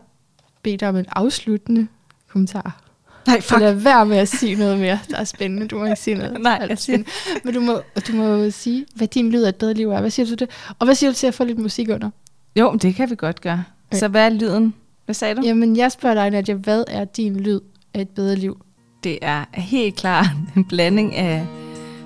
bede 0.63 0.77
dig 0.77 0.89
om 0.89 0.95
en 0.97 1.05
afsluttende 1.11 1.87
kommentar. 2.27 2.81
Nej, 3.27 3.39
Så 3.41 3.57
lad 3.57 3.73
være 3.73 4.05
med 4.05 4.17
at 4.17 4.27
sige 4.29 4.55
noget 4.55 4.79
mere, 4.79 4.99
der 5.09 5.17
er 5.17 5.23
spændende. 5.23 5.67
Du 5.67 5.77
må 5.79 5.85
ikke 5.85 5.95
sige 5.99 6.15
noget. 6.17 6.41
Nej, 6.41 6.65
jeg 6.69 6.77
siger-. 6.77 7.03
Men 7.43 7.53
du 7.53 7.59
må, 7.59 7.81
du 8.07 8.13
må 8.15 8.49
sige, 8.49 8.85
hvad 8.95 9.07
din 9.07 9.31
lyd 9.31 9.43
af 9.43 9.49
et 9.49 9.55
bedre 9.55 9.73
liv 9.73 9.91
er. 9.91 9.99
Hvad 10.01 10.09
siger 10.09 10.25
du 10.25 10.29
til 10.29 10.39
det? 10.39 10.49
Og 10.79 10.85
hvad 10.85 10.95
siger 10.95 11.09
du 11.11 11.15
til 11.15 11.27
at 11.27 11.33
få 11.33 11.43
lidt 11.43 11.59
musik 11.59 11.89
under? 11.89 12.09
Jo, 12.55 12.75
det 12.81 12.95
kan 12.95 13.09
vi 13.09 13.15
godt 13.15 13.41
gøre. 13.41 13.63
Ja. 13.91 13.97
Så 13.97 14.07
hvad 14.07 14.25
er 14.25 14.29
lyden? 14.29 14.73
Hvad 15.05 15.15
sagde 15.15 15.35
du? 15.35 15.41
Jamen, 15.43 15.77
jeg 15.77 15.91
spørger 15.91 16.13
dig, 16.13 16.29
Nadia, 16.29 16.55
hvad 16.55 16.83
er 16.87 17.05
din 17.05 17.39
lyd 17.39 17.59
af 17.93 18.01
et 18.01 18.09
bedre 18.09 18.35
liv? 18.35 18.65
Det 19.03 19.19
er 19.21 19.45
helt 19.53 19.95
klart 19.95 20.25
en 20.55 20.65
blanding 20.65 21.15
af 21.15 21.45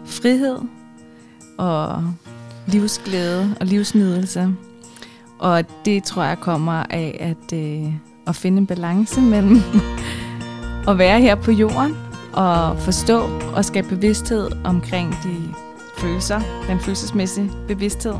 frihed 0.06 0.58
og 1.58 2.04
livsglæde 2.68 3.56
og 3.60 3.66
livsnydelse. 3.66 4.54
Og 5.40 5.64
det 5.86 6.04
tror 6.04 6.24
jeg 6.24 6.40
kommer 6.40 6.84
af 6.90 7.18
at, 7.20 7.54
øh, 7.54 7.94
at 8.28 8.36
finde 8.36 8.58
en 8.58 8.68
balance 8.68 9.22
mellem 9.22 9.58
at 10.90 10.98
være 10.98 11.22
her 11.22 11.36
på 11.36 11.52
jorden 11.52 11.96
og 12.34 12.80
forstå 12.80 13.20
og 13.56 13.66
skabe 13.66 13.88
bevidsthed 13.88 14.50
omkring 14.64 15.12
de 15.24 15.54
følelser, 15.98 16.42
den 16.68 16.80
følelsesmæssige 16.80 17.52
bevidsthed, 17.68 18.16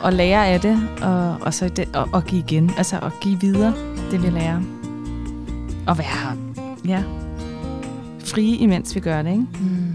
og 0.00 0.12
lære 0.12 0.46
af 0.46 0.60
det, 0.60 0.88
og, 1.02 1.36
og 1.40 1.54
så 1.54 1.68
det, 1.68 1.96
og, 1.96 2.08
og 2.12 2.24
give 2.24 2.42
igen, 2.48 2.70
altså 2.76 2.98
at 2.98 3.12
give 3.20 3.40
videre 3.40 3.74
det, 4.10 4.22
vi 4.22 4.30
lærer. 4.30 4.60
Og 5.86 5.98
være, 5.98 6.36
ja, 6.86 7.02
frie, 8.24 8.56
imens 8.56 8.94
vi 8.94 9.00
gør 9.00 9.22
det, 9.22 9.30
ikke? 9.30 9.46
Mm. 9.60 9.94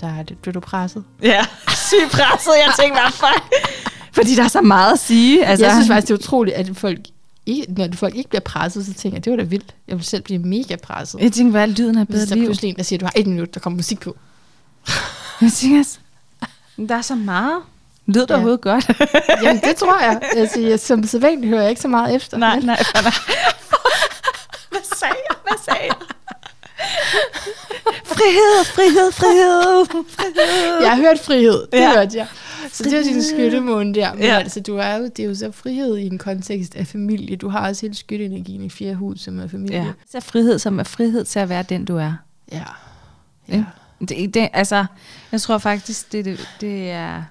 Der 0.00 0.06
er 0.06 0.22
det. 0.22 0.38
Bliver 0.38 0.52
du 0.52 0.60
presset? 0.60 1.04
Ja, 1.22 1.44
sygt 1.88 2.10
presset. 2.10 2.52
Jeg 2.66 2.72
tænkte, 2.80 3.00
hvad 3.00 3.12
fuck? 3.12 3.54
Fordi 4.12 4.34
der 4.34 4.44
er 4.44 4.48
så 4.48 4.60
meget 4.60 4.92
at 4.92 4.98
sige. 4.98 5.46
Altså, 5.46 5.66
jeg 5.66 5.74
synes 5.74 5.88
faktisk, 5.88 6.08
det 6.08 6.14
er 6.14 6.18
utroligt, 6.18 6.56
at 6.56 6.76
folk 6.76 6.98
ikke, 7.46 7.72
når 7.72 7.88
folk 7.94 8.14
ikke 8.14 8.28
bliver 8.28 8.40
presset, 8.40 8.86
så 8.86 8.94
tænker 8.94 9.16
jeg, 9.16 9.24
det 9.24 9.30
var 9.30 9.36
da 9.36 9.42
vildt. 9.42 9.74
Jeg 9.88 9.96
vil 9.96 10.04
selv 10.04 10.22
blive 10.22 10.38
mega 10.38 10.76
presset. 10.76 11.20
Jeg 11.20 11.32
tænker, 11.32 11.50
hvad 11.50 11.62
er 11.62 11.66
lyden 11.66 11.98
af 11.98 12.08
bedre 12.08 12.24
liv? 12.24 12.36
Der 12.36 12.42
er 12.42 12.46
pludselig 12.46 12.68
en, 12.68 12.76
der 12.76 12.82
siger, 12.82 12.98
du 12.98 13.04
har 13.04 13.12
et 13.16 13.26
minut, 13.26 13.54
der 13.54 13.60
kommer 13.60 13.76
musik 13.76 14.00
på. 14.00 14.16
jeg 15.40 15.52
tænker, 15.52 15.98
der 16.88 16.94
er 16.96 17.02
så 17.02 17.14
meget. 17.14 17.58
Lyder 18.06 18.20
det 18.20 18.30
ja. 18.30 18.34
overhovedet 18.34 18.60
godt? 18.60 18.90
Jamen, 19.42 19.62
det 19.64 19.76
tror 19.76 20.00
jeg. 20.02 20.20
Altså, 20.36 20.60
jeg 20.60 20.80
som 20.80 21.04
sædvanligt 21.04 21.48
hører 21.48 21.60
jeg 21.60 21.70
ikke 21.70 21.82
så 21.82 21.88
meget 21.88 22.14
efter. 22.14 22.38
Nej, 22.38 22.60
nej, 22.60 22.82
nej. 22.94 23.02
Hvad 24.72 24.80
sagde 24.96 25.14
jeg? 25.28 25.36
Hvad 25.42 25.58
sagde 25.64 25.80
jeg? 25.82 25.96
frihed, 28.04 28.64
frihed, 28.64 29.12
frihed, 29.12 29.86
frihed. 30.08 30.82
Jeg 30.82 30.90
har 30.90 30.96
hørt 30.96 31.18
frihed, 31.18 31.66
det 31.72 31.78
ja. 31.78 31.94
hørte 31.94 32.18
jeg. 32.18 32.26
Så 32.72 32.84
det 32.84 32.92
er 32.92 33.02
din 33.02 33.22
skyttemåne 33.22 33.94
der. 33.94 34.14
Men 34.14 34.22
ja. 34.22 34.38
altså, 34.38 34.60
du 34.60 34.76
er 34.76 34.96
jo, 34.96 35.04
det 35.04 35.18
er 35.18 35.24
jo 35.24 35.34
så 35.34 35.52
frihed 35.52 35.96
i 35.96 36.06
en 36.06 36.18
kontekst 36.18 36.76
af 36.76 36.86
familie. 36.86 37.36
Du 37.36 37.48
har 37.48 37.68
også 37.68 37.82
hele 37.82 37.94
skytteenergien 37.94 38.64
i 38.64 38.70
fire 38.70 38.94
hus, 38.94 39.20
som 39.20 39.38
er 39.38 39.48
familie. 39.48 39.76
Ja. 39.76 39.92
Så 40.10 40.20
frihed, 40.20 40.58
som 40.58 40.78
er 40.78 40.84
frihed 40.84 41.24
til 41.24 41.38
at 41.38 41.48
være 41.48 41.62
den, 41.62 41.84
du 41.84 41.96
er. 41.96 42.12
Ja. 42.52 42.64
ja. 43.48 43.64
Det, 44.08 44.34
det, 44.34 44.48
altså, 44.52 44.84
jeg 45.32 45.40
tror 45.40 45.58
faktisk, 45.58 46.12
det, 46.12 46.24
det, 46.24 46.48
det 46.60 46.90
er 46.90 47.22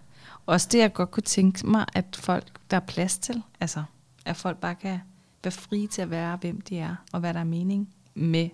også 0.46 0.68
det, 0.72 0.80
jeg 0.80 0.94
godt 0.94 1.12
kunne 1.12 1.24
tænke 1.24 1.68
mig, 1.68 1.86
at 1.94 2.06
folk, 2.20 2.48
der 2.72 2.78
er 2.78 2.82
plads 2.82 3.18
til, 3.18 3.44
altså, 3.60 3.84
at 4.26 4.38
folk 4.38 4.58
bare 4.58 4.76
kan 4.76 5.00
være 5.44 5.52
frie 5.52 5.88
til 5.88 6.02
at 6.02 6.10
være, 6.10 6.38
hvem 6.42 6.62
de 6.62 6.78
er, 6.78 6.96
og 7.12 7.20
hvad 7.20 7.34
der 7.34 7.40
er 7.40 7.44
mening 7.44 7.90
med 8.14 8.50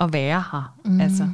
at 0.00 0.12
være 0.12 0.44
her. 0.52 0.76
Mm. 0.84 1.00
Altså. 1.00 1.28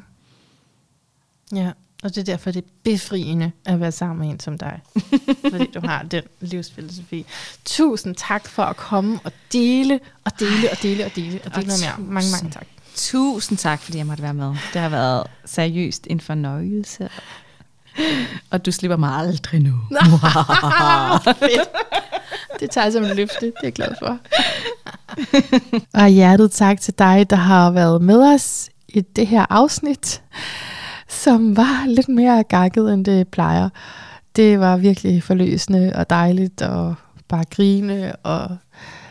Ja, 1.52 1.72
og 2.02 2.14
det 2.14 2.18
er 2.18 2.24
derfor, 2.24 2.50
det 2.50 2.64
er 2.64 2.68
befriende 2.82 3.52
at 3.64 3.80
være 3.80 3.92
sammen 3.92 4.18
med 4.18 4.34
en 4.34 4.40
som 4.40 4.58
dig. 4.58 4.80
fordi 5.50 5.70
du 5.74 5.80
har 5.80 6.02
den 6.02 6.22
livsfilosofi. 6.40 7.26
Tusind 7.64 8.14
tak 8.14 8.48
for 8.48 8.62
at 8.62 8.76
komme 8.76 9.20
og 9.24 9.32
dele, 9.52 10.00
og 10.24 10.32
dele, 10.38 10.70
og 10.70 10.82
dele, 10.82 11.04
og 11.04 11.16
dele, 11.16 11.40
og 11.44 11.54
dele 11.54 11.66
noget 11.66 11.82
mere. 11.82 12.06
Mange, 12.12 12.30
mange 12.30 12.50
tak. 12.50 12.66
Tusind 12.94 13.58
tak, 13.58 13.80
fordi 13.80 13.98
jeg 13.98 14.06
måtte 14.06 14.22
være 14.22 14.34
med. 14.34 14.56
Det 14.72 14.80
har 14.80 14.88
været 14.88 15.26
seriøst 15.44 16.06
en 16.10 16.20
fornøjelse. 16.20 17.08
Og 18.50 18.66
du 18.66 18.72
slipper 18.72 18.96
mig 18.96 19.10
aldrig 19.10 19.60
nu. 19.60 19.74
Fedt. 21.38 21.68
Det 22.60 22.70
tager 22.70 22.84
jeg 22.84 22.92
som 22.92 23.04
en 23.04 23.16
løfte. 23.16 23.46
Det 23.46 23.52
er 23.56 23.60
jeg 23.62 23.72
glad 23.72 23.94
for. 23.98 24.18
og 26.02 26.08
hjertet 26.08 26.50
tak 26.50 26.80
til 26.80 26.94
dig, 26.98 27.30
der 27.30 27.36
har 27.36 27.70
været 27.70 28.02
med 28.02 28.34
os 28.34 28.70
i 28.88 29.00
det 29.00 29.26
her 29.26 29.46
afsnit, 29.50 30.22
som 31.08 31.56
var 31.56 31.86
lidt 31.86 32.08
mere 32.08 32.42
gakket, 32.42 32.92
end 32.94 33.04
det 33.04 33.28
plejer. 33.28 33.68
Det 34.36 34.60
var 34.60 34.76
virkelig 34.76 35.22
forløsende 35.22 35.92
og 35.94 36.10
dejligt 36.10 36.62
og 36.62 36.94
bare 37.28 37.44
grine 37.50 38.16
og 38.16 38.56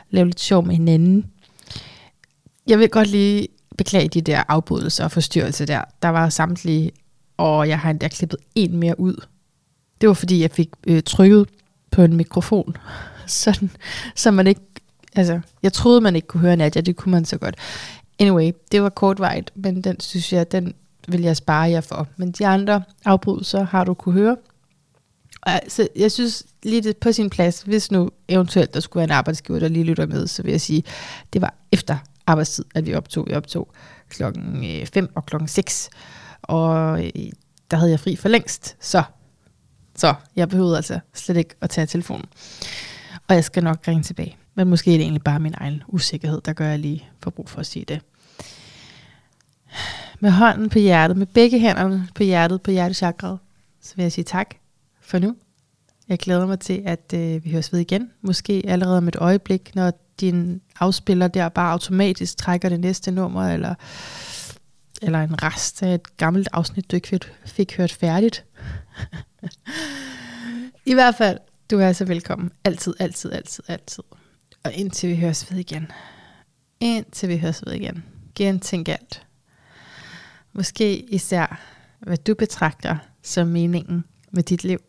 lave 0.09 0.25
lidt 0.25 0.39
sjov 0.39 0.65
med 0.65 0.75
hinanden. 0.75 1.25
Jeg 2.67 2.79
vil 2.79 2.89
godt 2.89 3.07
lige 3.07 3.47
beklage 3.77 4.07
de 4.07 4.21
der 4.21 4.43
afbrydelser 4.47 5.03
og 5.03 5.11
forstyrrelser 5.11 5.65
der. 5.65 5.81
Der 6.01 6.09
var 6.09 6.29
samtlige, 6.29 6.91
og 7.37 7.69
jeg 7.69 7.79
har 7.79 7.89
endda 7.89 8.07
klippet 8.07 8.39
en 8.55 8.77
mere 8.77 8.99
ud. 8.99 9.25
Det 10.01 10.07
var 10.07 10.13
fordi, 10.13 10.41
jeg 10.41 10.51
fik 10.51 10.69
øh, 10.87 11.03
trykket 11.03 11.49
på 11.91 12.01
en 12.01 12.15
mikrofon, 12.15 12.77
sådan, 13.27 13.71
så 14.15 14.31
man 14.31 14.47
ikke, 14.47 14.61
altså, 15.15 15.39
jeg 15.63 15.73
troede, 15.73 16.01
man 16.01 16.15
ikke 16.15 16.27
kunne 16.27 16.41
høre 16.41 16.55
Nadia, 16.55 16.81
det 16.81 16.95
kunne 16.95 17.11
man 17.11 17.25
så 17.25 17.37
godt. 17.37 17.55
Anyway, 18.19 18.51
det 18.71 18.83
var 18.83 18.89
kortvejt, 18.89 19.51
men 19.55 19.81
den 19.81 19.99
synes 19.99 20.33
jeg, 20.33 20.51
den 20.51 20.73
vil 21.07 21.21
jeg 21.21 21.37
spare 21.37 21.69
jer 21.69 21.81
for. 21.81 22.07
Men 22.17 22.31
de 22.31 22.47
andre 22.47 22.83
afbrydelser 23.05 23.63
har 23.63 23.83
du 23.83 23.93
kunne 23.93 24.13
høre. 24.13 24.37
Altså, 25.43 25.87
jeg 25.95 26.11
synes 26.11 26.45
lige 26.63 26.81
det 26.81 26.97
på 26.97 27.11
sin 27.11 27.29
plads, 27.29 27.61
hvis 27.61 27.91
nu 27.91 28.11
eventuelt 28.27 28.73
der 28.73 28.79
skulle 28.79 29.01
være 29.01 29.03
en 29.03 29.17
arbejdsgiver, 29.17 29.59
der 29.59 29.67
lige 29.67 29.83
lytter 29.83 30.05
med, 30.05 30.27
så 30.27 30.43
vil 30.43 30.51
jeg 30.51 30.61
sige, 30.61 30.83
det 31.33 31.41
var 31.41 31.53
efter 31.71 31.97
arbejdstid, 32.27 32.65
at 32.75 32.85
vi 32.85 32.93
optog. 32.93 33.27
Vi 33.27 33.33
optog 33.33 33.71
klokken 34.09 34.65
øh, 34.65 34.85
5 34.85 35.09
og 35.15 35.25
klokken 35.25 35.47
6, 35.47 35.89
og 36.41 37.03
øh, 37.05 37.11
der 37.71 37.77
havde 37.77 37.91
jeg 37.91 37.99
fri 37.99 38.15
for 38.15 38.29
længst, 38.29 38.77
så, 38.79 39.03
så 39.95 40.13
jeg 40.35 40.49
behøvede 40.49 40.77
altså 40.77 40.99
slet 41.13 41.37
ikke 41.37 41.55
at 41.61 41.69
tage 41.69 41.87
telefonen. 41.87 42.25
Og 43.27 43.35
jeg 43.35 43.43
skal 43.43 43.63
nok 43.63 43.87
ringe 43.87 44.03
tilbage. 44.03 44.37
Men 44.55 44.67
måske 44.67 44.93
er 44.93 44.97
det 44.97 45.03
egentlig 45.03 45.23
bare 45.23 45.39
min 45.39 45.53
egen 45.57 45.83
usikkerhed, 45.87 46.41
der 46.41 46.53
gør, 46.53 46.69
jeg 46.69 46.79
lige 46.79 47.09
for 47.23 47.29
brug 47.29 47.49
for 47.49 47.59
at 47.59 47.65
sige 47.65 47.85
det. 47.85 48.01
Med 50.19 50.31
hånden 50.31 50.69
på 50.69 50.79
hjertet, 50.79 51.17
med 51.17 51.25
begge 51.25 51.59
hænderne 51.59 52.07
på 52.15 52.23
hjertet, 52.23 52.61
på 52.61 52.71
hjertechakraet, 52.71 53.39
så 53.81 53.93
vil 53.95 54.03
jeg 54.03 54.11
sige 54.11 54.25
tak 54.25 54.55
for 55.01 55.19
nu. 55.19 55.35
Jeg 56.09 56.19
glæder 56.19 56.45
mig 56.45 56.59
til, 56.59 56.83
at 56.85 57.13
øh, 57.13 57.45
vi 57.45 57.51
høres 57.51 57.73
ved 57.73 57.79
igen. 57.79 58.11
Måske 58.21 58.63
allerede 58.67 58.97
om 58.97 59.07
et 59.07 59.15
øjeblik, 59.15 59.75
når 59.75 59.91
din 60.19 60.61
afspiller 60.79 61.27
der 61.27 61.49
bare 61.49 61.71
automatisk 61.71 62.37
trækker 62.37 62.69
det 62.69 62.79
næste 62.79 63.11
nummer, 63.11 63.49
eller, 63.49 63.75
eller 65.01 65.23
en 65.23 65.43
rest 65.43 65.83
af 65.83 65.93
et 65.93 66.17
gammelt 66.17 66.47
afsnit, 66.53 66.91
du 66.91 66.95
ikke 66.95 67.19
fik 67.45 67.77
hørt 67.77 67.91
færdigt. 67.91 68.45
I 70.85 70.93
hvert 70.93 71.15
fald, 71.15 71.39
du 71.71 71.79
er 71.79 71.93
så 71.93 72.05
velkommen. 72.05 72.51
Altid, 72.63 72.93
altid, 72.99 73.31
altid, 73.31 73.63
altid. 73.67 74.03
Og 74.63 74.73
indtil 74.73 75.09
vi 75.09 75.15
høres 75.15 75.51
ved 75.51 75.59
igen. 75.59 75.91
Indtil 76.79 77.29
vi 77.29 77.37
høres 77.37 77.63
ved 77.65 77.73
igen. 77.73 78.03
Gentænk 78.35 78.89
alt. 78.89 79.25
Måske 80.53 80.97
især, 80.99 81.61
hvad 81.99 82.17
du 82.17 82.35
betragter 82.35 82.97
som 83.23 83.47
meningen 83.47 84.03
med 84.31 84.43
dit 84.43 84.63
liv. 84.63 84.79